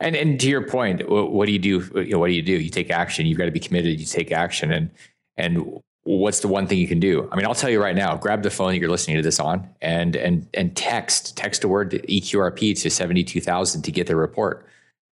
And 0.00 0.14
and 0.14 0.38
to 0.40 0.48
your 0.48 0.66
point, 0.68 1.08
what 1.08 1.46
do 1.46 1.52
you 1.52 1.58
do? 1.58 2.02
You 2.02 2.10
know, 2.10 2.18
what 2.18 2.26
do 2.26 2.34
you 2.34 2.42
do? 2.42 2.52
You 2.52 2.68
take 2.68 2.90
action. 2.90 3.24
You've 3.24 3.38
got 3.38 3.46
to 3.46 3.50
be 3.50 3.60
committed. 3.60 3.98
You 3.98 4.04
take 4.04 4.32
action. 4.32 4.70
And 4.70 4.90
and 5.36 5.80
what's 6.02 6.40
the 6.40 6.48
one 6.48 6.66
thing 6.66 6.78
you 6.78 6.88
can 6.88 7.00
do? 7.00 7.26
I 7.32 7.36
mean, 7.36 7.46
I'll 7.46 7.54
tell 7.54 7.70
you 7.70 7.80
right 7.80 7.96
now. 7.96 8.16
Grab 8.16 8.42
the 8.42 8.50
phone 8.50 8.72
that 8.72 8.78
you're 8.78 8.90
listening 8.90 9.16
to 9.16 9.22
this 9.22 9.40
on, 9.40 9.66
and 9.80 10.14
and 10.16 10.46
and 10.52 10.76
text 10.76 11.36
text 11.36 11.64
a 11.64 11.68
word 11.68 11.92
to 11.92 12.00
EQRP 12.00 12.78
to 12.82 12.90
seventy 12.90 13.24
two 13.24 13.40
thousand 13.40 13.82
to 13.82 13.92
get 13.92 14.06
the 14.06 14.16
report. 14.16 14.66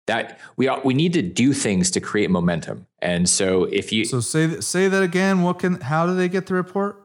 That 0.06 0.40
we 0.56 0.68
we 0.84 0.94
need 0.94 1.12
to 1.12 1.22
do 1.22 1.52
things 1.52 1.90
to 1.92 2.00
create 2.00 2.30
momentum. 2.30 2.86
And 3.00 3.28
so 3.28 3.64
if 3.64 3.92
you 3.92 4.04
so 4.04 4.20
say 4.20 4.60
say 4.60 4.88
that 4.88 5.02
again, 5.02 5.42
what 5.42 5.60
can 5.60 5.80
how 5.80 6.06
do 6.06 6.14
they 6.14 6.28
get 6.28 6.46
the 6.46 6.54
report? 6.54 6.98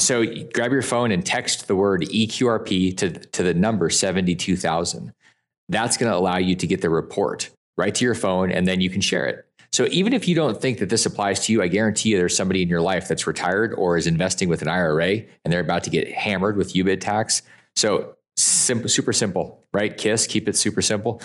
So 0.00 0.24
grab 0.52 0.72
your 0.72 0.82
phone 0.82 1.12
and 1.12 1.24
text 1.24 1.68
the 1.68 1.76
word 1.76 2.02
EQRP 2.02 2.96
to 2.98 3.10
to 3.10 3.42
the 3.42 3.54
number 3.54 3.88
seventy 3.90 4.34
two 4.34 4.56
thousand. 4.56 5.12
That's 5.68 5.96
going 5.96 6.10
to 6.10 6.16
allow 6.16 6.38
you 6.38 6.56
to 6.56 6.66
get 6.66 6.80
the 6.80 6.90
report 6.90 7.50
right 7.76 7.94
to 7.94 8.04
your 8.04 8.14
phone, 8.14 8.50
and 8.50 8.66
then 8.66 8.80
you 8.80 8.90
can 8.90 9.00
share 9.00 9.26
it. 9.26 9.44
So 9.72 9.86
even 9.90 10.12
if 10.12 10.26
you 10.26 10.34
don't 10.34 10.60
think 10.60 10.78
that 10.78 10.88
this 10.88 11.06
applies 11.06 11.44
to 11.46 11.52
you, 11.52 11.62
I 11.62 11.68
guarantee 11.68 12.10
you 12.10 12.16
there's 12.16 12.36
somebody 12.36 12.62
in 12.62 12.68
your 12.68 12.80
life 12.80 13.06
that's 13.06 13.26
retired 13.26 13.74
or 13.74 13.96
is 13.96 14.06
investing 14.06 14.48
with 14.48 14.62
an 14.62 14.68
IRA 14.68 15.22
and 15.44 15.52
they're 15.52 15.60
about 15.60 15.84
to 15.84 15.90
get 15.90 16.10
hammered 16.10 16.56
with 16.56 16.72
UBIT 16.72 17.00
tax. 17.00 17.42
So 17.76 18.16
simple, 18.36 18.88
super 18.88 19.12
simple, 19.12 19.62
right? 19.72 19.96
KISS, 19.96 20.26
keep 20.26 20.48
it 20.48 20.56
super 20.56 20.80
simple 20.80 21.20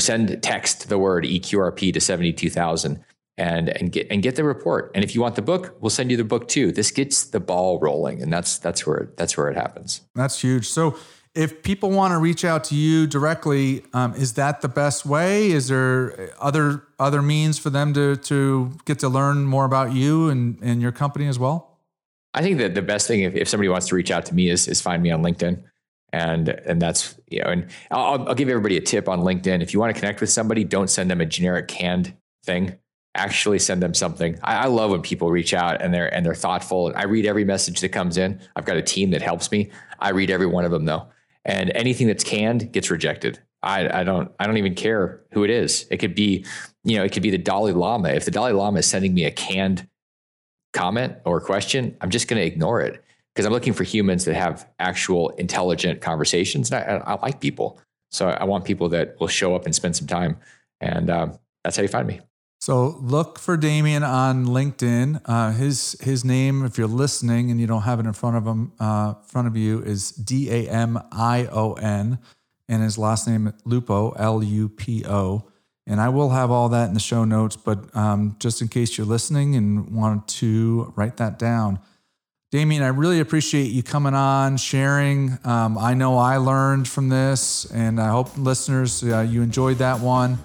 send 0.00 0.42
text 0.42 0.88
the 0.88 0.98
word 0.98 1.24
EQRP 1.24 1.92
to 1.92 2.00
72,000 2.00 3.04
and 3.38 3.70
and 3.70 3.92
get 3.92 4.06
and 4.10 4.22
get 4.22 4.36
the 4.36 4.44
report. 4.44 4.90
And 4.94 5.04
if 5.04 5.14
you 5.14 5.20
want 5.20 5.36
the 5.36 5.42
book, 5.42 5.76
we'll 5.80 5.90
send 5.90 6.10
you 6.10 6.16
the 6.16 6.24
book 6.24 6.48
too. 6.48 6.72
This 6.72 6.90
gets 6.90 7.24
the 7.24 7.40
ball 7.40 7.78
rolling, 7.80 8.22
and 8.22 8.32
that's 8.32 8.58
that's 8.58 8.86
where 8.86 9.10
that's 9.16 9.36
where 9.36 9.48
it 9.48 9.56
happens. 9.56 10.02
That's 10.14 10.40
huge. 10.40 10.68
So 10.68 10.96
if 11.34 11.62
people 11.62 11.90
want 11.90 12.12
to 12.12 12.18
reach 12.18 12.44
out 12.44 12.64
to 12.64 12.74
you 12.74 13.06
directly, 13.06 13.84
um, 13.94 14.14
is 14.14 14.34
that 14.34 14.60
the 14.60 14.68
best 14.68 15.06
way? 15.06 15.50
Is 15.50 15.68
there 15.68 16.30
other 16.38 16.84
other 16.98 17.22
means 17.22 17.58
for 17.58 17.70
them 17.70 17.94
to 17.94 18.16
to 18.16 18.72
get 18.84 18.98
to 18.98 19.08
learn 19.08 19.44
more 19.44 19.64
about 19.64 19.92
you 19.92 20.28
and, 20.28 20.58
and 20.62 20.82
your 20.82 20.92
company 20.92 21.26
as 21.26 21.38
well? 21.38 21.78
I 22.34 22.42
think 22.42 22.58
that 22.58 22.74
the 22.74 22.82
best 22.82 23.06
thing 23.06 23.20
if, 23.20 23.34
if 23.34 23.48
somebody 23.48 23.68
wants 23.68 23.88
to 23.88 23.94
reach 23.94 24.10
out 24.10 24.26
to 24.26 24.34
me 24.34 24.50
is 24.50 24.68
is 24.68 24.80
find 24.80 25.02
me 25.02 25.10
on 25.10 25.22
LinkedIn 25.22 25.62
and 26.12 26.48
and 26.48 26.80
that's 26.80 27.18
you 27.28 27.40
know 27.42 27.50
and 27.50 27.70
I'll, 27.90 28.28
I'll 28.28 28.34
give 28.34 28.48
everybody 28.48 28.76
a 28.76 28.80
tip 28.80 29.08
on 29.08 29.20
linkedin. 29.20 29.62
If 29.62 29.72
you 29.72 29.80
want 29.80 29.94
to 29.94 29.98
connect 30.00 30.20
with 30.20 30.30
somebody 30.30 30.64
don't 30.64 30.88
send 30.88 31.10
them 31.10 31.20
a 31.20 31.26
generic 31.26 31.68
canned 31.68 32.14
thing. 32.44 32.78
Actually 33.14 33.58
send 33.58 33.82
them 33.82 33.92
something. 33.92 34.38
I, 34.42 34.54
I, 34.56 34.66
love 34.66 34.90
when 34.90 35.02
people 35.02 35.30
reach 35.30 35.52
out 35.52 35.82
and 35.82 35.92
they're 35.92 36.12
and 36.14 36.24
they're 36.24 36.34
thoughtful. 36.34 36.92
I 36.96 37.04
read 37.04 37.26
every 37.26 37.44
message 37.44 37.80
that 37.80 37.90
comes 37.90 38.16
in. 38.16 38.40
I've 38.56 38.64
got 38.64 38.78
a 38.78 38.82
team 38.82 39.10
that 39.10 39.20
helps 39.20 39.52
me. 39.52 39.70
I 39.98 40.10
read 40.10 40.30
every 40.30 40.46
one 40.46 40.64
of 40.64 40.70
them 40.70 40.86
though. 40.86 41.08
And 41.44 41.70
anything 41.74 42.06
that's 42.06 42.24
canned 42.24 42.72
gets 42.72 42.90
rejected. 42.90 43.38
I, 43.62 44.00
I 44.00 44.04
don't 44.04 44.32
I 44.40 44.46
don't 44.46 44.56
even 44.56 44.74
care 44.74 45.20
who 45.32 45.44
it 45.44 45.50
is. 45.50 45.86
It 45.90 45.98
could 45.98 46.14
be, 46.14 46.46
you 46.84 46.96
know, 46.96 47.04
it 47.04 47.12
could 47.12 47.22
be 47.22 47.30
the 47.30 47.38
Dalai 47.38 47.72
Lama. 47.72 48.08
If 48.08 48.24
the 48.24 48.30
Dalai 48.30 48.52
Lama 48.52 48.78
is 48.78 48.86
sending 48.86 49.12
me 49.12 49.24
a 49.24 49.30
canned 49.30 49.88
comment 50.72 51.16
or 51.26 51.40
question, 51.40 51.96
I'm 52.00 52.10
just 52.10 52.28
going 52.28 52.40
to 52.40 52.46
ignore 52.46 52.80
it 52.80 53.04
because 53.34 53.46
I'm 53.46 53.52
looking 53.52 53.72
for 53.72 53.84
humans 53.84 54.24
that 54.26 54.34
have 54.34 54.68
actual 54.78 55.30
intelligent 55.30 56.00
conversations. 56.00 56.70
And 56.70 57.02
I, 57.02 57.12
I, 57.12 57.14
like 57.14 57.40
people. 57.40 57.78
So 58.10 58.28
I 58.28 58.44
want 58.44 58.64
people 58.64 58.88
that 58.90 59.18
will 59.20 59.28
show 59.28 59.54
up 59.54 59.64
and 59.64 59.74
spend 59.74 59.96
some 59.96 60.06
time. 60.06 60.36
And 60.80 61.08
um, 61.10 61.38
that's 61.64 61.76
how 61.76 61.82
you 61.82 61.88
find 61.88 62.06
me. 62.06 62.20
So 62.60 62.98
look 63.00 63.38
for 63.38 63.56
Damion 63.56 64.06
on 64.06 64.46
LinkedIn. 64.46 65.22
Uh, 65.24 65.50
his 65.52 65.96
his 66.00 66.24
name, 66.24 66.64
if 66.64 66.78
you're 66.78 66.86
listening 66.86 67.50
and 67.50 67.60
you 67.60 67.66
don't 67.66 67.82
have 67.82 67.98
it 67.98 68.06
in 68.06 68.12
front 68.12 68.36
of 68.36 68.46
him, 68.46 68.72
uh, 68.78 69.14
front 69.14 69.48
of 69.48 69.56
you, 69.56 69.80
is 69.82 70.12
D 70.12 70.48
A 70.48 70.70
M 70.70 70.98
I 71.10 71.48
O 71.50 71.72
N. 71.72 72.18
and 72.68 72.82
his 72.82 72.98
last 72.98 73.26
name 73.26 73.52
Lupo, 73.64 74.12
L 74.12 74.42
U 74.42 74.68
P 74.68 75.04
O. 75.06 75.48
And 75.86 76.00
I 76.00 76.08
will 76.08 76.30
have 76.30 76.50
all 76.50 76.68
that 76.68 76.86
in 76.88 76.94
the 76.94 77.00
show 77.00 77.24
notes, 77.24 77.56
but 77.56 77.94
um, 77.96 78.36
just 78.38 78.62
in 78.62 78.68
case 78.68 78.96
you're 78.96 79.06
listening 79.06 79.56
and 79.56 79.90
want 79.90 80.28
to 80.28 80.92
write 80.94 81.16
that 81.16 81.38
down. 81.38 81.80
Damion, 82.52 82.82
I 82.82 82.88
really 82.88 83.20
appreciate 83.20 83.70
you 83.70 83.82
coming 83.82 84.12
on, 84.12 84.58
sharing. 84.58 85.38
Um, 85.42 85.78
I 85.78 85.94
know 85.94 86.18
I 86.18 86.36
learned 86.36 86.86
from 86.86 87.08
this, 87.08 87.64
and 87.72 87.98
I 87.98 88.10
hope 88.10 88.36
listeners, 88.36 89.02
uh, 89.02 89.20
you 89.20 89.40
enjoyed 89.40 89.78
that 89.78 89.98
one. 89.98 90.38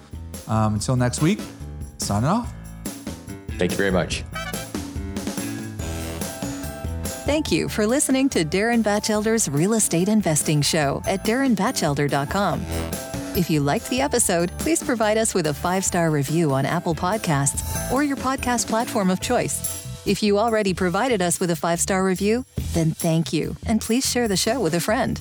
Um, 0.46 0.74
until 0.74 0.96
next 0.96 1.20
week, 1.20 1.38
signing 1.98 2.30
off. 2.30 2.50
Thank 3.58 3.72
you 3.72 3.76
very 3.76 3.90
much. 3.90 4.22
Thank 7.26 7.52
you 7.52 7.68
for 7.68 7.86
listening 7.86 8.30
to 8.30 8.42
Darren 8.42 8.82
Batchelder's 8.82 9.50
Real 9.50 9.74
Estate 9.74 10.08
Investing 10.08 10.62
Show 10.62 11.02
at 11.06 11.26
darrenbatchelder.com. 11.26 12.62
If 13.36 13.50
you 13.50 13.60
liked 13.60 13.90
the 13.90 14.00
episode, 14.00 14.50
please 14.56 14.82
provide 14.82 15.18
us 15.18 15.34
with 15.34 15.48
a 15.48 15.54
five 15.54 15.84
star 15.84 16.10
review 16.10 16.54
on 16.54 16.64
Apple 16.64 16.94
Podcasts 16.94 17.92
or 17.92 18.02
your 18.02 18.16
podcast 18.16 18.66
platform 18.66 19.10
of 19.10 19.20
choice. 19.20 19.87
If 20.08 20.22
you 20.22 20.38
already 20.38 20.72
provided 20.72 21.20
us 21.20 21.38
with 21.38 21.50
a 21.50 21.56
five 21.56 21.80
star 21.80 22.02
review, 22.02 22.46
then 22.72 22.92
thank 22.92 23.30
you, 23.30 23.56
and 23.66 23.78
please 23.78 24.10
share 24.10 24.26
the 24.26 24.38
show 24.38 24.58
with 24.58 24.72
a 24.72 24.80
friend. 24.80 25.20